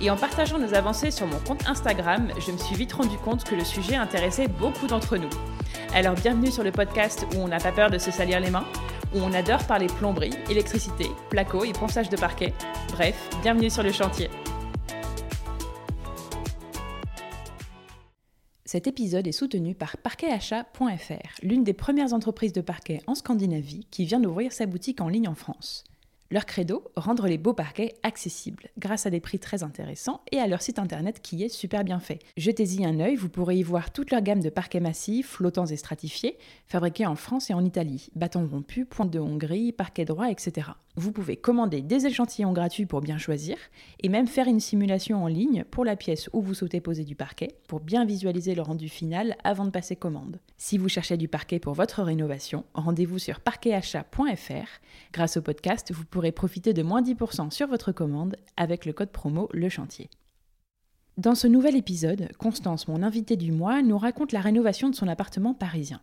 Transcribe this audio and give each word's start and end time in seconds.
et 0.00 0.10
en 0.10 0.16
partageant 0.16 0.58
nos 0.58 0.74
avancées 0.74 1.10
sur 1.10 1.26
mon 1.26 1.38
compte 1.38 1.66
Instagram, 1.66 2.32
je 2.44 2.52
me 2.52 2.58
suis 2.58 2.74
vite 2.74 2.92
rendu 2.92 3.16
compte 3.18 3.44
que 3.44 3.54
le 3.54 3.64
sujet 3.64 3.96
intéressait 3.96 4.48
beaucoup 4.48 4.86
d'entre 4.86 5.16
nous. 5.16 5.28
Alors 5.94 6.14
bienvenue 6.14 6.50
sur 6.50 6.64
le 6.64 6.72
podcast 6.72 7.26
où 7.34 7.38
on 7.38 7.48
n'a 7.48 7.58
pas 7.58 7.72
peur 7.72 7.90
de 7.90 7.98
se 7.98 8.10
salir 8.10 8.40
les 8.40 8.50
mains, 8.50 8.66
où 9.14 9.18
on 9.18 9.32
adore 9.32 9.66
parler 9.66 9.88
plomberie, 9.88 10.32
électricité, 10.48 11.06
placo 11.28 11.64
et 11.64 11.72
ponçage 11.72 12.08
de 12.08 12.16
parquet. 12.16 12.54
Bref, 12.92 13.28
bienvenue 13.42 13.70
sur 13.70 13.82
le 13.82 13.92
chantier. 13.92 14.30
Cet 18.64 18.86
épisode 18.86 19.26
est 19.26 19.32
soutenu 19.32 19.74
par 19.74 19.96
parquetachat.fr, 19.96 21.42
l'une 21.42 21.64
des 21.64 21.72
premières 21.72 22.12
entreprises 22.12 22.52
de 22.52 22.60
parquet 22.60 23.00
en 23.08 23.16
Scandinavie 23.16 23.84
qui 23.90 24.04
vient 24.04 24.20
d'ouvrir 24.20 24.52
sa 24.52 24.66
boutique 24.66 25.00
en 25.00 25.08
ligne 25.08 25.26
en 25.26 25.34
France. 25.34 25.82
Leur 26.32 26.46
credo, 26.46 26.84
rendre 26.94 27.26
les 27.26 27.38
beaux 27.38 27.54
parquets 27.54 27.96
accessibles, 28.04 28.68
grâce 28.78 29.04
à 29.04 29.10
des 29.10 29.18
prix 29.18 29.40
très 29.40 29.64
intéressants 29.64 30.20
et 30.30 30.38
à 30.38 30.46
leur 30.46 30.62
site 30.62 30.78
internet 30.78 31.20
qui 31.20 31.42
est 31.42 31.48
super 31.48 31.82
bien 31.82 31.98
fait. 31.98 32.20
Jetez-y 32.36 32.86
un 32.86 33.00
œil, 33.00 33.16
vous 33.16 33.28
pourrez 33.28 33.56
y 33.56 33.64
voir 33.64 33.92
toute 33.92 34.12
leur 34.12 34.22
gamme 34.22 34.40
de 34.40 34.48
parquets 34.48 34.78
massifs, 34.78 35.26
flottants 35.26 35.66
et 35.66 35.76
stratifiés, 35.76 36.38
fabriqués 36.66 37.06
en 37.06 37.16
France 37.16 37.50
et 37.50 37.54
en 37.54 37.64
Italie, 37.64 38.10
bâtons 38.14 38.46
rompus, 38.46 38.86
pointe 38.88 39.10
de 39.10 39.18
Hongrie, 39.18 39.72
parquets 39.72 40.04
droits, 40.04 40.30
etc. 40.30 40.68
Vous 40.96 41.12
pouvez 41.12 41.36
commander 41.36 41.82
des 41.82 42.06
échantillons 42.06 42.52
gratuits 42.52 42.86
pour 42.86 43.00
bien 43.00 43.18
choisir 43.18 43.56
et 44.00 44.08
même 44.08 44.26
faire 44.26 44.46
une 44.46 44.60
simulation 44.60 45.24
en 45.24 45.28
ligne 45.28 45.64
pour 45.70 45.84
la 45.84 45.96
pièce 45.96 46.28
où 46.32 46.42
vous 46.42 46.54
souhaitez 46.54 46.80
poser 46.80 47.04
du 47.04 47.14
parquet 47.14 47.56
pour 47.66 47.80
bien 47.80 48.04
visualiser 48.04 48.54
le 48.54 48.62
rendu 48.62 48.88
final 48.88 49.36
avant 49.42 49.64
de 49.64 49.70
passer 49.70 49.96
commande. 49.96 50.38
Si 50.58 50.78
vous 50.78 50.88
cherchez 50.88 51.16
du 51.16 51.26
parquet 51.26 51.58
pour 51.58 51.74
votre 51.74 52.02
rénovation, 52.02 52.64
rendez-vous 52.74 53.18
sur 53.18 53.40
parquetachat.fr. 53.40 54.80
Grâce 55.12 55.36
au 55.36 55.42
podcast, 55.42 55.92
vous 55.92 56.04
pourrez 56.04 56.19
profiter 56.30 56.74
de 56.74 56.82
moins 56.82 57.02
10% 57.02 57.50
sur 57.50 57.66
votre 57.66 57.92
commande 57.92 58.36
avec 58.56 58.84
le 58.84 58.92
code 58.92 59.10
promo 59.10 59.48
Le 59.52 59.68
Chantier. 59.68 60.10
Dans 61.16 61.34
ce 61.34 61.46
nouvel 61.46 61.76
épisode, 61.76 62.28
Constance, 62.38 62.86
mon 62.86 63.02
invitée 63.02 63.36
du 63.36 63.52
mois, 63.52 63.82
nous 63.82 63.98
raconte 63.98 64.32
la 64.32 64.40
rénovation 64.40 64.90
de 64.90 64.94
son 64.94 65.08
appartement 65.08 65.54
parisien. 65.54 66.00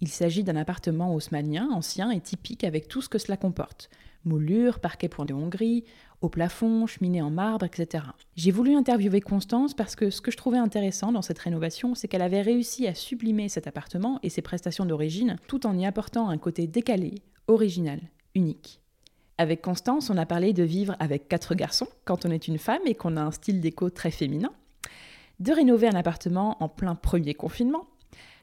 Il 0.00 0.08
s'agit 0.08 0.44
d'un 0.44 0.56
appartement 0.56 1.14
haussmannien, 1.14 1.68
ancien 1.72 2.10
et 2.10 2.20
typique 2.20 2.64
avec 2.64 2.86
tout 2.86 3.02
ce 3.02 3.08
que 3.08 3.18
cela 3.18 3.36
comporte 3.36 3.90
moulure, 4.24 4.80
parquet 4.80 5.08
point 5.08 5.24
de 5.24 5.34
Hongrie, 5.34 5.84
au 6.20 6.28
plafond, 6.28 6.86
cheminée 6.86 7.22
en 7.22 7.30
marbre, 7.30 7.64
etc. 7.64 8.04
J'ai 8.36 8.50
voulu 8.50 8.74
interviewer 8.74 9.20
Constance 9.20 9.74
parce 9.74 9.94
que 9.94 10.10
ce 10.10 10.20
que 10.20 10.30
je 10.30 10.36
trouvais 10.36 10.58
intéressant 10.58 11.12
dans 11.12 11.22
cette 11.22 11.38
rénovation, 11.38 11.94
c'est 11.94 12.08
qu'elle 12.08 12.22
avait 12.22 12.42
réussi 12.42 12.86
à 12.86 12.94
sublimer 12.94 13.48
cet 13.48 13.66
appartement 13.66 14.18
et 14.22 14.28
ses 14.28 14.42
prestations 14.42 14.84
d'origine 14.84 15.36
tout 15.46 15.66
en 15.66 15.78
y 15.78 15.86
apportant 15.86 16.28
un 16.28 16.38
côté 16.38 16.66
décalé, 16.66 17.22
original, 17.46 18.00
unique. 18.34 18.80
Avec 19.40 19.62
Constance, 19.62 20.10
on 20.10 20.16
a 20.16 20.26
parlé 20.26 20.52
de 20.52 20.64
vivre 20.64 20.96
avec 20.98 21.28
quatre 21.28 21.54
garçons 21.54 21.86
quand 22.04 22.26
on 22.26 22.30
est 22.32 22.48
une 22.48 22.58
femme 22.58 22.82
et 22.86 22.96
qu'on 22.96 23.16
a 23.16 23.22
un 23.22 23.30
style 23.30 23.60
déco 23.60 23.88
très 23.88 24.10
féminin, 24.10 24.50
de 25.38 25.52
rénover 25.52 25.86
un 25.86 25.94
appartement 25.94 26.56
en 26.60 26.68
plein 26.68 26.96
premier 26.96 27.34
confinement, 27.34 27.86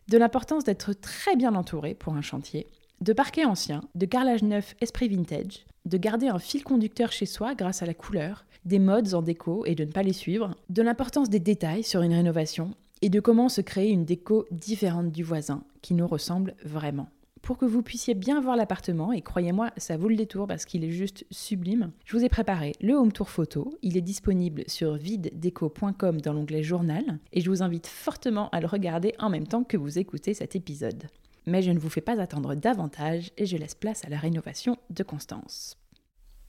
de 0.08 0.18
l'importance 0.18 0.64
d'être 0.64 0.94
très 0.94 1.36
bien 1.36 1.54
entouré 1.54 1.96
pour 1.96 2.14
un 2.14 2.22
chantier, 2.22 2.68
de 3.02 3.12
parquet 3.12 3.44
ancien, 3.44 3.82
de 3.94 4.06
carrelage 4.06 4.44
neuf 4.44 4.74
esprit 4.80 5.10
vintage, 5.10 5.66
de 5.84 5.98
garder 5.98 6.30
un 6.30 6.40
fil 6.40 6.64
conducteur 6.64 7.12
chez 7.12 7.26
soi 7.26 7.56
grâce 7.56 7.84
à 7.84 7.86
la 7.86 7.94
couleur, 7.94 8.46
des 8.64 8.80
modes 8.80 9.14
en 9.14 9.22
déco 9.22 9.66
et 9.66 9.76
de 9.76 9.84
ne 9.84 9.92
pas 9.92 10.02
les 10.02 10.14
suivre, 10.14 10.56
de 10.70 10.82
l'importance 10.82 11.30
des 11.30 11.42
détails 11.42 11.84
sur 11.84 12.04
une 12.04 12.14
rénovation 12.14 12.74
et 13.02 13.10
de 13.10 13.20
comment 13.20 13.50
se 13.50 13.60
créer 13.60 13.92
une 13.92 14.06
déco 14.06 14.46
différente 14.50 15.12
du 15.12 15.24
voisin 15.24 15.62
qui 15.82 15.94
nous 15.94 16.08
ressemble 16.08 16.56
vraiment. 16.64 17.10
Pour 17.46 17.60
que 17.60 17.66
vous 17.66 17.84
puissiez 17.84 18.16
bien 18.16 18.42
voir 18.42 18.56
l'appartement, 18.56 19.14
et 19.14 19.22
croyez-moi, 19.22 19.70
ça 19.78 19.98
vaut 19.98 20.08
le 20.08 20.16
détour 20.16 20.48
parce 20.48 20.66
qu'il 20.66 20.84
est 20.84 20.90
juste 20.90 21.28
sublime, 21.30 21.92
je 22.04 22.18
vous 22.18 22.26
ai 22.26 22.28
préparé 22.28 22.72
le 22.82 22.96
home 22.96 23.12
tour 23.12 23.30
photo. 23.30 23.78
Il 23.84 23.98
est 23.98 24.02
disponible 24.02 24.64
sur 24.66 24.96
videdeco.com 24.96 26.22
dans 26.22 26.34
l'onglet 26.34 26.64
journal, 26.64 27.20
et 27.34 27.42
je 27.42 27.50
vous 27.52 27.62
invite 27.62 27.86
fortement 27.86 28.50
à 28.50 28.62
le 28.62 28.66
regarder 28.66 29.14
en 29.20 29.30
même 29.30 29.46
temps 29.46 29.64
que 29.64 29.78
vous 29.78 30.00
écoutez 30.00 30.34
cet 30.34 30.56
épisode 30.56 31.04
mais 31.48 31.62
je 31.62 31.70
ne 31.70 31.78
vous 31.78 31.92
fais 31.92 32.02
pas 32.02 32.20
attendre 32.20 32.56
davantage 32.56 33.32
et 33.38 33.46
je 33.46 33.56
laisse 33.56 33.76
place 33.76 34.04
à 34.04 34.10
la 34.10 34.18
rénovation 34.18 34.78
de 34.90 35.04
Constance. 35.04 35.78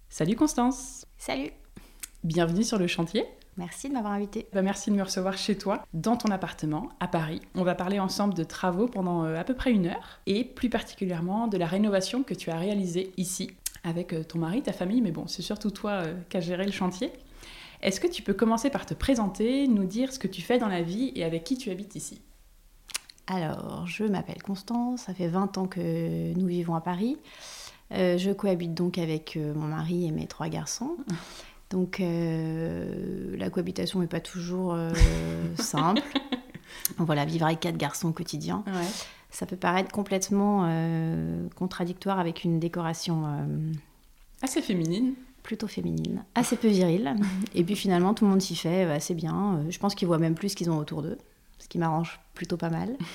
Salut 0.08 0.36
Constance 0.36 1.04
Salut 1.18 1.50
Bienvenue 2.24 2.64
sur 2.64 2.78
le 2.78 2.86
chantier. 2.86 3.26
Merci 3.58 3.88
de 3.88 3.94
m'avoir 3.94 4.12
invité. 4.12 4.48
Bah, 4.52 4.60
merci 4.60 4.90
de 4.90 4.96
me 4.96 5.02
recevoir 5.02 5.38
chez 5.38 5.56
toi, 5.56 5.82
dans 5.94 6.16
ton 6.16 6.30
appartement, 6.30 6.90
à 7.00 7.08
Paris. 7.08 7.40
On 7.54 7.62
va 7.62 7.74
parler 7.74 7.98
ensemble 7.98 8.34
de 8.34 8.44
travaux 8.44 8.86
pendant 8.86 9.24
euh, 9.24 9.40
à 9.40 9.44
peu 9.44 9.54
près 9.54 9.72
une 9.72 9.86
heure, 9.86 10.20
et 10.26 10.44
plus 10.44 10.68
particulièrement 10.68 11.46
de 11.48 11.56
la 11.56 11.66
rénovation 11.66 12.22
que 12.22 12.34
tu 12.34 12.50
as 12.50 12.58
réalisée 12.58 13.12
ici, 13.16 13.50
avec 13.82 14.12
euh, 14.12 14.22
ton 14.24 14.40
mari, 14.40 14.62
ta 14.62 14.74
famille, 14.74 15.00
mais 15.00 15.10
bon, 15.10 15.26
c'est 15.26 15.40
surtout 15.40 15.70
toi 15.70 15.92
euh, 15.92 16.14
qui 16.28 16.36
as 16.36 16.40
géré 16.40 16.66
le 16.66 16.72
chantier. 16.72 17.12
Est-ce 17.80 17.98
que 17.98 18.06
tu 18.06 18.20
peux 18.20 18.34
commencer 18.34 18.68
par 18.68 18.84
te 18.84 18.92
présenter, 18.92 19.68
nous 19.68 19.84
dire 19.84 20.12
ce 20.12 20.18
que 20.18 20.28
tu 20.28 20.42
fais 20.42 20.58
dans 20.58 20.68
la 20.68 20.82
vie 20.82 21.12
et 21.14 21.24
avec 21.24 21.44
qui 21.44 21.56
tu 21.56 21.70
habites 21.70 21.94
ici? 21.94 22.20
Alors, 23.26 23.86
je 23.86 24.04
m'appelle 24.04 24.42
Constance, 24.42 25.02
ça 25.02 25.14
fait 25.14 25.28
20 25.28 25.56
ans 25.56 25.66
que 25.66 26.34
nous 26.34 26.46
vivons 26.46 26.74
à 26.74 26.82
Paris. 26.82 27.16
Euh, 27.92 28.18
je 28.18 28.32
cohabite 28.32 28.74
donc 28.74 28.98
avec 28.98 29.36
mon 29.36 29.66
mari 29.66 30.06
et 30.06 30.10
mes 30.10 30.26
trois 30.26 30.48
garçons. 30.48 30.96
Donc, 31.70 32.00
euh, 32.00 33.36
la 33.36 33.50
cohabitation 33.50 34.00
n'est 34.00 34.06
pas 34.06 34.20
toujours 34.20 34.76
simple. 35.56 36.02
voilà, 36.98 37.24
vivre 37.24 37.46
avec 37.46 37.60
quatre 37.60 37.76
garçons 37.76 38.08
au 38.08 38.12
quotidien. 38.12 38.64
Ça 39.30 39.46
peut 39.46 39.56
paraître 39.56 39.90
complètement 39.90 40.70
contradictoire 41.56 42.18
avec 42.18 42.44
une 42.44 42.60
décoration 42.60 43.24
assez 44.42 44.62
féminine 44.62 45.14
plutôt 45.42 45.68
féminine, 45.68 46.24
assez 46.34 46.56
peu 46.56 46.66
virile. 46.66 47.14
Et 47.54 47.62
puis 47.62 47.76
finalement, 47.76 48.14
tout 48.14 48.24
le 48.24 48.30
monde 48.30 48.42
s'y 48.42 48.56
fait 48.56 48.82
assez 48.82 49.14
bien. 49.14 49.62
Je 49.68 49.78
pense 49.78 49.94
qu'ils 49.94 50.08
voient 50.08 50.18
même 50.18 50.34
plus 50.34 50.48
ce 50.48 50.56
qu'ils 50.56 50.70
ont 50.70 50.78
autour 50.78 51.02
d'eux 51.02 51.18
ce 51.66 51.68
qui 51.68 51.78
m'arrange 51.78 52.20
plutôt 52.34 52.56
pas 52.56 52.70
mal. 52.70 52.96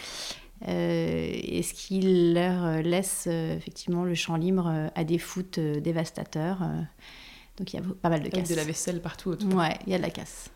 Euh, 0.67 1.40
et 1.41 1.63
ce 1.63 1.73
qui 1.73 2.34
leur 2.35 2.84
laisse 2.84 3.25
euh, 3.25 3.57
effectivement 3.57 4.03
le 4.03 4.13
champ 4.13 4.35
libre 4.35 4.91
à 4.94 5.03
des 5.03 5.17
foot 5.17 5.57
euh, 5.57 5.79
dévastateurs. 5.79 6.59
Donc 7.61 7.73
il 7.73 7.75
y 7.75 7.79
a 7.79 7.83
pas 8.01 8.09
mal 8.09 8.23
de 8.23 8.29
casse. 8.29 8.39
Avec 8.39 8.49
de 8.49 8.55
la 8.55 8.63
vaisselle 8.63 9.01
partout 9.01 9.29
autour. 9.29 9.53
Ouais, 9.53 9.77
il 9.85 9.91
y 9.91 9.95
a 9.95 9.99
de 9.99 10.01
la 10.01 10.09
casse. 10.09 10.49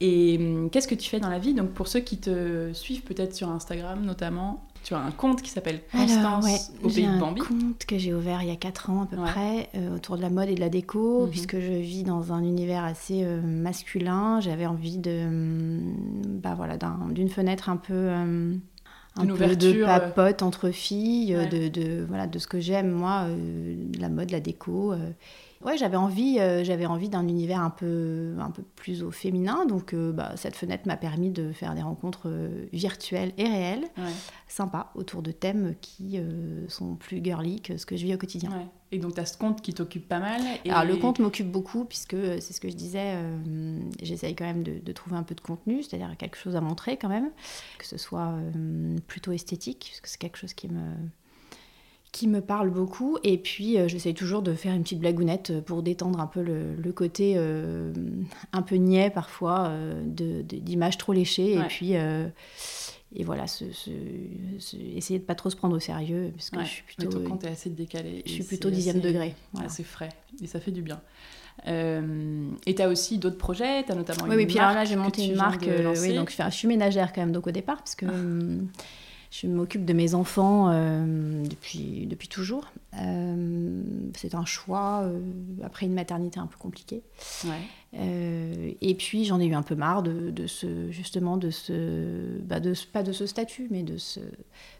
Et 0.00 0.38
hum, 0.38 0.70
qu'est-ce 0.70 0.88
que 0.88 0.94
tu 0.94 1.06
fais 1.06 1.20
dans 1.20 1.28
la 1.28 1.38
vie? 1.38 1.52
Donc 1.52 1.72
pour 1.72 1.86
ceux 1.86 2.00
qui 2.00 2.16
te 2.16 2.72
suivent 2.72 3.02
peut-être 3.02 3.34
sur 3.34 3.50
Instagram 3.50 4.02
notamment, 4.02 4.64
tu 4.84 4.94
as 4.94 4.98
un 4.98 5.10
compte 5.10 5.42
qui 5.42 5.50
s'appelle 5.50 5.82
Constance 5.92 6.72
au 6.82 6.88
pays 6.88 7.06
de 7.06 7.18
Bambi. 7.18 7.42
un 7.42 7.44
compte 7.44 7.84
que 7.84 7.98
j'ai 7.98 8.14
ouvert 8.14 8.42
il 8.42 8.48
y 8.48 8.52
a 8.52 8.56
4 8.56 8.88
ans 8.88 9.02
à 9.02 9.06
peu 9.06 9.16
près 9.16 9.68
euh, 9.74 9.96
autour 9.96 10.16
de 10.16 10.22
la 10.22 10.30
mode 10.30 10.48
et 10.48 10.54
de 10.54 10.60
la 10.60 10.70
déco 10.70 11.24
mhm. 11.24 11.30
puisque 11.30 11.60
je 11.60 11.72
vis 11.72 12.04
dans 12.04 12.32
un 12.32 12.42
univers 12.42 12.84
assez 12.84 13.22
euh, 13.22 13.42
masculin. 13.42 14.40
J'avais 14.40 14.66
envie 14.66 14.96
de 14.96 15.28
bah 16.40 16.54
voilà 16.56 16.78
d'une 17.10 17.28
fenêtre 17.28 17.68
un 17.68 17.76
peu 17.76 18.08
hum, 18.08 18.60
un 19.18 19.26
peu 19.26 19.56
de 19.56 19.84
papote 19.84 20.42
entre 20.42 20.70
filles, 20.70 21.36
de, 21.50 21.68
de, 21.68 22.04
voilà, 22.06 22.26
de 22.26 22.38
ce 22.38 22.46
que 22.46 22.60
j'aime, 22.60 22.90
moi, 22.90 23.24
euh, 23.28 23.76
la 23.98 24.08
mode, 24.08 24.30
la 24.30 24.40
déco. 24.40 24.94
Ouais, 25.66 25.76
j'avais 25.76 25.96
envie, 25.96 26.38
euh, 26.38 26.62
j'avais 26.62 26.86
envie 26.86 27.08
d'un 27.08 27.26
univers 27.26 27.60
un 27.60 27.70
peu, 27.70 28.36
un 28.38 28.52
peu 28.52 28.62
plus 28.76 29.02
au 29.02 29.10
féminin. 29.10 29.66
Donc, 29.66 29.94
euh, 29.94 30.12
bah, 30.12 30.30
cette 30.36 30.54
fenêtre 30.54 30.86
m'a 30.86 30.96
permis 30.96 31.30
de 31.30 31.50
faire 31.50 31.74
des 31.74 31.82
rencontres 31.82 32.28
euh, 32.28 32.66
virtuelles 32.72 33.32
et 33.36 33.48
réelles, 33.48 33.84
sympas, 34.46 34.92
autour 34.94 35.22
de 35.22 35.32
thèmes 35.32 35.74
qui 35.80 36.20
sont 36.68 36.94
plus 36.94 37.22
girly 37.22 37.60
que 37.60 37.78
ce 37.78 37.84
que 37.84 37.96
je 37.96 38.04
vis 38.04 38.14
au 38.14 38.18
quotidien. 38.18 38.50
Et 38.92 38.98
donc, 38.98 39.14
tu 39.14 39.20
as 39.20 39.26
ce 39.26 39.36
compte 39.36 39.60
qui 39.60 39.74
t'occupe 39.74 40.06
pas 40.06 40.20
mal 40.20 40.40
Alors, 40.68 40.84
le 40.84 40.96
compte 40.96 41.18
m'occupe 41.18 41.50
beaucoup, 41.50 41.84
puisque 41.84 42.16
c'est 42.40 42.52
ce 42.52 42.60
que 42.60 42.70
je 42.70 42.76
disais, 42.76 43.16
j'essaye 44.00 44.36
quand 44.36 44.44
même 44.44 44.62
de, 44.62 44.78
de, 44.78 44.92
trouver 44.92 45.16
un 45.16 45.24
peu 45.24 45.34
de 45.34 45.40
contenu, 45.40 45.82
c'est-à-dire 45.82 46.16
quelque 46.16 46.36
chose 46.36 46.54
à 46.54 46.60
montrer 46.60 46.96
quand 46.96 47.08
même, 47.08 47.30
que 47.78 47.86
ce 47.86 47.98
soit 47.98 48.34
plutôt 49.08 49.32
esthétique, 49.32 49.88
parce 49.90 50.00
que 50.00 50.08
c'est 50.08 50.18
quelque 50.18 50.38
chose 50.38 50.54
qui 50.54 50.68
me 50.68 50.94
qui 52.12 52.28
me 52.28 52.40
parle 52.40 52.70
beaucoup. 52.70 53.18
Et 53.24 53.38
puis, 53.38 53.78
euh, 53.78 53.88
j'essaye 53.88 54.14
toujours 54.14 54.42
de 54.42 54.54
faire 54.54 54.72
une 54.74 54.82
petite 54.82 55.00
blagounette 55.00 55.60
pour 55.60 55.82
détendre 55.82 56.20
un 56.20 56.26
peu 56.26 56.42
le, 56.42 56.92
côté 56.92 57.34
euh, 57.36 57.92
un 58.52 58.62
peu 58.62 58.76
niais 58.76 59.10
parfois 59.10 59.68
euh, 59.68 60.02
d'images 60.04 60.98
trop 60.98 61.12
léchées. 61.12 61.54
Et 61.54 61.62
puis, 61.68 61.92
et 63.14 63.22
voilà, 63.24 63.44
essayer 63.44 65.18
de 65.18 65.24
pas 65.24 65.34
trop 65.34 65.48
se 65.48 65.56
prendre 65.56 65.76
au 65.76 65.80
sérieux. 65.80 66.32
Parce 66.34 66.50
que 66.50 66.60
je 66.60 66.66
suis 66.66 66.82
plutôt. 66.82 67.20
Compte 67.20 67.44
est 67.44 67.48
assez 67.50 67.70
décalé. 67.70 68.22
Je 68.26 68.32
suis 68.32 68.44
plutôt 68.44 68.70
dixième 68.70 69.00
degré. 69.00 69.34
Voilà. 69.52 69.66
Assez 69.68 69.84
frais. 69.84 70.10
Et 70.42 70.46
ça 70.46 70.60
fait 70.60 70.72
du 70.72 70.82
bien. 70.82 71.00
et 71.66 72.74
tu 72.74 72.82
as 72.82 72.88
aussi 72.88 73.18
d'autres 73.18 73.38
projets, 73.38 73.84
tu 73.84 73.92
as 73.92 73.94
notamment 73.94 74.24
oui, 74.24 74.30
une 74.30 74.36
oui, 74.36 74.46
puis 74.46 74.56
marque 74.56 74.74
là, 74.74 74.84
j'ai 74.84 74.96
monté 74.96 75.24
une 75.26 75.36
marque. 75.36 75.66
euh, 75.68 75.94
oui, 76.00 76.14
donc 76.14 76.30
je, 76.30 76.34
fais- 76.34 76.50
je 76.50 76.56
suis 76.56 76.68
ménagère 76.68 77.12
quand 77.12 77.20
même 77.22 77.32
donc 77.32 77.46
au 77.46 77.50
départ, 77.52 77.78
parce 77.78 77.94
que 77.94 78.06
hum, 78.06 78.68
je 79.30 79.46
m'occupe 79.46 79.84
de 79.84 79.92
mes 79.92 80.14
enfants 80.14 80.70
euh, 80.70 81.44
depuis, 81.44 82.06
depuis 82.06 82.28
toujours. 82.28 82.72
Euh, 82.98 83.82
c'est 84.16 84.34
un 84.34 84.44
choix 84.44 85.02
euh, 85.04 85.18
après 85.62 85.86
une 85.86 85.92
maternité 85.94 86.38
un 86.40 86.46
peu 86.46 86.56
compliquée. 86.58 87.02
Ouais. 87.44 87.52
Et 88.82 88.94
puis 88.94 89.24
j'en 89.24 89.40
ai 89.40 89.46
eu 89.46 89.54
un 89.54 89.62
peu 89.62 89.74
marre 89.74 90.02
de, 90.02 90.30
de 90.30 90.46
ce 90.46 90.90
justement 90.90 91.36
de 91.38 91.50
ce 91.50 92.38
bah, 92.42 92.60
de 92.60 92.74
ce- 92.74 92.86
pas 92.86 93.02
de 93.02 93.12
ce 93.12 93.24
statut 93.26 93.68
mais 93.70 93.82
de 93.82 93.96
ce, 93.96 94.20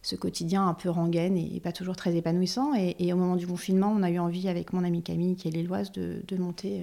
ce 0.02 0.16
quotidien 0.16 0.66
un 0.68 0.74
peu 0.74 0.90
rengaine 0.90 1.36
et, 1.38 1.56
et 1.56 1.60
pas 1.60 1.72
toujours 1.72 1.96
très 1.96 2.14
épanouissant 2.16 2.74
et, 2.74 2.94
et 2.98 3.12
au 3.14 3.16
moment 3.16 3.36
du 3.36 3.46
confinement 3.46 3.90
on 3.96 4.02
a 4.02 4.10
eu 4.10 4.18
envie 4.18 4.48
avec 4.48 4.74
mon 4.74 4.84
amie 4.84 5.02
Camille 5.02 5.34
qui 5.36 5.48
est 5.48 5.50
lilloise 5.50 5.92
de, 5.92 6.16
de 6.28 6.36
monter 6.36 6.82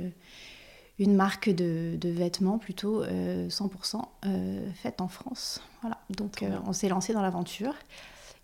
une 1.00 1.16
marque 1.16 1.50
de, 1.50 1.96
de 2.00 2.10
vêtements 2.10 2.58
plutôt 2.60 3.02
euh, 3.04 3.48
100% 3.50 4.02
euh, 4.26 4.70
faite 4.76 5.02
en 5.02 5.08
France 5.08 5.62
voilà 5.82 5.98
donc 6.10 6.44
euh, 6.44 6.58
on 6.68 6.74
s'est 6.74 6.90
lancé 6.90 7.14
dans 7.14 7.22
l'aventure 7.22 7.74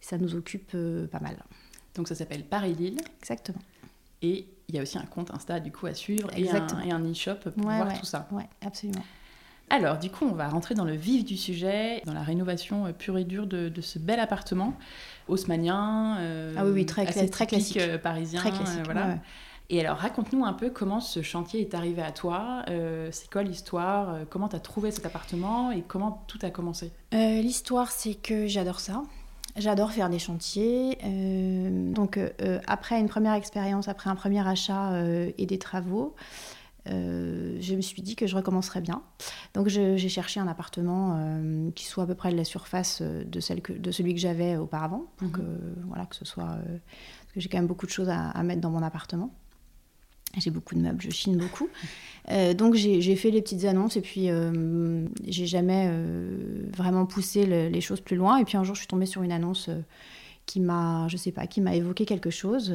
ça 0.01 0.18
nous 0.18 0.34
occupe 0.36 0.72
euh, 0.75 1.07
pas 1.07 1.19
mal 1.19 1.36
Donc 1.96 2.07
ça 2.07 2.16
s'appelle 2.16 2.44
Paris-Lille. 2.44 2.98
exactement 3.19 3.60
Et 4.22 4.48
il 4.68 4.75
y 4.75 4.80
a 4.80 4.81
aussi 4.81 4.98
un 4.98 5.04
compte 5.06 5.31
Insta 5.31 5.60
du 5.60 5.72
coup 5.72 5.86
à 5.88 5.94
suivre 5.94 6.30
et 6.36 6.50
un, 6.50 6.56
Exactement. 6.56 6.81
et 6.81 6.92
un 6.92 7.04
e-shop 7.12 7.36
pour 7.56 7.66
Ouais, 7.68 7.75
voir 7.75 7.88
ouais. 7.90 8.00
tout 8.00 8.06
ça. 8.06 8.28
ouais 8.31 8.48
absolument 8.66 9.04
Alors 9.69 10.00
du 10.00 10.10
coup 10.10 10.25
on 10.25 10.34
va 10.34 10.48
rentrer 10.48 10.74
dans 10.74 10.86
le 10.86 10.96
vif 10.96 11.24
du 11.25 11.38
sujet, 11.38 12.01
dans 12.06 12.13
la 12.13 12.24
rénovation 12.24 12.86
euh, 12.88 12.94
pure 12.94 13.18
et 13.19 13.25
dure 13.25 13.46
de, 13.46 13.69
de 13.69 13.81
ce 13.81 14.00
bel 14.00 14.19
appartement 14.19 14.74
haussmanien. 15.28 16.18
euh, 16.19 16.56
Ah 16.57 16.66
oui, 16.66 16.72
oui, 16.72 16.86
très 16.88 17.06
assez 17.07 17.25
cla- 17.25 17.30
très 17.30 17.46
typique, 17.46 17.74
classique. 17.75 17.90
euh, 17.90 17.98
parisien. 18.00 18.40
très 18.40 18.51
classique 18.51 18.80
euh, 18.80 18.84
voilà. 18.86 19.07
ouais. 19.07 19.18
Et 19.71 19.80
alors 19.81 19.98
raconte-nous 19.98 20.45
un 20.45 20.54
peu 20.54 20.71
comment 20.71 21.00
ce 21.00 21.21
chantier 21.21 21.62
est 21.62 21.75
arrivé 21.75 22.01
à 22.01 22.12
toi, 22.12 22.63
euh, 22.69 23.10
c'est 23.12 23.30
quoi 23.31 23.44
l'histoire, 23.44 24.10
euh, 24.10 24.24
comment 24.27 24.48
tu 24.48 24.56
as 24.56 24.60
trouvé 24.60 24.89
cet 24.89 25.06
appartement? 25.06 25.71
Et 25.71 25.83
comment 25.88 26.24
tout 26.27 26.39
a 26.42 26.50
commencé? 26.50 26.92
Euh, 27.13 27.42
L'histoire, 27.42 27.92
c'est 27.92 28.16
que 28.16 28.48
j'adore 28.48 28.80
ça. 28.80 29.04
J'adore 29.57 29.92
faire 29.92 30.10
des 30.10 30.18
chantiers. 30.19 30.98
Euh, 31.04 31.92
donc, 31.92 32.19
après 32.66 33.00
une 33.00 33.10
première 33.10 33.33
expérience, 33.33 33.88
après 33.88 34.10
un 34.10 34.16
premier 34.16 34.48
achat 34.48 34.92
et 35.38 35.45
des 35.45 35.60
travaux, 35.60 36.15
euh, 36.88 37.57
je 37.60 37.75
me 37.75 37.81
suis 37.81 38.01
dit 38.01 38.15
que 38.15 38.25
je 38.25 38.36
recommencerais 38.36 38.81
bien. 38.81 39.01
Donc, 39.54 39.68
j'ai 39.68 39.98
cherché 40.10 40.39
un 40.39 40.48
appartement 40.48 41.15
euh, 41.18 41.69
qui 41.75 41.86
soit 41.86 42.06
à 42.06 42.07
peu 42.07 42.15
près 42.15 42.31
de 42.31 42.38
la 42.38 42.45
surface 42.45 43.01
de, 43.04 43.39
celle 43.39 43.62
que, 43.62 43.74
de 43.74 43.92
celui 43.92 44.13
que 44.15 44.19
j'avais 44.19 44.56
auparavant, 44.56 45.06
pour 45.18 45.27
Mhm. 45.27 45.33
que, 45.33 45.42
voilà, 45.88 46.06
que 46.06 46.15
ce 46.15 46.25
soit. 46.25 46.45
euh, 46.45 46.77
parce 47.24 47.33
que 47.33 47.39
j'ai 47.42 47.50
quand 47.50 47.57
même 47.57 47.68
beaucoup 47.68 47.86
de 47.86 47.92
choses 47.92 48.10
à, 48.10 48.30
à 48.30 48.44
mettre 48.44 48.62
dans 48.62 48.72
mon 48.72 48.81
appartement. 48.81 49.30
J'ai 50.38 50.52
beaucoup 50.52 50.76
de 50.76 50.80
meubles, 50.81 51.02
je 51.02 51.10
chine 51.10 51.38
beaucoup. 51.38 51.68
Euh, 52.30 52.54
donc 52.54 52.76
j'ai 52.76 53.16
fait 53.16 53.31
les 53.31 53.42
petites 53.42 53.66
annonces 53.66 53.98
et 53.98 54.02
puis 54.02 54.30
euh, 54.30 55.06
j'ai 55.28 55.48
jamais 55.48 55.88
euh, 55.88 56.64
vraiment 56.76 57.06
poussé 57.08 57.46
le- 57.46 57.68
les 57.70 57.81
choses 57.81 58.00
plus 58.02 58.16
loin. 58.16 58.38
Et 58.38 58.46
puis 58.46 58.56
un 58.58 58.64
jour 58.64 58.76
je 58.76 58.81
suis 58.81 58.88
tombée 58.88 59.08
sur 59.08 59.24
une 59.24 59.31
annonce 59.31 59.70
qui 60.46 60.60
m'a, 60.60 61.08
je 61.08 61.18
sais 61.18 61.31
pas, 61.31 61.48
qui 61.48 61.62
m'a 61.62 61.76
évoqué 61.76 62.06
quelque 62.06 62.30
chose. 62.30 62.74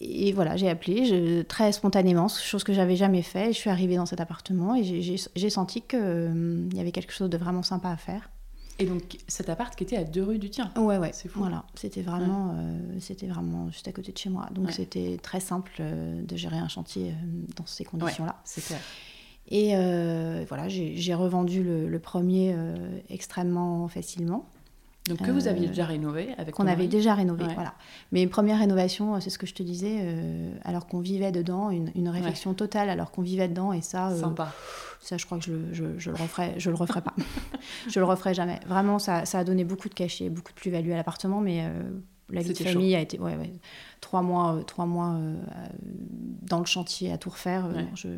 et 0.00 0.32
voilà, 0.32 0.56
j'ai 0.56 0.68
appelé 0.68 1.44
très 1.48 1.72
spontanément, 1.72 2.28
chose 2.28 2.64
que 2.64 2.72
j'avais 2.72 2.96
jamais 2.96 3.22
fait. 3.22 3.48
Je 3.52 3.58
suis 3.58 3.70
arrivée 3.70 3.96
dans 3.96 4.06
cet 4.06 4.20
appartement 4.20 4.74
et 4.74 4.82
j'ai 4.84 5.50
senti 5.50 5.82
qu'il 5.82 6.68
y 6.74 6.80
avait 6.80 6.92
quelque 6.92 7.12
chose 7.12 7.30
de 7.30 7.36
vraiment 7.38 7.62
sympa 7.62 7.90
à 7.90 7.96
faire. 7.96 8.30
Et 8.78 8.84
donc 8.84 9.18
cet 9.26 9.48
appart 9.48 9.74
qui 9.74 9.84
était 9.84 9.96
à 9.96 10.04
deux 10.04 10.22
rues 10.22 10.38
du 10.38 10.50
tien. 10.50 10.70
Ouais, 10.76 10.98
ouais. 10.98 11.10
C'est 11.14 11.28
fou. 11.28 11.38
Voilà, 11.38 11.64
c'était 11.74 12.02
vraiment, 12.02 12.52
euh, 12.54 12.78
c'était 13.00 13.26
vraiment 13.26 13.70
juste 13.70 13.88
à 13.88 13.92
côté 13.92 14.12
de 14.12 14.18
chez 14.18 14.28
moi. 14.28 14.48
Donc 14.52 14.66
Ouais. 14.66 14.72
c'était 14.72 15.18
très 15.22 15.40
simple 15.40 15.72
euh, 15.80 16.22
de 16.22 16.36
gérer 16.36 16.58
un 16.58 16.68
chantier 16.68 17.10
euh, 17.10 17.14
dans 17.56 17.64
ces 17.66 17.84
conditions-là. 17.84 18.36
C'est 18.44 18.62
clair. 18.64 18.80
Et 19.48 19.74
voilà, 20.48 20.68
j'ai 20.68 21.14
revendu 21.14 21.62
le, 21.62 21.88
le 21.88 21.98
premier 22.00 22.54
extrêmement 23.08 23.86
facilement, 23.88 24.48
Donc 25.08 25.22
que 25.22 25.30
vous 25.30 25.46
aviez 25.46 25.66
Euh, 25.66 25.68
déjà 25.68 25.84
rénové 25.84 26.34
avec 26.38 26.54
qu'on 26.54 26.66
avait 26.66 26.88
déjà 26.88 27.14
rénové. 27.14 27.44
Ouais. 27.44 27.54
Voilà. 27.54 27.74
Mais 28.12 28.26
première 28.26 28.58
rénovation, 28.58 29.20
c'est 29.20 29.30
ce 29.30 29.38
que 29.38 29.46
je 29.46 29.54
te 29.54 29.62
disais, 29.62 29.98
euh, 30.00 30.52
alors 30.64 30.86
qu'on 30.86 30.98
vivait 31.00 31.30
dedans, 31.32 31.70
une, 31.70 31.90
une 31.94 32.08
réflexion 32.08 32.54
totale, 32.54 32.88
alors 32.90 33.10
qu'on 33.12 33.22
vivait 33.22 33.46
dedans, 33.48 33.72
et 33.72 33.82
ça, 33.82 34.08
euh, 34.10 34.20
Sympa. 34.20 34.52
ça, 35.00 35.16
je 35.16 35.24
crois 35.26 35.38
que 35.38 35.44
je, 35.44 35.52
le- 35.52 35.72
je, 35.72 35.84
je 35.98 36.10
le 36.10 36.16
referai, 36.16 36.54
je 36.58 36.70
le 36.70 36.76
referai 36.76 37.02
pas. 37.02 37.14
je 37.88 37.98
le 38.00 38.04
referai 38.04 38.34
jamais. 38.34 38.58
Vraiment, 38.66 38.98
ça, 38.98 39.24
ça 39.26 39.38
a 39.38 39.44
donné 39.44 39.62
beaucoup 39.64 39.88
de 39.88 39.94
cachet, 39.94 40.28
beaucoup 40.28 40.52
de 40.52 40.58
plus-value 40.58 40.90
à 40.90 40.96
l'appartement, 40.96 41.40
mais 41.40 41.60
euh, 41.64 41.70
la 42.30 42.40
vie 42.42 42.52
de 42.52 42.58
famille 42.72 42.94
a 42.96 43.00
été, 43.00 43.18
ouais, 43.20 43.36
ouais, 43.36 43.52
trois 44.00 44.22
mois, 44.22 44.58
trois 44.66 44.86
mois 44.86 45.14
dans 46.42 46.58
le 46.58 46.64
chantier 46.66 47.12
à 47.12 47.18
tout 47.18 47.30
refaire. 47.30 47.66
Ouais. 47.66 47.82
non, 47.82 47.88
je... 47.94 48.08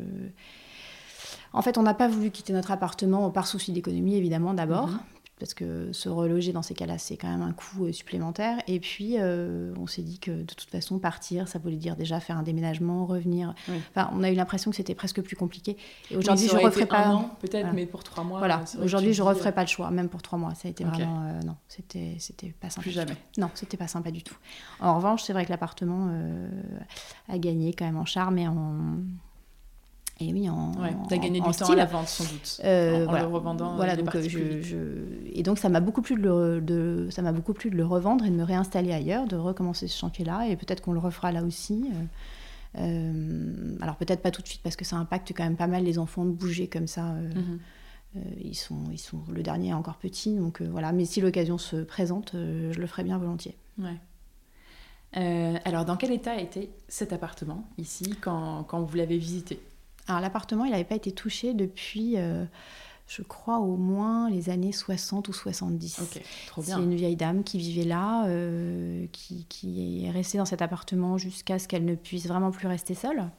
En 1.53 1.61
fait, 1.61 1.77
on 1.77 1.83
n'a 1.83 1.93
pas 1.95 2.07
voulu 2.07 2.29
quitter 2.31 2.53
notre 2.53 2.71
appartement 2.71 3.29
par 3.31 3.47
souci 3.47 3.71
d'économie, 3.71 4.15
évidemment, 4.15 4.53
d'abord. 4.53 4.87
Mhm. 4.87 4.99
Parce 5.39 5.53
que 5.53 5.91
se 5.93 6.09
reloger 6.09 6.51
dans 6.51 6.61
ces 6.61 6.73
cas-là, 6.73 6.97
c'est 6.97 7.15
quand 7.15 7.29
même 7.29 7.41
un 7.41 7.53
coût 7.53 7.85
euh, 7.85 7.93
supplémentaire. 7.93 8.57
Et 8.67 8.79
puis, 8.81 9.15
euh, 9.17 9.73
on 9.79 9.87
s'est 9.87 10.01
dit 10.01 10.19
que 10.19 10.31
de 10.31 10.53
toute 10.53 10.69
façon, 10.69 10.99
partir, 10.99 11.47
ça 11.47 11.59
voulait 11.59 11.77
dire 11.77 11.95
déjà 11.95 12.19
faire 12.19 12.37
un 12.37 12.43
déménagement, 12.43 13.05
revenir. 13.05 13.53
Oui. 13.69 13.75
Enfin, 13.95 14.09
on 14.13 14.21
a 14.23 14.29
eu 14.29 14.35
l'impression 14.35 14.69
que 14.69 14.75
c'était 14.77 14.95
presque 14.95 15.21
plus 15.21 15.37
compliqué. 15.37 15.77
Et 16.11 16.17
aujourd'hui, 16.17 16.47
je 16.47 16.57
referai 16.57 16.85
pas. 16.85 17.05
un 17.07 17.13
an, 17.15 17.31
peut-être, 17.39 17.61
Voilà. 17.61 17.71
mais 17.73 17.85
pour 17.85 18.03
trois 18.03 18.23
mois. 18.25 18.39
Voilà, 18.39 18.63
aujourd'hui 18.83 19.13
je 19.13 19.23
referai 19.23 19.53
pas 19.53 19.61
le 19.61 19.67
choix, 19.67 19.89
même 19.91 20.09
pour 20.09 20.21
trois 20.21 20.37
mois. 20.37 20.53
Ça 20.55 20.67
a 20.67 20.71
été 20.71 20.83
vraiment. 20.83 21.23
euh, 21.25 21.39
non, 21.43 21.55
c'était 21.69 22.15
c'était 22.19 22.49
pas 22.59 22.69
sympa. 22.69 22.81
Plus 22.81 22.91
jamais. 22.91 23.15
Non, 23.37 23.49
c'était 23.53 23.77
pas 23.77 23.87
sympa 23.87 24.11
du 24.11 24.23
tout. 24.23 24.35
En 24.81 24.95
revanche, 24.97 25.23
c'est 25.23 25.31
vrai 25.33 25.45
que 25.45 25.51
l'appartement 25.51 26.07
euh, 26.11 26.49
a 27.29 27.37
gagné 27.37 27.73
quand 27.73 27.85
même 27.85 27.97
en 27.97 28.05
charme 28.05 28.37
et 28.39 28.47
en. 28.47 28.97
Et 30.21 30.33
oui, 30.33 30.49
en. 30.49 30.73
Ouais, 30.73 30.93
t'as 31.07 31.17
gagné 31.17 31.41
en 31.41 31.49
du 31.49 31.57
temps 31.57 31.69
à 31.69 31.75
la 31.75 31.85
vente 31.85 32.07
sans 32.07 32.25
doute. 32.25 32.59
Euh, 32.63 33.05
en, 33.05 33.09
voilà. 33.09 33.25
le 33.25 33.33
revendant. 33.33 33.75
Voilà, 33.75 33.95
donc 33.95 34.13
euh, 34.15 34.21
je, 34.21 34.77
et 35.31 35.43
donc 35.43 35.57
ça 35.59 35.69
m'a 35.69 35.79
beaucoup 35.79 36.01
plu 36.01 36.15
de 36.15 36.21
le, 36.21 36.61
de, 36.61 37.07
ça 37.09 37.21
m'a 37.21 37.31
beaucoup 37.31 37.53
plu 37.53 37.69
de 37.69 37.77
le 37.77 37.85
revendre 37.85 38.25
et 38.25 38.29
de 38.29 38.35
me 38.35 38.43
réinstaller 38.43 38.91
ailleurs, 38.91 39.27
de 39.27 39.37
recommencer 39.37 39.87
ce 39.87 39.97
chantier-là 39.97 40.47
et 40.49 40.57
peut-être 40.57 40.81
qu'on 40.81 40.91
le 40.91 40.99
refera 40.99 41.31
là 41.31 41.43
aussi. 41.43 41.89
Euh, 42.77 43.77
alors 43.81 43.95
peut-être 43.95 44.21
pas 44.21 44.31
tout 44.31 44.41
de 44.41 44.47
suite 44.47 44.61
parce 44.61 44.75
que 44.75 44.85
ça 44.85 44.95
impacte 44.95 45.33
quand 45.35 45.43
même 45.43 45.55
pas 45.55 45.67
mal 45.67 45.83
les 45.83 45.97
enfants 45.97 46.25
de 46.25 46.31
bouger 46.31 46.67
comme 46.67 46.87
ça. 46.87 47.13
euh, 47.13 47.31
euh, 48.15 48.19
ils 48.43 48.55
sont, 48.55 48.83
ils 48.91 48.99
sont, 48.99 49.21
le 49.31 49.41
dernier 49.41 49.69
est 49.69 49.73
encore 49.73 49.97
petit, 49.97 50.35
donc 50.35 50.61
voilà. 50.61 50.91
Mais 50.91 51.05
si 51.05 51.21
l'occasion 51.21 51.57
se 51.57 51.77
présente, 51.77 52.31
je 52.33 52.79
le 52.79 52.87
ferai 52.87 53.03
bien 53.03 53.17
volontiers. 53.17 53.55
Ouais. 53.77 53.97
Alors, 55.65 55.85
dans 55.85 55.95
quel 55.95 56.11
état 56.11 56.39
était 56.39 56.69
cet 56.87 57.13
appartement 57.13 57.67
ici 57.77 58.15
quand, 58.21 58.63
quand 58.67 58.81
vous 58.81 58.97
l'avez 58.97 59.17
visité? 59.17 59.59
Alors 60.09 60.21
l'appartement, 60.21 60.65
il 60.65 60.71
n'avait 60.71 60.83
pas 60.83 60.95
été 60.95 61.11
touché 61.11 61.53
depuis, 61.53 62.17
euh, 62.17 62.43
je 63.07 63.21
crois, 63.21 63.59
au 63.59 63.77
moins 63.77 64.29
les 64.29 64.49
années 64.49 64.71
60 64.71 65.27
ou 65.29 65.33
70. 65.33 65.99
Ok, 66.01 66.21
trop 66.47 66.61
C'est 66.63 66.71
une 66.73 66.95
vieille 66.95 67.15
dame 67.15 67.43
qui 67.43 67.57
vivait 67.59 67.83
là, 67.85 68.25
euh, 68.27 69.05
qui, 69.11 69.45
qui 69.47 70.05
est 70.05 70.11
restée 70.11 70.37
dans 70.39 70.45
cet 70.45 70.61
appartement 70.61 71.17
jusqu'à 71.17 71.59
ce 71.59 71.67
qu'elle 71.67 71.85
ne 71.85 71.95
puisse 71.95 72.27
vraiment 72.27 72.51
plus 72.51 72.67
rester 72.67 72.95
seule. 72.95 73.29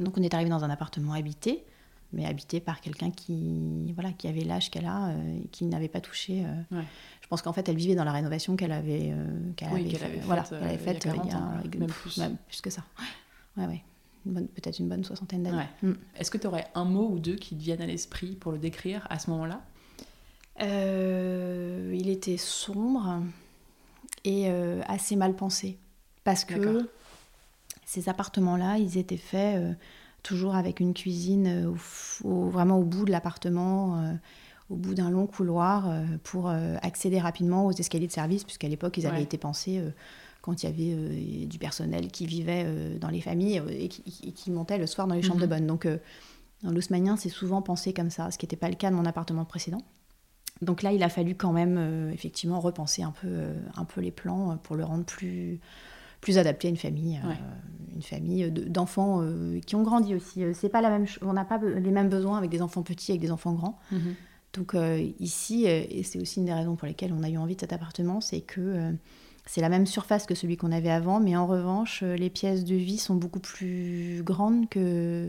Donc 0.00 0.18
on 0.18 0.22
est 0.22 0.34
arrivé 0.34 0.50
dans 0.50 0.64
un 0.64 0.70
appartement 0.70 1.12
habité, 1.14 1.64
mais 2.12 2.26
habité 2.26 2.60
par 2.60 2.80
quelqu'un 2.80 3.10
qui, 3.10 3.92
voilà, 3.94 4.12
qui 4.12 4.28
avait 4.28 4.44
l'âge 4.44 4.70
qu'elle 4.70 4.86
a 4.86 5.08
euh, 5.08 5.40
et 5.44 5.48
qui 5.48 5.64
n'avait 5.64 5.88
pas 5.88 6.00
touché. 6.00 6.44
Ouais. 6.72 6.84
Je 7.22 7.28
pense 7.28 7.40
qu'en 7.42 7.52
fait, 7.54 7.66
elle 7.70 7.76
vivait 7.76 7.94
dans 7.94 8.04
la 8.04 8.12
rénovation 8.12 8.54
qu'elle 8.54 8.72
avait, 8.72 9.14
qu'elle 9.56 9.68
Oui, 9.72 9.80
avait, 9.80 9.90
qu'elle 9.90 9.98
fait- 10.00 10.04
avait 10.06 10.18
voilà, 10.20 10.44
faite, 10.44 10.58
qu'elle 10.58 10.68
avait 10.68 10.76
euh, 10.76 10.82
il 10.82 10.86
y 10.86 10.90
a 10.90 10.92
faite, 10.92 11.06
euh, 11.06 11.10
40 11.14 11.34
ans, 11.34 11.50
avec- 11.58 11.78
même 11.78 11.88
plus. 11.90 12.18
même 12.18 12.36
plus 12.48 12.60
que 12.60 12.68
ça. 12.70 12.82
Ouais, 13.56 13.66
ouais. 13.66 13.82
Peut-être 14.24 14.78
une 14.78 14.88
bonne 14.88 15.04
soixantaine 15.04 15.42
d'années. 15.42 15.58
Ouais. 15.82 15.88
Mm. 15.90 15.94
Est-ce 16.18 16.30
que 16.30 16.38
tu 16.38 16.46
aurais 16.46 16.66
un 16.74 16.84
mot 16.84 17.08
ou 17.10 17.18
deux 17.18 17.36
qui 17.36 17.54
te 17.56 17.60
viennent 17.62 17.82
à 17.82 17.86
l'esprit 17.86 18.36
pour 18.36 18.52
le 18.52 18.58
décrire 18.58 19.06
à 19.10 19.18
ce 19.18 19.28
moment-là? 19.30 19.60
Euh, 20.62 21.92
il 21.94 22.08
était 22.08 22.36
sombre 22.36 23.22
et 24.24 24.48
euh, 24.50 24.80
assez 24.86 25.16
mal 25.16 25.34
pensé. 25.34 25.78
Parce 26.24 26.44
que 26.44 26.88
ces 27.84 28.08
appartements-là, 28.08 28.78
ils 28.78 28.96
étaient 28.96 29.18
faits 29.18 29.58
euh, 29.58 29.72
toujours 30.22 30.54
avec 30.54 30.80
une 30.80 30.94
cuisine 30.94 31.66
au 31.66 31.74
f- 31.76 32.24
au- 32.24 32.48
vraiment 32.48 32.78
au 32.78 32.84
bout 32.84 33.04
de 33.04 33.10
l'appartement, 33.10 34.16
au 34.70 34.76
bout 34.76 34.94
d'un 34.94 35.10
long 35.10 35.26
couloir, 35.26 35.92
pour 36.22 36.48
accéder 36.80 37.20
rapidement 37.20 37.66
aux 37.66 37.72
escaliers 37.72 38.06
de 38.06 38.12
service, 38.12 38.44
puisqu'à 38.44 38.68
l'époque, 38.68 38.96
ils 38.96 39.06
avaient 39.06 39.18
Ouais. 39.18 39.22
été 39.24 39.36
pensés 39.36 39.82
quand 40.44 40.62
il 40.62 40.66
y 40.66 40.68
avait 40.68 40.94
euh, 40.94 41.46
du 41.46 41.58
personnel 41.58 42.08
qui 42.08 42.26
vivait 42.26 42.64
euh, 42.66 42.98
dans 42.98 43.08
les 43.08 43.22
familles 43.22 43.60
euh, 43.60 43.68
et, 43.70 43.88
qui, 43.88 44.02
et 44.28 44.32
qui 44.32 44.50
montait 44.50 44.76
le 44.76 44.86
soir 44.86 45.06
dans 45.06 45.14
les 45.14 45.22
chambres 45.22 45.40
de 45.40 45.46
Mhm. 45.46 45.50
bonne. 45.50 45.66
Donc, 45.66 45.88
dans 46.62 46.70
l'Haussmannien, 46.70 47.16
c'est 47.16 47.30
souvent 47.30 47.62
pensé 47.62 47.92
comme 47.94 48.10
ça, 48.10 48.30
ce 48.30 48.36
qui 48.38 48.44
n'était 48.44 48.56
pas 48.56 48.68
le 48.68 48.74
cas 48.74 48.90
de 48.90 48.94
mon 48.96 49.06
appartement 49.06 49.44
précédent. 49.46 49.80
Donc 50.62 50.82
là, 50.82 50.92
il 50.92 51.02
a 51.02 51.08
fallu 51.08 51.34
quand 51.34 51.52
même 51.52 52.10
effectivement 52.12 52.60
repenser 52.60 53.02
un 53.02 53.10
peu, 53.10 53.48
un 53.74 53.84
peu 53.84 54.00
les 54.00 54.10
plans 54.12 54.56
pour 54.62 54.76
le 54.76 54.84
rendre 54.84 55.04
plus, 55.04 55.60
plus 56.20 56.38
adapté 56.38 56.68
à 56.68 56.70
une 56.70 56.76
famille, 56.76 57.20
euh, 57.24 57.94
une 57.96 58.02
famille 58.02 58.50
de- 58.50 58.64
d'enfants 58.64 59.20
euh, 59.22 59.60
qui 59.60 59.74
ont 59.76 59.82
grandi 59.82 60.14
aussi. 60.14 60.42
C'est 60.54 60.68
pas 60.68 60.80
la 60.80 60.90
même, 60.90 61.06
on 61.22 61.32
n'a 61.32 61.44
pas 61.44 61.58
les 61.58 61.90
mêmes 61.90 62.08
besoins 62.08 62.38
avec 62.38 62.50
des 62.50 62.62
enfants 62.62 62.82
petits, 62.82 63.12
avec 63.12 63.20
des 63.20 63.30
enfants 63.32 63.52
grands. 63.54 63.78
Donc 64.52 64.74
euh, 64.74 65.10
ici, 65.18 65.64
et 65.66 66.02
c'est 66.04 66.20
aussi 66.20 66.38
une 66.38 66.46
des 66.46 66.52
raisons 66.54 66.76
pour 66.76 66.86
lesquelles 66.86 67.12
on 67.12 67.22
a 67.24 67.28
eu 67.28 67.36
envie 67.36 67.56
de 67.56 67.60
cet 67.60 67.72
appartement, 67.72 68.20
c'est 68.20 68.40
que 68.40 68.94
c'est 69.46 69.60
la 69.60 69.68
même 69.68 69.86
surface 69.86 70.26
que 70.26 70.34
celui 70.34 70.56
qu'on 70.56 70.72
avait 70.72 70.90
avant, 70.90 71.20
mais 71.20 71.36
en 71.36 71.46
revanche, 71.46 72.02
les 72.02 72.30
pièces 72.30 72.64
de 72.64 72.74
vie 72.74 72.98
sont 72.98 73.14
beaucoup 73.14 73.40
plus 73.40 74.22
grandes 74.24 74.68
que 74.68 75.28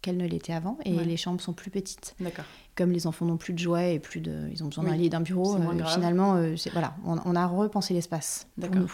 qu'elles 0.00 0.16
ne 0.18 0.26
l'étaient 0.26 0.52
avant, 0.52 0.76
et 0.84 0.92
les 0.92 1.16
chambres 1.16 1.40
sont 1.40 1.54
plus 1.54 1.70
petites. 1.70 2.14
D'accord. 2.20 2.44
Comme 2.74 2.90
les 2.90 3.06
enfants 3.06 3.24
n'ont 3.24 3.38
plus 3.38 3.54
de 3.54 3.58
jouets 3.58 3.94
et 3.94 3.98
plus 3.98 4.20
de, 4.20 4.50
ils 4.52 4.62
ont 4.62 4.66
besoin 4.66 4.84
d'un 4.84 4.96
lit, 4.96 5.08
d'un 5.08 5.22
bureau. 5.22 5.56
finalement, 5.86 6.38
voilà, 6.72 6.94
on, 7.06 7.34
a 7.34 7.46
repensé 7.46 7.94
l'espace 7.94 8.46
pour 8.60 8.70
nous. 8.70 8.92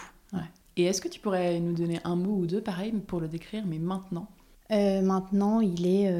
Et 0.76 0.84
est-ce 0.84 1.00
que 1.00 1.08
tu 1.08 1.18
pourrais 1.18 1.58
nous 1.58 1.72
donner 1.72 1.98
un 2.04 2.14
mot 2.14 2.36
ou 2.36 2.46
deux, 2.46 2.60
pareil, 2.60 2.92
pour 2.92 3.20
le 3.20 3.26
décrire, 3.26 3.64
mais 3.66 3.80
maintenant? 3.80 4.28
Maintenant, 4.70 5.60
il 5.60 5.84
est, 5.84 6.14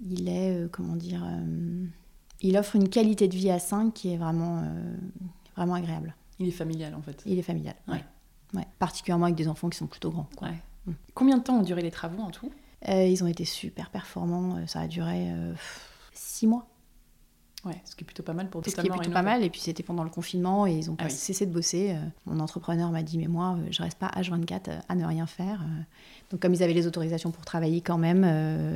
il 0.00 0.28
est, 0.28 0.70
comment 0.70 0.94
dire 0.94 1.24
il 2.40 2.56
offre 2.56 2.76
une 2.76 2.88
qualité 2.88 3.28
de 3.28 3.34
vie 3.34 3.50
à 3.50 3.58
5 3.58 3.92
qui 3.92 4.12
est 4.12 4.16
vraiment, 4.16 4.58
euh, 4.58 4.96
vraiment 5.58 5.74
agréable. 5.74 6.14
Il 6.38 6.48
est 6.48 6.52
familial 6.52 6.94
en 6.94 7.02
fait. 7.02 7.22
Il 7.26 7.38
est 7.38 7.42
familial, 7.42 7.74
ouais. 7.88 8.04
ouais. 8.54 8.66
Particulièrement 8.78 9.26
avec 9.26 9.36
des 9.36 9.48
enfants 9.48 9.68
qui 9.68 9.78
sont 9.78 9.86
plutôt 9.86 10.10
grands. 10.10 10.28
Quoi. 10.36 10.48
Mm. 10.86 10.92
Combien 11.14 11.38
de 11.38 11.42
temps 11.42 11.58
ont 11.58 11.62
duré 11.62 11.82
les 11.82 11.90
travaux 11.90 12.22
en 12.22 12.30
tout? 12.30 12.50
Euh, 12.88 13.04
Ils 13.04 13.22
ont 13.24 13.26
été 13.26 13.44
super 13.44 13.90
performants. 13.90 14.56
Euh, 14.56 14.66
ça 14.66 14.80
a 14.80 14.86
duré 14.86 15.28
6 16.12 16.46
mois. 16.46 16.66
Ouais, 17.64 17.74
ce 17.84 17.96
qui 17.96 18.04
est 18.04 18.06
plutôt 18.06 18.22
pas 18.22 18.34
mal 18.34 18.48
pour 18.48 18.64
Ce 18.64 18.70
qui 18.70 18.86
est 18.86 18.88
plutôt 18.88 19.10
pas 19.10 19.22
mal, 19.22 19.42
et 19.42 19.50
puis 19.50 19.60
c'était 19.60 19.82
pendant 19.82 20.04
le 20.04 20.10
confinement 20.10 20.64
et 20.64 20.74
ils 20.74 20.90
ont 20.92 20.96
ah 21.00 21.04
pas 21.04 21.08
cessé 21.10 21.44
de 21.44 21.52
bosser. 21.52 21.96
Mon 22.24 22.38
entrepreneur 22.38 22.88
m'a 22.92 23.02
dit, 23.02 23.18
mais 23.18 23.26
moi, 23.26 23.58
je 23.70 23.82
reste 23.82 23.98
pas 23.98 24.06
H24 24.16 24.82
à 24.88 24.94
ne 24.94 25.04
rien 25.04 25.26
faire. 25.26 25.66
Donc 26.30 26.40
comme 26.40 26.54
ils 26.54 26.62
avaient 26.62 26.72
les 26.72 26.86
autorisations 26.86 27.32
pour 27.32 27.44
travailler 27.44 27.80
quand 27.80 27.98
même, 27.98 28.22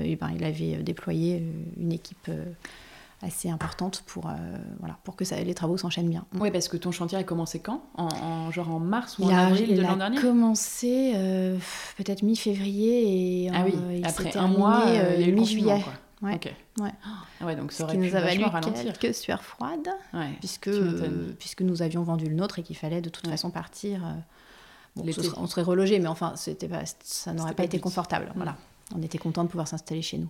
et 0.02 0.16
ben, 0.16 0.32
il 0.34 0.42
avait 0.42 0.82
déployé 0.82 1.46
une 1.76 1.92
équipe 1.92 2.28
assez 3.22 3.48
importante 3.48 4.02
pour, 4.06 4.26
euh, 4.26 4.32
voilà, 4.80 4.98
pour 5.04 5.16
que 5.16 5.24
ça, 5.24 5.40
les 5.40 5.54
travaux 5.54 5.76
s'enchaînent 5.76 6.08
bien. 6.08 6.26
Oui, 6.34 6.50
parce 6.50 6.68
que 6.68 6.76
ton 6.76 6.90
chantier 6.90 7.16
a 7.16 7.24
commencé 7.24 7.60
quand? 7.60 7.82
En, 7.94 8.50
Genre 8.50 8.70
en 8.70 8.80
mars 8.80 9.18
ou 9.18 9.24
en 9.24 9.28
avril 9.28 9.76
de 9.76 9.80
l'an 9.80 9.96
dernier? 9.96 10.16
Il 10.16 10.18
a 10.18 10.22
commencé 10.22 11.12
euh, 11.14 11.56
peut-être 11.96 12.22
mi-février 12.22 13.44
et 13.44 13.50
ah 13.54 13.64
oui. 13.64 14.02
après 14.04 14.36
un 14.36 14.48
mois, 14.48 14.82
euh, 14.88 15.32
mi-juillet. 15.32 15.84
Ouais. 16.20 16.34
Ok. 16.34 16.54
Ouais. 16.80 16.90
Ah 17.40 17.46
ouais, 17.46 17.56
donc 17.56 17.72
ça 17.72 17.84
aurait 17.84 17.94
Ce 17.94 17.98
qui 17.98 18.06
nous 18.06 18.16
a 18.16 18.20
valu 18.20 18.44
ralentir. 18.44 18.92
quelques 18.92 19.14
sueurs 19.14 19.42
froides, 19.42 19.88
puisque, 20.40 20.70
puisque 21.38 21.62
nous 21.62 21.82
avions 21.82 22.02
vendu 22.02 22.26
le 22.26 22.34
nôtre 22.34 22.58
et 22.58 22.62
qu'il 22.62 22.76
fallait 22.76 23.00
de 23.00 23.08
toute 23.08 23.26
façon 23.26 23.50
partir. 23.50 24.02
Bon, 24.94 25.04
on 25.38 25.46
serait 25.46 25.62
relogé, 25.62 25.98
mais 25.98 26.08
enfin, 26.08 26.34
c'était 26.36 26.68
pas, 26.68 26.82
ça 27.02 27.32
n'aurait 27.32 27.54
pas, 27.54 27.64
été 27.64 27.80
confortable. 27.80 28.26
Mm. 28.26 28.32
Voilà. 28.36 28.56
On 28.94 29.02
était 29.02 29.18
content 29.18 29.42
de 29.42 29.48
pouvoir 29.48 29.66
s'installer 29.66 30.02
chez 30.02 30.18
nous. 30.18 30.28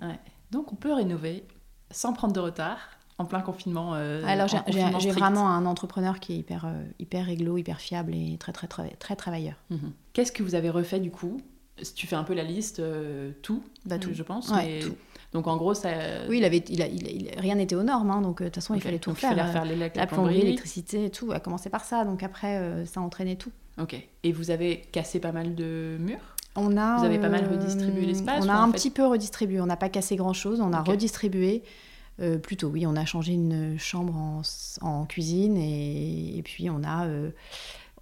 Donc 0.50 0.72
on 0.72 0.76
peut 0.76 0.92
rénover 0.92 1.44
sans 1.92 2.12
prendre 2.12 2.32
de 2.32 2.40
retard 2.40 2.78
en 3.18 3.24
plein 3.24 3.40
confinement 3.40 3.94
euh, 3.94 4.22
Alors 4.26 4.48
j'ai 4.48 5.10
vraiment 5.10 5.48
un 5.48 5.66
entrepreneur 5.66 6.20
qui 6.20 6.34
est 6.34 6.36
hyper, 6.36 6.64
euh, 6.66 6.82
hyper 6.98 7.26
réglo, 7.26 7.56
hyper 7.56 7.80
fiable 7.80 8.14
et 8.14 8.36
très 8.38 8.52
très 8.52 8.66
très, 8.66 8.90
très 8.96 9.16
travailleur. 9.16 9.54
Mhm. 9.70 9.92
Qu'est-ce 10.12 10.32
que 10.32 10.42
vous 10.42 10.54
avez 10.54 10.70
refait 10.70 11.00
du 11.00 11.10
coup? 11.10 11.40
Si 11.80 11.94
tu 11.94 12.06
fais 12.06 12.16
un 12.16 12.24
peu 12.24 12.34
la 12.34 12.44
liste, 12.44 12.80
euh, 12.80 13.32
tout, 13.42 13.62
bah, 13.86 13.98
tout, 13.98 14.10
je 14.12 14.22
pense. 14.22 14.48
tout. 14.82 14.96
Donc 15.32 15.46
en 15.46 15.56
gros, 15.56 15.72
ça. 15.72 15.88
Oui, 16.28 16.38
il 16.38 16.44
avait, 16.44 16.62
il 16.68 16.82
a, 16.82 16.86
il 16.86 17.30
rien 17.38 17.54
n'était 17.54 17.74
aux 17.74 17.82
normes, 17.82 18.10
hein, 18.10 18.20
donc 18.20 18.40
de 18.40 18.44
toute 18.44 18.56
façon, 18.56 18.74
il 18.74 18.82
fallait 18.82 18.98
tout 18.98 19.14
faire. 19.14 19.32
Il 19.32 19.36
fallait 19.36 19.48
refaire 19.48 19.64
les 19.64 19.76
la 19.76 20.06
plomberie, 20.06 20.42
l'électricité, 20.42 21.08
tout. 21.10 21.32
A 21.32 21.40
commencé 21.40 21.70
par 21.70 21.84
ça, 21.84 22.04
donc 22.04 22.22
après, 22.22 22.84
ça 22.86 23.00
entraînait 23.00 23.36
tout. 23.36 23.52
Ok. 23.80 23.96
Et 24.22 24.32
vous 24.32 24.50
avez 24.50 24.82
cassé 24.92 25.18
pas 25.18 25.32
mal 25.32 25.54
de 25.54 25.96
murs? 25.98 26.31
On 26.56 26.76
a, 26.76 26.98
Vous 26.98 27.04
avez 27.04 27.18
pas 27.18 27.28
mal 27.28 27.46
redistribué 27.50 28.06
l'espace 28.06 28.44
On 28.44 28.48
a 28.48 28.54
un 28.54 28.70
petit 28.70 28.90
peu 28.90 29.06
redistribué. 29.06 29.60
On 29.60 29.66
n'a 29.66 29.76
pas 29.76 29.88
cassé 29.88 30.16
grand-chose. 30.16 30.60
On 30.60 30.72
a 30.72 30.82
redistribué. 30.82 31.62
Euh, 32.20 32.36
plutôt, 32.36 32.68
oui, 32.68 32.86
on 32.86 32.94
a 32.94 33.06
changé 33.06 33.32
une 33.32 33.78
chambre 33.78 34.42
en, 34.82 35.06
cuisine 35.06 35.56
et, 35.56 36.42
puis 36.44 36.68
on 36.68 36.84
a, 36.84 37.06
euh, 37.06 37.30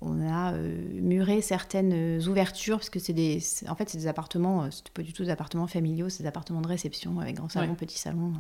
on 0.01 0.27
a 0.27 0.55
euh, 0.55 1.01
muré 1.01 1.43
certaines 1.43 2.27
ouvertures 2.27 2.79
parce 2.79 2.91
que 2.91 2.99
c'est 2.99 3.13
des, 3.13 3.43
en 3.69 3.75
fait, 3.75 3.89
c'est 3.89 3.99
des 3.99 4.07
appartements, 4.07 4.71
c'est 4.71 4.89
pas 4.91 5.03
du 5.03 5.13
tout 5.13 5.25
des 5.25 5.31
appartements 5.31 5.67
familiaux, 5.67 6.09
c'est 6.09 6.23
des 6.23 6.29
appartements 6.29 6.63
de 6.63 6.69
réception 6.69 7.19
avec 7.21 7.37
grand 7.37 7.49
salon, 7.49 7.75
petit 7.75 7.99
salon, 7.99 8.33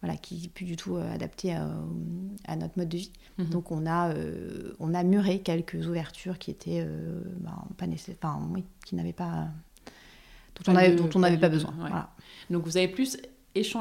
voilà, 0.00 0.16
qui 0.16 0.48
plus 0.48 0.64
du 0.64 0.76
tout 0.76 0.96
adaptés 0.96 1.54
à, 1.54 2.56
notre 2.56 2.78
mode 2.78 2.88
de 2.88 2.96
vie. 2.96 3.12
Mhm. 3.38 3.46
Donc 3.46 3.70
on 3.70 3.86
a, 3.86 4.14
on 4.80 4.94
a 4.94 5.02
muré 5.02 5.40
quelques 5.40 5.86
ouvertures 5.86 6.38
qui 6.38 6.50
étaient 6.50 6.86
ben, 7.40 7.64
pas 7.76 7.86
nécessaires, 7.86 8.38
oui, 8.52 8.64
qui 8.84 8.94
n'avaient 8.94 9.12
pas 9.12 9.48
dont 10.64 11.10
on 11.14 11.18
n'avait 11.18 11.38
pas 11.38 11.48
besoin. 11.48 11.74
Voilà. 11.78 12.10
Donc 12.50 12.64
vous 12.64 12.76
avez 12.76 12.88
plus 12.88 13.18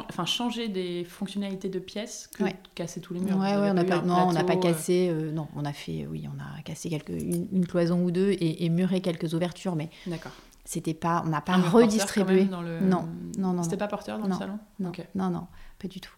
enfin, 0.09 0.25
changer 0.25 0.67
des 0.67 1.03
fonctionnalités 1.03 1.69
de 1.69 1.79
pièces 1.79 2.29
que 2.33 2.43
casser 2.75 3.01
tous 3.01 3.13
les 3.13 3.19
murs. 3.19 3.37
Ouais, 3.37 3.55
ouais, 3.55 3.71
on 3.71 3.85
pas, 3.85 4.01
non, 4.01 4.27
on 4.27 4.33
n'a 4.33 4.43
pas 4.43 4.55
cassé. 4.55 5.09
Euh, 5.09 5.31
non, 5.31 5.47
on 5.55 5.65
a 5.65 5.73
fait, 5.73 6.07
oui, 6.09 6.27
on 6.27 6.39
a 6.39 6.61
cassé 6.61 6.89
quelques, 6.89 7.09
une, 7.09 7.65
cloison 7.65 8.03
ou 8.03 8.11
deux 8.11 8.35
et, 8.39 8.69
muré 8.69 9.01
quelques 9.01 9.33
ouvertures, 9.33 9.75
mais. 9.75 9.89
D'accord. 10.07 10.31
C'était 10.67 10.95
pas, 10.95 11.21
on 11.23 11.29
n'a 11.29 11.41
pas 11.41 11.57
redistribué. 11.57 12.45
Dans 12.45 12.63
le... 12.63 12.79
Non, 12.79 13.07
non, 13.37 13.53
non. 13.53 13.61
C'était 13.61 13.77
pas 13.77 13.87
porteur 13.87 14.17
dans 14.17 14.27
le 14.27 14.33
salon. 14.33 14.57
Non, 14.79 14.91
non, 15.13 15.29
non, 15.29 15.47
pas 15.79 15.87
du 15.87 15.99
tout. 15.99 16.13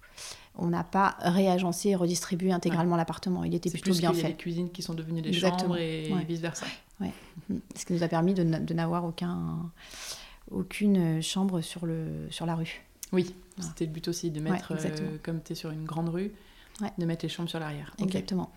On 0.56 0.68
n'a 0.68 0.84
pas 0.84 1.16
réagencé 1.20 1.90
et 1.90 1.96
redistribué 1.96 2.52
intégralement 2.52 2.96
l'appartement. 2.96 3.44
Il 3.44 3.54
était 3.54 3.70
plutôt 3.70 3.94
bien 3.94 4.12
fait. 4.14 4.20
Il 4.20 4.24
y 4.24 4.26
a 4.26 4.30
des 4.30 4.36
cuisines 4.36 4.72
qui 4.72 4.82
sont 4.82 4.94
devenues 4.94 5.22
des 5.22 5.34
chambres 5.34 5.78
et 5.78 6.12
vice 6.28 6.40
versa. 6.40 6.66
Ouais. 7.00 7.12
Ce 7.76 7.86
qui 7.86 7.94
nous 7.94 8.04
a 8.04 8.08
permis 8.08 8.34
de, 8.34 8.74
n'avoir 8.74 9.06
aucun, 9.06 9.72
aucune 10.50 11.22
chambre 11.22 11.62
sur 11.62 11.86
le, 11.86 12.28
sur 12.32 12.46
la 12.46 12.56
rue. 12.56 12.87
Oui, 13.14 13.34
c'était 13.60 13.86
le 13.86 13.92
but 13.92 14.08
aussi 14.08 14.32
de 14.32 14.40
mettre, 14.40 14.74
euh, 14.74 15.18
comme 15.24 15.42
tu 15.42 15.54
es 15.54 15.56
sur 15.56 15.72
une 15.72 15.86
grande 15.86 16.10
rue, 16.10 16.32
de 16.98 17.06
mettre 17.06 17.26
les 17.26 17.30
chambres 17.30 17.50
sur 17.50 17.60
l'arrière. 17.60 17.94
Exactement. 18.00 18.52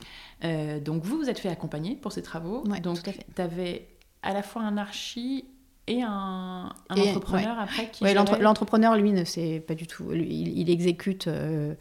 Euh, 0.45 0.80
donc 0.80 1.04
vous, 1.04 1.16
vous 1.16 1.30
êtes 1.30 1.38
fait 1.38 1.49
accompagner 1.49 1.97
pour 1.97 2.12
ces 2.12 2.23
travaux. 2.23 2.64
donc 2.83 2.99
tu 3.02 3.42
avais 3.42 3.88
à 4.23 4.35
la 4.35 4.42
fois 4.42 4.62
un 4.62 4.76
archi 4.76 5.47
et 5.87 6.02
un, 6.02 6.73
entrepreneur 6.90 7.59
après 7.59 7.90
qui 7.90 8.04
l'entrepreneur 8.14 8.97
lui 8.97 9.12
ne 9.12 9.25
sait 9.25 9.61
pas 9.61 9.75
du 9.75 9.87
tout. 9.87 10.12
Il, 10.12 10.71
exécute 10.71 11.26
euh, 11.26 11.75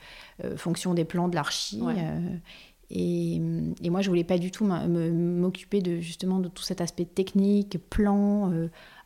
fonction 0.55 0.93
des 0.93 1.05
plans 1.05 1.27
de 1.27 1.35
l'archi 1.35 1.81
et, 2.91 3.35
et, 3.35 3.89
moi 3.91 4.01
je 4.01 4.09
voulais 4.09 4.23
pas 4.23 4.39
du 4.39 4.49
tout 4.49 4.65
m'occuper 4.65 5.81
de 5.81 5.99
justement 5.99 6.39
de 6.39 6.47
tout 6.47 6.63
cet 6.63 6.81
aspect 6.81 7.05
technique 7.05 7.77
plan 7.89 8.51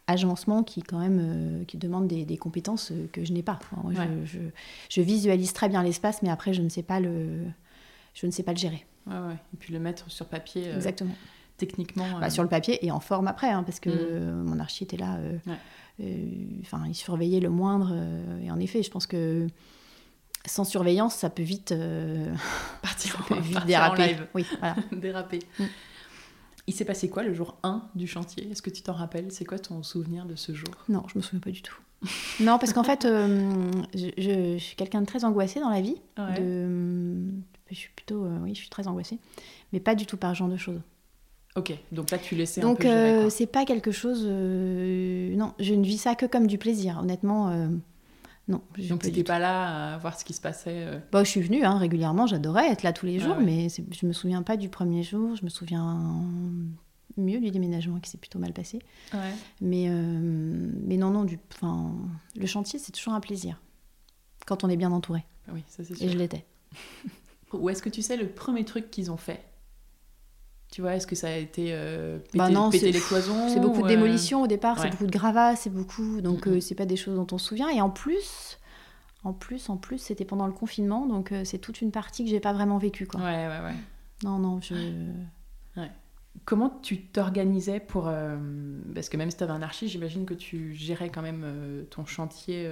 agencement 0.07 0.63
qui 0.63 0.81
quand 0.81 0.99
même 0.99 1.19
euh, 1.21 1.65
qui 1.65 1.77
demande 1.77 2.07
des, 2.07 2.37
compétences 2.37 2.91
euh, 2.91 3.07
que 3.11 3.23
je 3.23 3.33
n'ai 3.33 3.43
pas. 3.43 3.59
je, 4.89 5.01
visualise 5.01 5.53
très 5.53 5.69
bien 5.69 5.83
l'espace, 5.83 6.21
mais 6.21 6.29
après 6.29 6.53
je 6.53 6.61
ne 6.61 6.69
sais 6.69 6.83
pas 6.83 6.99
le 6.99 7.45
je 8.13 8.25
ne 8.25 8.31
sais 8.31 8.43
pas 8.43 8.51
le 8.51 8.57
gérer. 8.57 8.85
Et 9.07 9.57
puis 9.59 9.73
le 9.73 9.79
mettre 9.79 10.09
sur 10.09 10.27
papier. 10.27 10.67
Euh, 10.67 10.75
Exactement. 10.75 11.15
Techniquement. 11.57 12.19
Bah, 12.19 12.29
sur 12.29 12.41
le 12.41 12.49
papier 12.49 12.83
et 12.85 12.91
en 12.91 12.99
forme 12.99 13.27
après, 13.27 13.49
hein, 13.49 13.63
parce 13.63 13.79
que 13.79 13.89
mm. 13.89 14.43
mon 14.43 14.59
archi 14.59 14.83
était 14.83 14.97
là. 14.97 15.19
Enfin, 16.61 16.83
il 16.87 16.95
surveillait 16.95 17.39
le 17.39 17.49
moindre. 17.49 17.95
et 18.43 18.49
en 18.49 18.59
effet, 18.59 18.81
je 18.81 18.89
pense 18.89 19.05
que 19.05 19.47
sans 20.45 20.63
surveillance, 20.63 21.15
ça 21.15 21.29
peut 21.29 21.43
vite 21.43 21.73
partir, 22.81 23.15
ça 23.15 23.23
peut 23.27 23.39
vite 23.39 23.65
déraper. 23.65 24.17
Oui, 24.33 24.45
voilà. 24.59 24.75
déraper. 24.91 25.39
Mm. 25.59 25.65
Il 26.67 26.73
s'est 26.73 26.85
passé 26.85 27.09
quoi 27.09 27.23
le 27.23 27.33
jour 27.33 27.57
1 27.63 27.89
du 27.95 28.07
chantier? 28.07 28.49
Est-ce 28.49 28.61
que 28.61 28.69
tu 28.69 28.81
t'en 28.81 28.93
rappelles? 28.93 29.31
C'est 29.31 29.45
quoi 29.45 29.59
ton 29.59 29.83
souvenir 29.83 30.25
de 30.25 30.35
ce 30.35 30.53
jour? 30.53 30.69
Non, 30.87 31.03
je 31.11 31.17
me 31.17 31.21
souviens 31.21 31.41
pas 31.41 31.51
du 31.51 31.61
tout. 31.61 31.75
non, 32.39 32.57
parce 32.57 32.73
qu'en 32.73 32.83
fait, 32.83 33.05
euh, 33.05 33.71
je, 33.93 34.57
suis 34.57 34.75
quelqu'un 34.75 35.01
de 35.01 35.05
très 35.05 35.25
angoissé 35.25 35.59
dans 35.59 35.69
la 35.69 35.81
vie. 35.81 35.95
De, 36.17 37.25
je 37.69 37.75
suis 37.75 37.89
plutôt, 37.95 38.25
euh, 38.25 38.37
oui, 38.43 38.53
je 38.53 38.59
suis 38.59 38.69
très 38.69 38.87
angoissée, 38.87 39.19
mais 39.71 39.79
pas 39.79 39.95
du 39.95 40.05
tout 40.05 40.17
par 40.17 40.31
ce 40.33 40.39
genre 40.39 40.49
de 40.49 40.57
choses. 40.57 40.81
Ok, 41.55 41.71
donc 41.91 42.09
là 42.09 42.17
tu 42.17 42.35
laissais 42.35 42.61
donc, 42.61 42.79
un 42.79 42.83
peu. 42.83 42.87
Donc 42.87 43.25
euh, 43.25 43.29
c'est 43.29 43.45
pas 43.45 43.63
quelque 43.65 43.91
chose. 43.91 44.25
non, 44.25 45.53
je 45.59 45.73
ne 45.73 45.83
vis 45.83 45.99
ça 45.99 46.15
que 46.15 46.25
comme 46.25 46.47
du 46.47 46.57
plaisir. 46.57 46.99
Honnêtement, 46.99 47.67
non. 48.47 48.61
Donc 48.89 49.05
n'étais 49.05 49.23
pas 49.23 49.39
là 49.39 49.93
à 49.93 49.97
voir 49.97 50.19
ce 50.19 50.25
qui 50.25 50.33
se 50.33 50.41
passait 50.41 50.85
euh. 50.85 50.99
bah, 51.11 51.23
Je 51.23 51.29
suis 51.29 51.41
venue 51.41 51.63
hein, 51.63 51.77
régulièrement, 51.77 52.27
j'adorais 52.27 52.69
être 52.69 52.83
là 52.83 52.91
tous 52.91 53.05
les 53.05 53.19
jours, 53.19 53.37
mais 53.39 53.67
je 53.69 54.05
me 54.05 54.13
souviens 54.13 54.43
pas 54.43 54.57
du 54.57 54.69
premier 54.69 55.03
jour, 55.03 55.35
je 55.35 55.45
me 55.45 55.49
souviens 55.49 56.21
mieux 57.15 57.39
du 57.39 57.51
déménagement 57.51 57.99
qui 57.99 58.09
s'est 58.09 58.17
plutôt 58.17 58.39
mal 58.39 58.53
passé. 58.53 58.79
Mais, 59.61 59.85
euh, 59.87 60.71
mais 60.85 60.97
non, 60.97 61.11
non, 61.11 61.23
du, 61.23 61.39
le 62.35 62.45
chantier 62.45 62.79
c'est 62.79 62.91
toujours 62.91 63.13
un 63.13 63.21
plaisir, 63.21 63.61
quand 64.45 64.63
on 64.63 64.69
est 64.69 64.77
bien 64.77 64.91
entouré. 64.91 65.23
Oui, 65.51 65.63
ça 65.67 65.83
c'est 65.83 65.95
sûr. 65.95 66.05
Et 66.05 66.09
je 66.09 66.17
l'étais. 66.17 66.45
Ou 67.53 67.69
est-ce 67.69 67.81
que 67.81 67.89
tu 67.89 68.01
sais 68.01 68.17
le 68.17 68.27
premier 68.27 68.65
truc 68.65 68.89
qu'ils 68.89 69.11
ont 69.11 69.17
fait? 69.17 69.45
Tu 70.73 70.81
vois, 70.81 70.95
est-ce 70.95 71.05
que 71.05 71.13
ça 71.13 71.27
a 71.27 71.35
été 71.35 71.67
euh, 71.69 72.17
bah 72.33 72.49
péter, 72.71 72.91
les 72.91 72.99
cloisons 72.99 73.47
C'est 73.47 73.59
beaucoup 73.59 73.83
de 73.83 73.87
démolition 73.87 74.41
au 74.41 74.47
départ, 74.47 74.79
c'est 74.79 74.89
beaucoup 74.89 75.05
de 75.05 75.11
gravats, 75.11 75.55
c'est 75.55 75.69
beaucoup. 75.69 76.19
Donc, 76.19 76.47
euh, 76.47 76.59
c'est 76.61 76.73
pas 76.73 76.87
des 76.87 76.95
choses 76.95 77.15
dont 77.15 77.27
on 77.31 77.37
se 77.37 77.49
souvient. 77.49 77.69
Et 77.69 77.79
en 77.79 77.91
plus, 77.91 78.57
en 79.23 79.33
plus, 79.33 79.69
en 79.69 79.77
plus, 79.77 79.99
c'était 79.99 80.25
pendant 80.25 80.47
le 80.47 80.51
confinement, 80.51 81.05
donc 81.05 81.31
euh, 81.31 81.43
c'est 81.45 81.59
toute 81.59 81.81
une 81.81 81.91
partie 81.91 82.23
que 82.23 82.31
j'ai 82.31 82.39
pas 82.39 82.53
vraiment 82.53 82.79
vécue. 82.79 83.05
Quoi. 83.05 83.21
Ouais, 83.21 83.47
ouais, 83.47 83.59
ouais. 83.59 83.75
Non, 84.23 84.39
non, 84.39 84.61
je. 84.61 84.73
Ouais. 85.77 85.91
Comment 86.43 86.71
tu 86.81 87.03
t'organisais 87.03 87.79
pour. 87.79 88.11
parce 88.95 89.09
que 89.09 89.17
même 89.17 89.29
si 89.29 89.37
tu 89.37 89.43
avais 89.43 89.53
un 89.53 89.61
archi, 89.61 89.87
j'imagine 89.87 90.25
que 90.25 90.33
tu 90.33 90.73
gérais 90.73 91.09
quand 91.09 91.21
même 91.21 91.85
ton 91.91 92.07
chantier 92.07 92.67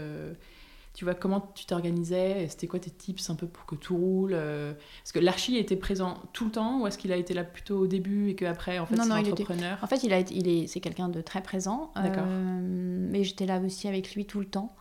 tu 0.94 1.06
vois, 1.06 1.14
comment 1.14 1.52
tu 1.56 1.66
t'organisais? 1.66 2.48
C'était 2.50 2.68
quoi 2.68 2.80
tes 2.80 2.92
tips 2.92 3.30
un 3.30 3.36
peu 3.36 3.48
pour 3.48 3.66
que 3.66 3.76
tout 3.76 3.96
roule 3.96 4.34
Est-ce 4.34 5.14
que 5.14 5.20
l'archi 5.20 5.58
était 5.58 5.76
présent 5.76 6.18
tout 6.34 6.46
le 6.46 6.52
temps 6.52 6.82
ou 6.82 6.88
est-ce 6.88 6.98
qu'il 6.98 7.12
a 7.12 7.16
été 7.16 7.34
là 7.34 7.44
plutôt 7.44 7.80
au 7.80 7.88
début 7.88 8.30
et 8.30 8.36
qu'après, 8.36 8.78
en 8.80 8.86
fait, 8.86 8.98
c'est 8.98 9.08
l'entrepreneur? 9.08 9.78
En 9.82 9.88
fait, 9.88 10.04
il, 10.04 10.12
a 10.12 10.20
il 10.20 10.48
est, 10.48 10.68
c'est 10.68 10.82
quelqu'un 10.82 11.10
de 11.10 11.22
très 11.22 11.42
présent. 11.42 11.92
D'accord. 11.96 12.26
mais 12.26 13.24
j'étais 13.24 13.46
là 13.46 13.60
aussi 13.60 13.88
avec 13.88 14.14
lui 14.16 14.26
tout 14.26 14.40
le 14.40 14.46
temps. 14.46 14.76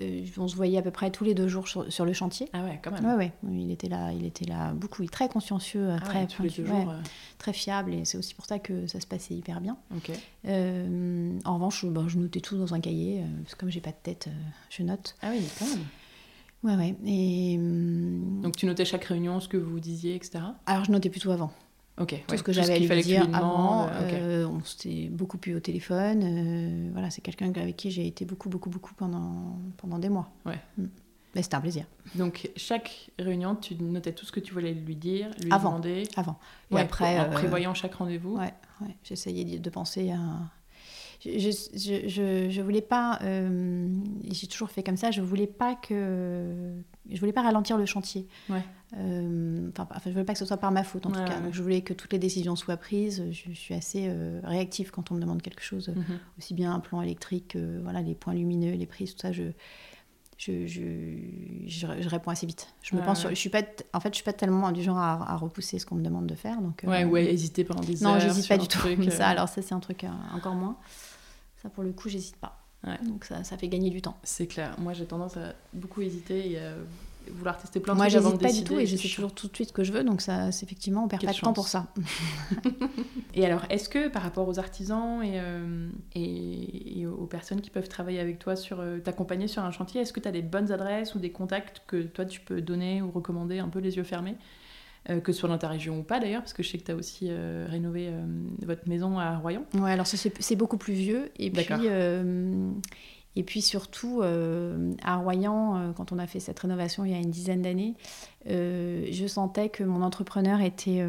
Euh, 0.00 0.24
on 0.38 0.48
se 0.48 0.56
voyait 0.56 0.78
à 0.78 0.82
peu 0.82 0.90
près 0.90 1.10
tous 1.10 1.24
les 1.24 1.34
deux 1.34 1.48
jours 1.48 1.68
sur, 1.68 2.04
le 2.04 2.12
chantier. 2.12 2.48
Ah 2.54 2.64
ouais, 2.64 2.80
quand 2.82 2.90
même. 2.90 3.04
Ouais, 3.04 3.14
ouais. 3.14 3.32
Il 3.50 3.70
était 3.70 3.88
là, 3.88 4.12
il 4.12 4.24
était 4.24 4.46
là 4.46 4.72
beaucoup, 4.72 5.04
très 5.06 5.28
consciencieux, 5.28 5.90
ah 5.90 6.00
très, 6.00 6.24
euh. 6.24 7.00
très 7.36 7.52
fiable, 7.52 7.92
et 7.92 8.04
c'est 8.04 8.16
aussi 8.16 8.34
pour 8.34 8.46
ça 8.46 8.58
que 8.58 8.86
ça 8.86 9.00
se 9.00 9.06
passait 9.06 9.34
hyper 9.34 9.60
bien. 9.60 9.76
Euh, 10.46 11.38
en 11.44 11.54
revanche, 11.54 11.84
ben, 11.84 12.08
je 12.08 12.18
notais 12.18 12.40
tout 12.40 12.56
dans 12.56 12.72
un 12.72 12.80
cahier, 12.80 13.22
parce 13.42 13.54
que 13.54 13.60
comme 13.60 13.70
j'ai 13.70 13.80
pas 13.80 13.90
de 13.90 13.96
tête, 14.02 14.28
je 14.70 14.82
note. 14.82 15.14
Ah 15.20 15.28
oui, 15.30 15.44
quand 15.58 15.66
même. 15.66 15.84
Ouais, 16.62 16.76
ouais. 16.76 16.94
Et, 17.04 17.58
Donc 17.58 18.56
tu 18.56 18.66
notais 18.66 18.84
chaque 18.84 19.04
réunion, 19.04 19.40
ce 19.40 19.48
que 19.48 19.56
vous 19.56 19.80
disiez, 19.80 20.14
etc. 20.14 20.44
Alors 20.64 20.84
je 20.84 20.92
notais 20.92 21.10
plutôt 21.10 21.32
avant. 21.32 21.52
Ok. 22.00 22.24
Tout 22.26 22.36
ce 22.36 22.42
que 22.42 22.52
j'avais 22.52 22.74
à 22.74 22.78
lui 22.78 23.02
dire 23.02 23.28
avant. 23.34 23.88
Euh, 23.88 24.46
on 24.46 24.62
s'était 24.64 25.08
beaucoup 25.08 25.38
plus 25.38 25.54
au 25.54 25.60
téléphone. 25.60 26.22
Euh, 26.24 26.90
voilà, 26.92 27.10
c'est 27.10 27.20
quelqu'un 27.20 27.52
avec 27.54 27.76
qui 27.76 27.90
j'ai 27.90 28.06
été 28.06 28.24
beaucoup, 28.24 28.48
beaucoup, 28.48 28.70
beaucoup 28.70 28.94
pendant, 28.94 29.58
pendant 29.76 29.98
des 29.98 30.08
mois. 30.08 30.30
Ouais. 30.46 30.58
Mm. 30.78 30.86
Mais 31.34 31.42
c'était 31.42 31.56
un 31.56 31.60
plaisir. 31.60 31.84
Donc, 32.14 32.50
chaque 32.56 33.10
réunion, 33.18 33.56
tu 33.56 33.74
notais 33.76 34.12
tout 34.12 34.26
ce 34.26 34.32
que 34.32 34.40
tu 34.40 34.52
voulais 34.52 34.74
lui 34.74 34.96
dire, 34.96 35.30
lui 35.42 35.50
avant, 35.50 35.70
demander. 35.70 36.02
Avant. 36.16 36.38
Et 36.70 36.78
après. 36.78 37.18
En 37.18 37.24
euh, 37.24 37.30
prévoyant 37.30 37.74
chaque 37.74 37.94
rendez-vous. 37.94 38.36
Ouais, 38.36 38.52
ouais. 38.80 38.96
J'essayais 39.02 39.58
de 39.58 39.70
penser 39.70 40.10
à 40.10 40.18
je, 41.24 41.38
je, 41.38 42.08
je, 42.08 42.50
je, 42.50 42.60
voulais 42.62 42.80
pas, 42.82 43.20
j'ai 43.22 44.48
toujours 44.48 44.70
fait 44.70 44.82
comme 44.82 44.96
ça, 44.96 45.12
je 45.12 45.20
voulais 45.20 45.46
pas 45.46 45.76
que, 45.76 46.74
je 47.10 47.18
voulais 47.18 47.32
pas 47.32 47.42
ralentir 47.42 47.76
le 47.78 47.86
chantier. 47.86 48.26
Ouais. 48.48 48.62
Euh, 48.96 49.70
enfin, 49.78 50.00
je 50.04 50.10
voulais 50.10 50.24
pas 50.24 50.34
que 50.34 50.38
ce 50.38 50.44
soit 50.44 50.56
par 50.56 50.70
ma 50.70 50.84
faute 50.84 51.06
en 51.06 51.10
tout 51.10 51.24
cas. 51.24 51.40
je 51.50 51.62
voulais 51.62 51.80
que 51.80 51.94
toutes 51.94 52.12
les 52.12 52.18
décisions 52.18 52.56
soient 52.56 52.76
prises. 52.76 53.24
Je, 53.30 53.52
suis 53.52 53.74
assez 53.74 54.06
euh, 54.08 54.40
réactive 54.44 54.90
quand 54.90 55.10
on 55.10 55.14
me 55.14 55.20
demande 55.20 55.42
quelque 55.42 55.62
chose, 55.62 55.88
mhm. 55.88 56.18
aussi 56.38 56.54
bien 56.54 56.72
un 56.72 56.80
plan 56.80 57.02
électrique, 57.02 57.56
voilà, 57.82 58.02
les 58.02 58.14
points 58.14 58.34
lumineux, 58.34 58.72
les 58.72 58.86
prises, 58.86 59.14
tout 59.14 59.20
ça. 59.20 59.32
Je, 59.32 59.44
je, 60.38 60.66
je, 60.66 61.66
je, 61.66 62.08
réponds 62.08 62.30
assez 62.30 62.46
vite. 62.46 62.68
Je 62.82 62.96
me 62.96 63.02
pense 63.02 63.20
sur, 63.20 63.30
je 63.30 63.34
suis 63.34 63.50
pas, 63.50 63.62
en 63.92 64.00
fait, 64.00 64.08
je 64.08 64.16
suis 64.16 64.24
pas 64.24 64.32
tellement 64.32 64.72
du 64.72 64.82
genre 64.82 64.98
à, 64.98 65.36
repousser 65.36 65.78
ce 65.78 65.86
qu'on 65.86 65.94
me 65.94 66.02
demande 66.02 66.26
de 66.26 66.34
faire. 66.34 66.60
Donc, 66.60 66.82
ouais, 66.84 67.04
ouais, 67.04 67.32
hésiter 67.32 67.62
pendant 67.64 67.82
des 67.82 68.04
heures. 68.04 68.14
Non, 68.14 68.20
j'hésite 68.20 68.48
pas 68.48 68.58
du 68.58 68.66
tout. 68.66 68.78
Ça, 69.10 69.28
alors 69.28 69.48
ça, 69.48 69.62
c'est 69.62 69.74
un 69.74 69.80
truc 69.80 70.04
encore 70.34 70.54
moins. 70.54 70.76
Ça, 71.62 71.68
pour 71.68 71.84
le 71.84 71.92
coup, 71.92 72.08
j'hésite 72.08 72.36
pas. 72.36 72.61
Donc 73.04 73.24
ça, 73.24 73.44
ça, 73.44 73.56
fait 73.56 73.68
gagner 73.68 73.90
du 73.90 74.02
temps. 74.02 74.16
C'est 74.24 74.46
clair. 74.46 74.74
Moi, 74.78 74.92
j'ai 74.92 75.06
tendance 75.06 75.36
à 75.36 75.54
beaucoup 75.72 76.02
hésiter 76.02 76.50
et 76.50 76.58
à 76.58 76.74
vouloir 77.30 77.56
tester 77.58 77.80
plein 77.80 77.94
de 77.94 77.98
Moi, 77.98 78.08
trucs 78.08 78.22
Moi, 78.22 78.30
j'hésite 78.30 78.42
pas 78.42 78.52
du 78.52 78.64
tout 78.64 78.78
et 78.78 78.86
je 78.86 78.96
sais 78.96 79.08
toujours 79.08 79.32
tout 79.32 79.48
de 79.48 79.54
suite 79.54 79.68
ce 79.68 79.72
que 79.72 79.84
je 79.84 79.92
veux. 79.92 80.04
Donc 80.04 80.20
ça, 80.20 80.52
c'est 80.52 80.66
effectivement, 80.66 81.04
on 81.04 81.08
perd 81.08 81.24
pas 81.24 81.32
de 81.32 81.38
temps 81.38 81.52
pour 81.52 81.68
ça. 81.68 81.86
et 83.34 83.46
alors, 83.46 83.64
est-ce 83.70 83.88
que 83.88 84.08
par 84.08 84.22
rapport 84.22 84.48
aux 84.48 84.58
artisans 84.58 85.22
et, 85.22 85.38
euh, 85.40 85.88
et, 86.14 87.06
aux 87.06 87.26
personnes 87.26 87.60
qui 87.60 87.70
peuvent 87.70 87.88
travailler 87.88 88.20
avec 88.20 88.38
toi, 88.38 88.56
sur 88.56 88.80
euh, 88.80 88.98
t'accompagner 88.98 89.48
sur 89.48 89.62
un 89.62 89.70
chantier, 89.70 90.00
est-ce 90.00 90.12
que 90.12 90.20
tu 90.20 90.28
as 90.28 90.32
des 90.32 90.42
bonnes 90.42 90.72
adresses 90.72 91.14
ou 91.14 91.18
des 91.18 91.30
contacts 91.30 91.82
que 91.86 92.02
toi, 92.02 92.24
tu 92.24 92.40
peux 92.40 92.60
donner 92.60 93.02
ou 93.02 93.10
recommander 93.10 93.58
un 93.58 93.68
peu 93.68 93.78
les 93.78 93.96
yeux 93.96 94.04
fermés 94.04 94.36
euh, 95.10 95.20
que 95.20 95.32
ce 95.32 95.40
soit 95.40 95.48
dans 95.48 95.58
ta 95.58 95.66
région 95.66 95.98
ou 95.98 96.02
pas 96.04 96.20
d'ailleurs, 96.20 96.42
parce 96.42 96.52
que 96.52 96.62
je 96.62 96.68
sais 96.68 96.78
que 96.78 96.84
tu 96.84 96.92
as 96.92 96.94
aussi 96.94 97.26
euh, 97.28 97.66
rénové 97.68 98.08
euh, 98.08 98.24
votre 98.64 98.88
maison 98.88 99.18
à 99.18 99.36
Royan. 99.36 99.64
Ouais, 99.74 99.90
alors 99.90 100.06
c'est 100.06 100.56
beaucoup 100.56 100.78
plus 100.78 100.94
vieux. 100.94 101.30
Et 101.38 101.50
puis, 101.50 101.64
et 103.34 103.44
puis 103.44 103.62
surtout, 103.62 104.22
à 104.22 105.16
Royan, 105.16 105.92
quand 105.96 106.12
on 106.12 106.18
a 106.18 106.26
fait 106.26 106.38
cette 106.38 106.58
rénovation 106.58 107.04
il 107.04 107.12
y 107.12 107.14
a 107.14 107.18
une 107.18 107.30
dizaine 107.30 107.62
d'années, 107.62 107.94
je 108.46 109.24
sentais 109.26 109.70
que 109.70 109.82
mon 109.82 110.02
entrepreneur 110.02 110.60
était 110.60 111.04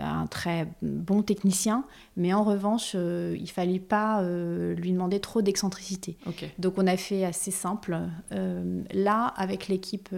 un 0.00 0.26
très 0.26 0.68
bon 0.82 1.22
technicien, 1.22 1.84
mais 2.16 2.32
en 2.32 2.44
revanche, 2.44 2.92
euh, 2.94 3.36
il 3.38 3.50
fallait 3.50 3.78
pas 3.78 4.22
euh, 4.22 4.74
lui 4.74 4.92
demander 4.92 5.20
trop 5.20 5.42
d'excentricité. 5.42 6.16
Donc 6.58 6.74
on 6.76 6.86
a 6.86 6.96
fait 6.96 7.24
assez 7.24 7.50
simple. 7.50 7.98
là, 8.30 9.26
avec 9.36 9.68
l'équipe, 9.68 10.10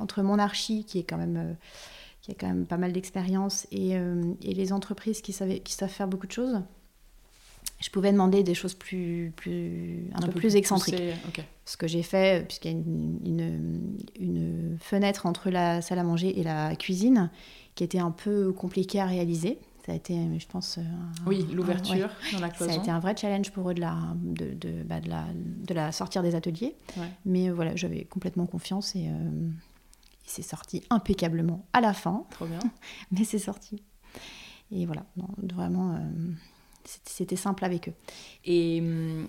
entre 0.00 0.22
mon 0.22 0.38
archi, 0.38 0.84
qui 0.84 0.98
est 0.98 1.04
quand 1.04 1.18
même 1.18 1.56
qui 2.20 2.32
a 2.32 2.34
quand 2.34 2.48
même 2.48 2.66
pas 2.66 2.76
mal 2.76 2.92
d'expérience, 2.92 3.66
et, 3.70 3.92
et, 3.92 4.54
les 4.54 4.72
entreprises 4.72 5.22
qui, 5.22 5.32
savaient, 5.32 5.60
qui 5.60 5.72
savent 5.72 5.88
faire 5.88 6.08
beaucoup 6.08 6.26
de 6.26 6.32
choses, 6.32 6.60
je 7.80 7.90
pouvais 7.90 8.10
demander 8.10 8.42
des 8.42 8.54
choses 8.54 8.74
plus, 8.74 9.32
plus 9.36 10.10
un, 10.14 10.20
peu, 10.26 10.32
plus, 10.32 10.56
excentriques. 10.56 11.00
Ce 11.64 11.76
que 11.76 11.86
j'ai 11.86 12.02
fait, 12.02 12.46
puisqu'il 12.46 12.72
y 12.72 12.74
a 12.74 12.76
une, 12.76 13.20
une, 13.24 13.98
une, 14.18 14.78
fenêtre 14.80 15.26
entre 15.26 15.50
la 15.50 15.80
salle 15.80 15.98
à 15.98 16.02
manger 16.02 16.38
et 16.40 16.42
la 16.42 16.74
cuisine, 16.74 17.30
qui 17.78 17.84
était 17.84 18.00
un 18.00 18.10
peu 18.10 18.52
compliqué 18.52 18.98
à 18.98 19.06
réaliser. 19.06 19.60
Ça 19.86 19.92
a 19.92 19.94
été, 19.94 20.18
je 20.36 20.46
pense. 20.48 20.80
oui, 21.26 21.46
l'ouverture 21.52 22.10
dans 22.32 22.40
la 22.40 22.48
cloison. 22.50 22.72
Ça 22.72 22.76
a 22.76 22.82
été 22.82 22.90
un 22.90 22.98
vrai 22.98 23.16
challenge 23.16 23.52
pour 23.52 23.70
eux 23.70 23.74
de 23.74 23.80
la, 23.80 23.96
de, 24.16 24.52
de, 24.52 24.82
bah, 24.82 25.00
de 25.00 25.08
la, 25.08 25.26
de 25.32 25.74
la 25.74 25.92
sortir 25.92 26.24
des 26.24 26.34
ateliers. 26.34 26.74
Mais 27.24 27.48
euh, 27.48 27.54
voilà, 27.54 27.76
j'avais 27.76 28.04
complètement 28.04 28.46
confiance 28.46 28.96
et 28.96 29.06
euh, 29.06 29.48
c'est 30.24 30.42
sorti 30.42 30.82
impeccablement 30.90 31.64
à 31.72 31.80
la 31.80 31.92
fin. 31.92 32.24
Trop 32.30 32.46
bien. 32.46 32.58
Mais 33.12 33.22
c'est 33.22 33.38
sorti. 33.38 33.80
Et 34.72 34.84
voilà, 34.84 35.04
non, 35.16 35.28
vraiment. 35.40 35.94
Euh, 35.94 35.98
c'était 37.04 37.36
simple 37.36 37.64
avec 37.64 37.88
eux. 37.88 37.92
Et, 38.44 38.82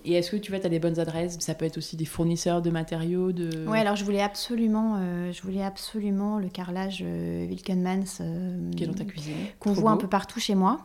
et 0.05 0.13
est-ce 0.13 0.31
que 0.31 0.37
tu 0.37 0.51
vois, 0.51 0.59
tu 0.59 0.65
as 0.65 0.69
des 0.69 0.79
bonnes 0.79 0.99
adresses? 0.99 1.37
Ça 1.39 1.55
peut 1.55 1.65
être 1.65 1.77
aussi 1.77 1.97
des 1.97 2.05
fournisseurs 2.05 2.61
de 2.61 2.69
matériaux 2.69 3.31
de... 3.31 3.65
Oui, 3.67 3.77
alors 3.77 3.95
je 3.95 4.05
voulais 4.05 4.21
absolument, 4.21 4.97
euh, 4.97 5.31
je 5.31 5.41
voulais 5.41 5.63
absolument 5.63 6.39
le 6.39 6.49
carrelage 6.49 7.03
euh, 7.05 7.45
Wilkenmans. 7.47 8.21
Euh, 8.21 8.71
Qui 8.71 8.83
est 8.83 8.87
dans 8.87 8.93
ta 8.93 9.05
cuisine. 9.05 9.35
Qu'on 9.59 9.73
voit 9.73 9.91
un 9.91 9.97
peu 9.97 10.07
partout 10.07 10.39
chez 10.39 10.55
moi. 10.55 10.79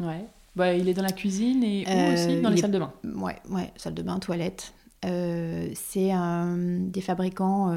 Ouais. 0.00 0.24
Bah, 0.56 0.74
il 0.74 0.88
est 0.88 0.94
dans 0.94 1.02
la 1.02 1.12
cuisine 1.12 1.62
et 1.62 1.84
où 1.86 2.12
aussi? 2.12 2.40
Dans 2.40 2.50
les 2.50 2.58
salles 2.58 2.72
de 2.72 2.78
bain 2.78 2.92
Ouais, 3.04 3.36
ouais, 3.50 3.72
salle 3.76 3.94
de 3.94 4.02
bain, 4.02 4.18
toilette. 4.18 4.74
c'est 5.02 6.10
des 6.12 7.00
fabricants 7.00 7.74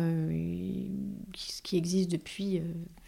qui, 1.32 1.62
qui, 1.64 1.78
existent 1.78 2.12
depuis, 2.12 2.62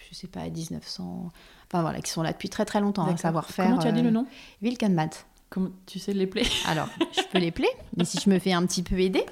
je 0.09 0.15
sais 0.15 0.27
pas, 0.27 0.47
1900. 0.47 1.31
Enfin 1.67 1.81
voilà, 1.81 2.01
qui 2.01 2.11
sont 2.11 2.21
là 2.21 2.31
depuis 2.31 2.49
très 2.49 2.65
très 2.65 2.79
longtemps, 2.81 3.07
à 3.07 3.17
savoir-faire. 3.17 3.65
Comment 3.65 3.79
tu 3.79 3.87
as 3.87 3.91
dit 3.91 4.03
le 4.03 4.11
nom? 4.11 4.27
Wilkenmans. 4.61 5.25
Comment 5.53 5.69
tu 5.85 5.99
sais 5.99 6.13
les 6.13 6.25
plaies? 6.25 6.47
Alors, 6.65 6.89
je 7.15 7.21
peux 7.31 7.37
les 7.37 7.51
plaies, 7.51 7.69
mais 7.95 8.05
si 8.05 8.19
je 8.19 8.27
me 8.27 8.39
fais 8.39 8.53
un 8.53 8.65
petit 8.65 8.81
peu 8.81 8.99
aider, 8.99 9.23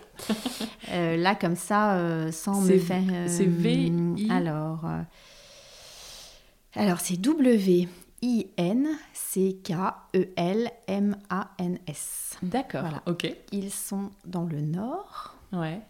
euh, 0.91 1.17
là 1.17 1.33
comme 1.33 1.55
ça, 1.55 1.95
euh, 1.95 2.31
sans 2.31 2.61
me 2.61 2.77
faire. 2.77 3.01
c'est 3.25 3.47
V. 3.47 3.89
-I... 3.89 4.31
Alors, 4.31 4.85
euh, 4.85 5.01
alors 6.75 6.99
c'est 6.99 7.17
W 7.19 7.87
I 8.21 8.47
N 8.55 8.87
C 9.13 9.57
K 9.63 9.71
E 10.15 10.27
L 10.35 10.69
M 10.85 11.17
A 11.31 11.49
N 11.57 11.79
S. 11.87 12.37
D'accord. 12.43 12.81
Voilà. 12.81 13.01
Ok. 13.07 13.27
Ils 13.51 13.71
sont 13.71 14.11
dans 14.23 14.45
le 14.45 14.61
nord. 14.61 15.35
Ouais. 15.51 15.81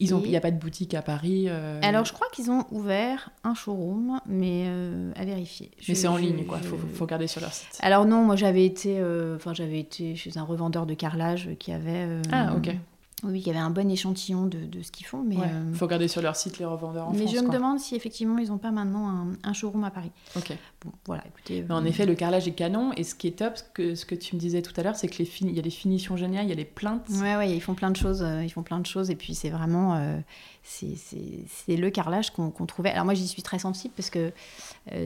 Il 0.00 0.16
n'y 0.22 0.36
a 0.36 0.40
pas 0.40 0.50
de 0.50 0.58
boutique 0.58 0.94
à 0.94 1.02
Paris 1.02 1.46
euh, 1.48 1.78
Alors, 1.82 2.04
je 2.04 2.12
crois 2.12 2.26
qu'ils 2.32 2.50
ont 2.50 2.64
ouvert 2.70 3.30
un 3.44 3.54
showroom, 3.54 4.20
mais 4.26 4.64
euh, 4.66 5.12
à 5.14 5.24
vérifier. 5.24 5.70
mais 5.86 5.94
c'est 5.94 6.08
en 6.08 6.16
ligne, 6.16 6.44
quoi. 6.46 6.58
Il 6.62 6.66
faut, 6.66 6.78
faut, 6.94 7.04
regarder 7.04 7.26
sur 7.26 7.40
leur 7.40 7.52
site. 7.52 7.78
Alors 7.80 8.06
non, 8.06 8.24
moi 8.24 8.36
j'avais 8.36 8.64
été, 8.64 8.98
euh, 8.98 9.36
enfin 9.36 9.52
j'avais 9.52 9.78
été 9.78 10.16
chez 10.16 10.38
un 10.38 10.42
revendeur 10.42 10.86
de 10.86 10.94
carrelage 10.94 11.50
qui 11.58 11.72
avait. 11.72 12.06
ah, 12.32 12.54
ok. 12.56 12.74
Oui, 13.22 13.40
il 13.40 13.46
y 13.46 13.50
avait 13.50 13.58
un 13.58 13.70
bon 13.70 13.90
échantillon 13.90 14.46
de, 14.46 14.58
de 14.58 14.82
ce 14.82 14.90
qu'ils 14.90 15.06
font. 15.06 15.22
Mais 15.22 15.34
il 15.34 15.42
euh, 15.42 15.72
faut 15.74 15.84
regarder 15.84 16.08
sur 16.08 16.22
leur 16.22 16.36
site 16.36 16.58
les 16.58 16.64
revendeurs 16.64 17.08
en 17.08 17.10
mais 17.10 17.18
France. 17.18 17.32
Mais 17.32 17.38
je 17.38 17.44
me 17.44 17.50
demande 17.50 17.78
si 17.78 17.94
effectivement 17.94 18.38
ils 18.38 18.48
n'ont 18.48 18.58
pas 18.58 18.70
maintenant 18.70 19.28
un, 19.42 19.52
showroom 19.52 19.84
à 19.84 19.90
Paris. 19.90 20.10
Ok. 20.36 20.52
Bon, 20.84 20.92
voilà, 21.06 21.24
écoutez. 21.26 21.64
en 21.68 21.84
effet, 21.84 22.06
le 22.06 22.14
carrelage 22.14 22.48
est 22.48 22.52
canon. 22.52 22.92
Et 22.96 23.04
ce 23.04 23.14
qui 23.14 23.26
est 23.26 23.38
top, 23.38 23.56
ce 23.56 23.62
que, 23.74 23.94
ce 23.94 24.06
que 24.06 24.14
tu 24.14 24.36
me 24.36 24.40
disais 24.40 24.62
tout 24.62 24.72
à 24.76 24.82
l'heure, 24.82 24.96
c'est 24.96 25.08
qu'il 25.08 25.50
y 25.50 25.58
a 25.58 25.62
des 25.62 25.70
finitions 25.70 26.16
géniales, 26.16 26.46
il 26.46 26.50
y 26.50 26.52
a 26.52 26.56
des 26.56 26.64
plaintes. 26.64 27.06
Ouais, 27.10 27.36
ouais, 27.36 27.50
ils 27.54 27.60
font 27.60 27.74
plein 27.74 27.90
de 27.90 27.96
choses. 27.96 28.22
Euh, 28.22 28.42
ils 28.42 28.50
font 28.50 28.62
plein 28.62 28.80
de 28.80 28.86
choses. 28.86 29.10
Et 29.10 29.16
puis 29.16 29.34
c'est 29.34 29.50
vraiment. 29.50 29.96
Euh, 29.96 30.18
c'est 30.62 31.76
le 31.76 31.90
carrelage 31.90 32.30
qu'on 32.30 32.50
trouvait. 32.66 32.90
Alors 32.90 33.04
moi, 33.04 33.14
j'y 33.14 33.26
suis 33.26 33.42
très 33.42 33.58
sensible 33.58 33.94
parce 33.96 34.10
que 34.10 34.32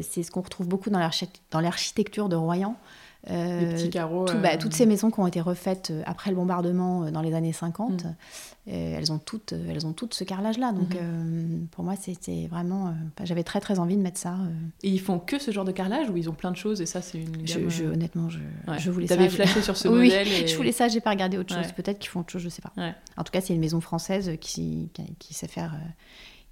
c'est 0.03 0.23
ce 0.23 0.31
qu'on 0.31 0.43
retrouve 0.43 0.67
beaucoup 0.69 0.91
dans 0.91 1.61
l'architecture 1.61 2.29
de 2.29 2.37
Royan. 2.37 2.77
Euh, 3.31 3.73
petits 3.73 3.91
carreaux. 3.91 4.27
bah, 4.27 4.51
euh, 4.53 4.59
toutes 4.59 4.75
ces 4.75 4.85
maisons 4.85 5.11
qui 5.11 5.19
ont 5.19 5.27
été 5.27 5.41
refaites 5.41 5.91
euh, 5.91 6.03
après 6.05 6.31
le 6.31 6.37
bombardement 6.37 7.11
dans 7.11 7.23
les 7.23 7.35
années 7.35 7.53
50, 7.55 8.05
mm. 8.05 8.15
elles, 8.67 9.13
ont 9.13 9.19
toutes, 9.19 9.53
elles 9.53 9.87
ont 9.87 9.93
toutes 9.93 10.15
ce 10.15 10.25
carrelage-là. 10.25 10.73
Donc 10.73 10.95
mm-hmm. 10.95 11.69
pour 11.69 11.85
moi, 11.85 11.95
c'était 11.97 12.47
vraiment. 12.49 12.95
J'avais 13.23 13.43
très 13.43 13.61
très 13.61 13.79
envie 13.79 13.97
de 13.97 14.03
mettre 14.03 14.19
ça. 14.19 14.37
Et 14.83 14.91
ils 14.91 15.01
font 15.01 15.19
que 15.19 15.39
ce 15.39 15.51
genre 15.51 15.65
de 15.65 15.73
carrelage 15.73 16.11
ou 16.11 16.17
ils 16.17 16.29
ont 16.29 16.35
plein 16.35 16.51
de 16.51 16.57
choses 16.57 16.81
et 16.81 16.87
ça, 16.87 17.01
c'est 17.01 17.19
une. 17.19 17.45
Gamme... 17.45 17.71
Je, 17.71 17.85
honnêtement, 17.85 18.29
je, 18.29 18.41
je 18.79 18.91
voulais 18.91 19.07
ça. 19.07 19.17
T'avais 19.17 19.31
flashé 19.31 19.63
sur 19.63 19.77
ce 19.77 19.89
modèle 19.89 20.29
et... 20.29 20.47
je 20.47 20.57
voulais 20.57 20.73
ça, 20.73 20.89
j'ai 20.89 21.01
pas 21.01 21.11
regardé 21.11 21.39
autre 21.39 21.55
chose. 21.55 21.73
Peut-être 21.73 21.99
qu'ils 21.99 22.11
font 22.11 22.21
autre 22.21 22.31
chose, 22.31 22.43
je 22.43 22.49
sais 22.49 22.63
pas. 22.63 22.73
En 23.17 23.25
tout 23.25 23.33
cas, 23.33 23.41
c'est 23.41 23.55
une 23.55 23.61
maison 23.61 23.81
française 23.81 24.33
qui, 24.41 24.91
qui, 24.93 25.03
qui, 25.19 25.35
sait 25.35 25.49
faire, 25.49 25.75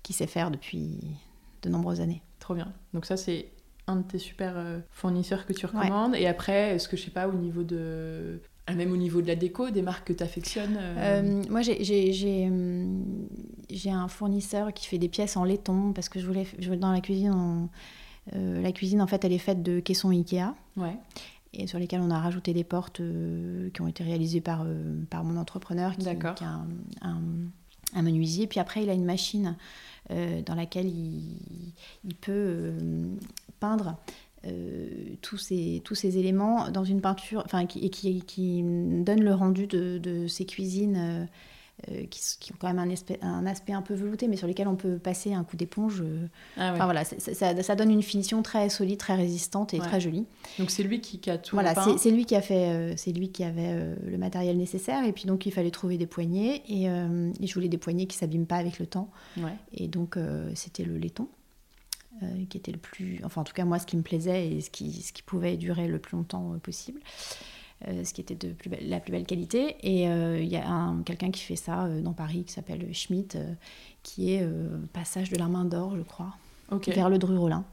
qui 0.03 0.13
sait 0.13 0.27
faire 0.27 0.51
depuis 0.51 1.01
de 1.63 1.69
nombreuses 1.69 2.01
années. 2.01 2.23
Trop 2.39 2.55
bien. 2.55 2.73
Donc 2.95 3.05
ça, 3.05 3.17
c'est 3.17 3.47
un 3.87 3.97
de 3.97 4.03
tes 4.03 4.19
super 4.19 4.55
euh, 4.57 4.79
fournisseurs 4.91 5.47
que 5.47 5.53
tu 5.53 5.67
recommandes 5.67 6.15
Et 6.15 6.27
après, 6.27 6.75
est-ce 6.75 6.89
que 6.89 6.97
je 6.97 7.03
sais 7.05 7.11
pas, 7.11 7.29
au 7.29 7.33
niveau 7.33 7.63
de 7.63 8.41
Ah, 8.67 8.75
même 8.75 8.93
au 8.93 8.97
niveau 8.97 9.23
de 9.23 9.27
la 9.27 9.37
déco, 9.37 9.71
des 9.71 9.83
marques 9.83 10.09
que 10.09 10.13
tu 10.13 10.23
affectionnes 10.23 10.79
euh 10.81 11.43
Moi, 11.51 11.63
j'ai 11.63 12.51
un 13.91 14.09
fournisseur 14.09 14.73
qui 14.73 14.87
fait 14.87 14.99
des 14.99 15.09
pièces 15.09 15.37
en 15.37 15.45
laiton 15.45 15.93
parce 15.93 16.09
que 16.09 16.21
je 16.21 16.27
voulais, 16.27 16.47
je 16.59 16.67
voulais 16.67 16.79
dans 16.79 16.93
la 16.93 17.01
cuisine. 17.01 17.69
la 18.35 18.73
cuisine, 18.73 19.03
en 19.03 19.07
fait, 19.07 19.25
elle 19.25 19.33
est 19.33 19.39
faite 19.39 19.63
de 19.63 19.81
caissons 19.81 20.11
Ikea. 20.11 20.55
Ouais 20.77 20.97
et 21.55 21.67
sur 21.67 21.79
lesquelles 21.79 22.01
on 22.01 22.11
a 22.11 22.19
rajouté 22.19 22.53
des 22.53 22.65
portes 22.65 23.01
euh, 23.01 23.71
qui 23.71 23.81
ont 23.83 23.87
été 23.87 24.03
réalisées 24.03 24.41
par, 24.41 24.63
euh, 24.65 25.03
par 25.11 25.25
mon 25.25 25.37
entrepreneur 25.37 25.93
qui, 25.97 26.05
qui 26.05 26.45
a 26.45 26.61
un, 27.03 27.17
un, 27.95 28.03
menuisier. 28.03 28.47
Puis 28.47 28.59
après, 28.59 28.83
il 28.83 28.91
a 28.91 28.95
une 28.95 29.05
machine 29.05 29.57
euh, 30.11 30.41
dans 30.43 30.55
laquelle 30.55 30.87
il, 30.87 31.37
il 32.05 32.15
peut 32.15 32.73
peindre 33.63 33.97
tous, 35.21 35.39
ces, 35.39 35.83
tous 35.85 35.95
ces 35.95 36.19
éléments 36.19 36.69
dans 36.71 36.83
une 36.83 37.01
peinture, 37.01 37.43
enfin, 37.45 37.65
qui, 37.65 37.79
et 37.87 37.91
qui, 37.91 38.23
qui 38.23 38.63
donne 38.65 39.23
le 39.23 39.33
rendu 39.33 39.69
de, 39.69 39.99
de 39.99 40.27
ces 40.27 40.45
cuisines 40.47 41.29
euh, 41.91 42.07
qui, 42.07 42.21
qui, 42.39 42.53
ont 42.53 42.57
quand 42.61 42.69
même 42.69 42.79
un 42.79 42.91
aspect, 42.91 43.19
un 43.23 43.45
aspect, 43.45 43.73
un 43.73 43.83
peu 43.83 43.95
velouté, 43.95 44.29
mais 44.29 44.37
sur 44.37 44.47
lesquels 44.47 44.69
on 44.69 44.77
peut 44.77 44.99
passer 44.99 45.35
un 45.35 45.43
coup 45.43 45.57
d'éponge. 45.57 46.03
Euh. 46.03 46.29
Ah 46.57 46.73
enfin 46.75 46.85
voilà, 46.85 47.03
ça, 47.05 47.61
ça, 47.61 47.75
donne 47.75 47.91
une 47.91 48.03
finition 48.03 48.41
très 48.43 48.69
solide, 48.69 48.99
très 48.99 49.17
résistante 49.17 49.75
et 49.75 49.79
très 49.79 50.01
jolie. 50.01 50.27
Donc 50.61 50.71
c'est 50.71 50.85
lui 50.85 51.01
qui, 51.01 51.29
a 51.29 51.39
tout. 51.39 51.57
Voilà, 51.57 51.75
c'est 51.97 52.11
lui 52.13 52.25
qui 52.25 52.37
a 52.37 52.43
fait, 52.43 52.69
euh, 52.69 52.93
c'est 52.97 53.11
lui 53.11 53.31
qui 53.33 53.43
avait 53.43 53.97
le 54.07 54.17
matériel 54.17 54.59
nécessaire, 54.59 55.05
et 55.05 55.13
puis 55.13 55.25
donc 55.25 55.45
il 55.45 55.53
fallait 55.53 55.73
trouver 55.73 55.99
des 55.99 56.07
poignées, 56.07 56.63
et, 56.69 56.87
je 56.87 57.55
voulais 57.55 57.69
des 57.69 57.79
poignées 57.79 58.07
qui 58.07 58.17
s'abîment 58.17 58.47
pas 58.47 58.57
avec 58.57 58.79
le 58.79 58.87
temps. 58.87 59.11
Et 59.73 59.89
donc 59.89 60.17
c'était 60.55 60.85
le 60.85 60.99
laiton. 60.99 61.27
Qui 62.49 62.57
était 62.57 62.73
le 62.73 62.79
plus, 62.79 63.21
enfin 63.25 63.41
en 63.41 63.45
tout 63.45 63.55
cas 63.55 63.65
moi 63.65 63.79
ce 63.79 63.87
qui 63.87 63.97
me 63.97 64.03
plaisait 64.03 64.49
et 64.49 64.61
ce 64.61 64.71
qui, 64.71 65.03
ce 65.03 65.13
qui 65.13 65.23
pouvait 65.23 65.57
durer 65.57 65.89
le 65.89 65.99
plus 65.99 66.17
longtemps 66.17 66.57
possible. 66.63 67.01
Euh, 67.89 68.05
ce 68.05 68.13
qui 68.13 68.21
était 68.21 68.37
de 68.37 68.53
plus 68.53 68.71
la 68.83 69.01
plus 69.01 69.11
belle 69.11 69.27
qualité. 69.27 69.77
Et 69.83 70.09
euh, 70.09 70.41
il 70.41 70.49
y 70.49 70.57
a 70.57 70.95
quelqu'un 71.05 71.31
qui 71.31 71.43
fait 71.43 71.57
ça 71.57 71.85
euh, 71.85 72.01
dans 72.01 72.13
Paris 72.13 72.45
qui 72.45 72.53
s'appelle 72.53 72.95
Schmitt, 72.95 73.37
qui 74.03 74.33
est 74.33 74.47
passage 74.93 75.31
de 75.31 75.37
la 75.37 75.49
main 75.49 75.65
d'or, 75.65 75.97
je 75.97 76.03
crois, 76.03 76.35
vers 76.71 77.09
le 77.09 77.19
Dru-Rollin. 77.19 77.65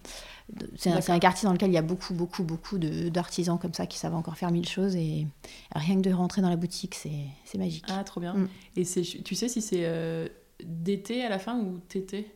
C'est 0.78 1.12
un, 1.12 1.20
quartier 1.20 1.46
dans 1.46 1.54
lequel 1.54 1.70
il 1.70 1.76
y 1.76 1.78
a 1.78 1.84
beaucoup, 1.84 2.16
beaucoup, 2.16 2.44
beaucoup 2.44 2.80
d'artisans 2.80 3.60
comme 3.60 3.74
ça 3.74 3.86
qui 3.86 4.00
savent 4.00 4.16
encore 4.16 4.36
faire 4.36 4.50
mille 4.50 4.68
choses. 4.68 4.96
Et 4.96 5.28
rien 5.76 5.96
que 5.96 6.10
de 6.10 6.14
rentrer 6.14 6.42
dans 6.42 6.50
la 6.50 6.56
boutique, 6.56 6.96
c'est 6.96 7.58
magique. 7.58 7.86
Ah, 7.88 8.04
trop 8.04 8.20
bien. 8.20 8.34
Mm. 8.34 8.50
Et 8.78 8.86
tu 9.24 9.36
sais 9.36 9.48
si 9.48 9.62
c'est 9.62 10.32
d'été 10.64 11.24
à 11.24 11.30
la 11.30 11.38
fin 11.38 11.60
ou 11.60 11.78
tété 11.88 12.32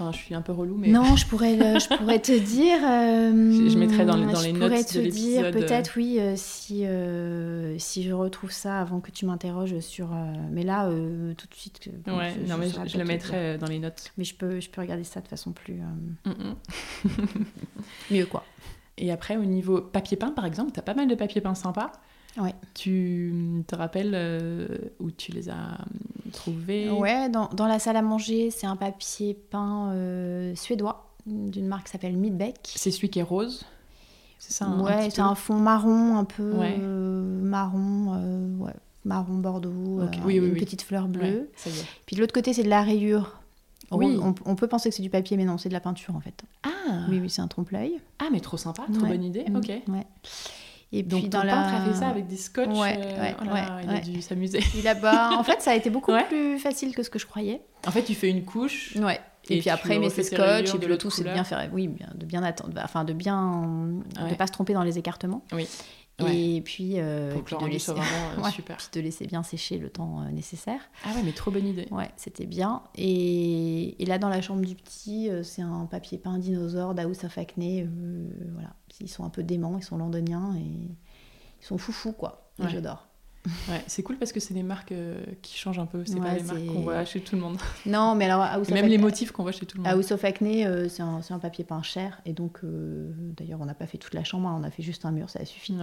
Enfin, 0.00 0.12
je 0.12 0.18
suis 0.18 0.34
un 0.34 0.42
peu 0.42 0.52
relou, 0.52 0.76
mais... 0.76 0.88
Non, 0.88 1.16
je 1.16 1.26
pourrais, 1.26 1.80
je 1.80 1.96
pourrais 1.96 2.20
te 2.20 2.30
dire... 2.38 2.78
je, 2.80 3.76
mettrai 3.76 4.04
dans, 4.04 4.16
dans 4.16 4.40
les 4.40 4.52
notes 4.52 4.86
te 4.86 4.98
de 4.98 5.08
dire 5.08 5.46
euh. 5.46 5.50
peut-être, 5.50 5.94
oui, 5.96 6.20
euh, 6.20 6.34
si, 6.36 6.86
euh, 6.86 7.76
si 7.78 8.04
je 8.04 8.12
retrouve 8.12 8.52
ça 8.52 8.80
avant 8.80 9.00
que 9.00 9.10
tu 9.10 9.26
m'interroges 9.26 9.80
sur... 9.80 10.10
mais 10.52 10.62
là, 10.62 10.88
tout 10.88 11.46
de 11.48 11.54
suite... 11.54 11.90
ouais, 12.06 12.34
je, 12.40 12.48
non, 12.48 12.58
mais 12.58 12.68
je, 12.86 12.96
le 12.96 13.04
mettrai 13.04 13.58
dans 13.58 13.66
les 13.66 13.80
notes. 13.80 14.12
Mais 14.18 14.24
je 14.24 14.36
peux, 14.36 14.60
je 14.60 14.70
peux 14.70 14.80
regarder 14.80 15.04
ça 15.04 15.20
de 15.20 15.26
façon 15.26 15.50
plus... 15.50 15.80
Mm, 16.24 16.30
mm. 16.30 17.14
Mieux, 18.12 18.26
quoi. 18.26 18.44
Et 18.98 19.10
après, 19.10 19.36
au 19.36 19.44
niveau 19.44 19.80
papier 19.80 20.16
peint, 20.16 20.30
par 20.30 20.44
exemple, 20.44 20.70
tu 20.72 20.78
as 20.78 20.82
pas 20.82 20.94
mal 20.94 21.08
de 21.08 21.14
papier 21.16 21.40
peint 21.40 21.54
sympa. 21.54 21.90
Ouais. 22.38 22.54
Tu 22.74 23.64
te 23.66 23.74
rappelles 23.74 24.12
euh, 24.14 24.68
où 25.00 25.10
tu 25.10 25.32
les 25.32 25.48
as 25.50 25.72
euh, 25.72 26.30
trouvés? 26.32 26.90
Ouais, 26.90 27.28
dans, 27.28 27.48
dans, 27.48 27.66
la 27.66 27.78
salle 27.78 27.96
à 27.96 28.02
manger, 28.02 28.50
c'est 28.50 28.66
un 28.66 28.76
papier 28.76 29.34
peint 29.34 29.90
euh, 29.92 30.54
suédois 30.54 31.10
d'une 31.26 31.66
marque 31.66 31.86
qui 31.86 31.92
s'appelle 31.92 32.16
Midbeck. 32.16 32.58
C'est 32.64 32.90
celui 32.90 33.10
qui 33.10 33.18
est 33.18 33.24
rose? 33.24 33.64
C'est 34.38 34.52
ça 34.52 34.68
Ouais, 34.68 35.10
c'est 35.10 35.20
un 35.20 35.34
fond 35.34 35.56
marron, 35.56 36.16
un 36.16 36.24
peu 36.24 36.54
marron, 37.42 38.56
ouais, 38.60 38.72
marron 39.04 39.34
bordeaux, 39.34 40.00
oui, 40.24 40.36
une 40.36 40.54
petite 40.54 40.82
fleur 40.82 41.08
bleue. 41.08 41.50
Puis 42.06 42.16
de 42.16 42.20
l'autre 42.20 42.34
côté, 42.34 42.52
c'est 42.52 42.62
de 42.62 42.68
la 42.68 42.82
rayure. 42.82 43.34
Oui. 43.90 44.18
On, 44.22 44.34
on, 44.44 44.54
peut 44.54 44.66
penser 44.66 44.90
que 44.90 44.94
c'est 44.94 45.02
du 45.02 45.08
papier, 45.08 45.38
mais 45.38 45.46
non, 45.46 45.56
c'est 45.56 45.70
de 45.70 45.74
la 45.74 45.80
peinture 45.80 46.14
en 46.14 46.20
fait. 46.20 46.42
Ah 46.62 47.06
Oui, 47.08 47.20
oui, 47.20 47.30
c'est 47.30 47.40
un 47.40 47.48
trompe-l'œil. 47.48 47.98
Ah, 48.18 48.28
mais 48.30 48.40
trop 48.40 48.58
sympa, 48.58 48.84
trop 48.92 49.06
bonne 49.06 49.24
idée, 49.24 49.46
ok. 49.54 49.68
Ouais. 49.88 50.06
Et 50.90 51.02
Donc, 51.02 51.20
puis 51.20 51.28
dans 51.28 51.42
la... 51.42 51.52
peintre 51.52 51.74
a 51.74 51.92
fait 51.92 51.98
ça 51.98 52.08
avec 52.08 52.26
des 52.26 52.36
scotch. 52.36 52.68
Ouais, 52.68 52.98
euh, 52.98 53.20
ouais, 53.20 53.36
oh 53.42 53.44
là, 53.44 53.80
il 53.82 53.90
a 53.90 54.00
dû 54.00 54.22
s'amuser. 54.22 54.60
Bah, 55.02 55.30
en 55.32 55.44
fait, 55.44 55.60
ça 55.60 55.72
a 55.72 55.74
été 55.74 55.90
beaucoup 55.90 56.12
plus 56.28 56.58
facile 56.58 56.94
que 56.94 57.02
ce 57.02 57.10
que 57.10 57.18
je 57.18 57.26
croyais. 57.26 57.60
En 57.86 57.90
fait, 57.90 58.02
tu 58.02 58.14
fais 58.14 58.30
une 58.30 58.44
couche. 58.44 58.96
Ouais. 58.96 59.20
Et, 59.50 59.60
puis 59.60 59.70
après, 59.70 59.96
il 59.96 60.00
met 60.00 60.10
ses 60.10 60.22
scotch 60.22 60.74
et 60.74 60.86
le 60.86 60.98
tout, 60.98 61.10
c'est 61.10 61.24
de 61.24 61.32
bien 61.32 61.44
faire. 61.44 61.68
Oui, 61.72 61.88
de 62.14 62.26
bien 62.26 62.42
attendre. 62.42 62.72
Enfin, 62.82 63.04
de 63.04 63.12
bien. 63.12 63.88
de 64.28 64.34
pas 64.34 64.46
se 64.46 64.52
tromper 64.52 64.72
dans 64.72 64.82
les 64.82 64.98
écartements. 64.98 65.44
Oui. 65.52 65.68
Et 66.26 66.60
puis, 66.62 66.94
euh, 66.96 67.38
puis 67.44 67.56
de 67.56 67.66
laisser... 67.66 67.92
vraiment 67.92 68.46
euh, 68.46 68.50
super. 68.50 68.76
Puis 68.76 68.88
de 68.92 69.00
laisser 69.00 69.26
bien 69.26 69.42
sécher 69.42 69.78
le 69.78 69.88
temps 69.88 70.22
euh, 70.22 70.30
nécessaire. 70.30 70.80
Ah 71.04 71.14
ouais, 71.14 71.22
mais 71.22 71.32
trop 71.32 71.50
bonne 71.50 71.66
idée. 71.66 71.86
Ouais, 71.90 72.10
c'était 72.16 72.46
bien. 72.46 72.82
Et... 72.96 74.02
et, 74.02 74.06
là, 74.06 74.18
dans 74.18 74.28
la 74.28 74.40
chambre 74.40 74.64
du 74.64 74.74
petit, 74.74 75.30
c'est 75.42 75.62
un 75.62 75.86
papier 75.86 76.18
peint 76.18 76.38
dinosaure 76.38 76.94
d'House 76.94 77.24
of 77.24 77.38
Acne. 77.38 77.88
voilà, 78.52 78.74
ils 79.00 79.08
sont 79.08 79.24
un 79.24 79.30
peu 79.30 79.42
déments, 79.42 79.78
ils 79.78 79.84
sont 79.84 79.98
londoniens 79.98 80.54
et 80.56 80.60
ils 81.60 81.64
sont 81.64 81.78
foufous, 81.78 82.12
quoi. 82.12 82.50
Ouais. 82.58 82.68
J'adore. 82.68 83.07
Ouais, 83.68 83.82
c'est 83.86 84.02
cool 84.02 84.16
parce 84.16 84.32
que 84.32 84.40
c'est 84.40 84.54
des 84.54 84.62
marques 84.62 84.92
euh, 84.92 85.20
qui 85.42 85.56
changent 85.56 85.78
un 85.78 85.86
peu. 85.86 86.04
C'est 86.04 86.20
pas 86.20 86.34
les 86.34 86.42
marques 86.42 86.66
qu'on 86.66 86.80
voit 86.80 87.04
chez 87.04 87.20
tout 87.20 87.36
le 87.36 87.42
monde. 87.42 87.58
Non, 87.86 88.14
mais 88.14 88.26
alors 88.26 88.42
House 88.42 88.68
même 88.70 88.86
les 88.86 88.98
motifs 88.98 89.32
qu'on 89.32 89.42
voit 89.42 89.52
chez 89.52 89.66
tout 89.66 89.78
le 89.78 89.84
monde. 89.84 89.92
House 89.92 90.10
of 90.10 90.24
Acne, 90.24 90.66
euh, 90.66 90.88
c'est 90.88 91.02
un, 91.02 91.20
un, 91.28 91.38
papier 91.38 91.64
peint 91.64 91.82
cher 91.82 92.20
et 92.26 92.32
donc 92.32 92.60
euh, 92.64 93.10
d'ailleurs 93.36 93.60
on 93.60 93.64
n'a 93.64 93.74
pas 93.74 93.86
fait 93.86 93.98
toute 93.98 94.14
la 94.14 94.24
chambre, 94.24 94.48
hein, 94.48 94.58
on 94.60 94.64
a 94.64 94.70
fait 94.70 94.82
juste 94.82 95.04
un 95.04 95.10
mur, 95.10 95.30
ça 95.30 95.40
a 95.40 95.44
suffi. 95.44 95.76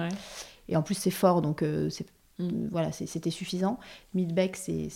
Et 0.68 0.76
en 0.76 0.82
plus 0.82 0.96
c'est 0.96 1.12
fort 1.12 1.42
donc 1.42 1.64
c'est 1.90 2.08
mm. 2.40 2.68
voilà, 2.70 2.92
c'était 2.92 3.32
suffisant. 3.32 3.80
Midbeck, 4.14 4.56
c'est 4.56 4.90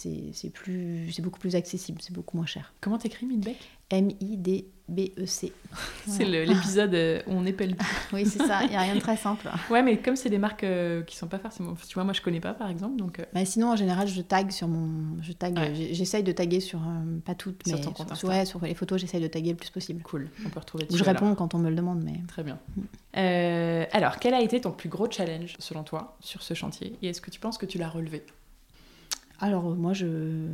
beaucoup 1.22 1.40
plus 1.40 1.56
accessible, 1.56 2.00
c'est 2.02 2.14
beaucoup 2.14 2.38
moins 2.38 2.46
cher. 2.46 2.74
Comment 2.82 2.98
t'écris 2.98 3.26
Midbeck? 3.26 3.58
M-I-D 3.90 4.66
B-E-C. 4.90 5.54
C'est 6.08 6.26
l'épisode 6.26 6.94
euh, 6.96 7.22
où 7.28 7.34
on 7.34 7.46
épelle 7.46 7.76
tout. 7.76 7.86
oui, 8.14 8.26
c'est 8.26 8.40
ça, 8.40 8.64
il 8.64 8.70
n'y 8.70 8.76
a 8.76 8.82
rien 8.82 8.96
de 8.96 9.00
très 9.00 9.16
simple. 9.16 9.48
ouais, 9.70 9.84
mais 9.84 9.98
comme 9.98 10.16
c'est 10.16 10.30
des 10.30 10.40
marques 10.40 10.64
euh, 10.64 11.04
qui 11.04 11.16
sont 11.16 11.28
pas 11.28 11.38
forcément. 11.38 11.76
Tu 11.88 11.94
vois, 11.94 12.04
moi 12.04 12.14
je 12.14 12.22
connais 12.22 12.40
pas 12.40 12.54
par 12.54 12.70
exemple. 12.70 12.98
donc. 12.98 13.20
Euh. 13.20 13.26
Bah, 13.34 13.46
sinon, 13.46 13.72
en 13.72 13.76
général, 13.76 14.08
je 14.08 14.22
tag 14.22 14.52
sur 14.52 14.68
mon. 14.68 15.22
Je 15.22 15.32
tag... 15.34 15.58
J'essaye 15.74 16.24
de 16.24 16.32
taguer 16.32 16.60
sur. 16.60 16.82
pas 17.24 17.36
toutes, 17.36 17.62
mais. 17.68 17.82
Sur, 17.82 17.94
ton 17.94 18.16
sur, 18.16 18.30
ouais, 18.30 18.46
sur 18.46 18.60
les 18.62 18.74
photos, 18.74 19.00
j'essaye 19.00 19.22
de 19.22 19.28
taguer 19.28 19.52
le 19.52 19.58
plus 19.58 19.70
possible. 19.70 20.02
Cool, 20.02 20.30
on 20.46 20.50
peut 20.50 20.60
retrouver 20.60 20.88
Je 20.92 21.04
réponds 21.04 21.36
quand 21.36 21.54
on 21.54 21.60
me 21.60 21.70
le 21.70 21.76
demande, 21.76 22.04
mais. 22.04 22.22
Très 22.28 22.44
bien. 22.44 22.60
Mm. 22.76 23.86
alors, 23.94 24.18
quel 24.20 24.34
a 24.34 24.42
été 24.42 24.60
ton 24.62 24.72
plus 24.72 24.90
gros 24.90 25.10
challenge, 25.10 25.56
selon 25.60 25.84
toi, 25.84 26.18
sur 26.20 26.42
ce 26.42 26.54
chantier? 26.54 26.96
Et 27.02 27.10
est-ce 27.10 27.22
que 27.22 27.30
tu 27.30 27.40
penses 27.40 27.58
que 27.58 27.66
tu 27.66 27.78
l'as 27.78 27.90
relevé? 27.90 28.26
Alors, 29.40 29.64
moi, 29.76 29.94
je 29.94 30.48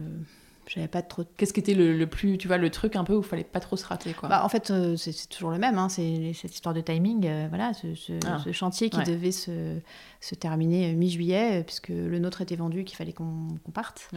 j'avais 0.68 0.88
pas 0.88 1.02
trop. 1.02 1.24
Qu'est-ce 1.38 1.54
qui 1.54 1.60
était 1.60 1.74
le, 1.74 2.06
plus, 2.08 2.38
tu 2.38 2.48
vois, 2.48 2.58
le 2.58 2.70
truc 2.70 2.96
un 2.96 3.04
peu 3.04 3.14
où 3.14 3.22
il 3.22 3.26
fallait 3.26 3.44
pas 3.44 3.60
trop 3.60 3.78
se 3.78 3.86
rater, 3.86 4.14
quoi 4.14 4.30
bah, 4.30 4.44
En 4.44 4.50
fait, 4.50 4.72
euh, 4.72 4.96
c'est 4.96 5.30
toujours 5.30 5.52
le 5.52 5.60
même. 5.60 5.78
Hein, 5.78 5.90
c'est 5.90 6.34
cette 6.34 6.54
histoire 6.54 6.74
de 6.74 6.82
timing. 6.82 7.26
Euh, 7.28 7.46
voilà, 7.50 7.74
ce, 7.74 8.14
ah. 8.26 8.52
chantier 8.52 8.90
qui 8.90 9.02
devait 9.04 9.32
se, 9.32 9.80
se 10.22 10.36
terminer 10.36 10.92
euh, 10.92 10.96
mi-juillet, 10.96 11.64
puisque 11.64 11.90
le 11.90 12.18
nôtre 12.20 12.42
était 12.42 12.56
vendu, 12.56 12.84
qu'il 12.84 12.98
fallait 12.98 13.14
qu'on 13.14 13.58
parte. 13.74 14.10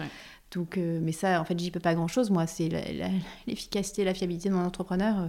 Donc, 0.53 0.79
mais 0.79 1.13
ça, 1.13 1.41
en 1.41 1.45
fait, 1.45 1.59
j'y 1.59 1.71
peux 1.71 1.81
pas 1.81 1.95
grand-chose. 1.95 2.31
Moi, 2.31 2.47
c'est 2.47 2.69
l'efficacité, 3.47 4.05
la, 4.05 4.15
fiabilité 4.15 4.49
de 4.49 4.55
mon 4.55 4.65
entrepreneur. 4.65 5.29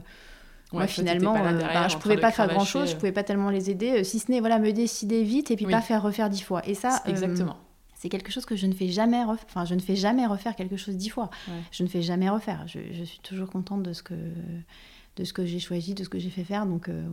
moi, 0.72 0.88
finalement, 0.88 1.34
bah, 1.34 1.88
je 1.90 1.98
pouvais 1.98 2.18
pas 2.18 2.32
faire 2.32 2.48
grand 2.48 2.66
chose, 2.66 2.92
je 2.92 2.96
pouvais 2.96 3.12
pas 3.12 3.24
tellement 3.24 3.50
les 3.50 3.70
aider, 3.70 4.04
si 4.04 4.20
ce 4.20 4.32
n'est 4.32 4.40
voilà, 4.40 4.60
me 4.60 4.72
décider 4.72 5.24
vite 5.24 5.52
et 5.52 5.58
puis 5.58 5.66
pas 5.66 5.82
faire 5.82 6.02
refaire 6.02 6.30
dix 6.30 6.42
fois. 6.42 6.62
Et 6.66 6.76
ça, 6.76 7.02
exactement 7.06 7.58
c'est 8.00 8.08
quelque 8.08 8.32
chose 8.32 8.46
que 8.46 8.56
je 8.56 8.66
ne 8.66 8.74
fais 8.74 8.88
jamais 8.88 9.26
refaire. 9.26 9.46
Enfin, 9.50 9.66
je 9.66 9.76
ne 9.76 9.82
fais 9.82 9.98
jamais 9.98 10.26
refaire 10.26 10.56
quelque 10.56 10.78
chose 10.78 10.96
dix 10.96 11.10
fois. 11.10 11.30
Je 11.70 11.84
ne 11.84 11.90
fais 11.90 12.02
jamais 12.02 12.30
refaire. 12.30 12.66
Je, 12.66 13.04
suis 13.04 13.20
toujours 13.20 13.50
contente 13.50 13.84
de 13.84 13.92
ce 13.92 14.02
que, 14.02 14.16
de 15.18 15.24
ce 15.26 15.34
que 15.34 15.46
j'ai 15.46 15.60
choisi, 15.60 15.96
de 15.96 16.06
ce 16.06 16.10
que 16.10 16.18
j'ai 16.18 16.30
fait 16.30 16.46
faire. 16.46 16.66
Donc, 16.66 16.88
euh, 16.88 17.06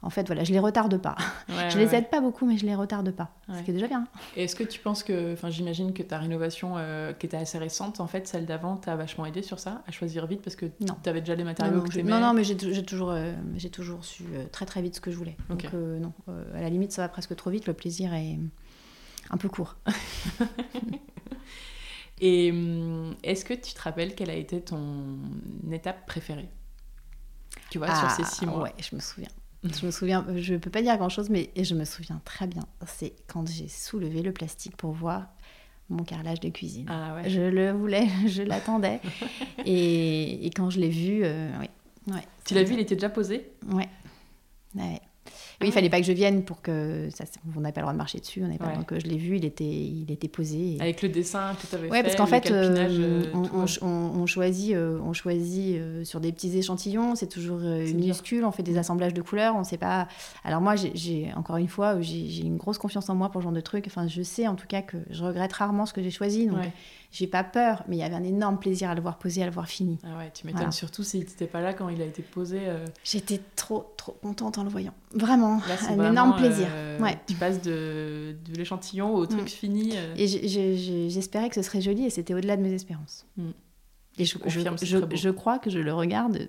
en 0.00 0.08
fait, 0.08 0.26
voilà, 0.26 0.42
je 0.42 0.52
les 0.54 0.58
retarde 0.58 0.96
pas. 0.96 1.16
je 1.68 1.76
les 1.76 1.94
aide 1.94 2.08
pas 2.08 2.22
beaucoup, 2.22 2.46
mais 2.46 2.56
je 2.56 2.64
les 2.64 2.74
retarde 2.74 3.10
pas. 3.10 3.28
Ce 3.54 3.62
qui 3.62 3.72
est 3.72 3.74
déjà 3.74 3.88
bien. 3.88 4.06
Et 4.36 4.44
est-ce 4.44 4.56
que 4.56 4.64
tu 4.64 4.80
penses 4.80 5.02
que, 5.02 5.34
enfin, 5.34 5.50
j'imagine 5.50 5.92
que 5.92 6.02
ta 6.02 6.16
rénovation, 6.16 6.76
euh, 6.78 7.12
qui 7.12 7.26
était 7.26 7.36
assez 7.36 7.58
récente, 7.58 8.00
en 8.00 8.06
fait, 8.06 8.26
celle 8.26 8.46
d'avant, 8.46 8.78
t'a 8.78 8.96
vachement 8.96 9.26
aidé 9.26 9.42
sur 9.42 9.58
ça, 9.58 9.82
à 9.86 9.92
choisir 9.92 10.26
vite 10.26 10.40
parce 10.40 10.56
que 10.56 10.64
tu 10.64 11.10
avais 11.10 11.20
déjà 11.20 11.34
les 11.34 11.44
matériaux 11.44 11.76
non, 11.76 11.82
que 11.82 11.90
tu 11.90 12.02
Non, 12.02 12.20
non, 12.20 12.32
mais 12.32 12.44
j'ai 12.44 12.56
toujours, 12.56 13.10
euh, 13.10 13.34
j'ai 13.54 13.68
toujours 13.68 14.02
su 14.06 14.24
très 14.50 14.64
très 14.64 14.80
vite 14.80 14.96
ce 14.96 15.02
que 15.02 15.10
je 15.10 15.16
voulais. 15.18 15.36
Donc, 15.50 15.66
non, 15.74 16.14
à 16.54 16.62
la 16.62 16.70
limite, 16.70 16.92
ça 16.92 17.02
va 17.02 17.10
presque 17.10 17.36
trop 17.36 17.50
vite. 17.50 17.66
Le 17.66 17.74
plaisir 17.74 18.14
est 18.14 18.38
un 19.30 19.36
peu 19.36 19.48
court. 19.48 19.76
Et 22.20 22.50
hum, 22.50 23.14
est-ce 23.22 23.44
que 23.44 23.54
tu 23.54 23.72
te 23.72 23.80
rappelles 23.80 24.14
quelle 24.14 24.30
a 24.30 24.34
été 24.34 24.60
ton 24.60 25.18
étape 25.72 26.06
préférée? 26.06 26.48
Tu 27.70 27.78
vois, 27.78 27.94
sur 27.94 28.10
ces 28.10 28.24
six 28.24 28.46
mois 28.46 28.64
Ouais, 28.64 28.74
je 28.78 28.94
me 28.94 29.00
souviens. 29.00 29.30
Je 29.62 29.86
me 29.86 29.90
souviens, 29.90 30.26
je 30.36 30.54
ne 30.54 30.58
peux 30.58 30.70
pas 30.70 30.82
dire 30.82 30.96
grand-chose, 30.96 31.28
mais 31.28 31.50
je 31.56 31.74
me 31.74 31.84
souviens 31.84 32.20
très 32.24 32.46
bien. 32.46 32.66
C'est 32.86 33.12
quand 33.26 33.46
j'ai 33.46 33.68
soulevé 33.68 34.22
le 34.22 34.32
plastique 34.32 34.76
pour 34.76 34.92
voir 34.92 35.28
mon 35.90 36.04
carrelage 36.04 36.40
de 36.40 36.48
cuisine. 36.48 36.86
Ah 36.88 37.14
ouais. 37.16 37.28
Je 37.28 37.40
le 37.40 37.72
voulais, 37.72 38.06
je 38.26 38.42
l'attendais. 38.42 39.00
et, 39.66 40.50
quand 40.56 40.70
je 40.70 40.80
l'ai 40.80 40.88
vu, 40.88 41.22
euh, 41.24 41.50
oui. 41.60 41.68
Ouais, 42.06 42.22
tu 42.44 42.54
l'as 42.54 42.62
vu, 42.62 42.74
il 42.74 42.80
était 42.80 42.94
déjà 42.94 43.10
posé? 43.10 43.52
Ouais. 43.70 43.88
ouais. 44.74 45.00
Oui, 45.60 45.68
il 45.68 45.72
fallait 45.72 45.90
pas 45.90 46.00
que 46.00 46.06
je 46.06 46.12
vienne 46.12 46.42
pour 46.42 46.62
que 46.62 47.08
ça, 47.14 47.24
on 47.56 47.60
n'avait 47.60 47.72
pas 47.72 47.80
le 47.80 47.84
droit 47.84 47.92
de 47.92 47.98
marcher 47.98 48.18
dessus. 48.18 48.42
On 48.44 48.56
pas, 48.56 48.74
Donc 48.74 48.98
je 48.98 49.06
l'ai 49.06 49.18
vu, 49.18 49.36
il 49.36 49.44
était, 49.44 49.64
il 49.64 50.10
était 50.10 50.28
posé. 50.28 50.78
Avec 50.80 51.02
le 51.02 51.08
dessin 51.08 51.54
que 51.60 51.66
tu 51.66 51.74
avais 51.74 51.90
ouais, 51.90 51.98
fait. 51.98 52.02
parce 52.02 52.16
qu'en 52.16 52.26
fait, 52.26 52.50
on, 53.34 53.66
on, 53.86 54.26
choisit, 54.26 54.74
on 54.76 55.12
choisit 55.12 55.78
sur 56.04 56.20
des 56.20 56.32
petits 56.32 56.56
échantillons. 56.56 57.14
C'est 57.14 57.28
toujours 57.28 57.58
minuscule. 57.60 58.44
On 58.44 58.52
fait 58.52 58.62
des 58.62 58.78
assemblages 58.78 59.14
de 59.14 59.22
couleurs. 59.22 59.54
On 59.56 59.64
sait 59.64 59.78
pas. 59.78 60.08
Alors 60.44 60.60
moi, 60.60 60.76
j'ai 60.76 61.30
encore 61.36 61.56
une 61.56 61.68
fois, 61.68 62.00
j'ai 62.00 62.40
une 62.40 62.56
grosse 62.56 62.78
confiance 62.78 63.08
en 63.10 63.14
moi 63.14 63.30
pour 63.30 63.40
ce 63.42 63.44
genre 63.44 63.52
de 63.52 63.60
truc. 63.60 63.84
Enfin, 63.86 64.08
je 64.08 64.22
sais 64.22 64.46
en 64.46 64.54
tout 64.54 64.66
cas 64.66 64.82
que 64.82 64.96
je 65.10 65.22
regrette 65.22 65.52
rarement 65.52 65.86
ce 65.86 65.92
que 65.92 66.02
j'ai 66.02 66.10
choisi. 66.10 66.46
Donc 66.46 66.60
j'ai 67.12 67.26
pas 67.26 67.42
peur, 67.42 67.82
mais 67.88 67.96
il 67.96 67.98
y 67.98 68.02
avait 68.04 68.14
un 68.14 68.22
énorme 68.22 68.58
plaisir 68.58 68.88
à 68.88 68.94
le 68.94 69.00
voir 69.00 69.18
posé, 69.18 69.42
à 69.42 69.46
le 69.46 69.50
voir 69.50 69.66
fini. 69.66 69.98
Ah 70.04 70.16
ouais, 70.18 70.30
tu 70.32 70.46
m'étonnes 70.46 70.70
surtout 70.70 71.02
s'il 71.02 71.20
n'était 71.20 71.46
pas 71.46 71.60
là 71.60 71.74
quand 71.74 71.88
il 71.88 72.00
a 72.00 72.04
été 72.04 72.22
posé. 72.22 72.60
Euh. 72.62 72.86
J'étais 73.02 73.40
trop, 73.56 73.92
trop 73.96 74.12
contente 74.12 74.58
en 74.58 74.62
le 74.62 74.70
voyant. 74.70 74.94
Vraiment, 75.12 75.49
un 75.88 76.10
énorme 76.10 76.36
plaisir. 76.36 76.68
Euh, 76.70 76.98
ouais. 76.98 77.18
Tu 77.26 77.34
passes 77.34 77.60
de, 77.62 78.36
de 78.44 78.54
l'échantillon 78.54 79.14
au 79.14 79.26
truc 79.26 79.44
mm. 79.44 79.48
fini. 79.48 79.92
Euh. 79.94 80.14
Et 80.16 80.26
j'espérais 81.08 81.48
que 81.48 81.54
ce 81.54 81.62
serait 81.62 81.80
joli 81.80 82.04
et 82.04 82.10
c'était 82.10 82.34
au-delà 82.34 82.56
de 82.56 82.62
mes 82.62 82.72
espérances. 82.72 83.26
Mm. 83.36 83.50
Et 84.18 84.24
je, 84.24 84.38
je, 84.46 84.60
je, 85.14 85.30
crois 85.30 85.58
que 85.58 85.70
je 85.70 85.78
le 85.78 85.94
regarde 85.94 86.48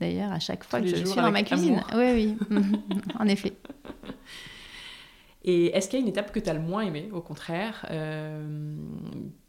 d'ailleurs 0.00 0.32
à 0.32 0.40
chaque 0.40 0.64
fois 0.64 0.80
que 0.80 0.88
je 0.88 0.96
suis 0.96 1.16
dans 1.16 1.30
ma 1.30 1.42
cuisine. 1.42 1.82
Oui, 1.94 2.36
oui, 2.50 2.58
en 3.18 3.28
effet. 3.28 3.54
Et 5.46 5.76
est-ce 5.76 5.90
qu'il 5.90 5.98
y 5.98 6.02
a 6.02 6.02
une 6.02 6.08
étape 6.08 6.32
que 6.32 6.40
tu 6.40 6.48
as 6.48 6.54
le 6.54 6.60
moins 6.60 6.80
aimée, 6.80 7.10
au 7.12 7.20
contraire 7.20 7.84
euh, 7.90 8.74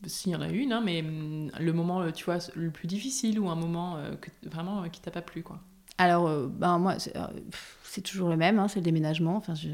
S'il 0.05 0.34
y 0.34 0.36
en 0.36 0.41
a 0.41 0.49
une, 0.49 0.73
hein, 0.73 0.81
mais 0.84 1.01
mm, 1.01 1.51
le 1.58 1.71
moment, 1.71 2.12
tu 2.12 2.25
vois, 2.25 2.39
le 2.53 2.69
plus 2.69 2.88
difficile 2.88 3.39
ou 3.39 3.49
un 3.49 3.55
moment 3.55 3.97
que, 4.19 4.29
vraiment 4.49 4.89
qui 4.89 4.99
t'a 4.99 5.10
pas 5.10 5.21
plu, 5.21 5.41
quoi? 5.41 5.62
Alors, 5.97 6.49
ben, 6.49 6.79
moi, 6.79 6.97
c'est 7.95 8.01
toujours 8.01 8.29
le 8.29 8.38
même, 8.38 8.60
hein, 8.60 8.67
c'est 8.67 8.79
le 8.79 8.84
déménagement. 8.84 9.36
Enfin, 9.38 9.55
je, 9.55 9.69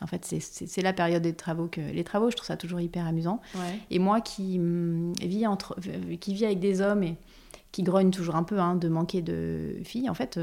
en 0.00 0.06
fait, 0.06 0.24
c'est 0.24 0.82
la 0.82 0.92
période 0.92 1.22
des 1.22 1.34
travaux 1.34 1.68
que 1.68 1.80
les 1.80 2.04
travaux, 2.04 2.30
je 2.30 2.36
trouve 2.36 2.46
ça 2.46 2.56
toujours 2.56 2.80
hyper 2.80 3.06
amusant. 3.06 3.40
Et 3.90 3.98
moi 3.98 4.20
qui 4.20 4.58
mm, 4.58 5.12
vis 5.22 5.46
entre, 5.46 5.76
qui 6.20 6.34
vis 6.34 6.46
avec 6.46 6.60
des 6.60 6.80
hommes 6.80 7.02
et 7.02 7.16
qui 7.72 7.82
grogne 7.82 8.10
toujours 8.10 8.36
un 8.36 8.44
peu 8.44 8.58
hein, 8.58 8.76
de 8.76 8.88
manquer 8.88 9.22
de 9.22 9.78
filles, 9.84 10.08
en 10.08 10.14
fait 10.14 10.38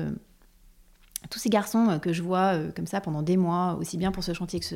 tous 1.30 1.40
ces 1.40 1.50
garçons 1.50 1.90
euh, 1.90 1.98
que 2.00 2.14
je 2.14 2.24
vois 2.24 2.56
euh, 2.56 2.72
comme 2.72 2.88
ça 2.88 3.02
pendant 3.02 3.22
des 3.22 3.38
mois, 3.38 3.78
aussi 3.80 3.98
bien 3.98 4.12
pour 4.12 4.24
ce 4.24 4.34
chantier 4.34 4.60
que 4.60 4.66
ce, 4.66 4.76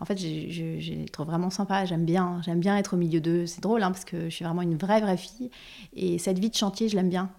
en 0.00 0.04
fait, 0.04 0.18
je, 0.18 0.92
les 0.92 1.06
trouve 1.06 1.26
vraiment 1.26 1.50
sympas. 1.50 1.84
J'aime 1.84 2.04
bien, 2.04 2.40
j'aime 2.44 2.60
bien 2.60 2.76
être 2.76 2.94
au 2.94 2.96
milieu 2.96 3.20
d'eux. 3.20 3.46
C'est 3.46 3.62
drôle 3.62 3.82
hein, 3.82 3.90
parce 3.90 4.04
que 4.04 4.24
je 4.24 4.34
suis 4.34 4.44
vraiment 4.44 4.62
une 4.62 4.76
vraie 4.76 5.00
vraie 5.00 5.16
fille 5.16 5.50
et 5.94 6.18
cette 6.18 6.38
vie 6.38 6.50
de 6.50 6.56
chantier, 6.56 6.88
je 6.88 6.96
l'aime 6.96 7.08
bien. 7.08 7.30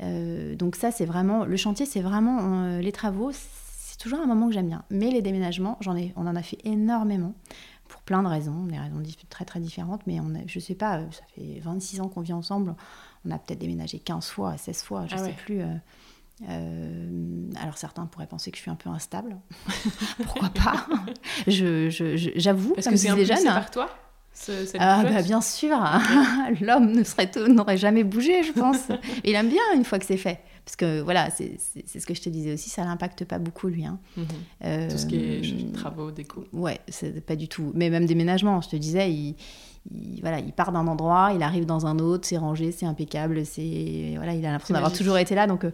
Euh, 0.00 0.54
donc 0.54 0.76
ça, 0.76 0.90
c'est 0.90 1.06
vraiment 1.06 1.44
le 1.44 1.56
chantier, 1.56 1.86
c'est 1.86 2.00
vraiment 2.00 2.78
les 2.78 2.92
travaux. 2.92 3.32
C'est 3.98 4.04
toujours 4.04 4.20
un 4.20 4.26
moment 4.26 4.46
que 4.46 4.54
j'aime 4.54 4.68
bien. 4.68 4.84
Mais 4.90 5.10
les 5.10 5.22
déménagements, 5.22 5.76
j'en 5.80 5.96
ai, 5.96 6.12
on 6.14 6.28
en 6.28 6.36
a 6.36 6.42
fait 6.42 6.58
énormément 6.62 7.34
pour 7.88 8.00
plein 8.02 8.22
de 8.22 8.28
raisons, 8.28 8.64
des 8.66 8.78
raisons 8.78 9.02
très 9.28 9.44
très 9.44 9.58
différentes. 9.58 10.02
Mais 10.06 10.20
on 10.20 10.36
a, 10.36 10.46
je 10.46 10.60
sais 10.60 10.76
pas, 10.76 11.00
ça 11.10 11.24
fait 11.34 11.58
26 11.60 12.00
ans 12.00 12.08
qu'on 12.08 12.20
vit 12.20 12.32
ensemble. 12.32 12.76
On 13.24 13.32
a 13.32 13.38
peut-être 13.40 13.58
déménagé 13.58 13.98
15 13.98 14.28
fois, 14.28 14.56
16 14.56 14.82
fois, 14.84 15.06
je 15.08 15.16
ne 15.16 15.20
ah 15.20 15.24
sais 15.24 15.32
plus. 15.32 15.62
Euh, 16.48 17.50
alors 17.60 17.76
certains 17.76 18.06
pourraient 18.06 18.28
penser 18.28 18.52
que 18.52 18.56
je 18.56 18.62
suis 18.62 18.70
un 18.70 18.76
peu 18.76 18.88
instable. 18.88 19.36
Pourquoi 20.22 20.50
pas? 20.50 20.86
J'avoue, 21.48 21.90
je, 21.90 22.16
je, 22.16 22.74
Parce 22.74 22.86
que 22.86 22.96
c'est 22.96 23.08
un 23.08 23.16
peu 23.16 23.44
par 23.44 23.70
toi? 23.72 23.90
Ah, 24.78 25.04
bah, 25.04 25.22
bien 25.22 25.40
sûr, 25.40 25.78
l'homme 26.60 26.92
ne 26.92 27.02
serait 27.02 27.30
n'aurait 27.48 27.76
jamais 27.76 28.04
bougé, 28.04 28.42
je 28.42 28.52
pense. 28.52 28.88
il 29.24 29.34
aime 29.34 29.48
bien 29.48 29.62
une 29.74 29.84
fois 29.84 29.98
que 29.98 30.06
c'est 30.06 30.16
fait, 30.16 30.40
parce 30.64 30.76
que 30.76 31.00
voilà, 31.00 31.30
c'est 31.30 31.58
ce 31.86 32.06
que 32.06 32.14
je 32.14 32.22
te 32.22 32.28
disais 32.28 32.52
aussi, 32.52 32.70
ça 32.70 32.84
n'impacte 32.84 33.24
pas 33.24 33.38
beaucoup 33.38 33.68
lui. 33.68 33.84
Hein. 33.84 33.98
Mhm. 34.16 34.26
Euh, 34.64 34.90
Tout 34.90 34.98
ce 34.98 35.06
qui 35.06 35.16
est 35.16 35.72
travaux, 35.72 36.10
déco. 36.10 36.44
Ouais, 36.52 36.80
c'est 36.88 37.24
pas 37.24 37.36
du 37.36 37.48
tout. 37.48 37.72
Mais 37.74 37.90
même 37.90 38.06
déménagement, 38.06 38.60
je 38.60 38.68
te 38.68 38.76
disais, 38.76 39.10
il, 39.12 39.36
il, 39.90 40.20
voilà, 40.20 40.38
il 40.38 40.52
part 40.52 40.72
d'un 40.72 40.86
endroit, 40.86 41.32
il 41.34 41.42
arrive 41.42 41.66
dans 41.66 41.86
un 41.86 41.98
autre, 41.98 42.26
c'est 42.26 42.36
rangé, 42.36 42.72
c'est 42.72 42.86
impeccable, 42.86 43.44
c'est 43.46 44.14
voilà, 44.16 44.34
il 44.34 44.44
a 44.44 44.52
l'impression 44.52 44.74
d'avoir 44.74 44.92
toujours 44.92 45.18
été 45.18 45.34
là. 45.34 45.46
Donc, 45.46 45.64
euh, 45.64 45.70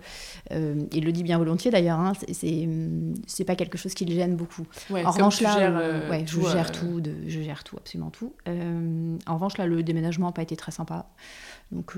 euh, 0.52 0.82
il 0.92 1.04
le 1.04 1.12
dit 1.12 1.22
bien 1.22 1.38
volontiers 1.38 1.70
d'ailleurs. 1.70 1.98
Hein, 1.98 2.12
c'est 2.32 2.68
c'est 3.26 3.44
pas 3.44 3.56
quelque 3.56 3.78
chose 3.78 3.94
qui 3.94 4.04
le 4.04 4.14
gêne 4.14 4.36
beaucoup. 4.36 4.66
en 4.90 5.10
revanche 5.10 5.40
là, 5.40 5.58
euh, 5.58 6.10
ouais, 6.10 6.24
je 6.26 6.40
gère 6.40 6.72
tout, 6.72 7.00
de, 7.00 7.14
je 7.26 7.40
gère 7.40 7.64
tout, 7.64 7.76
absolument 7.76 8.10
tout. 8.10 8.32
en 8.46 9.34
revanche 9.34 9.58
là, 9.58 9.66
le 9.66 9.82
déménagement 9.82 10.26
n'a 10.26 10.32
pas 10.32 10.42
été 10.42 10.56
très 10.56 10.72
sympa. 10.72 11.06
Donc, 11.72 11.96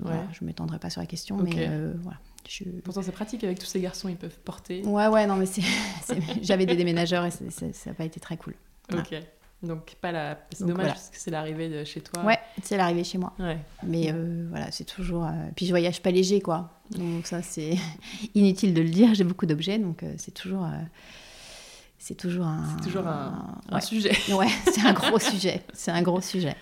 voilà, 0.00 0.24
je 0.32 0.44
m'étendrai 0.44 0.78
pas 0.78 0.90
sur 0.90 1.00
la 1.00 1.06
question, 1.06 1.36
mais 1.38 1.68
voilà. 2.02 2.18
Je... 2.48 2.64
Pourtant, 2.82 3.02
c'est 3.02 3.12
pratique 3.12 3.44
avec 3.44 3.60
tous 3.60 3.66
ces 3.66 3.80
garçons, 3.80 4.08
ils 4.08 4.16
peuvent 4.16 4.38
porter. 4.44 4.82
Ouais, 4.84 5.06
ouais, 5.06 5.28
non, 5.28 5.36
mais 5.36 5.46
j'avais 6.42 6.66
des 6.66 6.74
déménageurs 6.74 7.24
et 7.24 7.30
ça 7.30 7.66
n'a 7.86 7.94
pas 7.94 8.04
été 8.04 8.18
très 8.18 8.36
cool. 8.36 8.54
Ok. 8.92 9.14
Donc, 9.62 9.94
pas 10.00 10.10
la... 10.10 10.38
c'est 10.52 10.66
dommage 10.66 10.88
parce 10.88 11.10
que 11.10 11.16
c'est 11.16 11.30
l'arrivée 11.30 11.68
de 11.68 11.84
chez 11.84 12.00
toi. 12.00 12.24
Ouais, 12.24 12.38
c'est 12.62 12.76
l'arrivée 12.76 13.04
chez 13.04 13.18
moi. 13.18 13.32
Ouais. 13.38 13.58
Mais 13.84 14.12
euh, 14.12 14.46
voilà, 14.50 14.72
c'est 14.72 14.84
toujours. 14.84 15.24
Euh, 15.24 15.30
puis 15.54 15.66
je 15.66 15.70
voyage 15.70 16.02
pas 16.02 16.10
léger, 16.10 16.40
quoi. 16.40 16.70
Donc, 16.90 17.26
ça, 17.26 17.42
c'est 17.42 17.76
inutile 18.34 18.74
de 18.74 18.82
le 18.82 18.88
dire. 18.88 19.14
J'ai 19.14 19.22
beaucoup 19.22 19.46
d'objets, 19.46 19.78
donc 19.78 20.02
euh, 20.02 20.14
c'est 20.18 20.34
toujours. 20.34 20.66
C'est 21.98 22.16
toujours 22.16 22.46
un. 22.46 22.64
C'est 22.76 22.84
toujours 22.88 23.06
un, 23.06 23.60
un 23.70 23.80
sujet. 23.80 24.12
Ouais, 24.34 24.48
c'est 24.64 24.84
un 24.84 24.92
gros 24.92 25.20
sujet. 25.20 25.62
C'est 25.72 25.92
un 25.92 26.02
gros 26.02 26.20
sujet. 26.20 26.56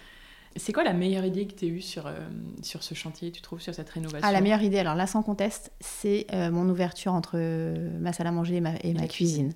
C'est 0.57 0.73
quoi 0.73 0.85
la 0.85 0.93
meilleure 0.93 1.25
idée 1.25 1.47
que 1.47 1.55
tu 1.55 1.65
as 1.65 1.69
eue 1.69 1.81
sur, 1.81 2.11
sur 2.61 2.83
ce 2.83 2.93
chantier, 2.95 3.31
tu 3.31 3.41
trouves, 3.41 3.61
sur 3.61 3.73
cette 3.73 3.89
rénovation? 3.89 4.27
Ah, 4.29 4.33
la 4.33 4.41
meilleure 4.41 4.63
idée, 4.63 4.81
alors 4.81 4.97
là, 4.97 5.07
sans 5.07 5.23
conteste, 5.23 5.73
c'est 5.81 6.27
mon 6.51 6.69
ouverture 6.69 7.15
entre 7.15 7.39
ma 8.01 8.13
salle 8.13 8.27
à 8.27 8.33
manger 8.33 8.57
et 8.57 8.61
ma, 8.61 8.75
et 8.83 8.93
ma 8.93 9.07
cuisine 9.07 9.55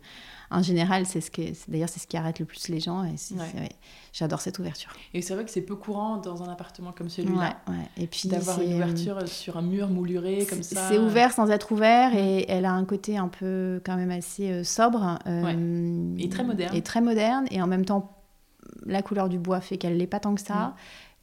en 0.54 0.62
général, 0.62 1.06
c'est 1.06 1.20
ce 1.20 1.30
que, 1.30 1.42
d'ailleurs, 1.68 1.88
c'est 1.88 2.00
ce 2.00 2.06
qui 2.06 2.16
arrête 2.16 2.38
le 2.38 2.44
plus 2.44 2.68
les 2.68 2.80
gens. 2.80 3.04
Et 3.04 3.14
J'adore 4.12 4.40
cette 4.40 4.60
ouverture. 4.60 4.92
Et 5.12 5.22
c'est 5.22 5.34
vrai 5.34 5.44
que 5.44 5.50
c'est 5.50 5.60
peu 5.60 5.74
courant 5.74 6.18
dans 6.18 6.44
un 6.44 6.48
appartement 6.48 6.92
comme 6.92 7.08
celui-là. 7.08 7.58
Et 7.96 8.06
puis 8.06 8.28
d'avoir 8.28 8.60
une 8.60 8.74
ouverture 8.74 9.28
sur 9.28 9.56
un 9.56 9.62
mur 9.62 9.88
mouluré 9.88 10.46
comme 10.48 10.62
ça. 10.62 10.88
C'est 10.88 10.98
ouvert 10.98 11.32
sans 11.32 11.50
être 11.50 11.72
ouvert 11.72 12.14
et 12.14 12.44
elle 12.48 12.64
a 12.64 12.72
un 12.72 12.84
côté 12.84 13.16
un 13.16 13.26
peu 13.26 13.80
quand 13.84 13.96
même 13.96 14.12
assez 14.12 14.50
euh, 14.50 14.62
sobre. 14.64 15.18
Euh, 15.26 16.14
et 16.16 16.28
très 16.28 16.44
moderne. 16.44 16.76
Et 16.76 16.82
très 16.82 17.00
moderne. 17.00 17.46
Et 17.50 17.60
en 17.60 17.66
même 17.66 17.84
temps, 17.84 18.16
la 18.86 19.02
couleur 19.02 19.28
du 19.28 19.38
bois 19.38 19.60
fait 19.60 19.78
qu'elle 19.78 19.96
l'est 19.96 20.06
pas 20.06 20.20
tant 20.20 20.36
que 20.36 20.40
ça. 20.40 20.76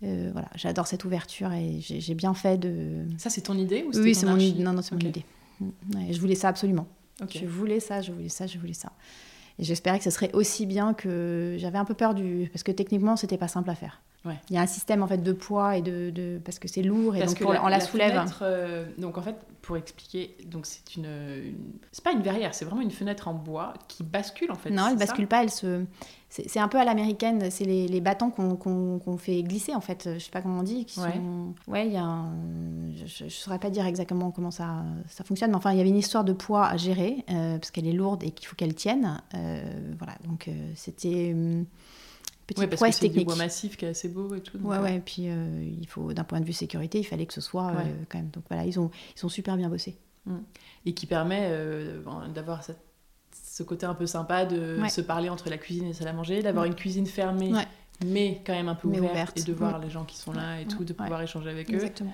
Euh, 0.04 0.30
voilà, 0.34 0.50
j'adore 0.56 0.88
cette 0.88 1.06
ouverture 1.06 1.54
et 1.54 1.80
j'ai 1.80 2.16
bien 2.16 2.34
fait 2.34 2.58
de. 2.58 3.06
Ça, 3.18 3.30
c'est 3.30 3.42
ton 3.42 3.58
idée 3.58 3.86
ou 3.88 3.98
Oui, 3.98 4.16
c'est 4.16 4.26
mon 4.26 4.38
idée. 4.38 4.64
Non, 4.64 4.74
non, 4.74 4.82
c'est 4.82 4.96
mon 4.96 5.08
idée. 5.08 5.24
je 6.10 6.20
voulais 6.20 6.36
ça 6.36 6.50
absolument. 6.50 6.88
Je 7.30 7.46
voulais 7.46 7.80
ça, 7.80 8.02
je 8.02 8.12
voulais 8.12 8.30
ça, 8.30 8.48
je 8.48 8.58
voulais 8.58 8.74
ça. 8.74 8.92
Et 9.60 9.64
j'espérais 9.64 9.98
que 9.98 10.04
ce 10.04 10.10
serait 10.10 10.32
aussi 10.34 10.66
bien 10.66 10.94
que 10.94 11.56
j'avais 11.60 11.78
un 11.78 11.86
peu 11.86 11.94
peur 11.94 12.14
du 12.14 12.50
parce 12.52 12.64
que 12.64 12.72
techniquement 12.72 13.16
c'était 13.16 13.38
pas 13.38 13.48
simple 13.48 13.70
à 13.70 13.76
faire. 13.76 14.02
Il 14.26 14.56
y 14.56 14.58
a 14.58 14.62
un 14.62 14.68
système 14.68 15.02
en 15.02 15.08
fait 15.08 15.18
de 15.18 15.34
poids 15.34 15.78
et 15.78 15.82
de, 15.82 16.12
de... 16.12 16.40
parce 16.44 16.60
que 16.60 16.68
c'est 16.68 16.84
lourd 16.84 17.16
et 17.16 17.26
donc 17.26 17.42
on 17.44 17.68
la, 17.68 17.80
soulève. 17.80 18.24
Euh, 18.42 18.86
donc 18.98 19.18
en 19.18 19.22
fait 19.22 19.36
pour 19.64 19.78
expliquer 19.78 20.38
donc 20.46 20.68
c'est 20.68 20.96
une, 20.96 21.56
c'est 21.92 22.04
pas 22.04 22.12
une 22.12 22.22
verrière 22.22 22.54
c'est 22.54 22.66
vraiment 22.66 22.82
une 22.82 22.92
fenêtre 22.92 23.28
en 23.28 23.34
bois 23.34 23.74
qui 23.88 24.04
bascule 24.04 24.52
en 24.52 24.56
fait. 24.56 24.70
Non 24.70 24.90
elle 24.90 24.98
bascule 24.98 25.28
pas 25.28 25.44
elle 25.44 25.50
se 25.50 25.86
c'est 26.30 26.60
un 26.60 26.70
peu 26.70 26.80
à 26.80 26.86
l'américaine, 26.86 27.52
c'est 27.52 27.66
les, 27.66 27.90
les, 27.90 28.00
bâtons 28.00 28.30
qu'on 28.30 29.18
fait 29.18 29.44
glisser 29.44 29.76
en 29.76 29.82
fait, 29.82 30.12
je 30.14 30.20
sais 30.20 30.32
pas 30.32 30.42
comment 30.42 30.60
on 30.60 30.64
dit. 30.64 30.86
Qui 30.86 31.02
ouais. 31.02 31.12
Sont... 31.12 31.54
ouais, 31.68 31.88
il 31.88 31.92
y 31.92 31.98
a 31.98 32.06
un... 32.06 32.32
je, 33.06 33.26
ne 33.26 33.30
saurais 33.30 33.60
pas 33.60 33.70
dire 33.70 33.86
exactement 33.86 34.32
comment 34.32 34.50
ça, 34.50 34.86
ça 35.10 35.26
fonctionne, 35.26 35.52
mais 35.52 35.58
enfin 35.58 35.74
il 35.74 35.78
y 35.78 35.82
avait 35.82 35.90
une 35.90 35.98
histoire 35.98 36.24
de 36.24 36.32
poids 36.32 36.68
à 36.68 36.78
gérer 36.78 37.26
euh, 37.30 37.58
parce 37.58 37.72
qu'elle 37.72 37.86
est 37.86 37.92
lourde 37.92 38.24
et 38.24 38.32
qu'il 38.32 38.48
faut 38.48 38.56
qu'elle 38.56 38.76
tienne. 38.76 39.22
Euh, 39.36 39.62
voilà, 39.98 40.14
donc 40.26 40.50
c'était 40.74 41.34
hum, 41.34 41.66
petite 42.54 42.60
ouais, 42.60 42.68
parce 42.68 42.82
que 42.82 42.92
c'est 42.92 43.10
du 43.10 43.26
bois 43.26 43.36
massif 43.36 43.78
qui 43.78 43.86
est 43.86 43.90
assez 43.90 44.10
beau 44.10 44.34
et 44.36 44.42
tout. 44.42 44.58
ouais, 44.60 44.78
ouais, 44.78 44.98
et 44.98 45.00
puis 45.00 45.24
il 45.24 45.88
faut 45.88 46.14
d'un 46.14 46.24
point 46.24 46.40
de 46.40 46.46
vue 46.46 46.54
sécurité, 46.54 47.00
il 47.00 47.04
fallait 47.04 47.26
que 47.26 47.34
ce 47.34 47.42
soit 47.42 47.74
quand 48.10 48.20
même. 48.20 48.30
Donc 48.30 48.44
voilà, 48.50 48.66
ils 48.66 48.80
ont, 48.80 48.92
ils 49.16 49.20
sont 49.20 49.30
super 49.30 49.58
bien 49.58 49.70
bossés. 49.70 49.98
Mmh. 50.26 50.36
Et 50.86 50.94
qui 50.94 51.08
permet 51.08 51.52
d'avoir 52.34 52.64
cette 52.64 52.78
ce 53.52 53.64
côté 53.64 53.86
un 53.86 53.94
peu 53.94 54.06
sympa 54.06 54.46
de 54.46 54.78
se 54.90 55.02
parler 55.02 55.30
entre 55.30 55.50
la 55.50 55.58
cuisine 55.58 55.86
et 55.86 55.90
la 55.90 55.94
salle 55.94 56.08
à 56.08 56.14
manger, 56.14 56.42
d'avoir 56.42 56.66
une 56.66 56.76
cuisine 56.76 57.06
fermée, 57.06 57.52
mais 58.06 58.42
quand 58.46 58.54
même 58.54 58.70
un 58.70 58.76
peu 58.76 58.88
ouverte, 58.88 59.40
et 59.40 59.44
de 59.44 59.54
voir 59.54 59.80
les 59.80 59.90
gens 59.90 60.06
qui 60.06 60.18
sont 60.18 60.32
là 60.32 60.60
et 60.60 60.66
tout, 60.66 60.84
de 60.84 60.94
pouvoir 60.94 61.22
échanger 61.22 61.50
avec 61.50 61.70
eux. 61.70 61.76
Exactement. 61.76 62.14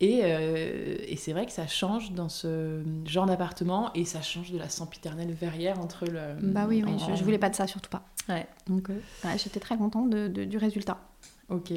Et, 0.00 0.22
euh, 0.24 0.96
et 1.06 1.16
c'est 1.16 1.32
vrai 1.32 1.46
que 1.46 1.52
ça 1.52 1.68
change 1.68 2.12
dans 2.12 2.28
ce 2.28 2.82
genre 3.06 3.26
d'appartement 3.26 3.92
et 3.94 4.04
ça 4.04 4.20
change 4.22 4.50
de 4.50 4.58
la 4.58 4.68
sempiternelle 4.68 5.32
verrière 5.32 5.78
entre 5.78 6.04
le. 6.06 6.34
Bah 6.42 6.66
oui, 6.68 6.84
je, 7.08 7.14
je, 7.14 7.22
voulais 7.22 7.38
pas 7.38 7.48
de 7.48 7.54
ça, 7.54 7.68
surtout 7.68 7.90
pas. 7.90 8.04
Ouais. 8.28 8.46
Donc 8.66 8.90
euh, 8.90 8.98
j'étais 9.36 9.60
très 9.60 9.76
contente 9.76 10.10
de, 10.10 10.44
du 10.44 10.56
résultat. 10.56 10.98
Ok. 11.48 11.72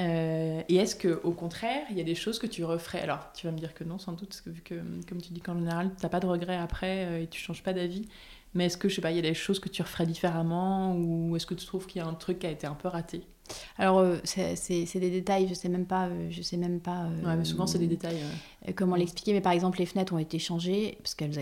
Euh, 0.00 0.60
et 0.68 0.74
est-ce 0.76 0.96
que 0.96 1.20
au 1.22 1.30
contraire, 1.32 1.86
il 1.90 1.96
y 1.96 2.00
a 2.00 2.04
des 2.04 2.16
choses 2.16 2.38
que 2.38 2.46
tu 2.48 2.64
referais? 2.64 3.00
Alors, 3.00 3.30
tu 3.34 3.46
vas 3.46 3.52
me 3.52 3.58
dire 3.58 3.74
que 3.74 3.84
non, 3.84 3.98
sans 3.98 4.12
doute, 4.12 4.28
parce 4.28 4.40
que 4.40 4.50
vu 4.50 4.60
que, 4.60 4.74
comme 5.08 5.22
tu 5.22 5.32
dis 5.32 5.40
qu'en 5.40 5.56
général, 5.56 5.92
tu 5.96 6.02
n'as 6.02 6.08
pas 6.08 6.20
de 6.20 6.26
regrets 6.26 6.56
après 6.56 7.04
euh, 7.04 7.22
et 7.22 7.26
tu 7.28 7.40
changes 7.40 7.62
pas 7.62 7.72
d'avis. 7.72 8.08
Mais 8.54 8.66
est-ce 8.66 8.76
que, 8.76 8.88
je 8.88 8.96
sais 8.96 9.00
pas, 9.00 9.10
il 9.10 9.16
y 9.16 9.20
a 9.20 9.22
des 9.22 9.34
choses 9.34 9.58
que 9.58 9.68
tu 9.68 9.82
referais 9.82 10.06
différemment 10.06 10.96
ou 10.96 11.34
est-ce 11.36 11.46
que 11.46 11.54
tu 11.54 11.66
trouves 11.66 11.86
qu'il 11.86 12.00
y 12.00 12.04
a 12.04 12.08
un 12.08 12.14
truc 12.14 12.40
qui 12.40 12.46
a 12.46 12.50
été 12.50 12.66
un 12.66 12.74
peu 12.74 12.88
raté? 12.88 13.22
Alors, 13.78 13.98
euh, 13.98 14.16
c'est 14.24 14.54
des 14.94 15.10
détails, 15.10 15.48
je 15.48 15.54
sais 15.54 15.68
même 15.68 15.86
pas. 15.86 16.08
Je 16.30 16.40
sais 16.40 16.56
même 16.56 16.80
pas 16.80 17.08
Ouais, 17.24 17.36
mais 17.36 17.44
souvent, 17.44 17.66
c'est 17.66 17.78
des 17.78 17.88
détails. 17.88 18.20
comment 18.76 18.96
l'expliquer. 18.96 19.32
Mais 19.32 19.40
par 19.40 19.52
exemple, 19.52 19.78
les 19.80 19.86
fenêtres 19.86 20.12
ont 20.12 20.18
été 20.18 20.38
changées 20.38 20.98
parce 21.02 21.14
qu'elles 21.14 21.36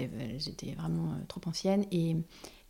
étaient 0.49 0.75
vraiment 0.77 1.15
trop 1.29 1.41
anciennes. 1.47 1.85
Et 1.93 2.17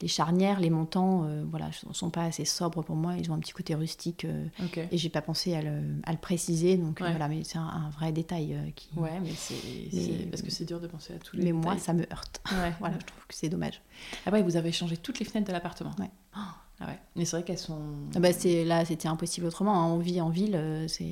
les 0.03 0.09
charnières, 0.09 0.61
les 0.61 0.69
montants, 0.69 1.25
euh, 1.25 1.45
voilà, 1.49 1.71
ne 1.89 1.93
sont 1.95 2.11
pas 2.11 2.25
assez 2.25 2.45
sobres 2.45 2.83
pour 2.85 2.97
moi. 2.97 3.15
Ils 3.17 3.31
ont 3.31 3.35
un 3.35 3.39
petit 3.39 3.53
côté 3.53 3.75
rustique. 3.75 4.25
euh, 4.25 4.45
euh. 4.61 4.65
Ok. 4.67 4.79
et 4.91 4.99
j'ai 4.99 5.09
pas 5.09 5.23
pensé 5.23 5.55
à 5.55 5.63
le, 5.63 5.71
à 6.03 6.13
le 6.13 6.19
préciser. 6.19 6.77
Donc 6.77 7.01
euh, 7.01 7.09
voilà, 7.09 7.29
mais 7.29 7.43
c'est 7.45 7.59
un, 7.59 7.63
un 7.63 7.91
vrai 7.91 8.13
détail 8.13 8.55
euh, 8.55 8.71
qui. 8.77 8.89
Ouais, 8.97 9.19
mais 9.23 9.31
c'est 9.35 10.29
parce 10.31 10.43
que 10.43 10.51
c'est 10.51 10.65
dur 10.65 10.81
de 10.81 10.87
penser 10.89 11.15
à 11.15 11.19
tous 11.19 11.37
les 11.37 11.45
mais 11.45 11.53
moi, 11.53 11.79
ça 11.79 11.93
me 11.95 12.03
heurte. 12.13 12.43
Ouais, 12.53 12.73
Voilà, 12.81 12.97
je 13.01 13.07
trouve 13.07 13.27
que 13.29 13.35
c'est 13.35 13.49
dommage. 13.49 13.81
Ah 14.27 14.31
ouais, 14.31 14.43
vous 14.43 14.57
avez 14.57 14.73
changé 14.73 14.97
toutes 14.97 15.19
les 15.21 15.25
fenêtres 15.25 15.47
de 15.49 15.53
l'appartement. 15.53 15.93
Ouais. 15.99 16.11
Oh, 16.37 16.41
ah 16.81 16.87
ouais. 16.87 16.99
Mais 17.15 17.25
c'est 17.25 17.37
vrai 17.37 17.45
qu'elles 17.45 17.59
sont. 17.59 17.79
Ah 18.17 18.19
bah, 18.21 18.33
c'est 18.33 18.65
là, 18.65 18.85
c'était 18.85 19.07
impossible 19.09 19.47
autrement. 19.47 19.75
hein. 19.81 19.87
On 19.93 19.99
vit 19.99 20.21
en 20.21 20.31
ville, 20.31 20.57
euh, 20.57 20.89
c'est. 20.89 21.05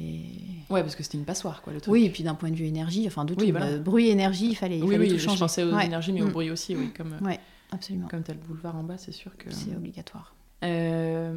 Ouais, 0.69 0.83
parce 0.83 0.97
que 0.97 1.03
c'était 1.05 1.19
une 1.19 1.25
passoire, 1.25 1.63
quoi, 1.63 1.73
le 1.73 1.81
truc. 1.81 1.93
Oui, 1.93 2.05
et 2.07 2.11
puis 2.11 2.23
d'un 2.25 2.35
point 2.35 2.51
de 2.51 2.57
vue 2.57 2.67
énergie, 2.67 3.07
enfin 3.07 3.25
de 3.25 3.35
tout, 3.35 3.41
Oui, 3.41 3.51
voilà. 3.53 3.79
bruit, 3.79 4.09
énergie, 4.09 4.49
il 4.49 4.55
fallait, 4.57 4.79
il 4.79 4.83
oui, 4.85 4.93
fallait 4.97 5.05
oui, 5.07 5.13
tout 5.13 5.19
je 5.19 5.25
changer. 5.25 5.39
pensais 5.39 5.63
aux 5.63 5.79
énergies, 5.79 6.13
mais 6.13 6.23
au 6.23 6.27
Mm. 6.29 6.33
bruit 6.33 6.51
aussi, 6.51 6.75
oui. 6.75 6.91
Comme, 6.97 7.17
Ouais, 7.23 7.39
absolument. 7.73 8.09
comme 8.09 8.23
tu 8.23 8.31
as 8.31 8.35
le 8.35 8.41
boulevard 8.41 8.77
en 8.77 8.83
bas, 8.83 8.99
c'est 8.99 9.13
sûr 9.13 9.37
que. 9.37 9.51
C'est 9.51 9.75
obligatoire. 9.77 10.35
Euh, 10.63 11.33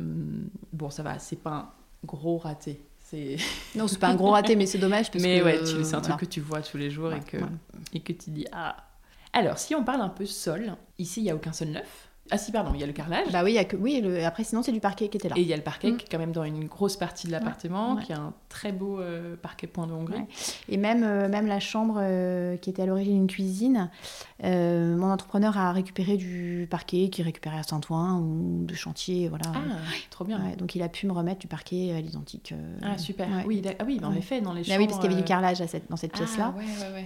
bon, 0.73 0.89
ça 0.89 1.03
va, 1.03 1.17
c'est 1.19 1.37
pas 1.37 1.51
un 1.51 1.69
gros 2.05 2.37
raté. 2.37 2.81
C'est... 2.99 3.37
Non, 3.75 3.87
c'est 3.87 3.99
pas 3.99 4.07
un 4.09 4.15
gros 4.15 4.31
raté, 4.31 4.55
mais 4.55 4.65
c'est 4.65 4.77
dommage 4.79 5.11
parce 5.11 5.23
Mais 5.23 5.39
que. 5.39 5.45
ouais, 5.45 5.59
c'est 5.65 5.75
un 5.95 5.99
voilà. 5.99 6.01
truc 6.01 6.19
que 6.21 6.25
tu 6.25 6.41
vois 6.41 6.61
tous 6.61 6.77
les 6.77 6.89
jours 6.89 7.09
Ouais, 7.09 7.17
et, 7.17 7.21
que, 7.21 7.37
ouais. 7.37 7.49
et 7.93 7.99
que 8.01 8.13
tu 8.13 8.31
dis 8.31 8.45
Ah 8.51 8.75
Alors, 9.33 9.57
si 9.57 9.75
on 9.75 9.83
parle 9.83 10.01
un 10.01 10.09
peu 10.09 10.25
sol, 10.25 10.75
ici, 10.97 11.21
il 11.21 11.23
n'y 11.23 11.29
a 11.31 11.35
aucun 11.35 11.53
sol 11.53 11.69
neuf. 11.69 12.09
Ah, 12.31 12.37
si, 12.37 12.51
pardon, 12.51 12.71
il 12.73 12.79
y 12.79 12.83
a 12.83 12.87
le 12.87 12.93
carrelage. 12.93 13.31
Bah 13.31 13.43
oui, 13.43 13.51
il 13.51 13.55
y 13.55 13.59
a 13.59 13.65
que 13.65 13.75
oui. 13.75 13.99
le- 14.01 14.23
Après, 14.25 14.43
sinon, 14.45 14.63
c'est 14.63 14.71
du 14.71 14.79
parquet 14.79 15.09
qui 15.09 15.17
était 15.17 15.27
là. 15.29 15.35
Et 15.37 15.41
il 15.41 15.47
y 15.47 15.53
a 15.53 15.57
le 15.57 15.61
parquet 15.61 15.91
Mm. 15.91 15.97
qui 15.97 16.05
est 16.05 16.09
quand 16.09 16.17
même 16.17 16.31
dans 16.31 16.43
une 16.45 16.65
grosse 16.65 16.95
partie 16.95 17.27
de 17.27 17.31
l'appartement, 17.33 17.95
ouais. 17.95 18.03
qui 18.03 18.13
a 18.13 18.17
un 18.19 18.33
très 18.49 18.71
beau 18.71 18.99
euh, 18.99 19.35
parquet 19.35 19.67
point 19.67 19.87
de 19.87 19.91
Hongrie. 19.93 20.15
Ouais. 20.19 20.27
Et 20.69 20.77
même, 20.77 21.03
euh, 21.03 21.27
même 21.27 21.47
la 21.47 21.59
chambre 21.59 21.97
euh, 21.99 22.55
qui 22.57 22.69
était 22.69 22.81
à 22.81 22.85
l'origine 22.85 23.17
une 23.17 23.27
cuisine, 23.27 23.89
mon 24.41 25.09
entrepreneur 25.11 25.57
a 25.57 25.71
récupéré 25.73 26.17
du 26.17 26.67
parquet 26.69 27.09
qui 27.09 27.23
récupérait 27.23 27.59
à 27.59 27.63
Saint-Ouen 27.63 28.19
ou 28.19 28.65
de 28.65 28.73
chantier, 28.73 29.27
voilà. 29.29 29.45
Ah, 29.53 29.59
trop 30.09 30.25
bien. 30.25 30.39
Donc 30.57 30.75
il 30.75 30.81
a 30.81 30.89
pu 30.89 31.07
me 31.07 31.11
remettre 31.13 31.39
du 31.39 31.47
parquet 31.47 31.93
à 31.95 32.01
l'identique. 32.01 32.53
Ah, 32.81 32.97
super. 32.97 33.27
Oui, 33.45 33.61
ah 33.79 33.83
oui, 33.85 33.99
bah, 34.01 34.07
en 34.07 34.13
effet, 34.15 34.41
dans 34.41 34.53
les 34.53 34.63
chambres... 34.63 34.79
oui, 34.79 34.87
parce 34.87 34.99
qu'il 34.99 35.09
y 35.09 35.13
avait 35.13 35.21
du 35.21 35.27
carrelage 35.27 35.61
à 35.61 35.67
cette, 35.67 35.89
dans 35.89 35.97
cette 35.97 36.11
ah, 36.15 36.17
pièce-là. 36.17 36.53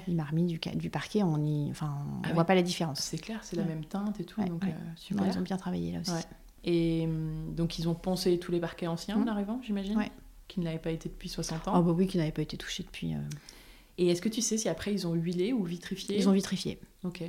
Il 0.07 0.15
m'a 0.15 0.23
remis 0.25 0.45
du, 0.45 0.59
du 0.75 0.89
parquet, 0.89 1.23
on 1.23 1.43
y, 1.43 1.69
enfin, 1.71 1.93
on 2.07 2.21
Ah 2.29 2.33
voit 2.33 2.45
pas 2.45 2.55
la 2.55 2.61
différence. 2.61 2.99
C'est 2.99 3.17
clair, 3.17 3.39
c'est 3.41 3.55
la 3.55 3.63
même 3.63 3.83
teinte 3.85 4.19
et 4.19 4.23
tout, 4.23 4.41
donc 4.43 4.63
super. 5.07 5.25
Ils 5.27 5.37
ont 5.37 5.41
bien 5.41 5.57
travaillé 5.57 5.91
là 5.93 5.99
aussi. 6.01 6.11
Ouais. 6.11 6.23
Et 6.63 7.03
hum, 7.05 7.53
donc, 7.55 7.79
ils 7.79 7.87
ont 7.87 7.95
poncé 7.95 8.39
tous 8.39 8.51
les 8.51 8.59
parquets 8.59 8.87
anciens 8.87 9.15
en 9.17 9.19
Mm. 9.21 9.27
arrivant, 9.29 9.59
j'imagine 9.63 9.97
Ouais. 9.97 10.11
Qui 10.47 10.59
n'avaient 10.61 10.79
pas 10.79 10.91
été 10.91 11.09
depuis 11.09 11.29
60 11.29 11.67
ans. 11.67 11.73
Oh 11.77 11.81
bah 11.83 11.91
oui, 11.91 12.07
qui 12.07 12.17
n'avait 12.17 12.31
pas 12.31 12.41
été 12.41 12.55
touché 12.57 12.83
depuis. 12.83 13.13
euh, 13.13 13.19
Et 13.97 14.07
est-ce 14.09 14.21
que 14.21 14.29
tu 14.29 14.41
sais 14.41 14.57
si 14.57 14.69
après, 14.69 14.93
ils 14.93 15.05
ont 15.07 15.13
huilé 15.13 15.53
ou 15.53 15.63
vitrifié 15.63 16.17
Ils 16.17 16.29
ont 16.29 16.31
vitrifié 16.33 16.79
Ok, 17.03 17.21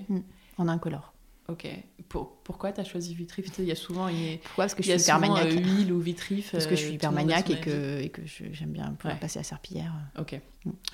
en 0.59 0.69
incolore. 0.69 1.12
ok. 1.49 1.67
Pour, 2.09 2.37
pourquoi 2.45 2.73
tu 2.73 2.81
as 2.81 2.85
choisi 2.85 3.14
vitrif 3.14 3.47
Il 3.59 3.64
y 3.64 3.71
a 3.73 3.75
souvent... 3.75 4.09
Il 4.09 4.19
y 4.23 4.35
a, 4.35 4.38
Pourquoi? 4.38 4.64
Parce 4.64 4.75
que 4.75 4.83
je 4.83 4.91
suis 4.93 5.01
hyper 5.03 5.19
maniaque. 5.21 5.47
euh, 5.53 5.61
huile 5.61 5.93
ou 5.93 5.99
vitrif. 6.01 6.53
Parce 6.53 6.67
que 6.67 6.75
je 6.77 6.83
euh, 6.83 6.87
suis 6.87 6.95
hyper 6.95 7.12
maniaque 7.12 7.51
et 7.51 7.61
que, 7.61 8.01
et 8.01 8.09
que 8.09 8.23
j'aime 8.25 8.71
bien 8.71 8.93
pouvoir 8.93 9.14
Ouais. 9.14 9.21
passer 9.21 9.38
à 9.41 9.43
serpillière. 9.43 9.93
Ok. 10.19 10.41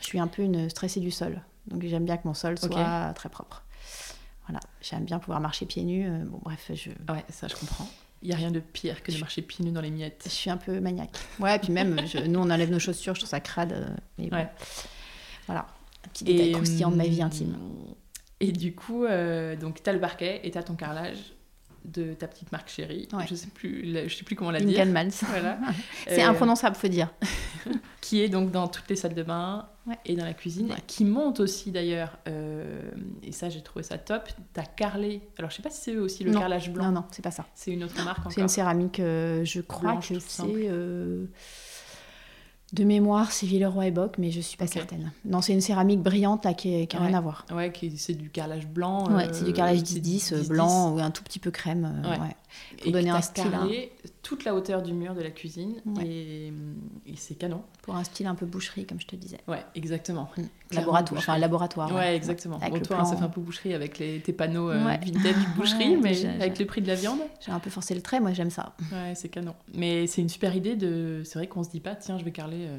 Je 0.00 0.04
suis 0.04 0.18
un 0.18 0.26
peu 0.26 0.42
une 0.42 0.68
stressée 0.70 1.00
du 1.00 1.10
sol. 1.10 1.40
Donc 1.68 1.82
j'aime 1.84 2.04
bien 2.04 2.16
que 2.16 2.26
mon 2.26 2.34
sol 2.34 2.58
soit 2.58 3.12
très 3.14 3.28
propre. 3.28 3.63
Voilà, 4.46 4.60
j'aime 4.82 5.04
bien 5.04 5.18
pouvoir 5.18 5.40
marcher 5.40 5.66
pieds 5.66 5.82
nus. 5.84 6.06
euh, 6.06 6.24
Bon, 6.24 6.38
bref, 6.42 6.70
je, 6.74 6.90
Ouais, 7.12 7.24
ça, 7.30 7.48
je 7.48 7.54
comprends. 7.56 7.88
Il 8.22 8.28
n'y 8.28 8.34
a 8.34 8.36
rien 8.38 8.50
de 8.50 8.60
pire 8.60 9.02
que 9.02 9.12
de 9.12 9.18
marcher 9.18 9.42
pieds 9.42 9.64
nus 9.64 9.72
dans 9.72 9.80
les 9.82 9.90
miettes. 9.90 10.22
je 10.24 10.30
suis 10.30 10.50
un 10.50 10.56
peu 10.56 10.80
maniaque. 10.80 11.10
Ouais, 11.40 11.58
puis 11.58 11.72
même, 11.72 12.00
je- 12.06 12.18
nous, 12.18 12.40
on 12.40 12.50
enlève 12.50 12.70
nos 12.70 12.78
chaussures, 12.78 13.14
je 13.14 13.20
trouve 13.20 13.30
ça 13.30 13.40
crade. 13.40 13.72
euh, 13.72 13.86
mais 14.18 14.28
bon. 14.28 14.36
Ouais. 14.36 14.48
Voilà, 15.46 15.66
un 16.04 16.08
petit 16.08 16.24
détail 16.24 16.52
croustillant 16.52 16.90
de 16.90 16.96
ma 16.96 17.04
vie 17.06 17.20
hum, 17.20 17.26
intime. 17.26 17.56
Et 18.40 18.52
du 18.52 18.74
coup, 18.74 19.04
euh, 19.04 19.56
donc 19.56 19.82
tu 19.82 19.88
as 19.90 19.92
le 19.92 20.00
parquet 20.00 20.40
et 20.44 20.50
tu 20.50 20.58
as 20.58 20.62
ton 20.62 20.74
carrelage 20.74 21.18
de 21.84 22.14
ta 22.14 22.26
petite 22.28 22.50
marque 22.52 22.68
chérie. 22.68 23.08
Ouais. 23.12 23.26
Je 23.28 23.34
sais 23.34 23.48
plus, 23.48 23.82
la- 23.82 24.08
je 24.08 24.16
sais 24.16 24.24
plus 24.24 24.36
comment 24.36 24.50
la 24.50 24.60
dire. 24.60 24.86
Mans. 24.86 25.08
Voilà. 25.28 25.58
C'est 26.06 26.22
Euh, 26.24 26.28
imprononçable, 26.28 26.76
faut 26.76 26.88
dire. 26.88 27.10
Qui 28.00 28.22
est 28.22 28.28
donc 28.28 28.50
dans 28.50 28.68
toutes 28.68 28.88
les 28.88 28.96
salles 28.96 29.14
de 29.14 29.22
bain 29.22 29.68
Ouais. 29.86 29.98
et 30.06 30.16
dans 30.16 30.24
la 30.24 30.32
cuisine. 30.32 30.70
Ouais. 30.70 30.78
Qui 30.86 31.04
monte 31.04 31.40
aussi 31.40 31.70
d'ailleurs, 31.70 32.18
euh, 32.26 32.80
et 33.22 33.32
ça 33.32 33.50
j'ai 33.50 33.60
trouvé 33.62 33.82
ça 33.82 33.98
top, 33.98 34.28
tu 34.54 34.60
as 34.60 34.64
carrelé. 34.64 35.20
Alors 35.38 35.50
je 35.50 35.56
sais 35.56 35.62
pas 35.62 35.68
si 35.70 35.82
c'est 35.82 35.96
aussi 35.96 36.24
le 36.24 36.30
Non. 36.30 36.38
carrelage 36.40 36.70
blanc. 36.70 36.86
Non, 36.86 36.92
non, 36.92 37.04
c'est 37.10 37.20
pas 37.22 37.30
ça. 37.30 37.44
C'est 37.54 37.70
une 37.72 37.84
autre 37.84 38.02
marque 38.02 38.20
C'est 38.30 38.36
une 38.36 38.44
encore. 38.44 38.50
céramique, 38.54 39.00
euh, 39.00 39.44
je 39.44 39.60
crois 39.60 39.92
Blanche, 39.92 40.08
que 40.08 40.18
c'est 40.20 40.42
de 42.74 42.84
mémoire, 42.84 43.30
c'est 43.32 43.46
Villeroy 43.46 43.86
et 43.86 43.90
Boc, 43.90 44.16
mais 44.18 44.30
je 44.30 44.40
suis 44.40 44.56
pas 44.56 44.66
certaine. 44.66 45.12
Non, 45.24 45.40
c'est 45.40 45.52
une 45.52 45.60
céramique 45.60 46.00
brillante 46.02 46.44
là, 46.44 46.54
qui 46.54 46.70
n'a 46.70 46.76
Ouais. 46.78 46.86
rien 47.06 47.14
à 47.14 47.20
voir. 47.20 47.46
Ouais, 47.54 47.72
c'est 47.96 48.14
du 48.14 48.30
carrelage 48.30 48.66
blanc. 48.66 49.06
Ouais, 49.14 49.26
euh, 49.26 49.30
c'est 49.32 49.44
du 49.44 49.52
carrelage 49.52 49.78
c'est 49.84 50.00
10-10, 50.00 50.32
euh, 50.32 50.40
10-10. 50.42 50.48
blanc 50.48 50.92
ou 50.94 50.98
un 50.98 51.10
tout 51.10 51.22
petit 51.22 51.38
peu 51.38 51.50
crème. 51.50 52.02
euh, 52.04 52.10
Ouais. 52.10 52.36
Ouais. 52.82 52.88
Et 52.88 52.92
donner 52.92 53.10
un 53.10 53.20
style, 53.20 53.44
hein. 53.46 53.50
carrelé 53.50 53.92
toute 54.22 54.44
la 54.44 54.54
hauteur 54.54 54.82
du 54.82 54.92
mur 54.92 55.14
de 55.14 55.20
la 55.22 55.30
cuisine 55.30 55.74
Ouais. 55.84 56.06
et, 56.06 56.46
et 57.06 57.16
c'est 57.16 57.34
canon. 57.34 57.62
Pour 57.82 57.94
un 57.96 58.04
style 58.04 58.26
un 58.26 58.34
peu 58.34 58.46
boucherie, 58.46 58.86
comme 58.86 59.00
je 59.00 59.06
te 59.06 59.16
disais. 59.16 59.38
Ouais, 59.46 59.62
exactement. 59.74 60.28
Mm. 60.36 60.42
Clairement 60.70 60.86
Laboratoire, 60.92 61.18
enfin 61.20 61.38
laboratoire. 61.38 61.94
Ouais, 61.94 62.16
exactement. 62.16 62.58
Avec 62.58 62.72
Bon, 62.72 62.80
toi, 62.80 62.96
plan. 62.96 63.04
ça 63.04 63.16
fait 63.16 63.24
un 63.24 63.28
peu 63.28 63.40
boucherie 63.40 63.74
avec 63.74 63.98
les, 63.98 64.20
tes 64.20 64.32
panneaux 64.32 64.70
euh, 64.70 64.84
Ouais. 64.84 64.98
vintage 65.04 65.34
boucherie, 65.56 65.96
mais 65.96 66.24
avec 66.26 66.58
le 66.58 66.64
prix 66.66 66.80
de 66.80 66.88
la 66.88 66.94
viande. 66.94 67.20
J'ai 67.44 67.52
un 67.52 67.60
peu 67.60 67.70
forcé 67.70 67.94
le 67.94 68.00
trait, 68.00 68.20
moi 68.20 68.32
j'aime 68.32 68.50
ça. 68.50 68.74
Ouais, 68.92 69.14
c'est 69.14 69.28
canon. 69.28 69.54
Mais 69.74 70.06
c'est 70.06 70.22
une 70.22 70.28
super 70.28 70.54
idée 70.56 70.76
de. 70.76 71.22
C'est 71.24 71.38
vrai 71.38 71.46
qu'on 71.46 71.62
se 71.62 71.70
dit 71.70 71.80
pas, 71.80 71.94
tiens, 71.94 72.18
je 72.18 72.24
vais 72.24 72.32
carreler 72.32 72.66
euh, 72.66 72.78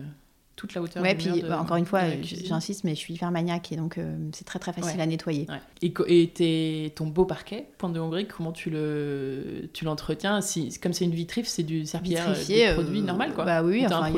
toute 0.55 0.73
la 0.73 0.81
hauteur 0.81 1.03
Ouais, 1.03 1.15
puis 1.15 1.41
de- 1.41 1.47
bah, 1.47 1.59
encore 1.59 1.77
une 1.77 1.85
fois, 1.85 1.99
euh, 2.03 2.15
j'insiste, 2.21 2.83
mais 2.85 2.91
je 2.95 2.99
suis 2.99 3.13
hyper 3.13 3.29
maniaque 3.31 3.71
et 3.71 3.75
donc 3.75 3.97
euh, 3.97 4.15
c'est 4.33 4.45
très 4.45 4.57
très 4.59 4.71
facile 4.73 4.97
Ouais. 4.97 5.03
à 5.03 5.05
nettoyer. 5.05 5.47
Ouais. 5.49 5.59
Et, 6.07 6.83
et 6.85 6.89
ton 6.91 7.07
beau 7.07 7.25
parquet, 7.25 7.67
point 7.77 7.89
de 7.89 7.99
Hongrie, 7.99 8.25
comment 8.27 8.51
tu 8.51 8.69
le 8.69 9.69
tu 9.73 9.83
l'entretiens? 9.85 10.41
Si, 10.41 10.69
Comme 10.79 10.93
c'est 10.93 11.05
une 11.05 11.11
vitrif, 11.15 11.47
c'est 11.47 11.63
du 11.63 11.85
serpillère, 11.85 12.29
euh, 12.29 12.33
Vitrifié, 12.33 12.55
des 12.65 12.71
euh, 12.71 12.73
produits 12.75 13.01
normal 13.01 13.33
quoi. 13.33 13.43
Bah 13.45 13.63
oui, 13.63 13.85
enfin, 13.85 14.11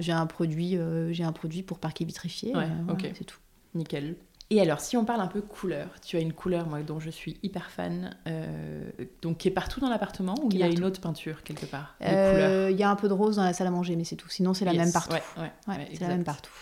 j'ai- 0.00 0.12
un 0.12 0.26
produit, 0.26 0.76
euh, 0.76 1.12
j'ai 1.12 1.24
un 1.24 1.32
produit 1.32 1.62
pour 1.62 1.78
parquet 1.78 2.04
vitrifié. 2.04 2.54
Ouais, 2.56 2.64
euh, 2.88 2.92
ok. 2.92 3.10
c'est 3.16 3.24
tout. 3.24 3.38
Nickel. 3.74 4.16
Et 4.50 4.60
alors, 4.60 4.80
si 4.80 4.96
on 4.96 5.04
parle 5.04 5.20
un 5.20 5.26
peu 5.26 5.40
couleur, 5.42 5.88
tu 6.00 6.16
as 6.16 6.20
une 6.20 6.32
couleur 6.32 6.68
moi, 6.68 6.80
dont 6.82 7.00
je 7.00 7.10
suis 7.10 7.36
hyper 7.42 7.68
fan, 7.70 8.16
euh, 8.28 8.88
donc 9.20 9.38
qui 9.38 9.48
est 9.48 9.50
partout 9.50 9.80
dans 9.80 9.88
l'appartement 9.88 10.34
ou 10.40 10.48
il 10.52 10.58
y 10.58 10.62
a 10.62 10.68
une 10.68 10.84
autre 10.84 11.00
peinture 11.00 11.42
quelque 11.42 11.66
part 11.66 11.96
Euh, 12.02 12.68
Il 12.70 12.76
y 12.78 12.84
a 12.84 12.90
un 12.90 12.94
peu 12.94 13.08
de 13.08 13.12
rose 13.12 13.36
dans 13.36 13.42
la 13.44 13.52
salle 13.52 13.66
à 13.66 13.70
manger, 13.72 13.96
mais 13.96 14.04
c'est 14.04 14.14
tout. 14.14 14.28
Sinon, 14.28 14.54
c'est 14.54 14.64
la 14.64 14.72
Yes, 14.72 14.84
même 14.84 14.92
partout. 14.92 15.14
Ouais, 15.14 15.22
ouais, 15.38 15.50
Ouais, 15.66 15.76
ouais, 15.78 15.88
c'est 15.94 16.00
la 16.02 16.08
même 16.08 16.22
partout. 16.24 16.52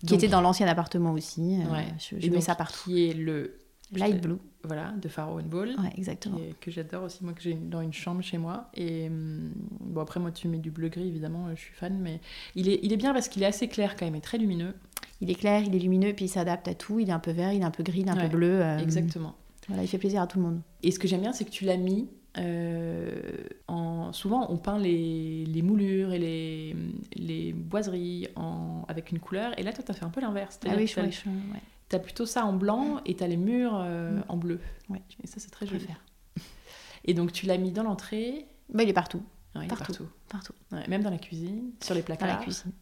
Qui 0.00 0.06
Donc, 0.06 0.18
était 0.18 0.28
dans 0.28 0.40
l'ancien 0.40 0.66
appartement 0.66 1.12
aussi. 1.12 1.60
euh. 1.60 1.82
Je, 1.98 2.16
et 2.16 2.20
je 2.20 2.26
mets 2.28 2.34
donc, 2.36 2.42
ça 2.42 2.54
partout. 2.56 2.80
Qui 2.84 3.08
est 3.10 3.14
le 3.14 3.58
Light 3.92 4.20
blue. 4.22 4.36
voilà 4.64 4.92
de 5.00 5.08
Pharaoh 5.08 5.40
and 5.40 5.46
Ball. 5.46 5.74
Exactement. 5.96 6.38
est- 6.38 6.58
que 6.60 6.70
j'adore 6.70 7.02
aussi, 7.04 7.24
moi 7.24 7.32
que 7.32 7.42
j'ai 7.42 7.54
dans 7.54 7.80
une 7.80 7.92
chambre 7.92 8.22
chez 8.22 8.38
moi. 8.38 8.70
Et 8.74 9.08
bon, 9.10 10.00
après, 10.00 10.18
moi, 10.20 10.30
tu 10.30 10.46
mets 10.48 10.58
du 10.58 10.70
bleu-gris, 10.70 11.06
évidemment, 11.08 11.48
je 11.50 11.60
suis 11.60 11.74
fan, 11.74 11.98
mais 12.00 12.20
il 12.54 12.68
est, 12.68 12.78
il 12.82 12.92
est 12.92 12.96
bien 12.96 13.12
parce 13.12 13.28
qu'il 13.28 13.42
est 13.42 13.46
assez 13.46 13.68
clair 13.68 13.96
quand 13.96 14.04
même 14.04 14.14
et 14.14 14.20
très 14.20 14.38
lumineux. 14.38 14.74
Il 15.20 15.30
est 15.30 15.34
clair, 15.34 15.62
il 15.64 15.74
est 15.74 15.78
lumineux, 15.78 16.12
puis 16.14 16.24
il 16.26 16.28
s'adapte 16.28 16.66
à 16.68 16.74
tout. 16.74 16.98
Il 16.98 17.08
est 17.10 17.12
un 17.12 17.18
peu 17.18 17.30
vert, 17.32 17.52
il 17.52 17.60
est 17.60 17.64
un 17.64 17.70
peu 17.70 17.82
gris, 17.82 18.00
il 18.00 18.06
est 18.08 18.10
un 18.10 18.16
Ouais, 18.16 18.28
peu 18.28 18.36
bleu. 18.36 18.62
euh, 18.62 18.78
Exactement. 18.78 19.34
Voilà, 19.68 19.82
il 19.82 19.86
fait 19.88 19.98
plaisir 19.98 20.22
à 20.22 20.26
tout 20.26 20.38
le 20.38 20.44
monde. 20.44 20.60
Et 20.82 20.90
ce 20.90 20.98
que 20.98 21.06
j'aime 21.06 21.20
bien, 21.20 21.32
c'est 21.32 21.44
que 21.44 21.50
tu 21.50 21.64
l'as 21.64 21.76
mis. 21.76 22.08
euh, 22.38 23.20
en... 23.68 24.12
Souvent, 24.12 24.46
on 24.50 24.56
peint 24.56 24.78
les, 24.78 25.44
les 25.46 25.62
moulures 25.62 26.12
et 26.12 26.18
les, 26.18 26.76
les 27.16 27.52
boiseries 27.52 28.28
en... 28.36 28.84
avec 28.88 29.10
une 29.12 29.18
couleur. 29.20 29.56
Et 29.58 29.62
là, 29.62 29.72
toi, 29.72 29.84
tu 29.84 29.90
as 29.90 29.94
fait 29.94 30.04
un 30.04 30.10
peu 30.10 30.20
l'inverse. 30.20 30.58
Ah 30.66 30.72
oui, 30.76 30.86
je, 30.86 30.94
tu 30.94 31.00
ouais, 31.00 31.10
je- 31.10 31.28
ouais, 31.28 31.60
as 31.92 31.98
plutôt 31.98 32.24
ça 32.26 32.44
en 32.46 32.52
blanc 32.52 33.00
et 33.04 33.14
tu 33.14 33.22
as 33.24 33.28
les 33.28 33.36
murs 33.36 33.76
euh, 33.80 34.18
Mm. 34.18 34.24
en 34.28 34.36
bleu. 34.36 34.60
Ouais. 34.88 35.02
Et 35.22 35.26
ça, 35.26 35.36
c'est 35.38 35.50
très 35.50 35.66
joli. 35.66 35.84
Et 37.04 37.14
donc, 37.14 37.32
tu 37.32 37.46
l'as 37.46 37.56
mis 37.58 37.70
dans 37.72 37.82
l'entrée. 37.82 38.46
Bah, 38.72 38.82
il 38.82 38.88
est 38.88 38.92
partout, 38.94 39.22
Ouais, 39.54 39.62
il 39.62 39.64
est 39.64 39.68
Partout. 39.68 39.84
partout. 39.92 40.08
partout. 40.28 40.52
Ouais, 40.72 40.86
même 40.88 41.02
dans 41.02 41.10
la 41.10 41.18
cuisine, 41.18 41.70
sur 41.82 41.94
les 41.94 42.00
Dans 42.02 42.06
placards. 42.06 42.28
la 42.28 42.36
cuisine. 42.36 42.72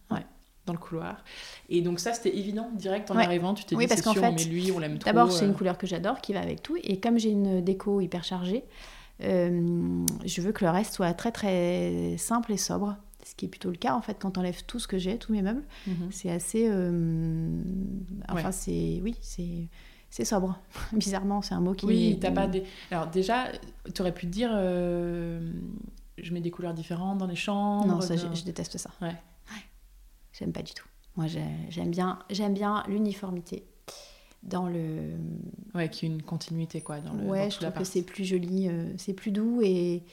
Dans 0.68 0.72
le 0.72 0.78
couloir. 0.78 1.24
Et 1.68 1.82
donc 1.82 1.98
ça, 1.98 2.12
c'était 2.12 2.36
évident, 2.36 2.70
direct 2.74 3.10
en 3.10 3.16
Ouais. 3.16 3.24
arrivant, 3.24 3.52
tu 3.54 3.64
t'es 3.64 3.74
Oui, 3.74 3.84
dit, 3.84 3.88
parce 3.88 4.02
qu'en 4.02 4.12
sûr, 4.12 4.22
fait, 4.22 4.28
on 4.28 4.34
met 4.34 4.44
lui, 4.44 4.70
on 4.72 4.78
l'aime 4.78 4.98
trop. 4.98 5.06
D'abord, 5.10 5.32
c'est 5.32 5.44
euh, 5.44 5.48
une 5.48 5.54
couleur 5.54 5.76
que 5.76 5.86
j'adore, 5.86 6.20
qui 6.20 6.32
va 6.32 6.40
avec 6.40 6.62
tout. 6.62 6.76
Et 6.82 7.00
comme 7.00 7.18
j'ai 7.18 7.30
une 7.30 7.60
déco 7.62 8.00
hyper 8.00 8.22
chargée, 8.24 8.64
euh, 9.24 10.04
je 10.24 10.40
veux 10.40 10.52
que 10.52 10.64
le 10.64 10.70
reste 10.70 10.94
soit 10.94 11.12
très 11.14 11.32
très 11.32 12.14
simple 12.18 12.52
et 12.52 12.56
sobre. 12.56 12.96
Ce 13.26 13.34
qui 13.34 13.44
est 13.44 13.48
plutôt 13.48 13.70
le 13.70 13.76
cas 13.76 13.94
en 13.94 14.00
fait 14.00 14.16
quand 14.18 14.38
on 14.38 14.40
enlève 14.40 14.62
tout 14.64 14.78
ce 14.78 14.86
que 14.88 14.96
j'ai, 14.96 15.18
tous 15.18 15.32
mes 15.32 15.42
meubles. 15.42 15.64
mhm. 15.86 16.08
C'est 16.10 16.30
assez. 16.30 16.66
euh, 16.70 17.50
Enfin, 18.28 18.46
Ouais. 18.46 18.52
c'est. 18.52 19.00
Oui, 19.02 19.16
c'est. 19.20 19.68
C'est 20.10 20.24
sobre. 20.24 20.58
Bizarrement, 20.92 21.42
c'est 21.42 21.54
un 21.54 21.60
mot 21.60 21.74
qui. 21.74 21.84
Oui, 21.84 22.18
t'as 22.20 22.30
pas 22.30 22.46
des... 22.46 22.62
Alors 22.90 23.08
déjà, 23.08 23.44
tu 23.94 24.00
aurais 24.00 24.14
pu 24.14 24.26
te 24.26 24.30
dire, 24.32 24.50
euh, 24.54 25.52
je 26.16 26.32
mets 26.32 26.40
des 26.40 26.50
couleurs 26.50 26.72
différentes 26.72 27.18
dans 27.18 27.26
les 27.26 27.34
chambres. 27.36 27.86
Non, 27.86 28.00
ça, 28.00 28.14
dans- 28.16 28.32
je, 28.34 28.38
je 28.40 28.44
déteste 28.44 28.78
ça. 28.78 28.88
Ouais. 29.02 29.14
J'aime 30.38 30.52
pas 30.52 30.62
du 30.62 30.72
tout. 30.72 30.86
Moi, 31.16 31.26
j'ai- 31.26 31.42
j'aime 31.68 31.90
bien, 31.90 32.18
j'aime 32.30 32.54
bien 32.54 32.84
l'uniformité 32.88 33.64
dans 34.42 34.68
le. 34.68 35.16
Ouais, 35.74 35.88
qui 35.88 36.06
est 36.06 36.08
une 36.08 36.22
continuité, 36.22 36.80
quoi, 36.80 37.00
dans 37.00 37.12
le 37.12 37.24
ouais, 37.24 37.44
dans 37.44 37.50
je 37.50 37.58
trouve 37.58 37.72
que 37.72 37.84
c'est 37.84 38.02
plus 38.02 38.24
joli, 38.24 38.68
euh, 38.68 38.92
c'est 38.96 39.14
plus 39.14 39.32
doux 39.32 39.60
et 39.62 40.04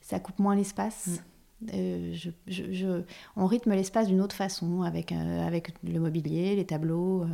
ça 0.00 0.20
coupe 0.20 0.38
moins 0.38 0.54
l'espace. 0.54 1.20
Mm. 1.60 2.12
je, 2.46 3.02
on 3.36 3.46
rythme 3.46 3.72
l'espace 3.72 4.08
d'une 4.08 4.20
autre 4.20 4.36
façon, 4.36 4.82
avec, 4.82 5.12
avec 5.12 5.74
le 5.82 5.98
mobilier, 5.98 6.54
les 6.56 6.66
tableaux, 6.66 7.26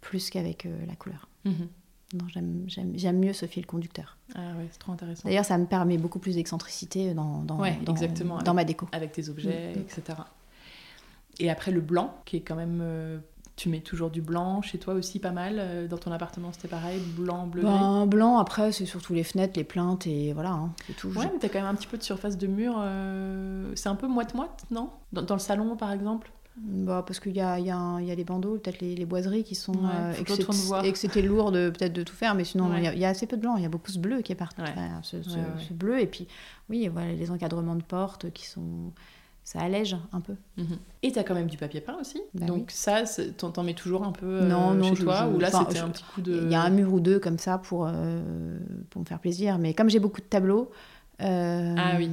plus 0.00 0.30
qu'avec 0.30 0.66
la 0.86 0.96
couleur. 0.96 1.28
Mhm. 1.44 1.68
Non, 2.14 2.26
j'aime 2.28 3.18
mieux 3.18 3.32
ce 3.32 3.46
fil 3.46 3.66
conducteur. 3.66 4.16
Ah 4.34 4.52
ouais, 4.56 4.68
c'est 4.70 4.78
trop 4.78 4.92
intéressant. 4.92 5.28
D'ailleurs, 5.28 5.44
ça 5.44 5.58
me 5.58 5.66
permet 5.66 5.98
beaucoup 5.98 6.20
plus 6.20 6.36
d'excentricité 6.36 7.14
dans, 7.14 7.42
dans, 7.42 7.58
dans, 7.58 8.54
ma 8.54 8.64
déco. 8.64 8.88
Avec 8.92 9.12
tes 9.12 9.28
objets, 9.28 9.74
mm. 9.74 9.80
etc. 9.80 10.18
Et 11.38 11.50
après, 11.50 11.70
le 11.70 11.80
blanc, 11.80 12.14
qui 12.24 12.36
est 12.36 12.40
quand 12.40 12.56
même. 12.56 12.80
Euh, 12.82 13.18
tu 13.56 13.70
mets 13.70 13.80
toujours 13.80 14.10
du 14.10 14.20
blanc 14.20 14.60
chez 14.60 14.78
toi 14.78 14.94
aussi 14.94 15.18
pas 15.18 15.32
mal. 15.32 15.56
Euh, 15.58 15.88
dans 15.88 15.96
ton 15.96 16.12
appartement, 16.12 16.52
c'était 16.52 16.68
pareil 16.68 17.00
Blanc, 17.16 17.46
bleu, 17.46 17.62
ben, 17.62 18.06
Blanc, 18.06 18.38
après, 18.38 18.70
c'est 18.70 18.84
surtout 18.84 19.14
les 19.14 19.24
fenêtres, 19.24 19.54
les 19.56 19.64
plaintes 19.64 20.06
et 20.06 20.34
voilà, 20.34 20.50
hein, 20.50 20.72
c'est 20.86 20.94
tout. 20.94 21.08
Ouais, 21.08 21.24
mais 21.32 21.38
t'as 21.40 21.48
quand 21.48 21.60
même 21.60 21.68
un 21.68 21.74
petit 21.74 21.86
peu 21.86 21.96
de 21.96 22.02
surface 22.02 22.36
de 22.36 22.46
mur. 22.46 22.76
Euh, 22.78 23.72
c'est 23.74 23.88
un 23.88 23.94
peu 23.94 24.06
moite-moite, 24.06 24.66
non? 24.70 24.90
Dans, 25.12 25.34
le 25.34 25.40
salon, 25.40 25.74
par 25.76 25.90
exemple? 25.90 26.30
Bah, 26.58 27.02
parce 27.06 27.20
qu'il 27.20 27.36
y 27.36 27.40
a, 27.40 27.58
y, 27.58 27.70
a 27.70 28.00
y 28.00 28.10
a 28.10 28.14
les 28.14 28.24
bandeaux, 28.24 28.56
peut-être 28.58 28.80
les, 28.80 28.94
les, 28.94 29.04
boiseries 29.04 29.44
qui 29.44 29.54
sont. 29.54 29.74
Euh, 29.74 30.12
et, 30.82 30.92
que 30.92 30.98
c'était 30.98 31.22
lourd 31.22 31.50
de, 31.52 31.70
peut-être 31.70 31.92
de 31.92 32.02
tout 32.02 32.14
faire, 32.14 32.34
mais 32.34 32.44
sinon, 32.44 32.70
il 32.76 32.98
y, 32.98 33.04
a 33.04 33.08
assez 33.08 33.26
peu 33.26 33.36
de 33.36 33.42
blanc. 33.42 33.56
Il 33.56 33.62
y 33.62 33.66
a 33.66 33.70
beaucoup 33.70 33.90
ce 33.90 33.98
bleu 33.98 34.20
qui 34.20 34.32
est 34.32 34.36
parti. 34.36 34.60
ce, 35.02 35.22
ce, 35.22 35.72
bleu. 35.72 36.00
Et 36.00 36.06
puis, 36.06 36.28
oui, 36.68 36.88
voilà, 36.88 37.12
les 37.12 37.30
encadrements 37.30 37.76
de 37.76 37.82
portes 37.82 38.30
qui 38.32 38.46
sont. 38.46 38.92
Ça 39.46 39.60
allège 39.60 39.96
un 40.12 40.20
peu. 40.20 40.34
Mhm. 40.56 40.76
Et 41.04 41.12
tu 41.12 41.20
as 41.20 41.22
quand 41.22 41.34
même 41.34 41.46
du 41.46 41.56
papier 41.56 41.80
peint 41.80 41.96
aussi. 42.00 42.20
Bah 42.34 42.46
Donc, 42.46 42.72
ça, 42.72 43.04
t'en 43.36 43.62
mets 43.62 43.74
toujours 43.74 44.02
un 44.02 44.10
peu 44.10 44.26
euh, 44.26 44.48
non, 44.48 44.74
non, 44.74 44.92
chez 44.92 45.04
toi 45.04 45.28
Ou 45.28 45.38
là, 45.38 45.52
c'était 45.52 45.78
un 45.78 45.88
petit 45.88 46.02
coup 46.02 46.20
de. 46.20 46.42
Il 46.46 46.50
y 46.50 46.56
a 46.56 46.62
un 46.62 46.70
mur 46.70 46.92
ou 46.92 46.98
deux 46.98 47.20
comme 47.20 47.38
ça 47.38 47.56
pour, 47.56 47.86
euh, 47.86 48.58
pour 48.90 49.00
me 49.00 49.06
faire 49.06 49.20
plaisir. 49.20 49.58
Mais 49.58 49.72
comme 49.72 49.88
j'ai 49.88 50.00
beaucoup 50.00 50.20
de 50.20 50.26
tableaux. 50.26 50.72
ah 51.20 51.94
oui, 51.96 52.10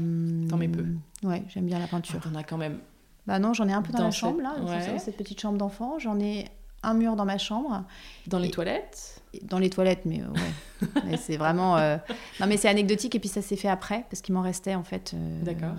t'en 0.48 0.58
mets 0.58 0.68
peu. 0.68 0.86
Ouais, 1.24 1.44
j'aime 1.48 1.66
bien 1.66 1.80
la 1.80 1.88
peinture. 1.88 2.20
Ah, 2.22 2.30
t'en 2.30 2.36
as 2.36 2.44
quand 2.44 2.58
même 2.58 2.78
bah 3.26 3.40
non, 3.40 3.54
j'en 3.54 3.68
ai 3.70 3.74
un 3.74 3.82
peu 3.82 3.94
dans, 3.94 4.04
la 4.04 4.12
chambre, 4.12 4.42
là, 4.42 4.54
cette 5.00 5.18
petite 5.18 5.40
chambre 5.40 5.58
d'enfant. 5.58 5.98
J'en 5.98 6.20
ai 6.20 6.46
un 6.84 6.94
mur 6.94 7.16
dans 7.16 7.26
ma 7.26 7.38
chambre. 7.38 7.86
Dans 8.28 8.40
les 8.40 8.52
toilettes 8.52 9.22
Dans 9.44 9.60
les 9.60 9.70
toilettes, 9.70 10.04
mais 10.06 10.22
ouais. 10.22 10.88
mais 11.06 11.18
c'est 11.18 11.38
vraiment... 11.38 11.78
Euh, 11.78 11.98
non, 12.42 12.48
mais 12.48 12.58
c'est 12.58 12.68
anecdotique, 12.68 13.16
et 13.16 13.20
puis 13.20 13.30
ça 13.30 13.42
s'est 13.42 13.56
fait 13.56 13.70
après, 13.70 14.06
parce 14.10 14.22
qu'il 14.22 14.36
m'en 14.36 14.42
restait, 14.42 14.76
en 14.76 14.84
fait. 14.84 15.14
Euh, 15.14 15.42
D'accord. 15.42 15.76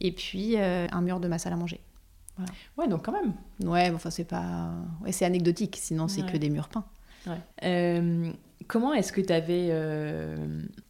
Et 0.00 0.12
puis, 0.12 0.56
euh, 0.56 0.86
un 0.90 1.02
mur 1.02 1.20
de 1.20 1.28
ma 1.28 1.38
salle 1.38 1.52
à 1.52 1.56
manger. 1.56 1.80
Voilà. 2.36 2.52
Ouais, 2.78 2.88
donc 2.88 3.04
quand 3.04 3.12
même. 3.12 3.34
Ouais, 3.62 3.90
enfin, 3.94 4.10
c'est 4.10 4.24
pas... 4.24 4.70
Ouais, 5.02 5.12
c'est 5.12 5.24
anecdotique, 5.24 5.76
sinon 5.80 6.08
c'est 6.08 6.22
que 6.22 6.36
des 6.36 6.48
murs 6.48 6.68
peints. 6.68 6.86
Ouais. 7.26 8.42
Comment 8.66 8.94
est-ce 8.94 9.12
que 9.12 9.20
tu 9.20 9.32
avais 9.32 9.70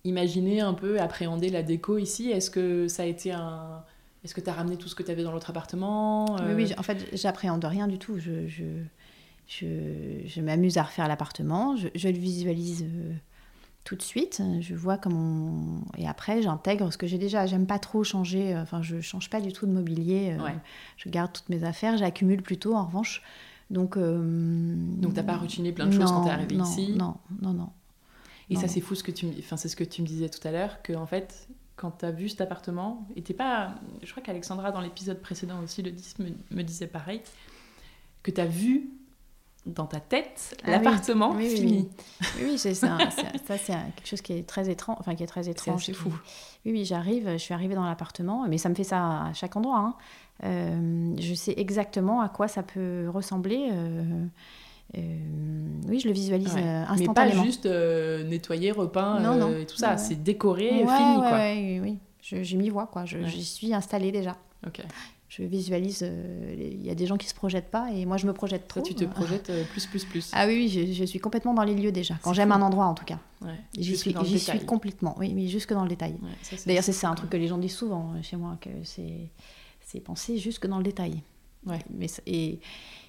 imaginé 0.04 0.61
un 0.61 0.74
peu 0.74 1.00
appréhender 1.00 1.48
la 1.48 1.62
déco 1.62 1.98
ici? 1.98 2.30
Est-ce 2.30 2.50
que 2.50 2.86
ça 2.86 3.02
a 3.02 3.06
été 3.06 3.32
un 3.32 3.82
est-ce 4.24 4.34
que 4.34 4.40
tu 4.40 4.50
as 4.50 4.52
ramené 4.52 4.76
tout 4.76 4.88
ce 4.88 4.94
que 4.94 5.02
tu 5.02 5.11
avais 5.11 5.22
dans 5.22 5.32
l'autre 5.32 5.50
appartement? 5.50 6.36
Oui, 6.36 6.52
oui, 6.54 6.74
en 6.76 6.82
fait, 6.82 7.08
j'appréhende 7.14 7.64
rien 7.64 7.88
du 7.88 7.98
tout. 7.98 8.18
Je, 8.18 8.46
je, 8.46 8.64
je, 9.46 9.66
je 10.26 10.40
m'amuse 10.40 10.76
à 10.78 10.82
refaire 10.82 11.08
l'appartement, 11.08 11.76
je, 11.76 11.88
je, 11.94 12.08
le 12.08 12.18
visualise 12.18 12.84
euh, 12.84 13.12
tout 13.84 13.96
de 13.96 14.02
suite, 14.02 14.42
je 14.60 14.74
vois 14.74 14.98
comment... 14.98 15.80
Et 15.96 16.06
après, 16.06 16.42
j'intègre 16.42 16.92
ce 16.92 16.98
que 16.98 17.06
j'ai 17.06 17.18
déjà. 17.18 17.46
J'aime 17.46 17.66
pas 17.66 17.78
trop 17.78 18.04
changer, 18.04 18.54
euh, 18.54 18.62
enfin, 18.62 18.82
je 18.82 19.00
change 19.00 19.30
pas 19.30 19.40
du 19.40 19.52
tout 19.52 19.66
de 19.66 19.72
mobilier. 19.72 20.36
Euh, 20.38 20.48
je 20.96 21.08
garde 21.08 21.32
toutes 21.32 21.48
mes 21.48 21.64
affaires, 21.64 21.96
j'accumule 21.96 22.42
plutôt, 22.42 22.74
en 22.74 22.84
revanche. 22.84 23.22
Donc, 23.70 23.96
Donc 23.96 25.14
t'as 25.14 25.22
pas 25.22 25.36
routiné 25.36 25.72
plein 25.72 25.86
de 25.86 25.92
choses 25.92 26.10
quand 26.10 26.24
t'es 26.24 26.30
arrivée 26.30 26.56
ici 26.56 26.92
Non, 26.92 27.16
non, 27.40 27.52
non. 27.52 27.70
Et 28.50 28.56
ça, 28.56 28.68
c'est 28.68 28.80
fou 28.80 28.94
ce 28.94 29.04
que 29.04 29.12
tu 29.12 29.26
enfin, 29.38 29.56
c'est 29.56 29.68
ce 29.68 29.76
que 29.76 29.84
tu 29.84 30.02
me 30.02 30.06
disais 30.06 30.28
tout 30.28 30.46
à 30.46 30.50
l'heure, 30.50 30.82
que 30.82 30.92
en 30.92 31.06
fait, 31.06 31.48
quand 31.76 31.92
tu 31.92 32.04
as 32.04 32.10
vu 32.10 32.28
cet 32.28 32.42
appartement, 32.42 33.08
et 33.16 33.22
t'es 33.22 33.32
pas. 33.32 33.74
Je 34.02 34.10
crois 34.10 34.22
qu'Alexandra, 34.22 34.72
dans 34.72 34.80
l'épisode 34.80 35.20
précédent 35.20 35.62
aussi, 35.62 35.82
le 35.82 35.90
10, 35.90 36.16
me, 36.50 36.62
disait 36.62 36.86
pareil, 36.86 37.22
que 38.22 38.30
tu 38.30 38.40
as 38.40 38.46
vu 38.46 38.90
dans 39.74 39.86
ta 39.86 40.00
tête 40.00 40.56
ah 40.64 40.70
l'appartement 40.72 41.32
fini. 41.34 41.88
Oui, 42.36 42.42
oui, 42.44 42.58
c'est 42.58 42.74
ça. 42.74 42.98
ça, 43.46 43.58
c'est 43.58 43.72
quelque 43.72 44.06
chose 44.06 44.20
qui 44.20 44.32
est 44.34 44.46
très 44.46 44.68
étrange. 44.68 44.96
Enfin, 45.00 45.14
qui 45.14 45.22
est 45.22 45.28
très 45.28 45.48
étrange. 45.48 45.84
C'est 45.86 45.92
fou. 45.92 46.12
Oui, 46.64 46.72
oui, 46.72 46.84
j'arrive, 46.84 47.30
je 47.32 47.38
suis 47.38 47.54
arrivée 47.54 47.74
dans 47.74 47.86
l'appartement, 47.86 48.46
mais 48.48 48.58
ça 48.58 48.68
me 48.68 48.74
fait 48.74 48.84
ça 48.84 49.24
à 49.24 49.32
chaque 49.32 49.56
endroit. 49.56 49.78
Hein. 49.78 49.94
Euh, 50.44 51.14
je 51.18 51.34
sais 51.34 51.54
exactement 51.56 52.20
à 52.20 52.28
quoi 52.28 52.48
ça 52.48 52.62
peut 52.62 53.08
ressembler. 53.12 53.70
Euh, 53.72 54.26
euh, 54.98 55.00
oui, 55.88 56.00
je 56.00 56.08
le 56.08 56.14
visualise 56.14 56.56
instantanément. 56.56 57.14
Mais 57.16 57.38
pas 57.38 57.44
juste 57.44 57.66
euh, 57.66 58.24
nettoyer, 58.24 58.72
repeint 58.72 59.22
euh, 59.24 59.60
et 59.60 59.66
tout 59.66 59.76
ça. 59.76 59.96
C'est 59.96 60.22
décoré, 60.22 60.68
fini. 60.68 60.86
Quoi. 60.86 61.38
oui, 61.54 61.80
oui. 61.80 61.98
Je, 62.22 62.56
m'y 62.56 62.68
vois, 62.70 62.86
quoi. 62.86 63.04
J'y 63.04 63.44
suis 63.44 63.72
installée 63.74 64.12
déjà. 64.12 64.36
Ok. 64.66 64.82
Je 65.30 65.42
visualise. 65.44 66.02
Il 66.58 66.84
y 66.84 66.90
a 66.90 66.94
des 66.94 67.06
gens 67.06 67.16
qui 67.16 67.26
se 67.28 67.34
projettent 67.34 67.70
pas 67.70 67.90
et 67.92 68.04
moi 68.04 68.18
je 68.18 68.26
me 68.26 68.34
projette 68.34 68.68
trop. 68.68 68.80
Toi, 68.80 68.88
tu 68.88 68.94
te 68.94 69.04
projettes 69.04 69.50
plus, 69.70 69.86
plus, 69.86 70.04
plus. 70.04 70.30
Ah 70.34 70.46
oui, 70.46 70.54
oui 70.54 70.92
je, 70.92 71.04
suis 71.04 71.20
complètement 71.20 71.54
dans 71.54 71.62
les 71.62 71.74
lieux 71.74 71.92
déjà. 71.92 72.16
Quand 72.22 72.32
j'aime 72.32 72.52
un 72.52 72.60
endroit, 72.60 72.86
en 72.86 72.94
tout 72.94 73.04
cas. 73.04 73.18
J'y 73.78 73.96
suis, 73.96 74.14
j'y 74.24 74.38
suis 74.38 74.60
complètement. 74.66 75.16
Oui, 75.18 75.32
mais 75.32 75.46
jusque 75.46 75.72
dans 75.72 75.84
le 75.84 75.88
détail. 75.88 76.16
D'ailleurs, 76.66 76.84
c'est 76.84 77.06
un 77.06 77.14
truc 77.14 77.30
que 77.30 77.38
les 77.38 77.46
gens 77.46 77.58
disent 77.58 77.76
souvent 77.76 78.20
chez 78.22 78.36
moi, 78.36 78.58
que 78.60 78.70
c'est 78.84 80.00
penser 80.00 80.38
jusque 80.38 80.66
dans 80.66 80.78
le 80.78 80.84
détail. 80.84 81.22
Ouais. 81.66 81.80
Mais, 81.90 82.06
et, 82.26 82.60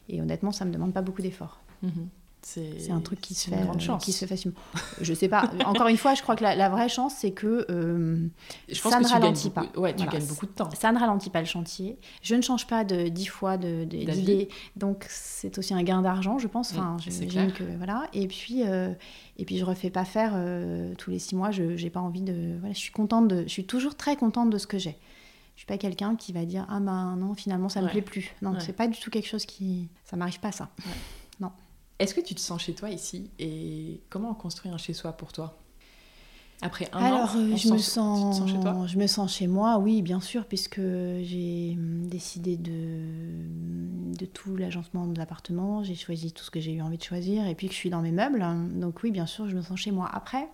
et 0.10 0.22
honnêtement, 0.22 0.52
ça 0.52 0.66
me 0.66 0.72
demande 0.72 0.94
pas 0.94 1.02
beaucoup 1.02 1.22
d'efforts. 1.22 1.62
Mhm. 1.82 2.10
C'est 2.44 2.92
un 2.92 3.02
truc 3.02 3.22
qui 3.22 3.36
se, 3.36 3.50
fait, 3.50 3.56
euh, 3.56 3.98
qui 3.98 4.12
se 4.12 4.20
fait 4.20 4.28
facilement. 4.28 4.58
Je 5.00 5.14
sais 5.14 5.28
pas. 5.28 5.52
Encore 5.66 5.88
une 5.88 5.98
fois, 5.98 6.16
je 6.16 6.24
crois 6.24 6.36
que 6.36 6.44
la, 6.44 6.70
vraie 6.70 6.90
chance, 6.90 7.14
c'est 7.18 7.32
que 7.32 7.66
euh, 7.70 8.28
ça 8.74 9.00
ne 9.00 9.08
ralentit 9.08 9.52
pas. 9.52 9.68
Ouais, 9.78 9.96
tu 9.96 10.06
gagnes 10.08 10.26
beaucoup 10.26 10.48
de 10.48 10.52
temps. 10.52 10.70
Ça 10.72 10.92
ne 10.92 11.00
ralentit 11.00 11.30
pas 11.30 11.40
le 11.40 11.46
chantier. 11.46 12.00
Je 12.24 12.36
ne 12.36 12.42
change 12.42 12.66
pas 12.66 12.84
de 12.84 13.10
dix 13.10 13.28
fois 13.28 13.58
d'idée. 13.58 14.50
Donc, 14.76 15.06
c'est 15.08 15.58
aussi 15.58 15.74
un 15.74 15.84
gain 15.84 16.02
d'argent, 16.02 16.40
je 16.40 16.48
pense. 16.48 16.72
Enfin, 16.72 16.98
j'imagine 17.00 17.54
que 17.54 17.64
voilà. 17.78 18.08
Et 18.14 18.28
puis, 18.28 18.64
euh, 18.64 18.92
et 19.38 19.46
puis, 19.46 19.58
je 19.58 19.66
refais 19.66 19.92
pas 19.92 20.06
faire 20.06 20.34
tous 20.98 21.12
les 21.12 21.20
six 21.20 21.36
mois. 21.36 21.52
Je 21.52 21.64
n'ai 21.64 21.90
pas 21.90 22.02
envie 22.02 22.22
de. 22.22 22.58
Voilà, 22.60 22.74
je 22.74 22.80
suis 22.80 22.92
contente 22.92 23.28
de. 23.28 23.44
Je 23.44 23.50
suis 23.50 23.66
toujours 23.66 23.96
très 23.96 24.16
contente 24.16 24.50
de 24.50 24.58
ce 24.58 24.68
que 24.68 24.80
j'ai. 24.80 24.98
Je 25.56 25.62
suis 25.62 25.68
pas 25.68 25.78
quelqu'un 25.78 26.16
qui 26.16 26.34
va 26.34 26.44
dire 26.46 26.66
ah 26.70 26.80
ben 26.80 27.16
non 27.18 27.36
finalement 27.36 27.70
ça 27.70 27.82
me 27.82 27.88
plaît 27.88 28.02
plus. 28.02 28.34
Non, 28.42 28.56
c'est 28.60 28.74
pas 28.74 28.88
du 28.88 29.00
tout 29.00 29.12
quelque 29.12 29.28
chose 29.28 29.46
qui. 29.46 29.90
Ça 30.06 30.18
m'arrive 30.18 30.40
pas 30.40 30.52
ça. 30.52 30.70
Est-ce 32.02 32.16
que 32.16 32.22
tu 32.22 32.34
te 32.34 32.40
sens 32.40 32.60
chez 32.64 32.74
toi 32.74 32.90
ici 32.90 33.30
et 33.38 34.02
comment 34.10 34.34
construire 34.34 34.74
un 34.74 34.80
chez 34.80 34.94
soi 34.94 35.14
pour 35.14 35.32
toi? 35.32 35.56
Après 36.64 36.90
un 36.94 36.98
Alors, 36.98 37.36
an, 37.36 37.56
je, 37.56 37.72
me 37.72 37.78
sens, 37.78 38.52
chez 38.52 38.60
toi? 38.60 38.88
je 38.88 38.98
me 38.98 39.06
sens 39.06 39.36
chez 39.36 39.46
moi, 39.46 39.78
oui, 39.78 40.02
bien 40.02 40.20
sûr, 40.20 40.46
puisque 40.48 40.80
j'ai 40.80 41.76
hum, 41.78 42.08
décidé 42.08 42.58
de, 42.58 44.16
de 44.18 44.26
tout 44.26 44.56
l'agencement 44.56 45.06
de 45.06 45.16
l'appartement, 45.16 45.84
j'ai 45.84 45.94
choisi 45.94 46.32
tout 46.32 46.44
ce 46.44 46.50
que 46.50 46.60
j'ai 46.60 46.74
eu 46.74 46.82
envie 46.82 46.98
de 46.98 47.04
choisir, 47.04 47.46
et 47.46 47.54
puis 47.54 47.68
que 47.68 47.74
je 47.74 47.78
suis 47.78 47.92
dans 47.92 48.02
mes 48.02 48.12
meubles. 48.12 48.44
Donc 48.80 49.04
oui, 49.04 49.12
bien 49.12 49.28
sûr, 49.28 49.48
je 49.48 49.56
me 49.56 49.62
sens 49.62 49.80
chez 49.80 49.92
moi. 49.92 50.10
Après, 50.12 50.48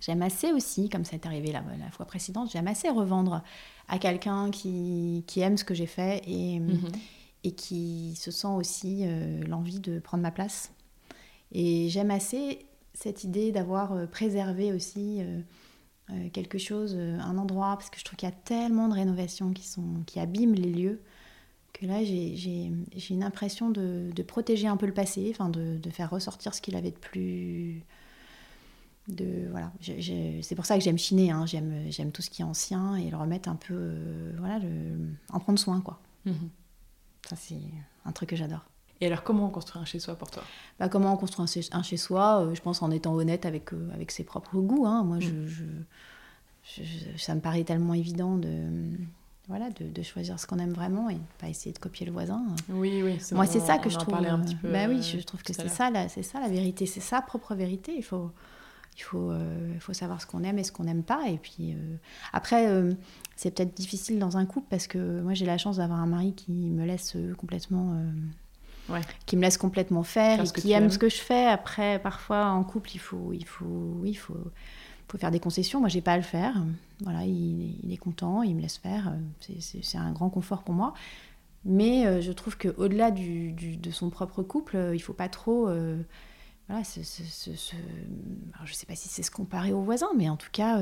j'aime 0.00 0.22
assez 0.22 0.50
aussi, 0.50 0.88
comme 0.88 1.04
ça 1.04 1.14
est 1.14 1.26
arrivé 1.26 1.52
la, 1.52 1.62
la 1.78 1.90
fois 1.92 2.06
précédente, 2.06 2.50
j'aime 2.50 2.66
assez 2.66 2.88
revendre 2.90 3.44
à 3.86 3.98
quelqu'un 4.00 4.50
qui, 4.50 5.22
qui, 5.28 5.38
aime 5.38 5.56
ce 5.56 5.62
que 5.62 5.74
j'ai 5.74 5.86
fait 5.86 6.20
et, 6.26 6.58
hum, 6.58 6.66
mhm 6.66 6.92
et 7.44 7.52
qui 7.52 8.14
se 8.16 8.30
sent 8.30 8.48
aussi 8.48 9.02
euh, 9.02 9.42
l'envie 9.46 9.78
de 9.78 9.98
prendre 9.98 10.22
ma 10.22 10.30
place. 10.30 10.72
Et 11.52 11.88
j'aime 11.90 12.10
assez 12.10 12.66
cette 12.94 13.22
idée 13.22 13.52
d'avoir 13.52 13.92
euh, 13.92 14.06
préservé 14.06 14.72
aussi 14.72 15.20
euh, 15.20 16.28
quelque 16.32 16.58
chose, 16.58 16.96
un 16.96 17.38
endroit, 17.38 17.76
parce 17.76 17.90
que 17.90 17.98
je 17.98 18.04
trouve 18.04 18.16
qu'il 18.16 18.28
y 18.28 18.32
a 18.32 18.34
tellement 18.34 18.88
de 18.88 18.94
rénovations 18.94 19.52
qui, 19.52 19.66
sont, 19.66 20.02
qui 20.06 20.18
abîment 20.18 20.54
les 20.54 20.72
lieux, 20.72 21.00
que 21.72 21.86
là 21.86 22.02
j'ai 22.04 22.72
une 23.10 23.22
impression 23.22 23.70
de, 23.70 24.10
de, 24.14 24.22
protéger 24.22 24.66
un 24.66 24.76
peu 24.76 24.86
le 24.86 24.92
passé, 24.92 25.34
de, 25.38 25.78
de 25.78 25.90
faire 25.90 26.10
ressortir 26.10 26.54
ce 26.54 26.60
qu'il 26.60 26.76
avait 26.76 26.90
de 26.90 26.98
plus... 26.98 27.82
De, 29.08 29.48
voilà, 29.50 29.70
c'est 29.80 30.54
pour 30.54 30.64
ça 30.64 30.78
que 30.78 30.84
j'aime 30.84 30.96
chiner, 30.96 31.30
hein. 31.30 31.44
j'aime 31.44 32.10
tout 32.10 32.22
ce 32.22 32.30
qui 32.30 32.40
est 32.40 32.44
ancien 32.44 32.96
et 32.96 33.10
le 33.10 33.18
remettre 33.18 33.50
un 33.50 33.56
peu, 33.56 33.92
voilà, 34.38 34.60
en 35.30 35.40
prendre 35.40 35.58
soin 35.58 35.82
quoi. 35.82 36.00
Mmh 36.24 36.32
ça, 37.28 37.36
c'est 37.36 37.56
un 38.04 38.12
truc 38.12 38.30
que 38.30 38.36
j'adore. 38.36 38.64
Et 39.00 39.06
alors, 39.06 39.22
comment 39.22 39.46
on 39.46 39.50
construit 39.50 39.80
un 39.80 39.84
chez-soi 39.84 40.14
pour 40.14 40.30
toi? 40.30 40.42
Bah, 40.78 40.88
Comment 40.88 41.12
on 41.12 41.16
construit 41.16 41.44
un 41.72 41.82
chez-soi? 41.82 42.44
Euh, 42.44 42.54
Je 42.54 42.62
pense 42.62 42.82
en 42.82 42.90
étant 42.90 43.14
honnête 43.14 43.44
avec, 43.44 43.72
euh, 43.72 43.90
avec 43.92 44.10
ses 44.10 44.24
propres 44.24 44.58
goûts. 44.58 44.86
Hein. 44.86 45.02
Moi, 45.04 45.18
mm. 45.18 45.46
je, 45.46 45.64
ça 47.18 47.34
me 47.34 47.40
paraît 47.40 47.64
tellement 47.64 47.94
évident 47.94 48.36
de, 48.36 48.68
voilà, 49.48 49.68
de, 49.70 49.88
de 49.88 50.02
choisir 50.02 50.38
ce 50.40 50.46
qu'on 50.46 50.58
aime 50.58 50.72
vraiment 50.72 51.10
et 51.10 51.18
pas 51.38 51.48
essayer 51.48 51.72
de 51.72 51.78
copier 51.78 52.06
le 52.06 52.12
voisin. 52.12 52.42
Oui, 52.70 53.02
oui. 53.02 53.18
Moi, 53.32 53.46
c'est 53.46 53.60
ça 53.60 53.78
que 53.78 53.90
je 53.90 53.98
trouve. 53.98 54.14
Un 54.14 54.40
petit 54.40 54.54
peu, 54.54 54.70
bah, 54.70 54.86
oui, 54.88 55.02
je 55.02 55.18
trouve 55.24 55.42
que 55.42 55.52
c'est 55.52 55.68
ça, 55.68 55.90
c'est 56.08 56.22
ça 56.22 56.40
la 56.40 56.48
vérité. 56.48 56.86
C'est 56.86 57.00
sa 57.00 57.20
propre 57.20 57.54
vérité. 57.54 57.94
Il 57.96 58.04
faut, 58.04 58.30
il 58.96 59.02
faut, 59.02 59.30
euh, 59.30 59.78
faut 59.80 59.92
savoir 59.92 60.20
ce 60.20 60.26
qu'on 60.26 60.42
aime 60.44 60.58
et 60.58 60.64
ce 60.64 60.72
qu'on 60.72 60.84
n'aime 60.84 61.02
pas. 61.02 61.28
Et 61.28 61.38
puis 61.38 61.76
après, 62.32 62.68
c'est 63.36 63.54
peut-être 63.54 63.74
difficile 63.74 64.18
dans 64.18 64.36
un 64.36 64.46
couple 64.46 64.66
parce 64.70 64.86
que 64.86 65.20
moi 65.20 65.34
j'ai 65.34 65.46
la 65.46 65.58
chance 65.58 65.78
d'avoir 65.78 66.00
un 66.00 66.06
mari 66.06 66.32
qui 66.34 66.52
me 66.52 66.84
laisse 66.84 67.16
euh, 67.16 67.34
complètement 67.34 67.96
euh, 68.90 69.00
qui 69.26 69.36
me 69.36 69.42
laisse 69.42 69.58
complètement 69.58 70.02
faire 70.02 70.40
et 70.40 70.44
qui 70.44 70.72
aime 70.72 70.90
ce 70.90 70.98
que 70.98 71.08
je 71.08 71.16
fais 71.16 71.46
après 71.46 71.98
parfois 71.98 72.46
en 72.46 72.62
couple 72.64 72.90
il 72.94 72.98
faut 72.98 73.32
il 73.32 73.46
faut 73.46 74.02
il 74.04 74.14
faut 74.14 74.36
faut 75.08 75.18
faire 75.18 75.30
des 75.30 75.40
concessions. 75.40 75.80
Moi, 75.80 75.90
j'ai 75.90 76.00
pas 76.00 76.14
à 76.14 76.16
le 76.16 76.22
faire. 76.22 76.54
Voilà, 77.00 77.24
il, 77.26 77.92
est 77.92 77.96
content, 77.98 78.42
il 78.42 78.56
me 78.56 78.62
laisse 78.62 78.78
faire. 78.78 79.12
C'est 79.60 79.98
un 79.98 80.12
grand 80.12 80.30
confort 80.30 80.62
pour 80.62 80.74
moi. 80.74 80.94
Mais 81.66 82.06
euh, 82.06 82.20
je 82.20 82.32
trouve 82.32 82.56
qu'au-delà 82.58 83.10
du, 83.10 83.52
de 83.52 83.90
son 83.90 84.10
propre 84.10 84.42
couple, 84.42 84.76
euh, 84.76 84.94
il 84.94 85.00
faut 85.00 85.12
pas 85.12 85.28
trop. 85.28 85.68
Euh, 86.70 87.86
voilà, 88.48 88.64
je 88.64 88.70
ne 88.70 88.74
sais 88.74 88.86
pas 88.86 88.96
si 88.96 89.08
c'est 89.08 89.22
se 89.22 89.30
comparer 89.30 89.72
aux 89.72 89.82
voisins, 89.82 90.10
mais 90.16 90.28
en 90.28 90.36
tout 90.36 90.50
cas, 90.52 90.80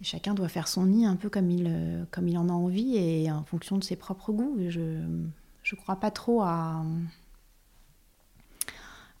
chacun 0.00 0.34
doit 0.34 0.48
faire 0.48 0.68
son 0.68 0.86
nid 0.86 1.06
un 1.06 1.16
peu 1.16 1.28
comme 1.28 1.50
il, 1.50 2.06
comme 2.10 2.28
il 2.28 2.38
en 2.38 2.48
a 2.48 2.52
envie 2.52 2.96
et 2.96 3.30
en 3.30 3.44
fonction 3.44 3.76
de 3.76 3.84
ses 3.84 3.96
propres 3.96 4.32
goûts. 4.32 4.56
je 4.68 4.80
ne 4.80 5.76
crois 5.76 5.96
pas 5.96 6.10
trop 6.10 6.42
à, 6.42 6.84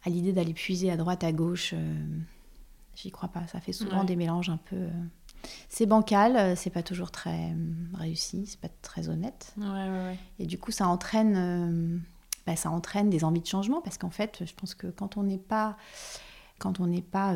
à 0.04 0.10
l'idée 0.10 0.32
d'aller 0.32 0.54
puiser 0.54 0.90
à 0.90 0.96
droite, 0.96 1.24
à 1.24 1.32
gauche. 1.32 1.74
J'y 2.94 3.10
crois 3.10 3.28
pas. 3.28 3.46
Ça 3.46 3.60
fait 3.60 3.72
souvent 3.72 4.04
des 4.04 4.16
mélanges 4.16 4.50
un 4.50 4.58
peu. 4.58 4.88
C'est 5.68 5.86
bancal, 5.86 6.36
euh, 6.36 6.54
c'est 6.56 6.70
pas 6.70 6.82
toujours 6.82 7.10
très 7.10 7.50
euh, 7.50 7.54
réussi, 7.94 8.46
c'est 8.46 8.60
pas 8.60 8.68
très 8.82 9.08
honnête. 9.08 9.54
Et 10.38 10.46
du 10.46 10.58
coup, 10.58 10.70
ça 10.70 10.86
entraîne, 10.86 11.34
euh, 11.36 11.98
bah, 12.46 12.56
ça 12.56 12.70
entraîne 12.70 13.10
des 13.10 13.24
envies 13.24 13.40
de 13.40 13.46
changement 13.46 13.80
parce 13.80 13.98
qu'en 13.98 14.10
fait, 14.10 14.42
je 14.44 14.52
pense 14.54 14.74
que 14.74 14.86
quand 14.86 15.16
on 15.16 15.22
n'est 15.22 15.38
pas, 15.38 15.76
quand 16.58 16.80
on 16.80 16.86
n'est 16.86 17.02
pas 17.02 17.34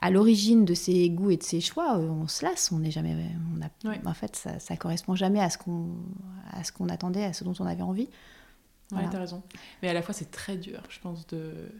à 0.00 0.10
l'origine 0.10 0.64
de 0.64 0.74
ses 0.74 1.10
goûts 1.10 1.30
et 1.30 1.36
de 1.36 1.42
ses 1.42 1.60
choix, 1.60 1.98
on 1.98 2.28
se 2.28 2.44
lasse. 2.44 2.70
On 2.72 2.78
n'est 2.78 2.90
jamais, 2.90 3.16
on 3.56 3.62
a, 3.62 4.08
en 4.08 4.14
fait, 4.14 4.36
ça, 4.36 4.58
ça 4.58 4.76
correspond 4.76 5.14
jamais 5.14 5.40
à 5.40 5.50
ce 5.50 5.58
qu'on, 5.58 5.96
à 6.52 6.62
ce 6.64 6.72
qu'on 6.72 6.88
attendait, 6.88 7.24
à 7.24 7.32
ce 7.32 7.44
dont 7.44 7.54
on 7.58 7.66
avait 7.66 7.82
envie. 7.82 8.08
Ouais, 8.92 9.02
t'as 9.10 9.18
raison. 9.18 9.42
Mais 9.82 9.88
à 9.88 9.92
la 9.92 10.02
fois, 10.02 10.14
c'est 10.14 10.30
très 10.30 10.56
dur, 10.56 10.82
je 10.88 10.98
pense, 11.00 11.26
de 11.28 11.70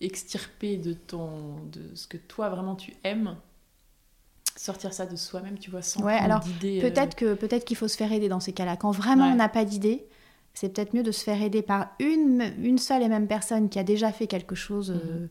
extirper 0.00 0.76
de 0.76 0.92
ton, 0.92 1.64
de 1.72 1.94
ce 1.94 2.06
que 2.06 2.16
toi 2.16 2.50
vraiment 2.50 2.76
tu 2.76 2.94
aimes 3.02 3.36
sortir 4.56 4.92
ça 4.92 5.06
de 5.06 5.16
soi-même, 5.16 5.58
tu 5.58 5.70
vois, 5.70 5.82
sans 5.82 6.02
ouais, 6.02 6.14
alors 6.14 6.42
euh, 6.64 6.80
Peut-être 6.80 7.14
que 7.14 7.34
peut-être 7.34 7.64
qu'il 7.64 7.76
faut 7.76 7.88
se 7.88 7.96
faire 7.96 8.12
aider 8.12 8.28
dans 8.28 8.40
ces 8.40 8.52
cas-là. 8.52 8.76
Quand 8.76 8.90
vraiment 8.90 9.26
on 9.26 9.36
n'a 9.36 9.48
pas 9.48 9.64
d'idée, 9.64 10.06
c'est 10.58 10.70
peut-être 10.70 10.92
mieux 10.92 11.04
de 11.04 11.12
se 11.12 11.22
faire 11.22 11.40
aider 11.40 11.62
par 11.62 11.90
une, 12.00 12.52
une 12.60 12.78
seule 12.78 13.04
et 13.04 13.08
même 13.08 13.28
personne 13.28 13.68
qui 13.68 13.78
a 13.78 13.84
déjà 13.84 14.10
fait 14.10 14.26
quelque 14.26 14.56
chose 14.56 14.90
euh, 14.90 15.20
mhm. 15.20 15.28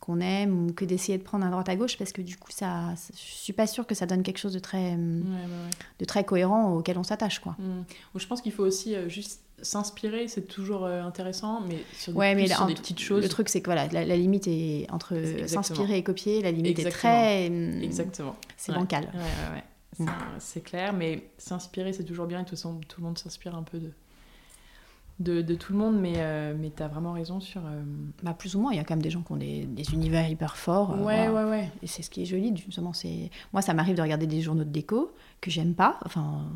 qu'on 0.00 0.20
aime 0.20 0.68
ou 0.68 0.72
que 0.72 0.86
d'essayer 0.86 1.18
de 1.18 1.22
prendre 1.22 1.44
à 1.44 1.50
droite 1.50 1.68
à 1.68 1.76
gauche 1.76 1.98
parce 1.98 2.12
que 2.12 2.22
du 2.22 2.38
coup, 2.38 2.50
ça, 2.50 2.94
je 3.12 3.18
suis 3.18 3.52
pas 3.52 3.66
sûre 3.66 3.86
que 3.86 3.94
ça 3.94 4.06
donne 4.06 4.22
quelque 4.22 4.38
chose 4.38 4.54
de 4.54 4.58
très, 4.58 4.96
de 4.96 6.04
très 6.06 6.24
cohérent 6.24 6.72
auquel 6.72 6.96
on 6.96 7.02
s'attache. 7.02 7.40
quoi. 7.40 7.56
Mhm. 7.58 7.84
Je 8.14 8.26
pense 8.26 8.40
qu'il 8.40 8.52
faut 8.52 8.62
aussi 8.62 8.94
euh, 8.94 9.06
juste 9.10 9.42
s'inspirer, 9.60 10.28
c'est 10.28 10.46
toujours 10.46 10.86
euh, 10.86 11.02
intéressant, 11.02 11.60
mais 11.60 11.84
sur 11.92 12.14
des, 12.14 12.34
mais 12.34 12.48
des 12.48 12.74
petites 12.74 13.00
choses. 13.00 13.22
Le 13.22 13.28
truc, 13.28 13.50
c'est 13.50 13.60
que 13.60 13.66
voilà, 13.66 13.86
la, 13.88 14.16
limite 14.16 14.46
est 14.48 14.86
entre 14.90 15.14
s'inspirer 15.46 15.98
et 15.98 16.02
copier, 16.02 16.40
la 16.40 16.52
limite 16.52 16.78
est 16.78 16.90
très. 16.90 17.52
Exactement. 17.82 18.34
C'est 18.56 18.72
bancal. 18.72 19.12
Mm. 19.98 20.06
C'est 20.38 20.62
clair, 20.62 20.94
mais 20.94 21.28
s'inspirer, 21.36 21.92
c'est 21.92 22.04
toujours 22.04 22.24
bien. 22.24 22.38
de 22.38 22.44
toute 22.44 22.56
façon, 22.56 22.80
tout 22.88 23.02
le 23.02 23.06
monde 23.08 23.18
s'inspire 23.18 23.54
un 23.54 23.62
peu 23.62 23.78
de, 23.78 23.90
de, 25.20 25.42
de, 25.42 25.54
tout 25.54 25.74
le 25.74 25.78
monde, 25.78 26.00
mais, 26.00 26.14
euh, 26.16 26.54
mais 26.58 26.72
tu 26.74 26.82
as 26.82 26.88
vraiment 26.88 27.12
raison 27.12 27.40
sur. 27.40 27.60
Euh, 27.66 27.82
bah, 28.22 28.34
plus 28.34 28.56
ou 28.56 28.60
moins, 28.60 28.72
il 28.72 28.76
y 28.76 28.80
a 28.80 28.84
quand 28.84 28.94
même 28.94 29.02
des 29.02 29.10
gens 29.10 29.20
qui 29.20 29.32
ont 29.32 29.36
des, 29.36 29.66
des 29.66 29.92
univers 29.92 30.28
hyper 30.28 30.56
forts. 30.56 30.98
ouais, 31.00 31.28
ouais, 31.28 31.44
ouais. 31.44 31.70
Et 31.82 31.86
c'est 31.86 32.02
ce 32.02 32.10
qui 32.10 32.22
est 32.22 32.26
joli, 32.26 32.56
justement. 32.56 32.92
Moi, 33.52 33.62
ça 33.62 33.74
m'arrive 33.74 33.96
de 33.96 34.02
regarder 34.02 34.26
des 34.26 34.40
journaux 34.40 34.64
de 34.64 34.70
déco 34.70 35.12
que 35.40 35.50
j'aime 35.50 35.74
pas. 35.74 35.98
Enfin 36.04 36.46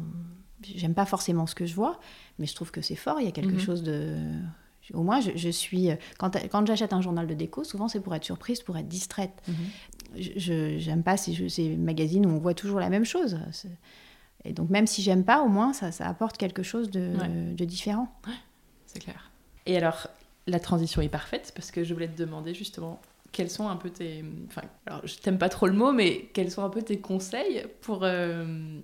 j'aime 0.74 0.94
pas 0.94 1.04
forcément 1.04 1.46
ce 1.46 1.54
que 1.54 1.66
je 1.66 1.74
vois, 1.74 2.00
mais 2.38 2.46
je 2.46 2.54
trouve 2.54 2.70
que 2.70 2.80
c'est 2.80 2.96
fort. 2.96 3.20
Il 3.20 3.26
y 3.26 3.28
a 3.28 3.32
quelque 3.32 3.52
mhm. 3.52 3.60
chose 3.60 3.82
de. 3.82 4.16
Au 4.92 5.02
moins, 5.02 5.20
je, 5.20 5.48
suis. 5.48 5.90
Quand, 6.18 6.36
quand 6.50 6.66
j'achète 6.66 6.92
un 6.92 7.00
journal 7.00 7.26
de 7.26 7.34
déco, 7.34 7.64
souvent 7.64 7.88
c'est 7.88 8.00
pour 8.00 8.14
être 8.14 8.24
surprise, 8.24 8.62
pour 8.62 8.76
être 8.76 8.88
distraite. 8.88 9.42
Mhm. 9.48 9.54
Je 10.16 10.78
j'aime 10.78 11.02
pas 11.02 11.16
ces, 11.16 11.48
ces 11.48 11.76
magazines 11.76 12.26
où 12.26 12.30
on 12.30 12.38
voit 12.38 12.54
toujours 12.54 12.80
la 12.80 12.90
même 12.90 13.04
chose. 13.04 13.38
Et 14.44 14.52
donc, 14.52 14.68
même 14.68 14.86
si 14.86 15.02
j'aime 15.02 15.24
pas, 15.24 15.42
au 15.42 15.48
moins, 15.48 15.72
ça, 15.72 15.90
ça 15.90 16.06
apporte 16.06 16.36
quelque 16.36 16.62
chose 16.62 16.90
de, 16.90 17.12
de 17.54 17.64
différent. 17.64 18.08
C'est 18.94 19.00
clair. 19.00 19.30
Et 19.66 19.76
alors, 19.76 20.08
la 20.46 20.60
transition 20.60 21.02
est 21.02 21.08
parfaite 21.08 21.52
parce 21.54 21.70
que 21.70 21.84
je 21.84 21.92
voulais 21.92 22.08
te 22.08 22.16
demander 22.16 22.54
justement 22.54 23.00
quels 23.32 23.50
sont 23.50 23.68
un 23.68 23.76
peu 23.76 23.90
tes. 23.90 24.24
Enfin, 24.46 24.62
alors, 24.86 25.06
je 25.06 25.16
t'aime 25.16 25.38
pas 25.38 25.48
trop 25.48 25.66
le 25.66 25.72
mot, 25.72 25.92
mais 25.92 26.30
quels 26.32 26.50
sont 26.50 26.62
un 26.62 26.70
peu 26.70 26.82
tes 26.82 27.00
conseils 27.00 27.66
pour. 27.80 28.04
Euh, 28.04 28.78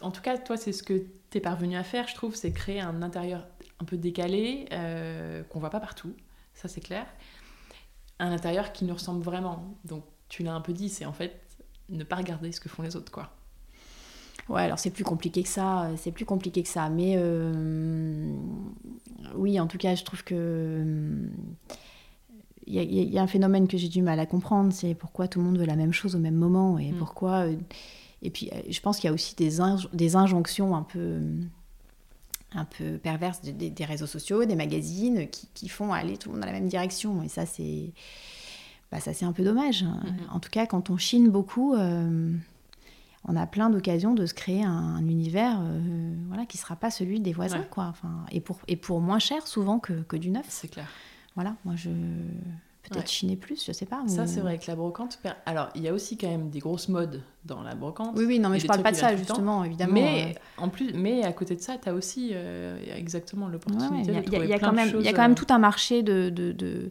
en 0.00 0.10
tout 0.10 0.22
cas, 0.22 0.38
toi, 0.38 0.56
c'est 0.56 0.72
ce 0.72 0.82
que 0.82 1.04
tu 1.30 1.38
es 1.38 1.40
parvenu 1.40 1.76
à 1.76 1.84
faire, 1.84 2.08
je 2.08 2.14
trouve, 2.14 2.34
c'est 2.34 2.52
créer 2.52 2.80
un 2.80 3.02
intérieur 3.02 3.46
un 3.78 3.84
peu 3.84 3.96
décalé, 3.96 4.66
euh, 4.72 5.42
qu'on 5.44 5.60
voit 5.60 5.70
pas 5.70 5.80
partout, 5.80 6.14
ça 6.54 6.68
c'est 6.68 6.80
clair. 6.80 7.06
Un 8.18 8.32
intérieur 8.32 8.72
qui 8.72 8.84
nous 8.84 8.94
ressemble 8.94 9.22
vraiment. 9.22 9.76
Donc, 9.84 10.04
tu 10.28 10.42
l'as 10.42 10.54
un 10.54 10.60
peu 10.60 10.72
dit, 10.72 10.88
c'est 10.88 11.04
en 11.04 11.12
fait 11.12 11.40
ne 11.88 12.04
pas 12.04 12.16
regarder 12.16 12.52
ce 12.52 12.60
que 12.60 12.68
font 12.68 12.82
les 12.82 12.96
autres, 12.96 13.12
quoi. 13.12 13.34
Ouais, 14.48 14.62
alors 14.62 14.78
c'est 14.78 14.90
plus 14.90 15.04
compliqué 15.04 15.42
que 15.42 15.48
ça, 15.48 15.88
c'est 15.96 16.10
plus 16.10 16.24
compliqué 16.24 16.62
que 16.62 16.68
ça. 16.68 16.88
Mais 16.88 17.14
euh, 17.16 18.34
oui, 19.36 19.58
en 19.60 19.66
tout 19.66 19.78
cas, 19.78 19.94
je 19.94 20.04
trouve 20.04 20.24
que 20.24 20.84
il 22.66 23.12
y, 23.12 23.18
a 23.18 23.22
un 23.22 23.26
phénomène 23.26 23.66
que 23.66 23.76
j'ai 23.76 23.88
du 23.88 24.02
mal 24.02 24.20
à 24.20 24.26
comprendre, 24.26 24.72
c'est 24.72 24.94
pourquoi 24.94 25.26
tout 25.26 25.40
le 25.40 25.44
monde 25.44 25.58
veut 25.58 25.66
la 25.66 25.74
même 25.74 25.92
chose 25.92 26.14
au 26.14 26.20
même 26.20 26.36
moment 26.36 26.78
et 26.78 26.92
mm. 26.92 26.96
pourquoi 26.96 27.46
euh, 27.46 27.56
et 28.22 28.30
puis, 28.30 28.50
euh, 28.52 28.60
je 28.70 28.80
pense 28.80 28.98
qu'il 28.98 29.08
y 29.08 29.10
a 29.10 29.12
aussi 29.12 29.34
des, 29.34 29.58
des 29.92 30.16
injonctions 30.16 30.76
un 30.76 30.82
peu, 30.82 31.18
un 32.54 32.64
peu 32.64 32.98
perverses 32.98 33.42
des 33.42 33.84
réseaux 33.84 34.06
sociaux, 34.06 34.44
des 34.44 34.54
magazines 34.54 35.28
qui, 35.28 35.48
qui, 35.54 35.68
font 35.68 35.92
aller 35.92 36.16
tout 36.16 36.28
le 36.28 36.34
monde 36.34 36.42
dans 36.42 36.46
la 36.46 36.52
même 36.52 36.68
direction. 36.68 37.22
Et 37.22 37.28
ça, 37.28 37.46
c'est 37.46 37.92
bah, 38.92 39.00
ça, 39.00 39.12
c'est 39.12 39.24
un 39.24 39.32
peu 39.32 39.42
dommage. 39.42 39.82
Mm-hmm. 39.82 40.30
En 40.30 40.38
tout 40.38 40.50
cas, 40.50 40.66
quand 40.66 40.90
on 40.90 40.98
chine 40.98 41.30
beaucoup, 41.30 41.74
euh, 41.74 42.32
on 43.24 43.36
a 43.36 43.46
plein 43.46 43.70
d'occasions 43.70 44.14
de 44.14 44.26
se 44.26 44.34
créer 44.34 44.64
un, 44.64 45.06
univers 45.06 45.60
euh, 45.60 46.14
voilà, 46.28 46.46
qui 46.46 46.56
ne 46.56 46.62
sera 46.62 46.76
pas 46.76 46.90
celui 46.90 47.20
des 47.20 47.32
voisins. 47.32 47.64
Quoi. 47.70 47.84
Enfin, 47.84 48.24
et, 48.30 48.40
pour, 48.40 48.58
et 48.68 48.76
pour 48.76 49.00
moins 49.00 49.18
cher, 49.18 49.46
souvent, 49.46 49.78
que, 49.78 49.92
que 50.02 50.16
du 50.16 50.30
neuf. 50.30 50.46
C'est 50.48 50.68
clair. 50.68 50.88
Voilà, 51.34 51.54
moi, 51.64 51.74
je 51.76 51.90
peut-être 52.82 53.08
chiner 53.08 53.36
plus, 53.36 53.64
je 53.64 53.72
sais 53.72 53.86
pas. 53.86 54.02
Ça, 54.06 54.26
c'est 54.26 54.40
vrai 54.40 54.58
que 54.58 54.64
la 54.66 54.76
brocante. 54.76 55.18
Alors, 55.46 55.68
il 55.74 55.82
y 55.82 55.88
a 55.88 55.92
aussi 55.92 56.16
quand 56.16 56.28
même 56.28 56.50
des 56.50 56.58
grosses 56.58 56.88
modes 56.88 57.22
dans 57.44 57.62
la 57.62 57.74
brocante. 57.74 58.14
Oui, 58.16 58.24
oui, 58.24 58.38
non, 58.38 58.48
mais 58.48 58.58
je 58.58 58.66
parle 58.66 58.82
pas 58.82 58.92
de 58.92 58.96
ça, 58.96 59.16
justement, 59.16 59.64
évidemment. 59.64 59.94
Mais, 59.94 60.34
euh. 60.36 60.62
en 60.62 60.68
plus, 60.68 60.92
mais 60.94 61.22
à 61.22 61.32
côté 61.32 61.54
de 61.54 61.60
ça, 61.60 61.76
tu 61.78 61.88
as 61.88 61.94
aussi 61.94 62.30
euh, 62.32 62.78
exactement 62.96 63.48
l'opportunité 63.48 64.12
de 64.12 64.42
Il 64.42 64.48
y 64.48 64.52
a 64.52 64.58
quand 64.58 64.72
même, 64.72 64.92
il 64.98 65.04
y 65.04 65.08
a 65.08 65.12
quand 65.12 65.22
même 65.22 65.34
tout 65.34 65.46
un 65.50 65.58
marché 65.58 66.02
de, 66.02 66.28
de, 66.28 66.52
de, 66.52 66.90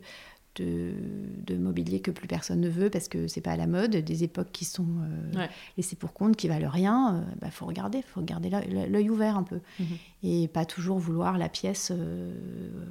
de, 0.56 1.58
mobilier 1.58 2.00
que 2.00 2.12
plus 2.12 2.28
personne 2.28 2.60
ne 2.60 2.70
veut 2.70 2.90
parce 2.90 3.08
que 3.08 3.28
c'est 3.28 3.42
pas 3.42 3.52
à 3.52 3.58
la 3.58 3.68
mode, 3.68 3.96
des 3.96 4.24
époques 4.24 4.52
qui 4.52 4.66
sont 4.66 4.88
euh, 5.36 5.48
laissées 5.78 5.96
pour 5.96 6.14
compte, 6.14 6.36
qui 6.36 6.48
valent 6.48 6.70
rien, 6.70 7.26
il 7.34 7.40
bah, 7.40 7.52
faut 7.52 7.66
regarder, 7.66 8.02
faut 8.02 8.22
regarder 8.22 8.50
l'œil 8.50 9.10
ouvert 9.10 9.38
un 9.38 9.44
peu. 9.44 9.60
Mhm. 9.80 9.86
Et 10.24 10.48
pas 10.48 10.66
toujours 10.66 10.98
vouloir 10.98 11.38
la 11.38 11.50
pièce 11.50 11.92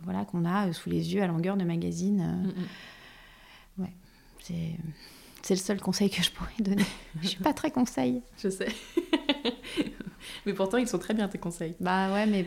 voilà, 0.05 0.25
qu'on 0.25 0.45
a 0.45 0.73
sous 0.73 0.91
les 0.91 1.15
yeux 1.15 1.23
à 1.23 1.27
longueur 1.27 1.57
de 1.57 1.65
magazine. 1.65 2.53
Mhm. 3.77 3.85
Ouais, 3.85 3.93
c'est, 4.43 4.77
c'est 5.43 5.55
le 5.55 5.61
seul 5.61 5.81
conseil 5.81 6.11
que 6.11 6.23
je 6.23 6.31
pourrais 6.31 6.51
donner. 6.61 6.85
je 7.23 7.29
suis 7.29 7.43
pas 7.43 7.53
très 7.53 7.71
conseil. 7.71 8.23
Je 8.39 8.49
sais. 8.49 8.69
mais 10.47 10.53
pourtant, 10.53 10.79
ils 10.79 10.89
sont 10.89 10.99
très 10.99 11.15
bien 11.15 11.29
tes 11.29 11.39
conseils. 11.39 11.75
Bah 11.81 12.13
ouais, 12.13 12.27
mais. 12.27 12.47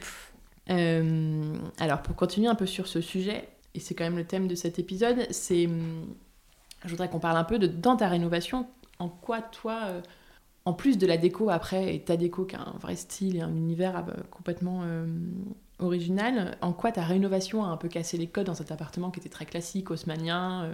Euh, 0.70 1.56
alors, 1.80 2.02
pour 2.02 2.16
continuer 2.16 2.48
un 2.48 2.56
peu 2.56 2.66
sur 2.66 2.88
ce 2.88 3.02
sujet, 3.02 3.50
et 3.76 3.80
c'est 3.80 3.96
quand 3.96 4.04
même 4.04 4.18
le 4.18 4.26
thème 4.26 4.48
de 4.48 4.56
cet 4.56 4.80
épisode, 4.80 5.28
c'est. 5.32 5.68
Je 6.86 6.90
voudrais 6.90 7.10
qu'on 7.10 7.20
parle 7.20 7.38
un 7.38 7.44
peu 7.44 7.60
de 7.60 7.68
dans 7.68 7.96
ta 7.96 8.08
rénovation, 8.08 8.68
en 9.00 9.10
quoi 9.10 9.42
toi. 9.42 9.82
Euh, 9.86 10.02
en 10.66 10.72
plus 10.72 10.98
de 10.98 11.06
la 11.06 11.18
déco 11.18 11.50
après, 11.50 11.94
et 11.94 12.02
ta 12.02 12.16
déco 12.16 12.46
qui 12.46 12.56
a 12.56 12.62
un 12.62 12.78
vrai 12.80 12.96
style 12.96 13.36
et 13.36 13.42
un 13.42 13.54
univers 13.54 13.98
euh, 13.98 14.14
complètement 14.32 14.86
original, 15.80 16.58
en 16.62 16.72
quoi 16.72 16.94
ta 16.94 17.04
rénovation 17.04 17.66
a 17.66 17.68
un 17.68 17.76
peu 17.76 17.90
cassé 17.90 18.18
les 18.18 18.28
codes 18.28 18.46
dans 18.46 18.56
cet 18.56 18.72
appartement 18.72 19.12
qui 19.12 19.20
était 19.20 19.28
très 19.28 19.46
classique, 19.46 19.92
haussmanien, 19.92 20.72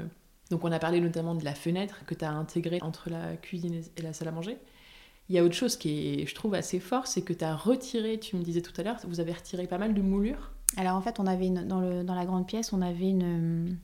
donc 0.50 0.64
on 0.64 0.72
a 0.72 0.80
parlé 0.80 1.00
notamment 1.00 1.36
de 1.36 1.46
la 1.46 1.54
fenêtre 1.54 2.06
que 2.06 2.16
tu 2.16 2.26
as 2.26 2.32
intégrée 2.32 2.80
entre 2.82 3.10
la 3.10 3.36
cuisine 3.38 3.84
et 3.98 4.02
la 4.02 4.14
salle 4.14 4.30
à 4.30 4.32
manger. 4.32 4.58
Il 5.30 5.36
y 5.36 5.40
a 5.40 5.44
autre 5.44 5.54
chose 5.54 5.78
qui 5.78 6.22
est, 6.22 6.26
je 6.26 6.34
trouve, 6.34 6.56
assez 6.56 6.80
fort, 6.80 7.06
c'est 7.06 7.22
que 7.22 7.34
tu 7.34 7.46
as 7.46 7.56
retiré, 7.56 8.20
tu 8.20 8.36
me 8.36 8.44
disais 8.44 8.62
tout 8.62 8.74
à 8.78 8.84
l'heure, 8.84 8.98
vous 9.08 9.20
avez 9.20 9.34
retiré 9.34 9.68
pas 9.68 9.78
mal 9.78 9.94
de 9.94 10.02
moulures. 10.02 10.52
Alors 10.78 10.96
en 10.96 11.02
fait, 11.02 11.20
on 11.20 11.28
avait 11.28 11.50
dans, 11.50 11.80
le, 11.80 12.04
dans 12.04 12.16
la 12.16 12.26
grande 12.26 12.48
pièce, 12.48 12.74
on 12.74 12.82
avait 12.82 13.10
une... 13.10 13.78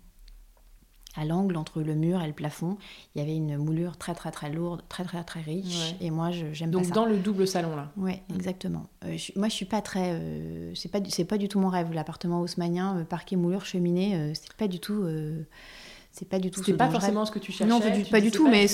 À 1.17 1.23
l'angle 1.23 1.55
entre 1.55 1.81
le 1.81 1.95
mur 1.95 2.21
et 2.21 2.27
le 2.27 2.33
plafond, 2.33 2.77
il 3.15 3.19
y 3.19 3.21
avait 3.21 3.37
une 3.37 3.55
moulure 3.55 3.95
très 3.95 4.13
très 4.13 4.31
très 4.31 4.51
lourde, 4.51 4.83
très 4.89 5.05
très 5.05 5.23
très 5.23 5.39
riche. 5.39 5.95
Et 6.01 6.11
moi, 6.11 6.29
j'aime 6.31 6.71
pas 6.71 6.83
ça. 6.83 6.83
Donc 6.83 6.93
dans 6.93 7.05
le 7.05 7.15
double 7.15 7.47
salon 7.47 7.73
là. 7.73 7.89
Oui, 7.95 8.19
mm. 8.27 8.35
exactement. 8.35 8.87
Euh, 9.05 9.15
moi, 9.37 9.47
je 9.47 9.53
suis 9.53 9.63
pas 9.63 9.81
très. 9.81 10.11
Euh, 10.11 10.75
c'est 10.75 10.91
pas 10.91 10.99
c'est 11.07 11.23
pas 11.23 11.37
du 11.37 11.47
tout 11.47 11.57
mon 11.57 11.69
rêve. 11.69 11.93
L'appartement 11.93 12.41
haussmanien, 12.41 12.97
euh, 12.97 13.05
parquet, 13.05 13.37
moulure, 13.37 13.65
cheminée, 13.65 14.33
c'est 14.35 14.51
pas 14.55 14.67
du 14.67 14.81
tout 14.81 15.07
c'est 16.17 16.27
pas 16.27 16.39
du 16.39 16.49
tout. 16.49 16.63
C'est 16.63 16.73
pas 16.73 16.89
forcément 16.89 17.25
ce 17.25 17.31
que 17.31 17.39
tu 17.39 17.51
cherchais. 17.51 17.69
Non, 17.69 17.81
pas 17.81 17.89
du, 17.89 18.05
pas 18.05 18.21
du 18.21 18.31
tout, 18.31 18.47
mais 18.47 18.67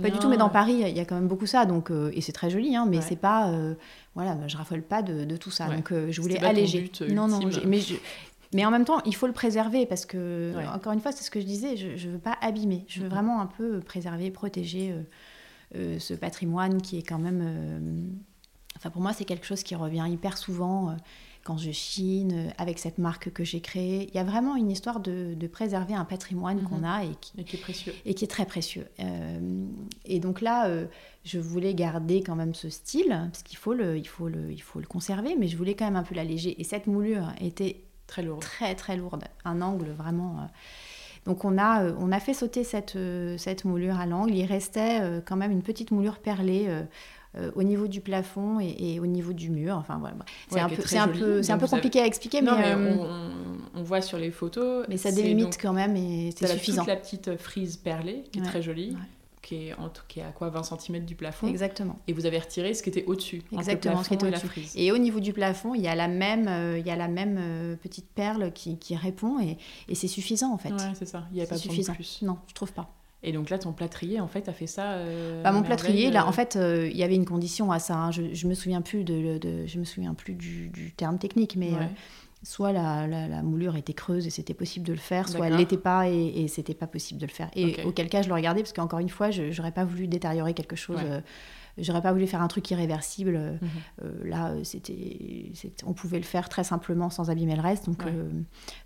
pas 0.00 0.10
du 0.10 0.18
tout. 0.18 0.28
Mais 0.28 0.36
dans 0.36 0.48
Paris, 0.48 0.76
il 0.86 0.96
y 0.96 1.00
a 1.00 1.04
quand 1.04 1.16
même 1.16 1.26
beaucoup 1.26 1.46
ça, 1.46 1.66
donc 1.66 1.90
euh, 1.90 2.12
et 2.14 2.20
c'est 2.20 2.32
très 2.32 2.48
joli, 2.48 2.76
hein, 2.76 2.86
mais 2.88 3.00
c'est 3.00 3.16
pas, 3.16 3.48
euh, 3.48 3.74
voilà, 4.14 4.36
je 4.46 4.56
raffole 4.56 4.82
pas 4.82 5.02
de, 5.02 5.24
de 5.24 5.36
tout 5.36 5.50
ça, 5.50 5.66
donc 5.68 5.90
euh, 5.90 6.06
je 6.10 6.20
voulais 6.20 6.38
alléger. 6.44 6.90
non, 7.10 7.26
non, 7.26 7.40
mais 7.66 7.80
Mais 8.54 8.64
en 8.64 8.70
même 8.70 8.84
temps, 8.84 9.00
il 9.04 9.16
faut 9.16 9.26
le 9.26 9.32
préserver 9.32 9.84
parce 9.84 10.06
que, 10.06 10.54
encore 10.72 10.92
une 10.92 11.00
fois, 11.00 11.10
c'est 11.10 11.24
ce 11.24 11.30
que 11.30 11.40
je 11.40 11.46
disais, 11.46 11.76
je 11.76 12.06
ne 12.06 12.12
veux 12.12 12.20
pas 12.20 12.36
abîmer. 12.40 12.84
Je 12.86 13.02
veux 13.02 13.08
vraiment 13.08 13.40
un 13.40 13.46
peu 13.46 13.80
préserver, 13.80 14.30
protéger 14.30 14.94
ce 15.74 16.14
patrimoine 16.14 16.80
qui 16.80 16.98
est 16.98 17.02
quand 17.02 17.18
même. 17.18 18.16
enfin, 18.76 18.90
pour 18.90 19.02
moi, 19.02 19.12
c'est 19.12 19.24
quelque 19.24 19.46
chose 19.46 19.64
qui 19.64 19.74
revient 19.74 20.06
hyper 20.08 20.38
souvent 20.38 20.96
quand 21.46 21.58
je 21.58 21.70
chine, 21.70 22.32
euh, 22.34 22.50
avec 22.58 22.80
cette 22.80 22.98
marque 22.98 23.30
que 23.30 23.44
j'ai 23.44 23.60
créée. 23.60 24.08
Il 24.08 24.16
y 24.16 24.18
a 24.18 24.24
vraiment 24.24 24.56
une 24.56 24.68
histoire 24.68 24.98
de, 24.98 25.36
préserver 25.46 25.94
un 25.94 26.04
patrimoine 26.04 26.60
qu'on 26.64 26.78
mhm. 26.78 26.84
a 26.84 27.04
et 27.04 27.14
qui, 27.20 27.56
est 27.56 27.60
précieux. 27.60 27.94
Et 28.04 28.14
qui 28.14 28.24
est 28.24 28.28
très 28.28 28.46
précieux. 28.46 28.88
Euh, 28.98 29.64
et 30.04 30.18
donc 30.18 30.40
là, 30.40 30.66
euh, 30.66 30.86
je 31.24 31.38
voulais 31.38 31.72
garder 31.72 32.20
quand 32.20 32.34
même 32.34 32.52
ce 32.52 32.68
style, 32.68 33.28
parce 33.30 33.44
qu'il 33.44 33.56
faut 33.56 33.74
le, 33.74 33.96
il 33.96 34.08
faut 34.08 34.28
le, 34.28 34.50
il 34.50 34.60
faut 34.60 34.80
le 34.80 34.88
conserver, 34.88 35.36
mais 35.38 35.46
je 35.46 35.56
voulais 35.56 35.74
quand 35.74 35.84
même 35.84 35.94
un 35.94 36.02
peu 36.02 36.16
l'alléger. 36.16 36.60
Et 36.60 36.64
cette 36.64 36.88
moulure 36.88 37.32
était 37.40 37.76
très 38.08 38.22
lourde. 38.22 38.40
Très, 38.40 38.74
très 38.74 38.96
lourde. 38.96 39.24
Un 39.44 39.62
angle 39.62 39.90
vraiment... 39.90 40.50
Donc 41.26 41.44
on 41.44 41.58
a, 41.58 41.92
on 41.98 42.12
a 42.12 42.20
fait 42.20 42.34
sauter 42.34 42.62
cette, 42.62 42.96
cette 43.36 43.64
moulure 43.64 43.98
à 43.98 44.06
l'angle. 44.06 44.32
Il 44.32 44.44
restait 44.44 45.00
quand 45.26 45.34
même 45.34 45.50
une 45.50 45.62
petite 45.62 45.90
moulure 45.90 46.18
perlée 46.18 46.68
euh, 47.38 47.50
au 47.54 47.62
niveau 47.62 47.86
du 47.86 48.00
plafond 48.00 48.60
et, 48.60 48.98
au 48.98 49.06
niveau 49.06 49.32
du 49.32 49.50
mur. 49.50 49.76
Enfin 49.76 49.98
voilà, 49.98 50.16
c'est 50.48 50.60
un, 50.60 50.68
peu, 50.68 50.82
c'est 50.86 50.96
un 50.96 51.08
peu, 51.08 51.42
c'est 51.42 51.52
un 51.52 51.58
peu 51.58 51.66
compliqué 51.66 52.00
à 52.00 52.06
expliquer, 52.06 52.40
mais, 52.40 52.50
euh, 52.50 52.96
on, 53.74 53.82
voit 53.82 54.00
sur 54.00 54.16
les 54.18 54.30
photos. 54.30 54.86
Mais 54.88 54.96
ça 54.96 55.12
délimite 55.12 55.58
quand 55.60 55.72
même 55.72 55.96
et 55.96 56.32
c'est 56.36 56.46
suffisant. 56.46 56.82
Toute 56.82 56.88
la 56.88 56.96
petite 56.96 57.36
frise 57.36 57.76
perlée 57.76 58.24
qui 58.32 58.38
est 58.38 58.42
très 58.42 58.62
jolie. 58.62 58.96
Qui 59.42 59.68
est, 59.68 59.74
en, 59.74 59.92
qui 60.08 60.18
est 60.18 60.24
à 60.24 60.30
quoi 60.30 60.48
20 60.48 60.62
cm 60.64 61.04
du 61.04 61.14
plafond. 61.14 61.46
Exactement. 61.46 62.00
Et 62.08 62.12
vous 62.12 62.26
avez 62.26 62.38
retiré 62.40 62.74
ce 62.74 62.82
qui 62.82 62.88
était 62.88 63.04
au-dessus. 63.04 63.42
Exactement, 63.52 64.02
ce 64.02 64.08
qui 64.08 64.14
était 64.14 64.26
au-dessus. 64.26 64.48
Et, 64.74 64.90
au 64.90 64.98
niveau 64.98 65.20
du 65.20 65.32
plafond, 65.32 65.72
il 65.74 65.82
y 65.82 65.88
a 65.88 65.94
la 65.94 66.08
même, 66.08 66.48
euh, 66.48 66.78
il 66.78 66.86
y 66.86 66.90
a 66.90 66.96
la 66.96 67.06
même 67.06 67.76
petite 67.80 68.08
perle 68.08 68.52
qui, 68.52 68.76
qui 68.78 68.96
répond 68.96 69.38
et, 69.38 69.56
et 69.88 69.94
c'est 69.94 70.08
suffisant 70.08 70.52
en 70.52 70.58
fait. 70.58 70.70
Ouais, 70.70 70.94
c'est 70.94 71.06
ça. 71.06 71.28
Il 71.30 71.36
n'y 71.36 71.42
a 71.42 71.46
pas 71.46 71.58
suffisant. 71.58 71.92
de 71.92 71.96
plus. 71.96 72.22
Non, 72.22 72.38
je 72.48 72.54
trouve 72.54 72.72
pas. 72.72 72.90
Et 73.26 73.32
donc 73.32 73.50
là, 73.50 73.58
ton 73.58 73.72
plâtrier, 73.72 74.20
en 74.20 74.28
fait, 74.28 74.48
a 74.48 74.52
fait 74.52 74.68
ça. 74.68 74.92
Euh, 74.92 75.42
bah, 75.42 75.50
mon 75.50 75.64
plâtrier, 75.64 76.12
là, 76.12 76.22
euh, 76.22 76.28
en 76.28 76.32
fait, 76.32 76.54
euh, 76.54 76.88
il 76.88 76.96
y 76.96 77.02
avait 77.02 77.16
une 77.16 77.24
condition 77.24 77.72
à 77.72 77.80
ça. 77.80 77.96
Hein. 77.96 78.12
Je, 78.12 78.32
je 78.32 78.46
me 78.46 78.54
souviens 78.54 78.82
plus 78.82 79.02
de, 79.02 79.66
je 79.66 79.78
me 79.80 79.84
souviens 79.84 80.14
plus 80.14 80.34
du, 80.34 80.92
terme 80.96 81.18
technique, 81.18 81.56
mais 81.56 81.72
soit 82.44 82.70
la, 82.70 83.08
la, 83.08 83.42
moulure 83.42 83.74
était 83.74 83.94
creuse 83.94 84.28
et 84.28 84.30
c'était 84.30 84.54
possible 84.54 84.86
de 84.86 84.92
le 84.92 85.00
faire, 85.00 85.28
soit 85.28 85.48
elle 85.48 85.56
l'était 85.56 85.76
pas 85.76 86.08
et, 86.08 86.42
et 86.42 86.46
c'était 86.46 86.74
pas 86.74 86.86
possible 86.86 87.20
de 87.20 87.26
le 87.26 87.32
faire. 87.32 87.50
Et 87.56 87.82
auquel 87.84 88.08
cas, 88.08 88.22
je 88.22 88.28
le 88.28 88.34
regardais 88.34 88.62
parce 88.62 88.72
qu'encore 88.72 89.00
une 89.00 89.08
fois, 89.08 89.32
je 89.32 89.54
n'aurais 89.56 89.72
pas 89.72 89.84
voulu 89.84 90.06
détériorer 90.06 90.54
quelque 90.54 90.76
chose. 90.76 91.00
J'aurais 91.78 92.00
pas 92.00 92.12
voulu 92.12 92.26
faire 92.26 92.40
un 92.40 92.48
truc 92.48 92.70
irréversible. 92.70 93.58
Mhm. 93.60 93.68
Euh, 94.02 94.28
là, 94.28 94.54
c'était, 94.64 95.52
on 95.84 95.92
pouvait 95.92 96.18
le 96.18 96.24
faire 96.24 96.48
très 96.48 96.64
simplement 96.64 97.10
sans 97.10 97.30
abîmer 97.30 97.54
le 97.54 97.60
reste. 97.60 97.86
Donc, 97.86 98.02
euh, 98.06 98.30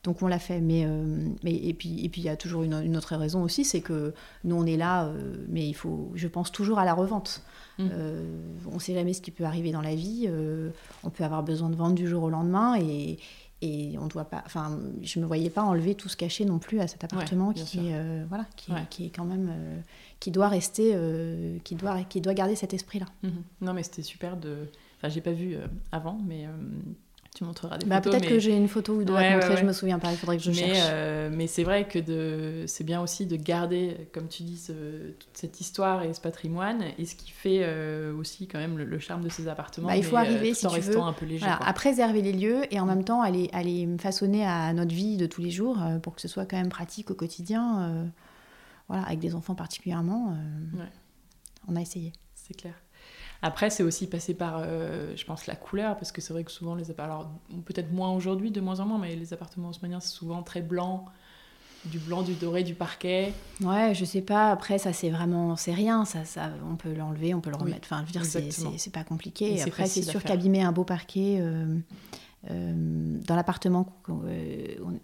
donc 0.03 0.23
on 0.23 0.27
l'a 0.27 0.39
fait. 0.39 0.61
Mais, 0.61 0.85
euh, 0.85 1.29
mais, 1.45 1.55
et 1.55 1.73
puis 1.73 2.05
et 2.05 2.09
puis 2.09 2.23
il 2.23 2.25
y 2.25 2.29
a 2.29 2.37
toujours 2.37 2.63
une, 2.63 2.97
autre 2.97 3.17
raison 3.17 3.43
aussi, 3.43 3.65
c'est 3.65 3.81
que 3.81 4.13
nous 4.45 4.57
on 4.57 4.67
est 4.67 4.77
là, 4.77 5.11
mais 5.49 5.69
il 5.69 5.75
faut, 5.75 6.11
je 6.15 6.27
pense 6.27 6.51
toujours 6.51 6.79
à 6.79 6.85
la 6.85 6.95
revente. 6.95 7.43
Mhm. 7.79 7.91
on 8.71 8.75
ne 8.75 8.81
sait 8.81 8.93
jamais 8.93 9.15
ce 9.15 9.23
qui 9.23 9.31
peut 9.31 9.45
arriver 9.45 9.73
dans 9.73 9.81
la 9.81 9.95
vie. 9.95 10.29
on 11.05 11.11
peut 11.11 11.25
avoir 11.25 11.43
besoin 11.43 11.71
de 11.71 11.77
vendre 11.77 11.95
du 11.95 12.09
jour 12.09 12.25
au 12.25 12.31
lendemain 12.31 12.77
et, 12.79 13.19
et 13.63 13.97
on 13.99 14.07
doit 14.07 14.25
pas 14.25 14.43
enfin 14.47 14.79
je 15.03 15.21
me 15.21 15.27
voyais 15.27 15.51
pas 15.51 15.63
enlever 15.63 15.95
tout 15.95 16.09
ce 16.09 16.17
cachet 16.17 16.45
non 16.45 16.59
plus 16.59 16.81
à 16.81 16.89
cet 16.89 17.05
appartement 17.05 17.53
qui 17.53 17.93
voilà 18.29 18.47
qui, 18.57 18.73
qui, 18.89 19.07
est 19.07 19.11
quand 19.11 19.25
même 19.27 19.83
qui 20.21 20.31
doit 20.31 20.49
rester, 20.49 20.93
euh, 20.95 21.59
qui, 21.65 21.75
doit, 21.75 22.05
qui 22.05 22.21
doit 22.21 22.35
garder 22.35 22.55
cet 22.55 22.75
esprit-là. 22.75 23.07
Mhm. 23.23 23.43
Non, 23.63 23.73
mais 23.73 23.83
c'était 23.83 24.03
super 24.03 24.37
de. 24.37 24.69
Enfin, 24.99 25.09
j'ai 25.09 25.23
pas 25.23 25.33
vu 25.33 25.57
euh, 25.57 25.67
avant, 25.91 26.21
mais 26.25 26.47
euh, 26.47 26.51
tu 27.41 27.45
montreras 27.47 27.79
des 27.79 27.87
bah, 27.87 27.97
photos. 27.97 28.13
Peut-être 28.13 28.29
que 28.29 28.39
j'ai 28.39 28.57
une 28.57 28.69
photo 28.69 28.95
ou 28.95 29.05
deux 29.05 29.15
à 29.15 29.35
montrer, 29.35 29.57
je 29.57 29.65
me 29.65 29.73
souviens 29.73 29.99
pas, 29.99 30.11
il 30.13 30.17
faudrait 30.17 30.37
que 30.37 30.43
je 30.43 30.51
mais, 30.51 30.75
cherche. 30.75 31.33
mais 31.33 31.47
c'est 31.47 31.65
vrai 31.65 31.89
que 31.89 31.99
de... 31.99 32.65
c'est 32.67 32.85
bien 32.85 33.01
aussi 33.01 33.27
de 33.27 33.37
garder, 33.37 34.09
comme 34.13 34.29
tu 34.29 34.43
dis, 34.43 34.69
toute 35.19 35.37
cette 35.37 35.61
histoire 35.61 36.03
et 36.03 36.13
ce 36.15 36.21
patrimoine, 36.21 36.83
et 36.99 37.05
ce 37.05 37.15
qui 37.15 37.31
fait 37.31 37.67
aussi 38.11 38.47
quand 38.47 38.59
même 38.59 38.79
le, 38.79 38.99
charme 38.99 39.23
de 39.23 39.29
ces 39.29 39.49
appartements. 39.49 39.89
Bah, 39.89 39.97
il 39.97 40.05
faut 40.05 40.17
arriver, 40.17 40.55
si 40.55 40.67
en 40.67 40.71
tu 40.71 40.81
veux, 40.81 40.99
un 40.99 41.13
peu 41.13 41.27
léger, 41.27 41.47
à 41.47 41.73
préserver 41.73 42.23
les 42.23 42.33
lieux 42.33 42.63
et 42.71 42.79
en 42.79 42.87
même 42.87 43.05
temps 43.05 43.23
à 43.23 43.31
les, 43.31 43.49
à 43.53 43.63
les 43.63 43.89
façonner 43.99 44.47
à 44.47 44.73
notre 44.73 44.95
vie 44.95 45.17
de 45.17 45.27
tous 45.27 45.41
les 45.41 45.51
jours 45.51 45.79
pour 46.03 46.15
que 46.15 46.21
ce 46.21 46.29
soit 46.29 46.47
quand 46.47 46.57
même 46.57 46.69
pratique 46.69 47.11
au 47.11 47.15
quotidien 47.15 48.11
voilà, 48.91 49.05
avec 49.05 49.21
des 49.21 49.37
enfants 49.37 49.55
particulièrement, 49.55 50.33
euh, 50.33 50.85
on 51.69 51.77
a 51.77 51.81
essayé. 51.81 52.13
C'est 52.35 52.55
clair. 52.55 52.75
Après, 53.43 53.71
c'est 53.71 53.83
aussi 53.83 54.07
passé 54.07 54.35
par, 54.35 54.59
euh, 54.59 55.15
je 55.17 55.25
pense, 55.25 55.47
la 55.47 55.57
couleur, 55.57 55.97
parce 55.97 56.13
que 56.13 56.21
c'est 56.21 56.33
vrai 56.33 56.45
que 56.45 56.51
souvent 56.51 56.75
les 56.75 56.91
appartements, 56.91 57.41
peut-être 57.65 57.91
moins 57.93 58.13
aujourd'hui, 58.13 58.51
de 58.51 58.61
moins 58.61 58.81
en 58.81 58.87
moins, 58.87 58.99
mais 58.99 59.17
les 59.17 59.33
appartements 59.33 59.71
haussmanniens, 59.71 60.01
c'est 60.01 60.11
souvent 60.13 60.43
très 60.43 60.61
blanc, 60.61 61.07
du 61.87 61.99
blanc, 61.99 62.21
du 62.21 62.35
doré, 62.35 62.63
du 62.63 62.75
parquet. 62.75 63.33
Ouais, 63.63 63.95
je 63.95 64.05
sais 64.05 64.21
pas. 64.21 64.51
Après, 64.51 64.77
ça, 64.77 64.93
c'est 64.93 65.09
vraiment, 65.09 65.57
c'est 65.57 65.73
rien. 65.73 66.05
Ça, 66.05 66.27
ça, 66.27 66.51
on 66.71 66.77
peut 66.77 66.93
l'enlever, 66.93 67.33
on 67.33 67.41
peut 67.41 67.51
le 67.51 67.57
remettre. 67.57 67.89
enfin, 67.91 68.05
je 68.07 68.19
veux 68.19 68.41
dire, 68.43 68.71
c'est 68.77 68.93
pas 68.93 69.05
compliqué. 69.05 69.63
Après, 69.63 69.87
c'est 69.87 70.03
sûr 70.03 70.23
qu'abîmer 70.23 70.63
un 70.63 70.73
beau 70.73 70.85
parquet. 70.85 71.39
Euh, 71.41 71.79
dans 72.49 73.37
l'appartement, 73.37 73.87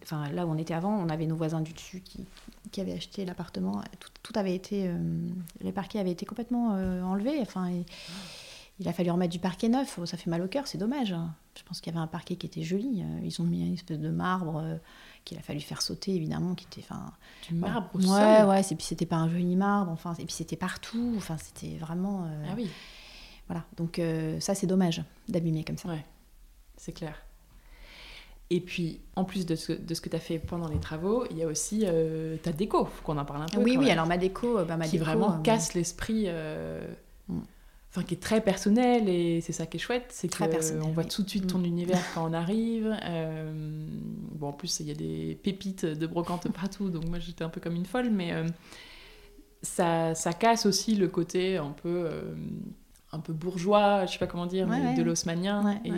enfin 0.02 0.30
là 0.30 0.46
où 0.46 0.50
on 0.50 0.56
était 0.56 0.74
avant, 0.74 0.96
on 0.96 1.08
avait 1.10 1.26
nos 1.26 1.36
voisins 1.36 1.60
du 1.60 1.72
dessus 1.74 2.00
qui, 2.00 2.24
qui 2.70 2.80
avait 2.80 2.92
acheté 2.92 3.24
l'appartement, 3.24 3.82
tout, 4.22 4.32
avait 4.36 4.54
été, 4.54 4.88
euh, 4.88 4.98
les 5.60 5.72
parquets 5.72 5.98
avaient 5.98 6.10
été 6.10 6.26
complètement 6.26 6.74
euh, 6.74 7.02
enlevés. 7.02 7.38
Enfin, 7.40 7.70
il 8.78 8.88
a 8.88 8.92
fallu 8.92 9.10
remettre 9.10 9.32
du 9.32 9.38
parquet 9.38 9.68
neuf. 9.68 9.98
Oh, 10.00 10.06
ça 10.06 10.16
fait 10.16 10.30
mal 10.30 10.42
au 10.42 10.48
cœur, 10.48 10.66
c'est 10.66 10.78
dommage. 10.78 11.14
Je 11.56 11.62
pense 11.62 11.80
qu'il 11.80 11.92
y 11.92 11.96
avait 11.96 12.02
un 12.02 12.08
parquet 12.08 12.36
qui 12.36 12.46
était 12.46 12.62
joli. 12.62 13.02
Euh, 13.02 13.20
ils 13.24 13.40
ont 13.40 13.44
mis 13.44 13.66
une 13.66 13.74
espèce 13.74 13.98
de 13.98 14.10
marbre 14.10 14.78
qu'il 15.24 15.38
a 15.38 15.42
fallu 15.42 15.60
faire 15.60 15.82
sauter, 15.82 16.14
évidemment, 16.14 16.54
qui 16.54 16.66
était, 16.66 16.82
enfin, 16.88 17.12
du 17.48 17.54
marbre 17.54 17.90
au 17.94 17.98
ouais, 17.98 18.42
Ouais, 18.44 18.60
et 18.60 18.74
puis 18.74 18.84
c'était 18.84 19.06
pas 19.06 19.16
un 19.16 19.28
joli 19.28 19.56
marbre. 19.56 19.90
Enfin, 19.92 20.14
et 20.14 20.24
puis 20.24 20.34
c'était 20.34 20.56
partout. 20.56 21.14
Enfin, 21.16 21.36
c'était 21.38 21.76
vraiment. 21.76 22.28
ah 22.48 22.54
oui. 22.56 22.68
Voilà. 23.48 23.64
Donc 23.76 24.00
ça, 24.40 24.54
c'est 24.54 24.66
dommage 24.66 25.02
d'abîmer 25.28 25.64
comme 25.64 25.78
ça. 25.78 25.88
Ouais, 25.88 26.04
c'est 26.76 26.92
clair. 26.92 27.25
Et 28.48 28.60
puis, 28.60 29.00
en 29.16 29.24
plus 29.24 29.44
de 29.44 29.56
ce, 29.56 29.72
de 29.72 29.94
ce 29.94 30.00
que 30.00 30.08
tu 30.08 30.14
as 30.14 30.20
fait 30.20 30.38
pendant 30.38 30.68
les 30.68 30.78
travaux, 30.78 31.24
il 31.30 31.38
y 31.38 31.42
a 31.42 31.46
aussi 31.46 31.82
euh, 31.84 32.36
ta 32.36 32.52
déco, 32.52 32.84
faut 32.84 33.02
qu'on 33.02 33.18
en 33.18 33.24
parle 33.24 33.42
un 33.42 33.46
peu. 33.46 33.60
Oui, 33.60 33.76
oui, 33.76 33.90
alors 33.90 34.06
ma 34.06 34.18
déco, 34.18 34.58
euh, 34.58 34.64
bah, 34.64 34.78
qui 34.78 34.98
vraiment 34.98 35.34
euh, 35.34 35.42
casse 35.42 35.74
l'esprit, 35.74 36.28
mm. 37.28 37.40
enfin 37.90 38.04
qui 38.04 38.14
est 38.14 38.22
très 38.22 38.40
personnel 38.40 39.08
et 39.08 39.40
c'est 39.40 39.52
ça 39.52 39.66
qui 39.66 39.78
est 39.78 39.80
chouette, 39.80 40.06
c'est 40.10 40.32
qu'on 40.32 40.92
voit 40.92 41.04
tout 41.04 41.24
de 41.24 41.28
suite 41.28 41.48
ton 41.48 41.58
mm. 41.58 41.64
univers 41.64 42.02
quand 42.14 42.30
on 42.30 42.32
arrive. 42.32 42.96
bon, 44.32 44.48
en 44.48 44.52
plus, 44.52 44.78
il 44.78 44.86
y 44.86 44.92
a 44.92 44.94
des 44.94 45.36
pépites 45.42 45.84
de 45.84 46.06
brocante 46.06 46.48
partout, 46.52 46.88
donc 46.88 47.08
moi 47.08 47.18
j'étais 47.18 47.42
un 47.42 47.48
peu 47.48 47.60
comme 47.60 47.74
une 47.74 47.86
folle, 47.86 48.10
mais 48.10 48.32
ça, 49.62 50.14
ça, 50.14 50.32
casse 50.32 50.66
aussi 50.66 50.94
le 50.94 51.08
côté 51.08 51.56
un 51.56 51.72
peu, 51.72 52.08
un 53.10 53.18
peu 53.18 53.32
bourgeois, 53.32 54.06
je 54.06 54.12
sais 54.12 54.18
pas 54.20 54.28
comment 54.28 54.46
dire, 54.46 54.68
de 54.68 55.02
l'osmanien. 55.02 55.80
et 55.84 55.90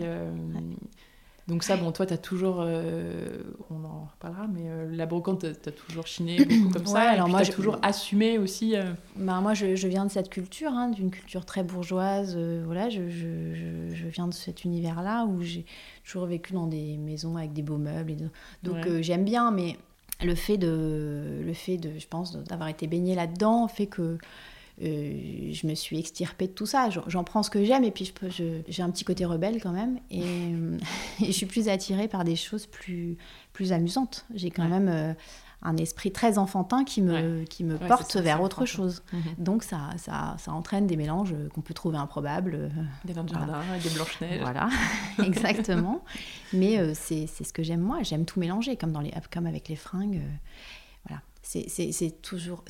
donc 1.49 1.65
ça, 1.65 1.79
bon, 1.79 1.93
toi, 1.93 2.05
tu 2.05 2.13
as 2.13 2.19
toujours, 2.19 2.59
euh, 2.61 3.27
on 3.71 3.83
en 3.83 4.07
reparlera, 4.13 4.47
mais 4.53 4.65
euh, 4.67 4.95
la 4.95 5.07
brocante, 5.07 5.41
tu 5.41 5.69
as 5.69 5.73
toujours 5.73 6.07
chiné 6.07 6.45
beaucoup 6.45 6.71
comme 6.75 6.85
ça. 6.85 7.01
Alors 7.01 7.27
moi, 7.27 7.43
j'ai 7.43 7.55
toujours 7.55 7.79
assumé 7.81 8.37
aussi. 8.37 8.77
Euh, 8.77 8.93
bah, 9.17 9.41
moi, 9.41 9.55
je, 9.55 9.75
je, 9.75 9.89
viens 9.89 10.05
de 10.05 10.11
cette 10.11 10.29
culture, 10.29 10.71
hein, 10.73 10.91
d'une 10.91 11.11
culture 11.11 11.47
très 11.47 11.63
bourgeoise. 11.63 12.37
voilà, 12.67 12.91
je, 12.91 13.09
je, 13.09 13.95
je, 13.95 14.09
viens 14.09 14.29
de 14.29 14.35
cet 14.35 14.65
univers-là 14.65 15.25
où 15.25 15.41
j'ai 15.41 15.65
toujours 16.05 16.27
vécu 16.27 16.53
dans 16.53 16.67
des 16.67 16.99
maisons 16.99 17.39
avec 17.39 17.55
des 17.55 17.63
beaux 17.63 17.79
meubles. 17.79 18.11
Et 18.11 18.17
donc 18.63 18.87
j'aime 19.01 19.25
bien, 19.25 19.51
mais 19.51 19.79
le 20.23 20.35
fait 20.35 20.59
de, 20.59 21.41
le 21.43 21.55
fait 21.55 21.79
de, 21.79 21.99
je 21.99 22.07
pense, 22.09 22.37
d'avoir 22.37 22.69
été 22.69 22.87
baignée 22.87 23.15
là-dedans 23.15 23.69
fait 23.69 23.87
que 23.87 24.19
euh, 24.81 25.53
je 25.53 25.67
me 25.67 25.75
suis 25.75 25.99
extirpée 25.99 26.47
de 26.47 26.53
tout 26.53 26.67
ça. 26.67 26.89
J'en 27.07 27.25
prends 27.25 27.43
ce 27.43 27.51
que 27.51 27.65
j'aime 27.65 27.85
et 27.85 27.91
puis 27.91 28.13
j'ai 28.69 28.83
un 28.83 28.91
petit 28.91 29.05
côté 29.05 29.25
rebelle 29.25 29.61
quand 29.61 29.73
même. 29.73 29.99
Et, 30.11 30.55
je 31.21 31.33
suis 31.33 31.47
plus 31.47 31.69
attirée 31.69 32.09
par 32.09 32.25
des 32.25 32.37
choses 32.37 32.67
plus, 32.67 33.17
plus 33.53 33.73
amusantes. 33.73 34.25
J'ai 34.35 34.51
quand 34.51 34.69
même 34.69 34.89
euh, 34.89 35.15
un 35.63 35.77
esprit 35.77 36.13
très 36.13 36.39
enfantin 36.39 36.85
qui 36.85 37.03
me, 37.03 37.43
qui 37.45 37.65
me 37.65 37.77
porte 37.77 38.17
vers 38.17 38.41
autre 38.41 38.67
chose. 38.67 39.03
Mhm. 39.13 39.23
Donc 39.39 39.63
ça, 39.65 39.91
ça, 39.97 40.37
ça, 40.39 40.53
entraîne 40.53 40.87
des 40.87 40.97
mélanges 40.97 41.35
qu'on 41.55 41.61
peut 41.61 41.75
trouver 41.75 41.99
improbables. 41.99 42.71
Des 43.05 43.13
vins 43.13 43.25
de 43.25 43.31
jardin, 43.31 43.61
des 43.83 43.91
blanches-neiges. 43.91 44.41
Voilà, 44.41 44.69
exactement. 45.25 46.05
Mais 46.53 46.95
c'est 46.95 47.27
ce 47.27 47.53
que 47.53 47.65
j'aime 47.65 47.81
moi. 47.81 48.03
J'aime 48.03 48.25
tout 48.25 48.39
mélanger, 48.39 48.77
comme, 48.77 48.93
dans 48.93 49.01
les, 49.01 49.13
comme 49.33 49.47
avec 49.47 49.69
les 49.69 49.77
fringues. 49.77 50.23
voilà. 51.09 51.23
C'est 51.43 52.23
toujours... 52.23 52.65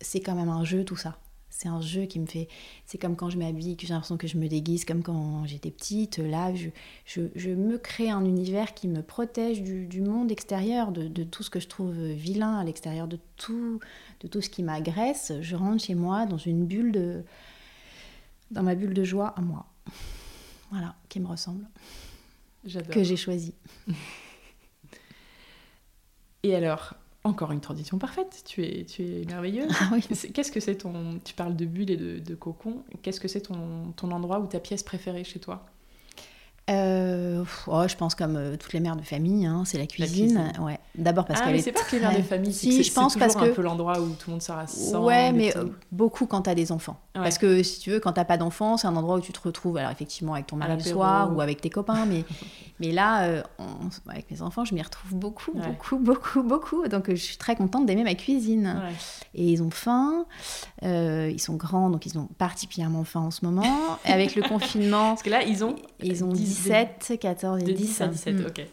C'est 0.00 0.20
quand 0.20 0.34
même 0.34 0.50
un 0.50 0.64
jeu 0.64 0.84
tout 0.84 0.96
ça. 0.96 1.16
C'est 1.56 1.68
un 1.68 1.80
jeu 1.80 2.06
qui 2.06 2.18
me 2.18 2.26
fait. 2.26 2.48
C'est 2.84 2.98
comme 2.98 3.14
quand 3.14 3.30
je 3.30 3.38
m'habille, 3.38 3.76
que 3.76 3.86
j'ai 3.86 3.92
l'impression 3.92 4.16
que 4.16 4.26
je 4.26 4.36
me 4.36 4.48
déguise, 4.48 4.84
comme 4.84 5.04
quand 5.04 5.46
j'étais 5.46 5.70
petite. 5.70 6.18
Là, 6.18 6.52
je, 6.52 6.70
je, 7.06 7.50
me 7.50 7.78
crée 7.78 8.10
un 8.10 8.24
univers 8.24 8.74
qui 8.74 8.88
me 8.88 9.02
protège 9.02 9.62
du, 9.62 10.00
monde 10.00 10.32
extérieur, 10.32 10.90
de, 10.90 11.22
tout 11.22 11.44
ce 11.44 11.50
que 11.50 11.60
je 11.60 11.68
trouve 11.68 11.94
vilain 11.94 12.58
à 12.58 12.64
l'extérieur, 12.64 13.06
de 13.06 13.20
tout, 13.36 13.78
de 14.20 14.26
tout 14.26 14.40
ce 14.40 14.50
qui 14.50 14.64
m'agresse. 14.64 15.32
Je 15.42 15.54
rentre 15.54 15.84
chez 15.84 15.94
moi 15.94 16.26
dans 16.26 16.38
une 16.38 16.66
bulle 16.66 16.90
de. 16.90 17.22
dans 18.50 18.64
ma 18.64 18.74
bulle 18.74 18.92
de 18.92 19.04
joie 19.04 19.28
à 19.28 19.40
moi. 19.40 19.66
Voilà, 20.72 20.96
qui 21.08 21.20
me 21.20 21.28
ressemble. 21.28 21.68
Que 22.90 23.04
j'ai 23.04 23.16
choisi. 23.16 23.54
Et 26.42 26.56
alors, 26.56 26.94
encore 27.24 27.52
une 27.52 27.60
transition 27.60 27.98
parfaite, 27.98 28.42
tu 28.46 28.62
es, 28.62 28.84
tu 28.84 29.02
es 29.02 29.24
merveilleuse. 29.24 29.72
Ah 29.80 29.90
oui. 29.92 30.02
Qu'est-ce 30.32 30.52
que 30.52 30.60
c'est 30.60 30.76
ton... 30.76 31.18
Tu 31.24 31.34
parles 31.34 31.56
de 31.56 31.64
bulles 31.64 31.90
et 31.90 31.96
de, 31.96 32.18
de 32.18 32.34
cocon. 32.34 32.84
Qu'est-ce 33.02 33.18
que 33.18 33.28
c'est 33.28 33.40
ton, 33.40 33.92
ton 33.96 34.10
endroit 34.10 34.40
ou 34.40 34.46
ta 34.46 34.60
pièce 34.60 34.82
préférée 34.82 35.24
chez 35.24 35.40
toi? 35.40 35.64
Euh, 36.70 37.44
oh, 37.66 37.84
je 37.88 37.96
pense 37.96 38.14
comme 38.14 38.36
euh, 38.36 38.56
toutes 38.56 38.72
les 38.74 38.80
mères 38.80 38.96
de 38.96 39.02
famille, 39.02 39.46
hein, 39.46 39.64
c'est 39.64 39.78
la 39.78 39.86
cuisine. 39.86 40.52
Ouais. 40.60 40.78
D'abord 40.96 41.24
parce 41.24 41.40
ah, 41.40 41.44
qu'elle 41.46 41.54
mais 41.54 41.58
est 41.58 41.62
c'est 41.62 41.72
pas 41.72 41.80
que 41.82 41.96
les 41.96 42.00
très- 42.02 42.08
mères 42.08 42.16
de 42.18 42.22
famille, 42.22 42.52
c'est 42.52 42.70
Si, 42.70 42.78
que 42.78 42.82
je 42.84 42.92
pense 42.92 43.16
parce 43.16 43.34
que 43.34 43.50
un 43.50 43.52
peu 43.52 43.62
l'endroit 43.62 43.98
où 44.00 44.10
tout 44.10 44.28
le 44.28 44.32
monde 44.34 44.42
se 44.42 44.52
rassemble. 44.52 45.04
Ouais, 45.04 45.32
mais 45.32 45.56
euh, 45.56 45.64
beaucoup 45.90 46.26
quand 46.26 46.42
t'as 46.42 46.54
des 46.54 46.70
enfants. 46.70 46.96
Ouais. 47.16 47.22
Parce 47.22 47.36
que 47.38 47.62
si 47.64 47.80
tu 47.80 47.90
veux, 47.90 47.98
quand 47.98 48.12
t'as 48.12 48.24
pas 48.24 48.36
d'enfants, 48.36 48.76
c'est 48.76 48.86
un 48.86 48.94
endroit 48.94 49.16
où 49.16 49.20
tu 49.20 49.32
te 49.32 49.40
retrouves, 49.40 49.76
alors 49.76 49.90
effectivement 49.90 50.34
avec 50.34 50.46
ton 50.46 50.54
mari 50.56 50.74
le 50.76 50.80
soir 50.84 51.34
ou 51.34 51.40
avec 51.40 51.60
tes 51.60 51.70
copains, 51.70 52.06
mais, 52.06 52.24
mais 52.80 52.92
là, 52.92 53.24
euh, 53.24 53.42
on- 53.58 54.10
avec 54.10 54.30
mes 54.30 54.40
enfants, 54.40 54.64
je 54.64 54.72
m'y 54.74 54.82
retrouve 54.82 55.14
beaucoup, 55.16 55.50
Ouais. 55.54 55.66
beaucoup, 55.66 55.98
beaucoup, 55.98 56.42
beaucoup. 56.44 56.86
Donc 56.86 57.08
euh, 57.08 57.16
je 57.16 57.22
suis 57.22 57.36
très 57.38 57.56
contente 57.56 57.86
d'aimer 57.86 58.04
ma 58.04 58.14
cuisine. 58.14 58.80
Ouais. 58.84 58.94
Et 59.34 59.46
ils 59.50 59.62
ont 59.64 59.70
faim, 59.70 60.26
euh, 60.84 61.28
ils 61.32 61.40
sont 61.40 61.54
grands, 61.56 61.90
donc 61.90 62.06
ils 62.06 62.16
ont 62.18 62.28
particulièrement 62.38 63.02
faim 63.02 63.20
en 63.22 63.30
ce 63.32 63.44
moment. 63.44 63.64
Avec 64.04 64.36
le 64.36 64.42
confinement, 64.48 65.08
Parce 65.10 65.22
que 65.24 65.30
là, 65.30 65.42
ils 65.42 65.64
ont 65.64 65.74
ils 66.00 66.22
ont 66.24 66.32
10 66.32 66.44
17, 66.44 67.14
14 67.20 67.62
et 67.62 67.64
de 67.64 67.72
10. 67.72 67.84
10 67.84 68.00
à 68.00 68.06
17, 68.08 68.34
Mm. 68.36 68.46
ok. 68.46 68.66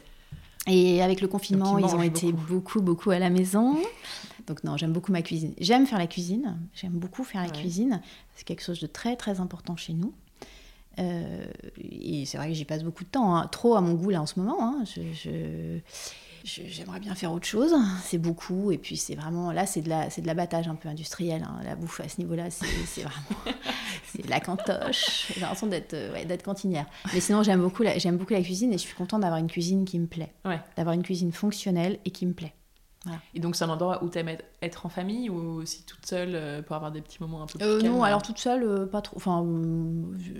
Et 0.67 1.01
avec 1.01 1.21
le 1.21 1.27
confinement, 1.27 1.77
ils 1.79 1.85
ils 1.85 1.95
ont 1.95 2.01
été 2.03 2.31
beaucoup. 2.31 2.47
beaucoup, 2.53 2.81
beaucoup 2.81 3.11
à 3.11 3.19
la 3.19 3.29
maison. 3.29 3.77
Donc 4.47 4.63
non, 4.63 4.77
j'aime 4.77 4.93
beaucoup 4.93 5.11
ma 5.11 5.21
cuisine. 5.21 5.53
J'aime 5.59 5.87
faire 5.87 5.97
la 5.99 6.07
cuisine. 6.07 6.57
J'aime 6.75 6.93
beaucoup 6.93 7.23
faire 7.23 7.41
la 7.41 7.49
cuisine. 7.49 8.01
C'est 8.35 8.43
quelque 8.45 8.63
chose 8.63 8.79
de 8.79 8.87
très, 8.87 9.15
très 9.15 9.39
important 9.39 9.75
chez 9.75 9.93
nous. 9.93 10.13
Euh, 10.99 11.45
et 11.79 12.25
c'est 12.25 12.37
vrai 12.37 12.49
que 12.49 12.53
j'y 12.53 12.65
passe 12.65 12.83
beaucoup 12.83 13.03
de 13.03 13.09
temps. 13.09 13.35
hein. 13.35 13.47
Trop 13.47 13.75
à 13.75 13.81
mon 13.81 13.93
goût 13.93 14.09
là 14.09 14.21
en 14.21 14.25
ce 14.25 14.39
moment. 14.39 14.57
hein. 14.61 14.83
Je- 14.85 15.79
j'aimerais 16.43 16.99
bien 16.99 17.15
faire 17.15 17.31
autre 17.31 17.45
chose. 17.45 17.73
C'est 18.03 18.17
beaucoup. 18.17 18.71
Et 18.71 18.77
puis 18.77 18.97
c'est 18.97 19.15
vraiment... 19.15 19.51
Là, 19.51 19.65
c'est 19.65 19.81
de 19.81 19.89
la- 19.89 20.07
l'abattage 20.25 20.67
un 20.67 20.75
peu 20.75 20.89
industriel. 20.89 21.43
hein. 21.43 21.59
La 21.63 21.75
bouffe 21.75 21.99
à 21.99 22.07
ce 22.09 22.19
niveau-là, 22.19 22.49
c'est 22.49 23.01
vraiment... 23.03 23.41
c'est 24.07 24.27
la 24.27 24.39
cantoche. 24.39 25.31
J'ai 25.33 25.41
l'impression 25.41 25.67
d'être 25.67 25.93
euh, 25.93 26.13
ouais, 26.13 26.37
cantinière. 26.37 26.85
Mais 27.13 27.19
sinon, 27.19 27.43
j'aime 27.43 27.61
beaucoup, 27.61 27.83
la, 27.83 27.93
beaucoup 28.13 28.33
la 28.33 28.41
cuisine 28.41 28.71
et 28.73 28.77
je 28.77 28.83
suis 28.83 28.95
contente 28.95 29.21
d'avoir 29.21 29.39
une 29.39 29.47
cuisine 29.47 29.85
qui 29.85 29.99
me 29.99 30.07
plaît 30.07 30.33
Ouais. 30.45 30.59
d'avoir 30.77 30.93
une 30.95 31.03
cuisine 31.03 31.31
fonctionnelle 31.31 31.99
et 32.05 32.11
qui 32.11 32.25
me 32.25 32.33
plaît. 32.33 32.53
Et 33.33 33.39
donc, 33.39 33.55
c'est 33.55 33.63
un 33.63 33.69
endroit 33.69 34.03
où 34.03 34.09
t'aimes 34.09 34.27
être, 34.27 34.45
être 34.61 34.85
en 34.85 34.89
famille 34.89 35.27
ou 35.27 35.59
aussi 35.59 35.83
toute 35.85 36.05
seule 36.05 36.35
euh, 36.35 36.61
pour 36.61 36.75
avoir 36.75 36.91
des 36.91 37.01
petits 37.01 37.17
moments 37.19 37.41
un 37.41 37.47
peu 37.47 37.57
plus 37.57 37.67
Euh, 37.67 37.81
calmes 37.81 37.93
non, 37.93 38.03
alors 38.03 38.21
toute 38.21 38.37
seule, 38.37 38.61
euh, 38.63 38.85
pas 38.85 39.01
trop. 39.01 39.17
Enfin, 39.17 39.43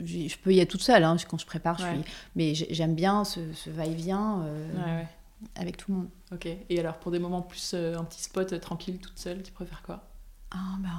je, 0.05 0.27
je 0.27 0.37
peux 0.37 0.53
y 0.53 0.59
être 0.59 0.69
toute 0.69 0.83
seule 0.83 1.03
hein, 1.03 1.15
quand 1.27 1.39
je 1.39 1.47
prépare. 1.47 1.79
je 1.79 1.85
suis... 1.85 2.01
Mais 2.35 2.53
j'ai- 2.53 2.71
j'aime 2.71 2.93
bien 2.93 3.23
ce, 3.23 3.39
ce 3.53 3.71
va-et-vient 3.71 4.43
Ouais, 4.43 4.91
ouais. 4.91 5.07
Avec 5.55 5.77
tout 5.77 5.91
le 5.91 5.97
monde. 5.97 6.09
Ok. 6.31 6.47
Et 6.69 6.79
alors, 6.79 6.97
pour 6.99 7.11
des 7.11 7.19
moments 7.19 7.41
plus 7.41 7.71
euh, 7.73 7.97
un 7.97 8.03
petit 8.03 8.21
spot 8.23 8.53
euh, 8.53 8.59
tranquille, 8.59 8.99
toute 8.99 9.17
seule, 9.19 9.41
tu 9.43 9.51
préfères 9.51 9.81
quoi? 9.83 10.03
Ah, 10.51 10.75
ben... 10.79 10.89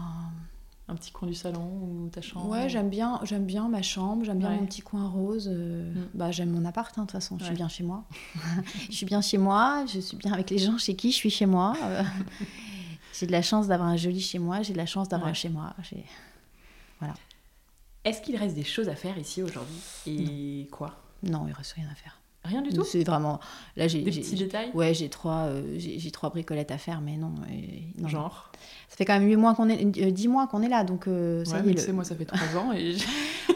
Un 0.88 0.97
petit 0.97 1.12
coin 1.12 1.28
du 1.28 1.34
salon 1.34 1.64
ou 1.64 2.09
ta 2.11 2.20
chambre? 2.20 2.49
Ouais, 2.49 2.68
j'aime 2.68 2.90
bien, 2.90 3.20
j'aime 3.22 3.47
bien 3.47 3.68
ma 3.68 3.82
chambre, 3.82 4.24
j'aime 4.24 4.38
bien 4.40 4.51
Ouais. 4.51 4.57
mon 4.59 4.66
petit 4.66 4.82
coin 4.82 5.09
rose. 5.09 5.49
euh, 5.51 5.95
Mm. 5.95 6.09
Bah, 6.14 6.30
j'aime 6.32 6.51
mon 6.51 6.64
appart, 6.64 6.90
hein, 6.99 7.03
de 7.03 7.07
toute 7.07 7.12
façon, 7.12 7.36
je 7.38 7.45
Ouais. 7.45 7.49
suis 7.51 7.57
bien 7.57 7.68
chez 7.68 7.84
moi. 7.84 8.05
je 8.90 8.93
suis 8.95 9.07
bien 9.07 9.20
chez 9.22 9.38
moi, 9.38 9.84
je 9.93 10.01
suis 10.01 10.16
bien 10.16 10.32
avec 10.32 10.51
les 10.51 10.59
gens 10.59 10.76
chez 10.78 10.97
qui 10.97 11.12
je 11.12 11.16
suis 11.16 11.30
chez 11.30 11.47
moi. 11.47 11.74
j'ai 13.14 13.26
de 13.26 13.32
la 13.32 13.43
chance 13.43 13.68
d'avoir 13.68 13.88
un 13.88 13.97
joli 13.97 14.20
chez 14.20 14.38
moi, 14.40 14.62
j'ai 14.62 14.72
de 14.72 14.78
la 14.78 14.86
chance 14.86 15.09
d'avoir 15.09 15.26
Ouais. 15.26 15.30
un 15.30 15.34
chez 15.34 15.49
moi. 15.51 15.72
j'ai- 15.88 16.05
Est-ce 18.05 18.20
qu'il 18.20 18.36
reste 18.36 18.57
des 18.57 18.64
choses 18.64 18.88
à 18.88 18.97
faire 18.97 19.16
ici 19.16 19.43
aujourd'hui? 19.43 19.78
Et 20.07 20.68
quoi? 20.72 20.97
Non, 21.22 21.47
il 21.47 21.53
reste 21.53 21.72
rien 21.74 21.88
à 21.90 21.95
faire. 21.95 22.20
Rien 22.45 22.61
du 22.62 22.70
tout 22.70 22.82
C'est 22.84 23.05
vraiment. 23.05 23.38
Là, 23.76 23.86
j'ai. 23.88 24.03
Des 24.03 24.11
petits 24.11 24.34
détails 24.34 24.70
Ouais, 24.74 24.95
j'ai 24.95 25.09
trois, 25.09 25.45
euh, 25.47 25.62
j'ai 25.78 26.11
trois 26.11 26.28
bricolettes 26.30 26.72
à 26.72 26.78
faire, 26.78 27.01
mais 27.01 27.16
non. 27.16 27.32
non. 27.99 28.09
Genre 28.09 28.51
Ça 28.88 28.97
fait 28.97 29.05
quand 29.05 29.18
même 29.18 29.28
8 29.28 29.36
mois 29.36 29.55
qu'on 29.55 29.68
est, 29.68 29.84
euh, 30.03 30.11
10 30.11 30.26
mois 30.28 30.47
qu'on 30.49 30.61
est 30.62 30.68
là, 30.68 30.82
donc 30.82 31.07
euh, 31.07 31.45
ça 31.45 31.61
Ouais, 31.61 31.66
y 31.66 31.70
est. 31.70 31.70
tu 31.70 31.76
le- 31.76 31.80
sais, 31.82 31.93
moi, 31.93 32.03
ça 32.05 32.16
fait 32.16 32.24
3 32.24 32.57
ans 32.61 32.72
et... 32.72 32.97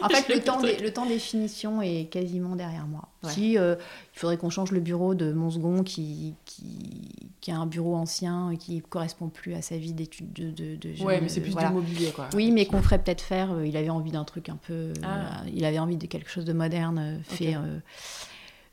En 0.01 0.09
fait, 0.09 0.27
le 0.33 0.41
temps, 0.41 0.61
des, 0.61 0.77
le 0.77 0.93
temps 0.93 1.05
des 1.07 1.17
finitions 1.17 1.81
est 1.81 2.05
quasiment 2.11 2.55
derrière 2.55 2.85
moi. 2.85 3.07
Ouais. 3.23 3.31
Si 3.31 3.57
euh, 3.57 3.75
il 4.15 4.19
faudrait 4.19 4.37
qu'on 4.37 4.49
change 4.51 4.71
le 4.71 4.79
bureau 4.79 5.15
de 5.15 5.31
mon 5.33 5.49
second 5.49 5.81
qui, 5.83 6.35
qui, 6.45 7.09
qui 7.41 7.51
a 7.51 7.57
un 7.57 7.65
bureau 7.65 7.95
ancien 7.95 8.51
et 8.51 8.57
qui 8.57 8.79
correspond 8.81 9.27
plus 9.29 9.53
à 9.55 9.61
sa 9.63 9.75
vie 9.77 9.93
d'études 9.93 10.31
de, 10.33 10.51
de, 10.51 10.75
de 10.75 11.03
Ouais, 11.03 11.19
mais 11.19 11.29
c'est 11.29 11.39
euh, 11.39 11.43
plus 11.43 11.51
voilà. 11.53 11.69
du 11.69 11.73
mobilier, 11.75 12.11
quoi. 12.11 12.29
Oui, 12.35 12.51
mais 12.51 12.65
qu'on 12.67 12.81
ferait 12.81 12.99
peut-être 13.01 13.21
faire. 13.21 13.49
il 13.65 13.75
avait 13.75 13.89
envie 13.89 14.11
d'un 14.11 14.23
truc 14.23 14.49
un 14.49 14.57
peu. 14.57 14.93
Ah. 15.03 15.41
il 15.53 15.65
avait 15.65 15.79
envie 15.79 15.97
de 15.97 16.05
quelque 16.05 16.29
chose 16.29 16.45
de 16.45 16.53
moderne, 16.53 17.19
fait. 17.23 17.55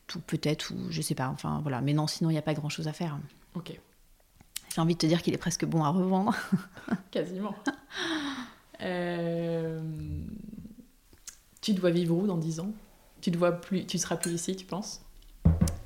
Tout 0.07 0.21
peut-être 0.21 0.71
ou 0.73 0.91
je 0.91 1.01
sais 1.03 1.15
pas. 1.15 1.29
Enfin 1.29 1.61
voilà. 1.63 1.81
Mais 1.81 1.93
non, 1.93 2.07
sinon 2.07 2.31
il 2.31 2.35
n'y 2.35 2.39
a 2.39 2.43
pas 2.43 2.55
grand-chose 2.55 2.89
à 2.89 2.93
faire. 2.93 3.19
Ok, 3.55 3.79
J'ai 4.75 4.81
envie 4.81 4.95
de 4.95 4.99
te 4.99 5.07
dire 5.07 5.23
qu'il 5.23 5.33
est 5.35 5.39
presque 5.39 5.65
bon 5.65 5.85
à 5.85 5.89
revendre. 5.91 6.35
quasiment. 7.11 7.55
Euh, 8.83 9.81
Tu 11.61 11.73
dois 11.73 11.91
vivre 11.91 12.17
où 12.17 12.27
dans 12.27 12.37
10 12.37 12.61
ans? 12.61 12.71
Tu, 13.21 13.31
te 13.31 13.39
vois 13.39 13.53
plus... 13.53 13.87
tu 13.87 13.97
seras 13.99 14.17
plus 14.17 14.33
ici, 14.33 14.55
tu 14.57 14.67
penses? 14.67 15.01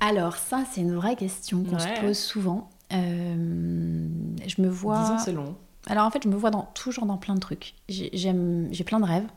Alors 0.01 0.35
ça, 0.35 0.63
c'est 0.71 0.81
une 0.81 0.95
vraie 0.95 1.15
question 1.15 1.63
qu'on 1.63 1.75
Ouais. 1.77 1.95
se 1.95 2.01
pose 2.01 2.17
souvent. 2.17 2.69
Euh, 2.91 4.07
je 4.47 4.61
me 4.61 4.67
10 4.69 4.73
vois. 4.75 4.97
ans, 5.11 5.17
c'est 5.19 5.31
long. 5.31 5.55
Alors 5.87 6.05
en 6.05 6.11
fait, 6.11 6.23
je 6.23 6.27
me 6.29 6.35
vois 6.35 6.49
dans, 6.51 6.63
toujours 6.73 7.05
dans 7.05 7.17
plein 7.17 7.35
de 7.35 7.39
trucs. 7.39 7.75
J'ai 7.87 8.83
plein 8.85 8.99
de 8.99 9.05
rêves 9.05 9.27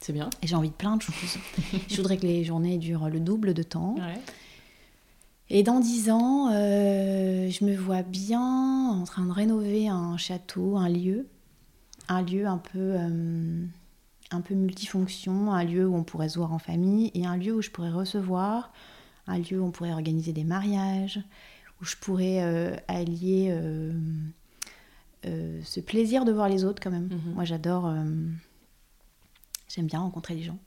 C'est 0.00 0.14
bien. 0.14 0.30
et 0.42 0.46
j'ai 0.46 0.56
envie 0.56 0.70
de 0.70 0.74
plein 0.74 0.96
de 0.96 1.02
choses. 1.02 1.38
je 1.88 1.96
voudrais 1.96 2.16
que 2.16 2.26
les 2.26 2.42
journées 2.42 2.78
durent 2.78 3.10
le 3.10 3.20
double 3.20 3.52
de 3.52 3.62
temps. 3.62 3.96
Ouais. 3.96 4.18
Et 5.50 5.64
dans 5.64 5.80
dix 5.80 6.10
ans, 6.10 6.48
euh, 6.52 7.50
je 7.50 7.64
me 7.64 7.74
vois 7.74 8.02
bien 8.02 8.40
en 8.40 9.02
train 9.04 9.26
de 9.26 9.32
rénover 9.32 9.88
un 9.88 10.16
château, 10.16 10.76
un 10.76 10.88
lieu. 10.88 11.26
Un 12.08 12.22
lieu 12.22 12.46
un 12.46 12.58
peu, 12.58 12.78
euh, 12.78 13.64
un 14.30 14.40
peu 14.40 14.54
multifonction, 14.54 15.52
un 15.52 15.64
lieu 15.64 15.86
où 15.86 15.96
on 15.96 16.04
pourrait 16.04 16.28
se 16.28 16.38
voir 16.38 16.52
en 16.52 16.58
famille 16.58 17.10
et 17.14 17.26
un 17.26 17.36
lieu 17.36 17.52
où 17.52 17.62
je 17.62 17.70
pourrais 17.70 17.90
recevoir, 17.90 18.72
un 19.26 19.38
lieu 19.38 19.60
où 19.60 19.64
on 19.64 19.70
pourrait 19.72 19.92
organiser 19.92 20.32
des 20.32 20.44
mariages, 20.44 21.20
où 21.80 21.84
je 21.84 21.96
pourrais 21.96 22.42
euh, 22.42 22.74
allier 22.88 23.54
ce 25.24 25.80
plaisir 25.80 26.24
de 26.24 26.32
voir 26.32 26.48
les 26.48 26.64
autres 26.64 26.80
quand 26.82 26.90
même. 26.90 27.08
Mhm. 27.10 27.34
Moi 27.34 27.44
j'adore, 27.44 27.92
j'aime 29.74 29.86
bien 29.86 30.00
rencontrer 30.00 30.34
les 30.34 30.42
gens. 30.42 30.58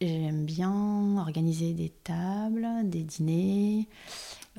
J'aime 0.00 0.44
bien 0.44 1.16
organiser 1.18 1.74
des 1.74 1.90
tables, 1.90 2.66
des 2.84 3.04
dîners. 3.04 3.86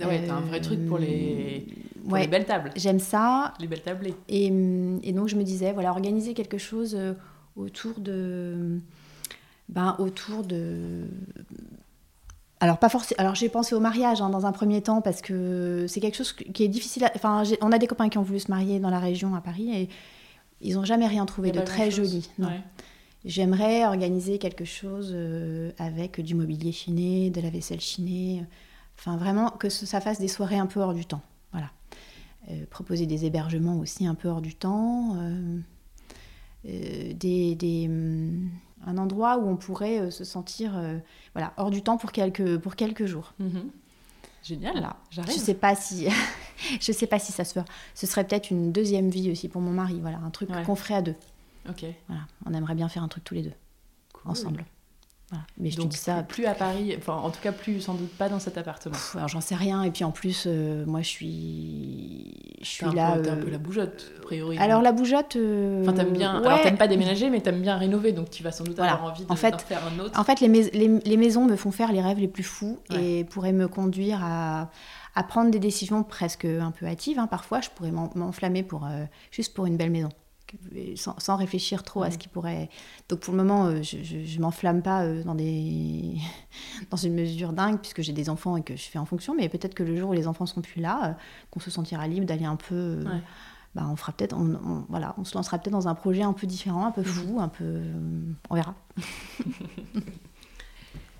Ah 0.01 0.07
ouais, 0.07 0.25
t'as 0.25 0.33
un 0.35 0.41
vrai 0.41 0.61
truc 0.61 0.87
pour 0.87 0.97
les, 0.97 1.67
pour 2.03 2.13
Ouais, 2.13 2.21
les 2.21 2.27
belles 2.27 2.45
tables. 2.45 2.71
j'aime 2.75 2.99
ça. 2.99 3.53
Les 3.59 3.67
belles 3.67 3.81
tablées. 3.83 4.15
Et, 4.29 4.49
hum, 4.49 4.99
et 5.03 5.11
donc 5.11 5.27
je 5.27 5.35
me 5.35 5.43
disais, 5.43 5.73
voilà, 5.73 5.91
organiser 5.91 6.33
quelque 6.33 6.57
chose 6.57 6.95
euh, 6.97 7.13
autour 7.57 7.99
de, 7.99 8.79
ben, 9.69 9.95
autour 9.99 10.43
de. 10.43 11.03
Alors 12.61 12.77
pas 12.79 12.87
forcément. 12.89 13.19
Alors 13.19 13.35
j'ai 13.35 13.49
pensé 13.49 13.75
au 13.75 13.81
mariage 13.81 14.21
hein, 14.21 14.29
dans 14.29 14.45
un 14.45 14.53
premier 14.53 14.81
temps 14.81 15.01
parce 15.01 15.21
que 15.21 15.85
c'est 15.89 15.99
quelque 15.99 16.15
chose 16.15 16.31
qui 16.31 16.63
est 16.63 16.69
difficile. 16.69 17.03
à- 17.03 17.11
Enfin, 17.15 17.43
on 17.61 17.71
a 17.73 17.77
des 17.77 17.87
copains 17.87 18.07
qui 18.07 18.17
ont 18.17 18.21
voulu 18.23 18.39
se 18.39 18.49
marier 18.49 18.79
dans 18.79 18.89
la 18.89 18.99
région 18.99 19.35
à 19.35 19.41
Paris 19.41 19.69
et 19.75 19.89
ils 20.61 20.75
n'ont 20.75 20.85
jamais 20.85 21.07
rien 21.07 21.25
trouvé 21.25 21.51
de 21.51 21.59
très 21.59 21.91
joli. 21.91 22.29
Non. 22.39 22.47
Ouais. 22.47 22.61
J'aimerais 23.25 23.85
organiser 23.85 24.37
quelque 24.37 24.65
chose 24.65 25.11
euh, 25.15 25.71
avec 25.77 26.19
du 26.19 26.35
mobilier 26.35 26.71
chiné, 26.71 27.29
de 27.29 27.39
la 27.41 27.49
vaisselle 27.49 27.79
chinée. 27.79 28.43
Enfin, 28.97 29.17
vraiment 29.17 29.49
que 29.49 29.69
ça 29.69 30.01
fasse 30.01 30.19
des 30.19 30.27
soirées 30.27 30.57
un 30.57 30.65
peu 30.67 30.81
hors 30.81 30.93
du 30.93 31.05
temps. 31.05 31.21
Voilà. 31.51 31.71
Euh, 32.51 32.65
proposer 32.69 33.05
des 33.05 33.25
hébergements 33.25 33.79
aussi 33.79 34.05
un 34.05 34.15
peu 34.15 34.27
hors 34.27 34.41
du 34.41 34.55
temps. 34.55 35.15
euh, 35.17 35.57
euh, 36.67 37.13
des, 37.13 37.55
des, 37.55 37.87
hum, 37.87 38.49
un 38.85 38.97
endroit 38.97 39.37
où 39.37 39.47
on 39.47 39.55
pourrait 39.55 39.99
euh, 39.99 40.11
se 40.11 40.23
sentir 40.25 40.77
euh, 40.77 40.97
voilà, 41.33 41.53
hors 41.57 41.71
du 41.71 41.81
temps 41.81 41.97
pour 41.97 42.11
quelques, 42.11 42.57
pour 42.57 42.75
quelques 42.75 43.05
jours. 43.05 43.33
Mhm. 43.39 43.69
Génial. 44.43 44.73
Voilà. 44.73 44.97
J'arrive. 45.09 45.33
Je 45.33 45.39
sais 45.39 45.53
pas 45.53 45.75
si 45.75 46.07
je 46.81 46.91
sais 46.91 47.07
pas 47.07 47.19
si 47.19 47.31
ça 47.31 47.45
se 47.45 47.53
fera. 47.53 47.65
Ce 47.95 48.05
serait 48.05 48.25
peut-être 48.27 48.51
une 48.51 48.73
deuxième 48.73 49.09
vie 49.09 49.31
aussi 49.31 49.47
pour 49.47 49.61
mon 49.61 49.71
mari. 49.71 49.99
Voilà, 50.01 50.17
un 50.17 50.29
truc 50.29 50.49
Ouais. 50.49 50.63
qu'on 50.63 50.75
ferait 50.75 50.95
à 50.95 51.01
deux. 51.01 51.15
Ok. 51.69 51.85
Voilà, 52.07 52.23
on 52.45 52.53
aimerait 52.53 52.75
bien 52.75 52.89
faire 52.89 53.03
un 53.03 53.07
truc 53.07 53.23
tous 53.23 53.33
les 53.35 53.43
deux 53.43 53.53
Cool. 54.13 54.31
ensemble. 54.31 54.65
Voilà. 55.29 55.45
Mais 55.57 55.71
je 55.71 55.77
Donc, 55.77 55.87
te 55.89 55.91
dis 55.93 55.97
ça. 55.99 56.21
plus, 56.21 56.45
à 56.45 56.53
Paris, 56.53 56.93
enfin 56.97 57.13
en 57.15 57.31
tout 57.31 57.39
cas 57.41 57.51
plus 57.51 57.79
sans 57.81 57.95
doute 57.95 58.11
pas 58.11 58.29
dans 58.29 58.37
cet 58.39 58.57
appartement. 58.57 58.91
pff, 58.93 59.15
alors 59.15 59.29
j'en 59.29 59.41
sais 59.41 59.55
rien. 59.55 59.81
Et 59.81 59.89
puis 59.89 60.03
en 60.03 60.11
plus, 60.11 60.43
euh, 60.45 60.85
moi 60.85 61.01
je 61.01 61.07
suis, 61.07 62.57
je 62.61 62.67
suis 62.67 62.85
un 62.85 62.93
là. 62.93 63.13
peu- 63.15 63.21
t'es 63.23 63.29
un 63.31 63.37
euh, 63.37 63.43
peu 63.43 63.49
la 63.49 63.57
bougeotte, 63.57 64.11
a 64.17 64.21
priori. 64.21 64.57
Alors 64.59 64.81
la 64.81 64.91
bougeotte. 64.91 65.35
euh, 65.37 65.81
Enfin, 65.81 65.93
t'aimes 65.93 66.13
bien. 66.13 66.39
ouais. 66.39 66.45
Alors, 66.45 66.61
t'aimes 66.61 66.77
pas 66.77 66.87
déménager, 66.87 67.29
mais 67.31 67.41
t'aimes 67.41 67.61
bien 67.61 67.77
rénover, 67.77 68.11
donc 68.11 68.29
tu 68.29 68.43
vas 68.43 68.51
sans 68.51 68.63
doute 68.63 68.75
Voilà. 68.75 68.93
avoir 68.93 69.11
envie 69.13 69.25
de, 69.25 69.31
En 69.31 69.35
fait- 69.35 69.51
d'en 69.51 69.57
faire 69.57 69.81
un 69.87 69.97
autre. 69.99 70.19
En 70.19 70.23
fait, 70.23 70.39
les, 70.39 70.49
mais- 70.49 70.69
les- 70.73 70.99
les 70.99 71.17
maisons 71.17 71.45
me 71.45 71.55
font 71.55 71.71
faire 71.71 71.91
les 71.91 72.01
rêves 72.01 72.19
les 72.19 72.27
plus 72.27 72.43
fous 72.43 72.77
Ouais. 72.91 73.03
et 73.03 73.23
pourraient 73.23 73.53
me 73.53 73.67
conduire 73.67 74.19
à, 74.23 74.69
à 75.15 75.23
prendre 75.23 75.49
des 75.49 75.59
décisions 75.59 76.03
presque 76.03 76.45
un 76.45 76.71
peu 76.71 76.85
hâtives. 76.85 77.17
hein. 77.17 77.27
Parfois, 77.27 77.59
je 77.61 77.69
pourrais 77.69 77.91
m'en- 77.91 78.11
m'enflammer 78.13 78.61
pour, 78.61 78.85
euh, 78.85 79.05
juste 79.31 79.53
pour 79.55 79.65
une 79.65 79.77
belle 79.77 79.91
maison. 79.91 80.09
Sans, 80.95 81.35
réfléchir 81.35 81.83
trop 81.83 82.03
à 82.03 82.11
ce 82.11 82.17
qui 82.17 82.27
pourrait. 82.27 82.69
Donc 83.09 83.19
pour 83.21 83.33
le 83.33 83.43
moment, 83.43 83.65
euh, 83.65 83.81
je, 83.81 83.97
je, 84.03 84.39
m'enflamme 84.39 84.81
pas 84.81 85.03
euh, 85.03 85.23
dans, 85.23 85.35
des... 85.35 86.17
dans 86.89 86.97
une 86.97 87.13
mesure 87.13 87.53
dingue, 87.53 87.79
puisque 87.79 88.01
j'ai 88.01 88.13
des 88.13 88.29
enfants 88.29 88.57
et 88.57 88.63
que 88.63 88.75
je 88.75 88.83
fais 88.83 88.99
en 88.99 89.05
fonction, 89.05 89.35
mais 89.35 89.49
peut-être 89.49 89.73
que 89.73 89.83
le 89.83 89.95
jour 89.95 90.09
où 90.11 90.13
les 90.13 90.27
enfants 90.27 90.45
seront 90.45 90.61
plus 90.61 90.81
là, 90.81 91.09
euh, 91.09 91.13
qu'on 91.51 91.59
se 91.59 91.71
sentira 91.71 92.07
libre 92.07 92.25
d'aller 92.25 92.45
un 92.45 92.55
peu. 92.55 93.03
Bah, 93.75 93.87
on 93.89 93.95
fera 93.95 94.11
peut-être, 94.11 94.35
on, 94.37 94.85
voilà, 94.87 95.15
on 95.17 95.23
se 95.23 95.33
lancera 95.35 95.57
peut-être 95.57 95.73
dans 95.73 95.87
un 95.87 95.95
projet 95.95 96.21
un 96.21 96.33
peu 96.33 96.45
différent, 96.45 96.85
un 96.85 96.91
peu 96.91 97.01
fou, 97.01 97.39
un 97.39 97.47
peu, 97.47 97.81
on 98.51 98.55
verra. 98.55 98.75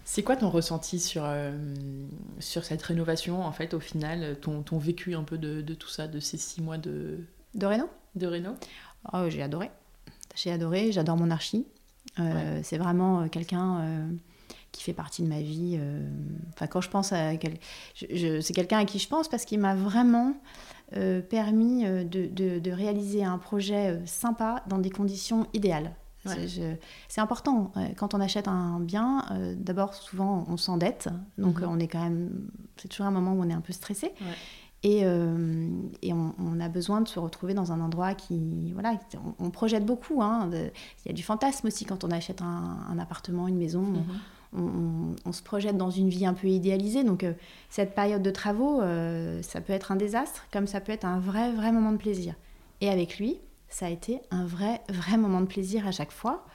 C'est 0.06 0.22
quoi 0.22 0.36
ton 0.36 0.52
ressenti 0.52 1.00
sur, 1.00 1.28
sur 2.38 2.64
cette 2.64 2.84
rénovation, 2.84 3.44
en 3.44 3.52
fait, 3.52 3.74
au 3.74 3.80
final, 3.80 4.38
ton, 4.40 4.62
ton 4.62 4.78
vécu 4.78 5.16
un 5.16 5.24
peu 5.24 5.40
de, 5.40 5.62
de, 5.62 5.74
tout 5.74 5.88
ça, 5.88 6.08
de 6.08 6.20
ces 6.20 6.38
six 6.38 6.62
mois 6.62 6.78
de... 6.78 7.22
De 7.56 7.66
réno 7.66 7.90
De 8.14 8.28
réno 8.28 8.56
Oh, 9.12 9.30
j'ai 9.30 9.41
adoré. 9.41 9.72
J'ai 10.36 10.51
adoré, 10.51 10.91
j'adore 10.91 11.18
mon 11.18 11.30
archi. 11.30 11.66
Euh, 12.20 12.60
c'est 12.64 12.78
vraiment 12.78 13.22
euh, 13.22 13.28
quelqu'un 13.28 13.80
euh, 13.80 14.08
qui 14.72 14.84
fait 14.84 14.93
partie 14.93 15.24
de 15.24 15.28
ma 15.28 15.41
vie. 15.41 15.80
Enfin, 16.54 16.68
quand 16.68 16.82
je 16.82 16.89
pense 16.89 17.14
à. 17.14 17.32
c'est 17.95 18.54
quelqu'un 18.54 18.80
à 18.80 18.86
qui 18.86 18.99
je 18.99 19.08
pense 19.08 19.28
parce 19.28 19.45
qu'il 19.45 19.60
m'a 19.60 19.76
vraiment 19.76 20.34
permis 21.30 21.84
de, 21.86 22.72
réaliser 22.72 23.24
un 23.24 23.38
projet 23.38 23.99
sympa 24.06 24.64
dans 24.68 24.80
des 24.80 24.89
conditions 24.89 25.47
idéales. 25.54 25.95
C'est 26.26 27.22
important. 27.22 27.72
Quand 27.97 28.16
on 28.16 28.20
achète 28.20 28.47
un 28.47 28.80
bien, 28.80 29.26
d'abord, 29.58 29.93
souvent, 29.93 30.43
on 30.47 30.58
s'endette. 30.58 31.10
Donc, 31.38 31.62
mhm. 31.62 31.68
on 31.70 31.80
est 31.80 31.88
quand 31.88 32.01
même. 32.01 32.32
C'est 32.78 32.88
toujours 32.88 33.06
un 33.06 33.12
moment 33.12 33.34
où 33.34 33.43
on 33.43 33.49
est 33.49 33.54
un 33.54 33.62
peu 33.62 33.74
stressé. 33.74 34.12
Et, 34.84 35.06
euh, 35.06 35.70
et 36.02 36.12
on, 36.12 36.60
a 36.60 36.68
besoin 36.68 37.00
de 37.00 37.08
se 37.08 37.18
retrouver 37.18 37.54
dans 37.54 37.72
un 37.72 37.80
endroit 37.80 38.14
qui. 38.16 38.72
Voilà, 38.74 39.00
on, 39.40 39.50
projette 39.50 39.86
beaucoup. 39.86 40.22
Hein, 40.22 40.50
il 40.52 41.08
y 41.08 41.10
a 41.10 41.14
du 41.14 41.24
fantasme 41.24 41.68
aussi 41.68 41.86
quand 41.86 42.04
on 42.04 42.12
achète 42.12 42.42
un, 42.42 43.00
appartement, 43.00 43.48
une 43.48 43.58
maison. 43.58 43.82
Mhm. 44.54 45.16
on, 45.26 45.32
se 45.32 45.42
projette 45.42 45.78
dans 45.78 45.90
une 45.90 46.10
vie 46.10 46.26
un 46.26 46.34
peu 46.34 46.48
idéalisée. 46.48 47.06
Donc, 47.06 47.24
euh, 47.24 47.32
cette 47.70 47.96
période 47.96 48.22
de 48.22 48.32
travaux, 48.32 48.82
euh, 48.82 49.42
ça 49.42 49.62
peut 49.62 49.72
être 49.72 49.94
un 49.94 49.96
désastre, 49.96 50.46
comme 50.52 50.68
ça 50.68 50.82
peut 50.82 50.92
être 50.92 51.06
un 51.06 51.20
vrai, 51.20 51.54
vrai 51.54 51.72
moment 51.72 51.94
de 51.94 51.98
plaisir. 51.98 52.36
Et 52.82 52.90
avec 52.90 53.20
lui, 53.20 53.38
ça 53.70 53.86
a 53.86 53.90
été 53.90 54.20
un 54.32 54.46
vrai, 54.46 54.82
vrai 54.90 55.16
moment 55.16 55.40
de 55.40 55.48
plaisir 55.48 55.88
à 55.88 55.92
chaque 55.92 56.12
fois. 56.12 56.46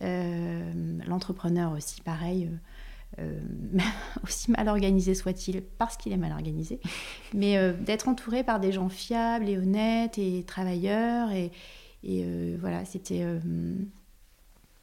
L'entrepreneur 0.00 1.72
aussi, 1.72 2.00
pareil 2.00 2.50
euh, 3.20 3.38
aussi 4.24 4.50
mal 4.50 4.68
organisé 4.68 5.14
soit-il, 5.14 5.62
parce 5.62 5.96
qu'il 5.96 6.12
est 6.12 6.16
mal 6.16 6.32
organisé, 6.32 6.80
mais 7.32 7.56
euh, 7.56 7.72
d'être 7.72 8.08
entouré 8.08 8.42
par 8.42 8.60
des 8.60 8.72
gens 8.72 8.88
fiables 8.88 9.48
et 9.48 9.58
honnêtes 9.58 10.18
et 10.18 10.44
travailleurs. 10.44 11.30
Et, 11.30 11.52
et 12.02 12.22
euh, 12.24 12.56
voilà, 12.60 12.84
c'était. 12.84 13.24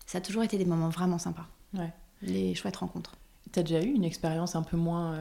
ça 0.05 0.19
a 0.19 0.21
toujours 0.21 0.43
été 0.43 0.57
des 0.57 0.65
moments 0.65 0.89
vraiment 0.89 1.17
sympas. 1.17 1.47
Ouais. 1.73 1.91
Les 2.21 2.55
chouettes 2.55 2.77
rencontres. 2.77 3.15
Tu 3.51 3.59
as 3.59 3.63
déjà 3.63 3.82
eu 3.82 3.89
une 3.89 4.05
expérience 4.05 4.55
un 4.55 4.63
peu 4.63 4.77
moins 4.77 5.17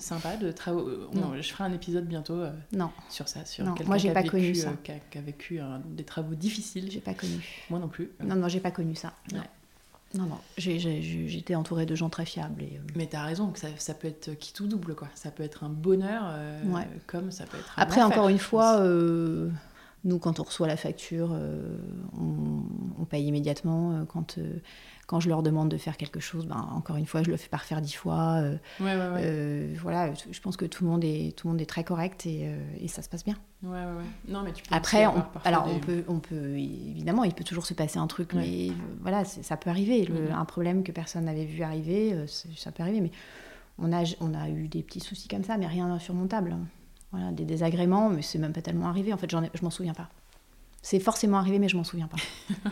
sympa 0.00 0.36
de 0.36 0.50
travaux 0.50 0.90
non. 1.12 1.40
Je 1.40 1.48
ferai 1.52 1.64
un 1.64 1.72
épisode 1.72 2.06
bientôt 2.06 2.42
non. 2.72 2.90
sur 3.08 3.28
ça. 3.28 3.44
Sur 3.44 3.64
non, 3.64 3.74
moi, 3.86 3.98
j'ai 3.98 4.12
pas 4.12 4.24
connu 4.24 4.54
ça. 4.54 4.72
Qui 4.82 5.18
a, 5.18 5.20
vécu 5.20 5.60
des 5.86 6.04
travaux 6.04 6.34
difficiles. 6.34 6.90
J'ai 6.90 7.00
pas 7.00 7.14
connu. 7.14 7.64
Moi 7.70 7.78
non 7.78 7.88
plus. 7.88 8.10
Non, 8.24 8.34
non, 8.34 8.48
j'ai 8.48 8.60
pas 8.60 8.72
connu 8.72 8.96
ça. 8.96 9.12
Ouais. 9.32 9.38
Non, 10.14 10.24
non, 10.24 10.38
j'étais 10.58 11.54
entourée 11.54 11.86
de 11.86 11.94
gens 11.94 12.10
très 12.10 12.26
fiables. 12.26 12.62
Et, 12.62 12.76
euh, 12.76 12.92
Mais 12.96 13.06
t'as 13.06 13.24
raison, 13.24 13.48
que 13.48 13.58
ça, 13.58 13.68
ça, 13.78 13.94
peut 13.94 14.08
être 14.08 14.34
qui 14.34 14.52
tout 14.52 14.66
double, 14.66 14.94
quoi. 14.94 15.08
Ça 15.14 15.30
peut 15.30 15.42
être 15.42 15.64
un 15.64 15.68
bonheur, 15.68 16.24
euh, 16.26 16.62
comme 17.06 17.30
ça 17.30 17.44
peut 17.44 17.56
être 17.58 17.72
un 17.78 17.82
Après, 17.82 18.02
encore 18.02 18.28
une 18.28 18.38
fois, 18.38 18.78
euh, 18.80 19.48
nous, 20.04 20.18
quand 20.18 20.40
on 20.40 20.42
reçoit 20.42 20.66
la 20.66 20.76
facture, 20.76 21.36
on, 22.18 22.62
on, 22.98 23.04
paye 23.04 23.26
immédiatement. 23.26 24.04
Quand 24.06 24.38
quand 25.12 25.20
je 25.20 25.28
leur 25.28 25.42
demande 25.42 25.68
de 25.68 25.76
faire 25.76 25.98
quelque 25.98 26.20
chose, 26.20 26.46
ben, 26.46 26.68
encore 26.74 26.96
une 26.96 27.04
fois, 27.04 27.22
je 27.22 27.30
le 27.30 27.36
fais 27.36 27.50
pas 27.50 27.58
refaire 27.58 27.82
dix 27.82 27.92
fois. 27.92 28.36
Euh, 28.40 28.56
ouais, 28.80 28.96
ouais, 28.96 29.22
euh, 29.24 29.74
voilà, 29.80 30.12
je 30.14 30.40
pense 30.40 30.56
que 30.56 30.64
tout 30.64 30.84
le 30.84 30.90
monde 30.90 31.04
est, 31.04 31.36
tout 31.36 31.48
le 31.48 31.52
monde 31.52 31.60
est 31.60 31.66
très 31.66 31.84
correct 31.84 32.24
et, 32.24 32.46
euh, 32.46 32.56
et 32.80 32.88
ça 32.88 33.02
se 33.02 33.10
passe 33.10 33.22
bien. 33.22 33.36
Non, 33.62 34.42
mais 34.42 34.52
tu 34.52 34.62
peux 34.62 34.74
Après, 34.74 35.06
on, 35.06 35.22
alors 35.44 35.68
on, 35.68 35.78
peut, 35.80 36.04
on 36.08 36.18
peut, 36.18 36.56
évidemment, 36.56 37.24
il 37.24 37.34
peut 37.34 37.44
toujours 37.44 37.66
se 37.66 37.74
passer 37.74 37.98
un 37.98 38.06
truc, 38.06 38.32
mais 38.32 38.70
voilà, 39.02 39.24
ça 39.26 39.56
peut 39.58 39.68
arriver. 39.70 40.06
Le, 40.06 40.32
Un 40.32 40.44
problème 40.46 40.82
que 40.82 40.92
personne 40.92 41.26
n'avait 41.26 41.44
vu 41.44 41.62
arriver, 41.62 42.16
ça 42.26 42.72
peut 42.72 42.82
arriver. 42.82 43.02
Mais 43.02 43.10
on 43.78 43.92
a, 43.92 44.04
on 44.20 44.32
a 44.32 44.48
eu 44.48 44.66
des 44.68 44.82
petits 44.82 45.00
soucis 45.00 45.28
comme 45.28 45.44
ça, 45.44 45.58
mais 45.58 45.66
rien 45.66 45.88
d'insurmontable. 45.88 46.56
Voilà, 47.12 47.30
des 47.30 47.44
désagréments, 47.44 48.08
mais 48.08 48.22
c'est 48.22 48.38
même 48.38 48.52
pas 48.52 48.62
tellement 48.62 48.88
arrivé. 48.88 49.12
En 49.12 49.18
fait, 49.18 49.30
je 49.30 49.62
m'en 49.62 49.70
souviens 49.70 49.94
pas. 49.94 50.08
C'est 50.80 50.98
forcément 50.98 51.36
arrivé, 51.36 51.58
mais 51.58 51.68
je 51.68 51.76
m'en 51.76 51.84
souviens 51.84 52.08
pas. 52.08 52.16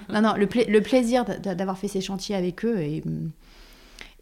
non, 0.12 0.22
non, 0.22 0.34
le, 0.34 0.48
le 0.68 0.80
plaisir 0.80 1.24
d'avoir 1.24 1.78
fait 1.78 1.88
ces 1.88 2.00
chantiers 2.00 2.34
avec 2.34 2.64
eux 2.64 2.80
et. 2.80 3.02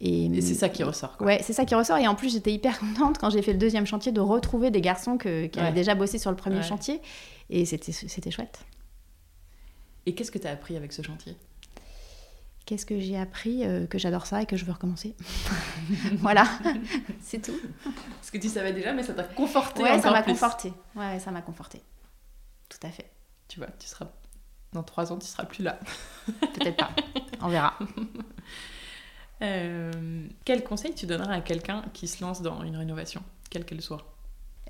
Et, 0.01 0.29
c'est 0.41 0.53
ça 0.53 0.69
qui 0.69 0.83
ressort. 0.83 1.17
Quoi. 1.17 1.27
Ouais, 1.27 1.39
c'est 1.43 1.51
ça 1.51 1.65
qui 1.65 1.75
ressort. 1.75 1.97
Et 1.97 2.07
en 2.07 2.15
plus, 2.15 2.31
j'étais 2.31 2.53
hyper 2.53 2.79
contente 2.79 3.17
quand 3.17 3.29
j'ai 3.29 3.41
fait 3.41 3.51
le 3.51 3.59
deuxième 3.59 3.85
chantier 3.85 4.13
de 4.13 4.21
retrouver 4.21 4.71
des 4.71 4.79
garçons 4.79 5.17
que, 5.17 5.47
qui 5.47 5.59
avaient 5.59 5.73
déjà 5.73 5.93
bossé 5.93 6.17
sur 6.17 6.29
le 6.29 6.37
premier 6.37 6.63
chantier. 6.63 7.01
Et 7.49 7.65
c'était 7.65 8.31
chouette. 8.31 8.59
Et 10.05 10.15
qu'est-ce 10.15 10.31
que 10.31 10.37
tu 10.37 10.47
as 10.47 10.51
appris 10.51 10.77
avec 10.77 10.93
ce 10.93 11.01
chantier? 11.01 11.35
Qu'est-ce 12.69 12.85
que 12.85 12.99
j'ai 12.99 13.17
appris 13.17 13.65
euh, 13.65 13.87
Que 13.87 13.97
j'adore 13.97 14.27
ça 14.27 14.43
et 14.43 14.45
que 14.45 14.55
je 14.55 14.63
veux 14.63 14.71
recommencer. 14.71 15.15
voilà, 16.17 16.45
c'est 17.19 17.41
tout. 17.41 17.59
Ce 18.21 18.29
que 18.29 18.37
tu 18.37 18.47
savais 18.47 18.73
déjà, 18.73 18.93
mais 18.93 19.01
ça 19.01 19.13
t'a 19.13 19.23
conforté. 19.23 19.81
Ouais, 19.81 19.99
ça 19.99 20.11
m'a 20.11 20.21
conforté. 20.21 20.71
Ouais, 20.95 21.17
ça 21.19 21.31
m'a 21.31 21.41
conforté. 21.41 21.81
Tout 22.69 22.77
à 22.83 22.91
fait 22.91 23.09
tu 23.49 23.59
vois, 23.59 23.69
tu 23.79 23.87
seras 23.87 24.05
dans 24.71 24.83
trois 24.83 25.11
ans, 25.11 25.17
tu 25.17 25.27
seras 25.27 25.43
plus 25.45 25.63
là. 25.63 25.79
Peut-être 26.53 26.77
pas. 26.77 26.91
On 27.41 27.49
verra. 27.49 27.77
Euh, 29.41 30.27
quel 30.45 30.63
conseil 30.63 30.93
tu 30.93 31.05
donnerais 31.07 31.35
à 31.35 31.41
quelqu'un 31.41 31.83
qui 31.93 32.07
se 32.07 32.23
lance 32.23 32.41
dans 32.41 32.63
une 32.63 32.77
rénovation, 32.77 33.23
quelle 33.49 33.65
qu'elle 33.65 33.81
soit? 33.81 34.13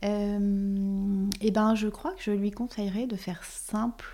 Euh, 0.06 1.28
Eh 1.42 1.52
ben, 1.52 1.76
je 1.76 1.90
crois 1.90 2.14
que 2.14 2.22
je 2.22 2.32
lui 2.32 2.52
conseillerais 2.52 3.06
de 3.06 3.18
faire 3.18 3.44
simple 3.44 4.06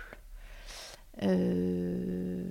euh, 1.22 2.42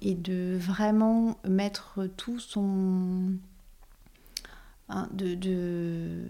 et 0.00 0.14
de 0.14 0.56
vraiment 0.56 1.36
mettre 1.48 2.06
tout 2.16 2.40
son 2.40 3.34
hein, 4.88 5.08
de, 5.12 5.34
de 5.34 6.24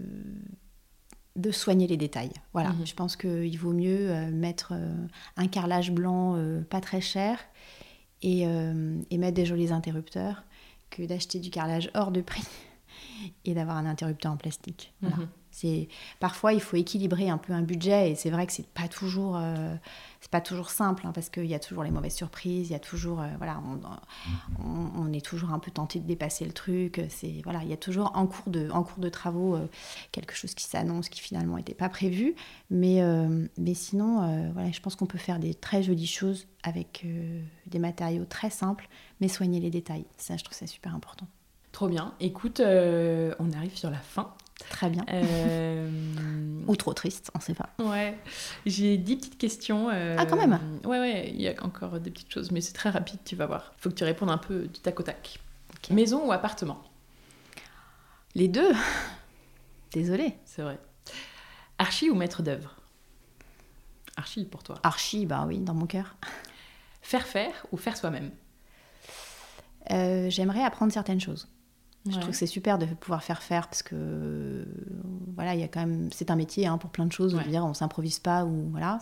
de 1.37 1.49
soigner 1.51 1.87
les 1.87 1.95
détails. 1.95 2.33
Voilà, 2.51 2.71
mhm. 2.71 2.85
je 2.85 2.93
pense 2.93 3.15
qu'il 3.15 3.57
vaut 3.57 3.71
mieux 3.71 4.11
euh, 4.11 4.29
mettre 4.31 4.73
euh, 4.75 4.93
un 5.37 5.47
carrelage 5.47 5.91
blanc 5.91 6.37
pas 6.69 6.81
très 6.81 7.01
cher 7.01 7.39
et, 8.21 8.45
mettre 8.45 9.33
des 9.33 9.45
jolis 9.45 9.71
interrupteurs 9.71 10.43
que 10.89 11.03
d'acheter 11.03 11.39
du 11.39 11.49
carrelage 11.49 11.89
hors 11.95 12.11
de 12.11 12.21
prix 12.21 12.43
et 13.45 13.53
d'avoir 13.53 13.77
un 13.77 13.85
interrupteur 13.85 14.33
en 14.33 14.37
plastique. 14.37 14.93
Voilà. 15.01 15.15
Mhm 15.17 15.27
c'est 15.51 15.89
parfois 16.19 16.53
il 16.53 16.61
faut 16.61 16.77
équilibrer 16.77 17.29
un 17.29 17.37
peu 17.37 17.53
un 17.53 17.61
budget 17.61 18.11
et 18.11 18.15
c'est 18.15 18.29
vrai 18.29 18.47
que 18.47 18.53
c'est 18.53 18.67
pas 18.67 18.87
toujours 18.87 19.37
euh, 19.37 19.75
c'est 20.21 20.31
pas 20.31 20.41
toujours 20.41 20.69
simple 20.69 21.05
hein, 21.05 21.11
parce 21.13 21.29
qu'il 21.29 21.45
y 21.45 21.53
a 21.53 21.59
toujours 21.59 21.83
les 21.83 21.91
mauvaises 21.91 22.15
surprises 22.15 22.69
il 22.69 22.71
y 22.71 22.75
a 22.75 22.79
toujours 22.79 23.21
euh, 23.21 23.27
voilà 23.37 23.61
on, 24.63 25.11
est 25.11 25.25
toujours 25.25 25.51
un 25.51 25.59
peu 25.59 25.71
tenté 25.71 25.99
de 25.99 26.07
dépasser 26.07 26.45
le 26.45 26.53
truc 26.53 27.01
c'est 27.09 27.41
voilà 27.43 27.63
il 27.63 27.69
y 27.69 27.73
a 27.73 27.77
toujours 27.77 28.13
en 28.15 28.27
cours 28.27 28.49
de 28.49 28.69
en 28.69 28.83
cours 28.83 28.99
de 28.99 29.09
travaux 29.09 29.55
euh, 29.55 29.67
quelque 30.13 30.33
chose 30.33 30.55
qui 30.55 30.63
s'annonce 30.63 31.09
qui 31.09 31.19
finalement 31.19 31.57
n'était 31.57 31.73
pas 31.73 31.89
prévu. 31.89 32.35
Mais 32.69 33.01
mais 33.57 33.73
sinon 33.73 34.51
voilà 34.53 34.71
je 34.71 34.79
pense 34.79 34.95
qu'on 34.95 35.05
peut 35.05 35.17
faire 35.17 35.39
des 35.39 35.53
très 35.53 35.83
jolies 35.83 36.07
choses 36.07 36.47
avec 36.63 37.05
des 37.65 37.79
matériaux 37.79 38.25
très 38.25 38.49
simples 38.49 38.87
mais 39.19 39.27
soigner 39.27 39.59
les 39.59 39.69
détails. 39.69 40.05
Ça 40.17 40.37
je 40.37 40.43
trouve 40.43 40.57
ça 40.57 40.67
super 40.67 40.95
important. 40.95 41.27
Trop 41.71 41.87
bien. 41.87 42.13
Écoute, 42.19 42.61
on 42.61 43.51
arrive 43.51 43.75
sur 43.75 43.89
la 43.89 43.99
fin 43.99 44.33
Très 44.69 44.89
bien. 44.89 45.03
Euh, 45.09 45.89
Ou 46.67 46.75
trop 46.75 46.93
triste, 46.93 47.31
on 47.35 47.39
ne 47.39 47.43
sait 47.43 47.53
pas. 47.53 47.69
Ouais. 47.79 48.17
J'ai 48.65 48.97
dix 48.97 49.15
petites 49.17 49.37
questions. 49.37 49.89
Euh, 49.91 50.15
ah, 50.17 50.25
quand 50.25 50.35
même 50.37 50.59
Ouais, 50.85 50.99
ouais, 50.99 51.29
il 51.33 51.41
y 51.41 51.47
a 51.47 51.53
encore 51.63 51.99
des 51.99 52.11
petites 52.11 52.31
choses, 52.31 52.51
mais 52.51 52.61
c'est 52.61 52.73
très 52.73 52.89
rapide, 52.89 53.19
tu 53.25 53.35
vas 53.35 53.45
voir. 53.45 53.73
Il 53.77 53.81
faut 53.81 53.89
que 53.89 53.95
tu 53.95 54.03
répondes 54.03 54.29
un 54.29 54.37
peu 54.37 54.67
du 54.67 54.79
tac 54.79 54.99
au 54.99 55.03
tac. 55.03 55.39
Maison 55.89 56.25
ou 56.27 56.31
appartement? 56.31 56.81
Les 58.35 58.47
deux 58.47 58.71
Désolée. 59.91 60.35
C'est 60.45 60.61
vrai. 60.61 60.79
Archi 61.77 62.09
ou 62.09 62.15
maître 62.15 62.43
d'œuvre? 62.43 62.75
Archi 64.15 64.45
pour 64.45 64.63
toi 64.63 64.75
Archi, 64.83 65.25
bah 65.25 65.43
oui, 65.47 65.57
dans 65.59 65.73
mon 65.73 65.85
cœur. 65.87 66.15
Faire 67.01 67.25
faire 67.25 67.65
ou 67.71 67.77
faire 67.77 67.97
soi-même? 67.97 68.31
Euh, 69.89 70.29
J'aimerais 70.29 70.63
apprendre 70.63 70.93
certaines 70.93 71.19
choses. 71.19 71.47
Je 72.09 72.17
trouve 72.17 72.31
que 72.31 72.35
c'est 72.35 72.47
super 72.47 72.79
de 72.79 72.85
pouvoir 72.85 73.23
faire 73.23 73.43
faire 73.43 73.67
parce 73.67 73.83
que 73.83 74.65
voilà, 75.35 75.53
il 75.53 75.59
y 75.59 75.63
a 75.63 75.67
quand 75.67 75.81
même 75.81 76.09
c'est 76.11 76.31
un 76.31 76.35
métier 76.35 76.65
hein, 76.65 76.77
pour 76.77 76.89
plein 76.89 77.05
de 77.05 77.11
choses. 77.11 77.35
Ouais. 77.35 77.43
dire, 77.43 77.63
on 77.63 77.73
s'improvise 77.73 78.19
pas 78.19 78.43
ou 78.45 78.69
voilà. 78.71 78.99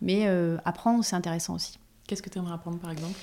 Mais 0.00 0.26
euh, 0.26 0.56
apprendre, 0.64 1.04
c'est 1.04 1.16
intéressant 1.16 1.54
aussi. 1.54 1.78
Qu'est-ce 2.06 2.22
que 2.22 2.30
tu 2.30 2.38
aimerais 2.38 2.54
apprendre 2.54 2.78
par 2.78 2.90
exemple? 2.90 3.18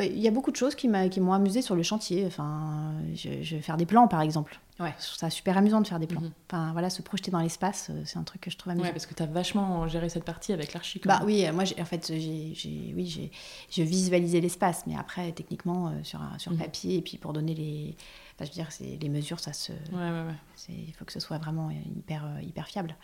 Il 0.00 0.18
y 0.18 0.26
a 0.26 0.30
beaucoup 0.30 0.50
de 0.50 0.56
choses 0.56 0.74
qui 0.74 0.88
m'ont 0.88 1.32
amusé 1.32 1.62
sur 1.62 1.76
le 1.76 1.82
chantier. 1.82 2.24
Enfin, 2.26 2.92
je, 3.14 3.42
je 3.42 3.56
vais 3.56 3.62
faire 3.62 3.76
des 3.76 3.86
plans, 3.86 4.08
par 4.08 4.20
exemple. 4.20 4.58
Ouais. 4.80 4.92
Je 4.98 5.04
trouve 5.06 5.16
ça 5.18 5.30
super 5.30 5.56
amusant 5.56 5.80
de 5.80 5.86
faire 5.86 6.00
des 6.00 6.08
plans. 6.08 6.20
Mhm. 6.20 6.32
Enfin, 6.50 6.72
voilà, 6.72 6.90
se 6.90 7.00
projeter 7.02 7.30
dans 7.30 7.38
l'espace, 7.38 7.90
euh, 7.90 8.02
c'est 8.04 8.18
un 8.18 8.24
truc 8.24 8.40
que 8.40 8.50
je 8.50 8.56
trouve 8.56 8.72
amusant. 8.72 8.86
Ouais, 8.86 8.92
parce 8.92 9.06
que 9.06 9.14
tu 9.14 9.22
as 9.22 9.26
vachement 9.26 9.86
géré 9.86 10.08
cette 10.08 10.24
partie 10.24 10.52
avec 10.52 10.72
l'archi. 10.74 11.00
Bah 11.04 11.22
oui, 11.24 11.46
euh, 11.46 11.52
moi, 11.52 11.64
j'ai- 11.64 11.80
en 11.80 11.84
fait, 11.84 12.08
j'ai, 12.08 12.52
j'ai- 12.54 12.92
oui, 12.96 13.06
j'ai, 13.06 13.30
je 13.70 13.82
visualisais 13.84 14.40
l'espace, 14.40 14.82
mais 14.88 14.96
après, 14.96 15.30
techniquement, 15.30 15.88
euh, 15.88 15.92
sur, 16.02 16.20
sur 16.38 16.50
Mhm. 16.52 16.58
papier, 16.58 16.96
et 16.96 17.02
puis 17.02 17.18
pour 17.18 17.32
donner 17.32 17.54
les, 17.54 17.94
enfin, 18.34 18.44
je 18.46 18.50
veux 18.50 18.54
dire, 18.64 18.72
c'est, 18.72 18.98
les 19.00 19.08
mesures, 19.08 19.38
ça 19.38 19.52
se, 19.52 19.70
Ouais, 19.70 19.78
ouais, 19.92 20.10
ouais. 20.26 20.34
c'est, 20.56 20.72
il 20.72 20.92
faut 20.94 21.04
que 21.04 21.12
ce 21.12 21.20
soit 21.20 21.38
vraiment 21.38 21.70
hyper, 21.70 22.26
hyper 22.42 22.66
fiable. 22.66 22.96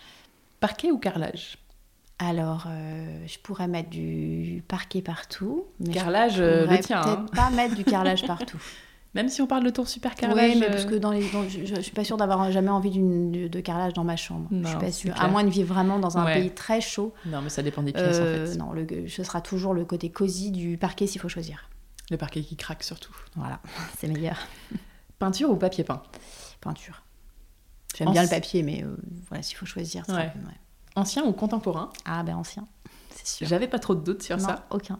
Parquet 0.58 0.90
ou 0.90 0.98
carrelage? 0.98 1.56
Alors, 2.22 2.64
euh, 2.68 3.26
je 3.26 3.38
pourrais 3.38 3.66
mettre 3.66 3.88
du 3.90 4.62
parquet 4.68 5.00
partout, 5.00 5.64
mais 5.80 5.94
Carrelage, 5.94 6.36
je 6.36 6.42
euh, 6.42 6.64
pourrais 6.64 6.76
le 6.76 6.82
tien. 6.84 7.02
peut-être 7.02 7.18
hein. 7.18 7.26
pas 7.34 7.50
mettre 7.50 7.74
du 7.74 7.84
carrelage 7.84 8.26
partout. 8.26 8.58
Même 9.14 9.28
si 9.28 9.40
on 9.42 9.46
parle 9.46 9.64
de 9.64 9.70
tour 9.70 9.88
super 9.88 10.14
carrelage. 10.14 10.52
Oui, 10.52 10.60
mais 10.60 10.66
parce 10.68 10.84
euh, 10.84 10.88
que 10.90 10.94
dans 10.96 11.10
les, 11.12 11.28
dans- 11.30 11.48
je, 11.48 11.64
je 11.64 11.80
suis 11.80 11.92
pas 11.92 12.04
sûre 12.04 12.16
d'avoir 12.18 12.52
jamais 12.52 12.68
envie 12.68 12.90
de, 12.90 13.48
de 13.48 13.60
carrelage 13.60 13.94
dans 13.94 14.04
ma 14.04 14.16
chambre. 14.16 14.46
je 14.50 14.56
Non, 14.56 14.68
suis 14.68 14.78
pas 14.78 14.92
sûre. 14.92 15.14
À 15.20 15.28
moins 15.28 15.42
de 15.44 15.50
vivre 15.50 15.72
vraiment 15.74 15.98
dans 15.98 16.16
un 16.18 16.24
Ouais. 16.26 16.34
pays 16.34 16.50
très 16.50 16.80
chaud. 16.82 17.12
Non, 17.26 17.40
mais 17.42 17.48
ça 17.48 17.62
dépend 17.62 17.82
des 17.82 17.92
pièces 17.92 18.18
euh, 18.20 18.44
en 18.44 18.46
fait. 18.46 18.56
Non, 18.58 18.72
le, 18.72 18.86
ce 19.08 19.24
sera 19.24 19.40
toujours 19.40 19.72
le 19.74 19.84
côté 19.86 20.10
cosy 20.10 20.50
du 20.52 20.76
parquet 20.76 21.06
s'il 21.08 21.20
faut 21.20 21.28
choisir. 21.30 21.68
Le 22.10 22.18
parquet 22.18 22.42
qui 22.42 22.54
craque 22.56 22.82
surtout. 22.84 23.16
Voilà, 23.34 23.60
c'est 23.98 24.06
meilleur. 24.08 24.36
Peinture 25.18 25.50
ou 25.50 25.56
papier 25.56 25.84
peint? 25.84 26.02
Peinture. 26.60 27.02
J'aime 27.96 28.12
bien 28.12 28.22
le 28.22 28.28
papier, 28.28 28.62
mais 28.62 28.84
euh, 28.84 28.94
voilà, 29.28 29.42
s'il 29.42 29.56
faut 29.56 29.66
choisir. 29.66 30.04
ça- 30.06 30.14
Ouais. 30.14 30.30
Ouais. 30.96 31.00
Ancien 31.02 31.24
ou 31.24 31.32
contemporain 31.32 31.90
Ah, 32.04 32.22
ben 32.22 32.36
ancien, 32.36 32.66
c'est 33.10 33.26
sûr. 33.26 33.46
J'avais 33.46 33.68
pas 33.68 33.78
trop 33.78 33.94
de 33.94 34.02
doutes 34.02 34.22
sur 34.22 34.36
non, 34.36 34.44
ça. 34.44 34.66
aucun. 34.70 34.98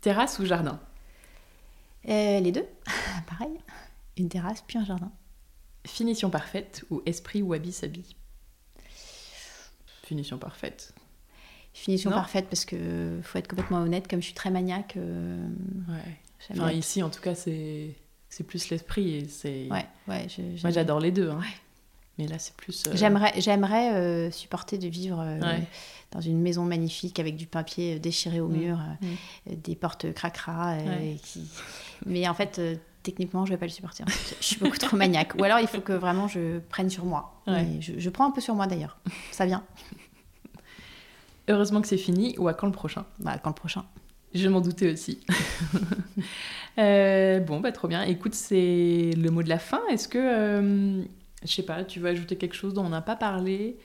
Terrasse 0.00 0.38
ou 0.38 0.44
jardin 0.46 0.80
Euh, 2.08 2.40
les 2.40 2.52
deux, 2.52 2.66
pareil. 3.26 3.58
Une 4.16 4.28
terrasse, 4.28 4.62
puis 4.66 4.78
un 4.78 4.84
jardin. 4.84 5.10
Finition 5.86 6.28
parfaite 6.30 6.84
ou 6.90 7.02
esprit 7.06 7.42
s'habille 7.72 8.16
Finition 10.04 10.38
parfaite. 10.38 10.94
Finition 11.74 12.10
Non. 12.10 12.16
parfaite 12.16 12.46
parce 12.48 12.64
que 12.64 13.20
faut 13.22 13.38
être 13.38 13.48
complètement 13.48 13.78
honnête, 13.78 14.08
comme 14.08 14.20
je 14.20 14.26
suis 14.26 14.34
très 14.34 14.50
maniaque. 14.50 14.96
euh, 14.96 15.46
Ouais. 15.88 16.18
Enfin, 16.50 16.70
ici, 16.72 17.02
en 17.02 17.10
tout 17.10 17.20
cas, 17.20 17.34
c'est 17.34 17.94
c'est 18.30 18.44
plus 18.44 18.68
l'esprit 18.70 19.14
et 19.16 19.28
c'est. 19.28 19.68
Ouais, 19.70 19.86
ouais, 20.08 20.26
je- 20.28 20.62
Moi, 20.62 20.70
j'adore 20.70 21.00
les 21.00 21.10
deux. 21.12 21.30
hein. 21.30 21.40
Mais 22.18 22.26
là, 22.26 22.38
c'est 22.38 22.54
plus. 22.56 22.84
euh, 22.86 22.90
J'aimerais, 22.94 23.32
j'aimerais 23.38 23.94
euh, 23.94 24.30
supporter 24.30 24.76
de 24.78 24.88
vivre 24.88 25.20
euh, 25.20 25.38
Ouais. 25.40 25.62
dans 26.10 26.20
une 26.20 26.40
maison 26.40 26.64
magnifique 26.64 27.20
avec 27.20 27.36
du 27.36 27.46
papier 27.46 27.98
déchiré 28.00 28.40
au 28.40 28.48
Mm. 28.48 28.56
mur, 28.56 28.78
euh, 29.02 29.54
des 29.56 29.76
portes 29.76 30.12
cracra. 30.12 30.76
Ouais. 30.76 31.16
qui... 31.22 31.48
Mais 32.06 32.28
en 32.28 32.34
fait, 32.34 32.60
techniquement, 33.02 33.46
je 33.46 33.50
vais 33.52 33.56
pas 33.56 33.66
le 33.66 33.70
supporter. 33.72 34.02
en 34.02 34.10
fait. 34.10 34.36
Je 34.40 34.44
suis 34.44 34.56
beaucoup 34.58 34.78
trop 34.78 34.96
maniaque. 34.96 35.34
Ou 35.38 35.44
alors, 35.44 35.60
il 35.60 35.66
faut 35.68 35.80
que 35.80 35.92
vraiment 35.92 36.26
je 36.28 36.58
prenne 36.58 36.90
sur 36.90 37.04
moi. 37.04 37.40
Ouais. 37.46 37.62
Mais 37.64 37.80
je, 37.80 37.92
je 37.98 38.10
prends 38.10 38.26
un 38.26 38.30
peu 38.32 38.40
sur 38.40 38.54
moi 38.54 38.66
d'ailleurs. 38.66 38.98
Ça 39.30 39.46
vient. 39.46 39.62
Heureusement 41.48 41.80
que 41.80 41.88
c'est 41.88 41.96
fini 41.96 42.34
ou 42.38 42.48
à 42.48 42.54
quand 42.54 42.66
le 42.66 42.72
prochain? 42.72 43.06
Bah, 43.20 43.38
quand 43.42 43.50
le 43.50 43.54
prochain. 43.54 43.84
Je 44.34 44.48
m'en 44.48 44.60
doutais 44.60 44.92
aussi. 44.92 45.20
Euh, 46.78 47.40
bon, 47.40 47.58
bah 47.58 47.72
trop 47.72 47.88
bien. 47.88 48.02
Écoute, 48.02 48.34
c'est 48.34 49.10
le 49.16 49.30
mot 49.32 49.42
de 49.42 49.48
la 49.48 49.58
fin. 49.58 49.80
Est-ce 49.90 50.06
que, 50.06 50.18
euh, 50.20 51.02
je 51.44 51.52
sais 51.52 51.62
pas, 51.62 51.84
tu 51.84 52.00
veux 52.00 52.08
ajouter 52.08 52.36
quelque 52.36 52.54
chose 52.54 52.74
dont 52.74 52.84
on 52.84 52.88
n'a 52.90 53.00
pas 53.02 53.16
parlé 53.16 53.76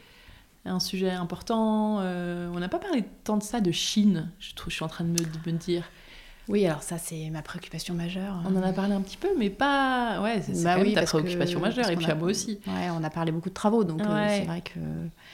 Un 0.65 0.79
sujet 0.79 1.11
important 1.11 1.97
euh, 2.01 2.49
On 2.53 2.59
n'a 2.59 2.69
pas 2.69 2.79
parlé 2.79 3.03
tant 3.23 3.37
de 3.37 3.43
ça, 3.43 3.59
de 3.61 3.71
Chine, 3.71 4.31
je, 4.39 4.53
trouve, 4.55 4.69
je 4.71 4.75
suis 4.75 4.85
en 4.85 4.89
train 4.89 5.03
de 5.03 5.09
me, 5.09 5.17
de 5.17 5.51
me 5.51 5.57
dire. 5.57 5.83
Oui, 6.49 6.65
alors 6.65 6.83
ça, 6.83 6.97
c'est 6.97 7.29
ma 7.29 7.41
préoccupation 7.41 7.93
majeure. 7.93 8.41
On 8.45 8.53
en 8.57 8.63
a 8.63 8.73
parlé 8.73 8.93
un 8.93 8.99
petit 8.99 9.15
peu, 9.15 9.29
mais 9.37 9.49
pas. 9.49 10.19
Ouais, 10.21 10.41
c'est 10.41 10.61
Bah 10.61 10.75
oui, 10.81 10.93
ta 10.93 11.03
que- 11.03 11.05
préoccupation 11.05 11.61
majeure, 11.61 11.89
et 11.89 11.95
puis 11.95 12.05
a- 12.07 12.11
à 12.11 12.15
moi 12.15 12.27
aussi. 12.27 12.59
Ouais, 12.67 12.89
on 12.91 13.01
a 13.01 13.09
parlé 13.09 13.31
beaucoup 13.31 13.47
de 13.47 13.53
travaux, 13.53 13.85
donc 13.85 14.01
euh, 14.01 14.25
c'est 14.39 14.43
vrai 14.43 14.59
que 14.59 14.77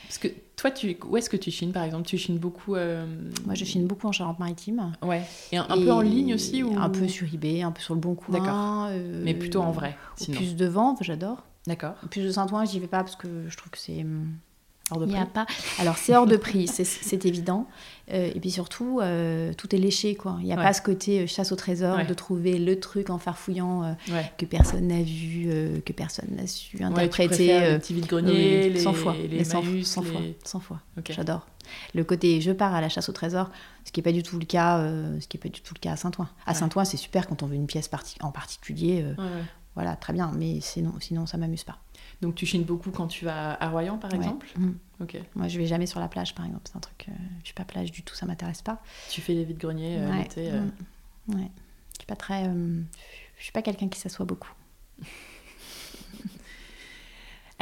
Parce 0.03 0.19
que 0.19 0.27
toi, 0.55 0.69
tu, 0.69 0.95
où 1.07 1.17
est-ce 1.17 1.31
que 1.31 1.37
tu 1.37 1.49
chines, 1.49 1.71
par 1.71 1.83
exemple? 1.83 2.05
Tu 2.07 2.19
chines 2.19 2.37
beaucoup. 2.37 2.75
euh, 2.75 3.07
moi, 3.45 3.55
je 3.55 3.65
chine 3.65 3.87
beaucoup 3.87 4.05
en 4.07 4.11
Charente-Maritime. 4.11 4.91
Ouais. 5.01 5.23
Et 5.51 5.57
un, 5.57 5.65
un 5.67 5.77
peu 5.77 5.91
en 5.91 6.01
ligne 6.01 6.35
aussi 6.35 6.61
ou... 6.61 6.77
Un 6.77 6.89
peu 6.89 7.07
sur 7.07 7.25
eBay, 7.33 7.63
un 7.63 7.71
peu 7.71 7.81
sur 7.81 7.95
le 7.95 7.99
Bon 8.01 8.13
Coin. 8.13 8.37
D'accord. 8.37 8.85
euh, 8.91 9.21
Mais 9.25 9.33
plutôt 9.33 9.61
en 9.61 9.71
vrai, 9.71 9.97
sinon. 10.15 10.37
Puce 10.37 10.55
de 10.55 10.67
vent, 10.67 10.95
j'adore. 11.01 11.43
D'accord. 11.67 11.93
Puce 12.09 12.23
de 12.23 12.31
Saint-Ouen, 12.31 12.65
j'y 12.65 12.79
vais 12.79 12.87
pas 12.87 13.03
parce 13.03 13.15
que 13.15 13.27
je 13.47 13.57
trouve 13.57 13.69
que 13.71 13.77
c'est. 13.77 14.01
hum, 14.01 14.33
Hors 14.91 14.97
de 14.99 15.05
Il 15.05 15.11
y 15.11 15.15
a 15.17 15.21
prix. 15.21 15.29
pas. 15.33 15.45
Alors 15.77 15.97
c'est 15.99 16.15
hors 16.15 16.25
de 16.25 16.35
prix, 16.35 16.67
c'est- 16.67 17.23
évident. 17.27 17.67
Euh, 18.11 18.31
et 18.33 18.39
puis 18.39 18.49
surtout, 18.49 18.99
euh, 19.03 19.53
tout 19.53 19.75
est 19.75 19.77
léché, 19.77 20.15
quoi. 20.15 20.37
Il 20.39 20.47
n'y 20.47 20.51
a 20.53 20.55
Ouais. 20.57 20.63
pas 20.63 20.73
ce 20.73 20.81
côté 20.81 21.19
euh, 21.19 21.27
chasse 21.27 21.51
au 21.51 21.55
trésor 21.55 21.97
Ouais. 21.97 22.05
de 22.07 22.13
trouver 22.15 22.57
le 22.57 22.79
truc 22.79 23.11
en 23.11 23.19
farfouillant 23.19 23.83
euh, 23.83 23.93
Ouais. 24.11 24.31
que 24.39 24.45
personne 24.47 24.87
n'a 24.87 25.03
vu, 25.03 25.47
que 25.85 25.93
personne 25.93 26.29
n'a 26.35 26.47
su 26.47 26.83
interpréter. 26.83 27.59
les 27.73 27.77
petits 27.77 27.93
vide-greniers, 27.93 28.69
les, 28.69 28.79
100 28.79 28.93
fois, 28.93 29.13
les 29.15 29.27
mais 29.37 29.43
100, 29.43 29.61
Emmaüs, 29.61 29.85
100 29.87 30.01
fois, 30.01 30.21
les- 30.21 30.37
100 30.43 30.59
fois. 30.59 30.79
J'adore. 31.07 31.45
Le 31.93 32.03
côté 32.03 32.41
je 32.41 32.51
pars 32.51 32.73
à 32.73 32.81
la 32.81 32.89
chasse 32.89 33.09
au 33.09 33.13
trésor, 33.13 33.51
ce 33.85 33.91
qui 33.91 33.99
n'est 33.99 34.03
pas 34.03 34.11
du 34.11 34.23
tout 34.23 34.39
le 34.39 34.45
cas, 34.45 34.79
ce 35.21 35.27
qui 35.27 35.37
est 35.37 35.39
pas 35.39 35.49
du 35.49 35.61
tout 35.61 35.75
le 35.75 35.79
cas 35.79 35.91
à 35.91 35.97
Saint-Ouen. 35.97 36.27
À. 36.47 36.55
Saint-Ouen, 36.55 36.83
c'est 36.83 36.97
super 36.97 37.27
quand 37.27 37.43
on 37.43 37.45
veut 37.45 37.53
une 37.53 37.67
pièce 37.67 37.87
parti- 37.87 38.17
en 38.21 38.31
particulier. 38.31 39.05
Voilà, 39.75 39.95
très 39.95 40.13
bien, 40.13 40.31
mais 40.35 40.59
sinon, 40.61 40.93
sinon 40.99 41.25
ça 41.25 41.37
m'amuse 41.37 41.63
pas. 41.63 41.77
Donc 42.21 42.35
tu 42.35 42.45
chines 42.45 42.63
beaucoup 42.63 42.91
quand 42.91 43.07
tu 43.07 43.25
vas 43.25 43.53
à 43.53 43.69
Royan, 43.69 43.97
par 43.97 44.11
Ouais. 44.11 44.17
exemple? 44.17 44.47
Mm. 44.57 44.71
Ok. 45.01 45.17
Moi, 45.35 45.47
je 45.47 45.57
vais 45.57 45.65
jamais 45.67 45.85
sur 45.85 45.99
la 46.01 46.09
plage, 46.09 46.35
par 46.35 46.45
exemple. 46.45 46.63
C'est 46.65 46.75
un 46.75 46.81
truc, 46.81 47.05
euh, 47.07 47.13
je 47.41 47.45
suis 47.45 47.53
pas 47.53 47.63
plage 47.63 47.91
du 47.91 48.03
tout, 48.03 48.15
ça 48.15 48.25
m'intéresse 48.25 48.61
pas. 48.61 48.81
Tu 49.09 49.21
fais 49.21 49.33
les 49.33 49.45
vide-greniers 49.45 49.97
euh, 49.99 50.09
Ouais. 50.11 50.17
l'été. 50.23 50.51
euh. 50.51 50.61
Mm. 51.27 51.35
Ouais. 51.35 51.51
Je 51.93 51.99
suis 51.99 52.07
pas 52.07 52.15
très, 52.17 52.47
euh, 52.47 52.81
je 53.37 53.43
suis 53.43 53.51
pas 53.53 53.61
quelqu'un 53.61 53.87
qui 53.87 53.99
s'assoit 53.99 54.25
beaucoup. 54.25 54.51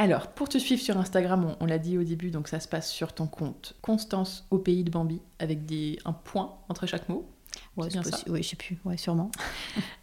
Alors, 0.00 0.28
pour 0.28 0.48
te 0.48 0.58
suivre 0.58 0.80
sur 0.80 0.96
Instagram, 0.96 1.44
on, 1.44 1.56
on 1.60 1.66
l'a 1.66 1.78
dit 1.78 1.98
au 1.98 2.04
début, 2.04 2.30
donc 2.30 2.46
ça 2.48 2.60
se 2.60 2.68
passe 2.68 2.90
sur 2.90 3.12
ton 3.12 3.26
compte 3.26 3.74
Constance 3.82 4.46
au 4.50 4.58
pays 4.58 4.84
de 4.84 4.90
Bambi, 4.90 5.20
avec 5.40 5.66
des, 5.66 5.98
un 6.04 6.12
point 6.12 6.56
entre 6.68 6.86
chaque 6.86 7.08
mot. 7.08 7.28
Ouais, 7.78 7.88
bien 7.88 8.02
ça. 8.02 8.18
Oui, 8.28 8.42
je 8.42 8.48
sais 8.48 8.56
plus. 8.56 8.76
Ouais, 8.84 8.96
sûrement. 8.96 9.30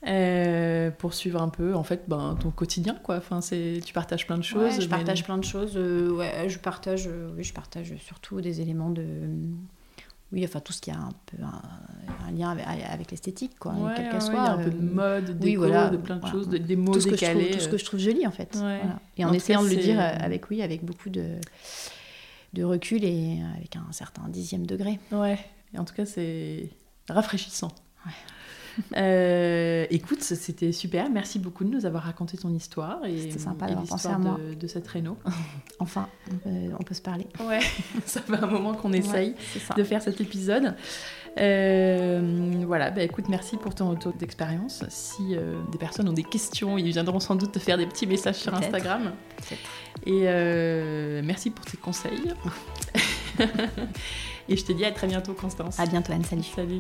Euh, 0.08 0.92
pour 0.92 1.16
suivre 1.16 1.42
un 1.42 1.50
peu, 1.50 1.74
en 1.74 1.84
fait, 1.84 2.04
ben, 2.08 2.38
ton 2.40 2.52
quotidien, 2.52 2.94
quoi. 3.02 3.18
Enfin, 3.18 3.42
c'est, 3.42 3.80
tu 3.84 3.92
partages 3.92 4.28
plein 4.28 4.38
de 4.38 4.44
choses. 4.44 4.62
Ouais, 4.62 4.72
je 4.76 4.82
mais- 4.82 4.88
partage 4.88 5.24
plein 5.24 5.40
de 5.40 5.44
choses. 5.44 5.74
euh, 5.78 6.12
ouais, 6.12 6.48
je 6.48 6.60
partage, 6.60 7.08
euh, 7.08 7.32
oui, 7.36 7.44
je 7.44 7.52
partage 7.54 7.92
surtout 7.98 8.40
des 8.40 8.62
éléments 8.62 8.92
de, 8.92 9.04
oui, 10.32 10.44
enfin 10.44 10.60
tout 10.60 10.74
ce 10.74 10.82
qui 10.82 10.92
a 10.92 10.98
un 10.98 11.10
peu 11.26 11.38
un, 11.42 12.28
un 12.28 12.32
lien 12.32 12.52
avec, 12.52 12.66
avec 12.68 13.10
l'esthétique, 13.10 13.58
quoi, 13.58 13.74
Ouais, 13.74 13.94
quel 13.96 14.06
ouais, 14.06 14.12
qu'elle 14.12 14.20
ouais, 14.20 14.26
soit. 14.26 14.34
il 14.34 14.44
y 14.44 14.48
a 14.48 14.52
un 14.54 14.58
peu 14.64 14.70
de 14.70 14.78
euh, 14.78 14.94
mode, 14.94 15.30
oui, 15.30 15.36
déco, 15.54 15.58
voilà, 15.62 15.90
de 15.90 15.98
plein 15.98 16.16
de 16.18 16.22
voilà. 16.22 16.36
choses, 16.36 16.50
de- 16.50 16.58
des 16.60 16.76
mots 16.76 16.94
tout 16.94 17.02
ce, 17.02 17.08
que 17.08 17.16
je 17.18 17.26
trouve, 17.26 17.50
tout 17.52 17.60
ce 17.60 17.68
que 17.70 17.78
je 17.80 17.86
trouve 17.86 18.00
joli 18.00 18.28
en 18.28 18.32
fait. 18.32 18.54
Ouais. 18.56 18.78
Voilà. 18.78 19.00
Et 19.18 19.26
En 19.26 19.34
essayant 19.34 19.64
cas, 19.64 19.70
de 19.70 19.76
le 19.76 19.82
dire 19.82 20.00
avec 20.00 20.52
oui, 20.52 20.62
avec 20.62 20.86
beaucoup 20.86 21.10
de, 21.10 21.38
de 22.54 22.64
recul 22.64 23.04
et 23.04 23.40
avec 23.58 23.76
un 23.76 23.92
certain 23.92 24.28
dixième 24.30 24.68
degré. 24.68 25.00
Ouais, 25.12 25.40
et 25.74 25.80
en 25.80 25.84
tout 25.86 25.96
cas, 25.96 26.06
c'est 26.06 26.70
rafraîchissant. 27.10 27.72
Euh, 28.98 29.86
écoute, 29.90 30.22
c'était 30.22 30.72
super. 30.72 31.10
Merci 31.10 31.40
beaucoup 31.40 31.64
de 31.64 31.70
nous 31.70 31.86
avoir 31.86 32.04
raconté 32.04 32.38
ton 32.38 32.54
histoire 32.54 33.06
et, 33.06 33.18
C'était 33.22 33.40
sympa 33.40 33.68
d'avoir 33.68 33.86
pensé 33.86 34.08
à 34.08 34.18
moi. 34.18 34.38
de, 34.38 34.54
de 34.56 34.68
cette 34.68 34.88
réno. 34.88 35.18
Enfin, 35.80 36.08
on 36.32 36.38
peut, 36.38 36.76
on 36.80 36.84
peut 36.84 36.94
se 36.94 37.02
parler. 37.02 37.28
Ouais, 37.42 37.60
ça 38.06 38.22
fait 38.22 38.36
un 38.36 38.48
moment 38.48 38.74
qu'on 38.74 38.94
essaye 38.94 39.32
Ouais, 39.32 39.76
de 39.76 39.84
faire 39.84 40.02
cet 40.02 40.22
épisode. 40.22 40.74
Euh, 41.38 42.64
voilà, 42.66 42.92
bah 42.92 43.04
écoute, 43.04 43.28
merci 43.28 43.58
pour 43.58 43.76
ton 43.76 43.90
retour 43.90 44.14
d'expérience. 44.14 44.86
Si 44.88 45.36
euh, 45.36 45.62
des 45.74 45.78
personnes 45.78 46.08
ont 46.08 46.14
des 46.14 46.24
questions, 46.24 46.78
ils 46.78 46.92
viendront 46.92 47.20
sans 47.20 47.36
doute 47.36 47.52
te 47.52 47.60
faire 47.60 47.78
des 47.78 47.86
petits 47.86 48.08
messages 48.08 48.36
sur. 48.36 48.54
Instagram. 48.54 49.12
Et 50.06 50.24
merci 51.24 51.50
pour 51.50 51.66
tes 51.66 51.78
conseils. 51.78 52.34
et 54.50 54.58
je 54.58 54.66
te 54.66 54.72
dis 54.72 54.86
à 54.86 54.92
très 54.92 55.08
bientôt, 55.08 55.34
Constance. 55.34 55.80
À 55.80 55.86
bientôt 55.86 56.14
Anne, 56.14 56.24
salut. 56.24 56.44
Salut. 56.44 56.80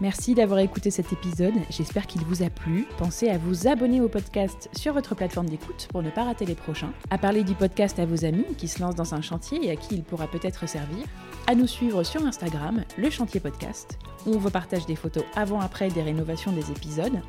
Merci 0.00 0.34
d'avoir 0.34 0.58
écouté 0.58 0.90
cet 0.90 1.12
épisode, 1.12 1.54
j'espère 1.70 2.08
qu'il 2.08 2.22
vous 2.24 2.42
a 2.42 2.50
plu. 2.50 2.86
Pensez 2.98 3.28
à 3.28 3.38
vous 3.38 3.68
abonner 3.68 4.00
au 4.00 4.08
podcast 4.08 4.68
sur 4.76 4.92
votre 4.92 5.14
plateforme 5.14 5.48
d'écoute 5.48 5.86
pour 5.92 6.02
ne 6.02 6.10
pas 6.10 6.24
rater 6.24 6.44
les 6.44 6.56
prochains, 6.56 6.92
à 7.10 7.18
parler 7.18 7.44
du 7.44 7.54
podcast 7.54 7.98
à 8.00 8.04
vos 8.04 8.24
amis 8.24 8.44
qui 8.58 8.66
se 8.66 8.80
lancent 8.80 8.96
dans 8.96 9.14
un 9.14 9.22
chantier 9.22 9.64
et 9.64 9.70
à 9.70 9.76
qui 9.76 9.94
il 9.94 10.02
pourra 10.02 10.26
peut-être 10.26 10.68
servir, 10.68 11.06
à 11.46 11.54
nous 11.54 11.68
suivre 11.68 12.02
sur 12.02 12.24
Instagram, 12.26 12.82
le 12.98 13.08
chantier 13.08 13.38
podcast, 13.38 13.98
où 14.26 14.34
on 14.34 14.38
vous 14.38 14.50
partage 14.50 14.84
des 14.84 14.96
photos 14.96 15.24
avant-après 15.36 15.88
des 15.90 16.02
rénovations 16.02 16.50
des 16.50 16.72
épisodes. 16.72 17.20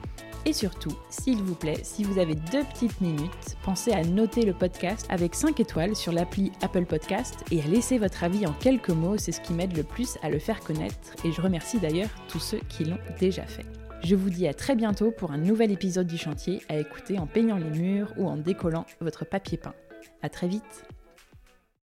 Et 0.48 0.54
surtout, 0.54 0.94
s'il 1.10 1.42
vous 1.42 1.56
plaît, 1.56 1.80
si 1.82 2.04
vous 2.04 2.20
avez 2.20 2.36
deux 2.36 2.64
petites 2.66 3.02
minutes, 3.02 3.56
pensez 3.64 3.92
à 3.92 4.04
noter 4.04 4.44
le 4.44 4.54
podcast 4.54 5.08
avec 5.10 5.34
5 5.34 5.60
étoiles 5.60 5.96
sur 5.96 6.12
l'appli 6.12 6.52
Apple 6.62 6.86
Podcast 6.86 7.44
et 7.52 7.62
à 7.62 7.66
laisser 7.66 7.98
votre 7.98 8.24
avis 8.24 8.46
en 8.46 8.54
quelques 8.54 8.92
mots, 8.92 9.18
c'est 9.18 9.32
ce 9.32 9.42
qui 9.42 9.54
m'aide 9.54 9.76
le 9.76 9.84
plus 9.84 10.20
à 10.22 10.30
le 10.30 10.38
faire 10.38 10.60
connaître 10.60 11.16
et 11.24 11.32
je 11.32 11.42
remercie 11.42 11.80
d'ailleurs 11.80 12.10
tous 12.28 12.40
ceux 12.40 12.60
qui 12.70 12.86
l'ont 12.86 13.00
déjà 13.20 13.44
fait. 13.48 13.66
Je 14.04 14.16
vous 14.16 14.30
dis 14.30 14.48
à 14.48 14.54
très 14.54 14.76
bientôt 14.76 15.10
pour 15.10 15.32
un 15.32 15.40
nouvel 15.40 15.72
épisode 15.72 16.06
du 16.06 16.18
chantier 16.18 16.62
à 16.70 16.78
écouter 16.78 17.18
en 17.18 17.26
peignant 17.26 17.58
les 17.58 17.72
murs 17.72 18.14
ou 18.18 18.28
en 18.28 18.38
décollant 18.38 18.86
votre 19.02 19.26
papier 19.26 19.58
peint. 19.58 19.74
À 20.22 20.30
très 20.30 20.48
vite 20.48 20.86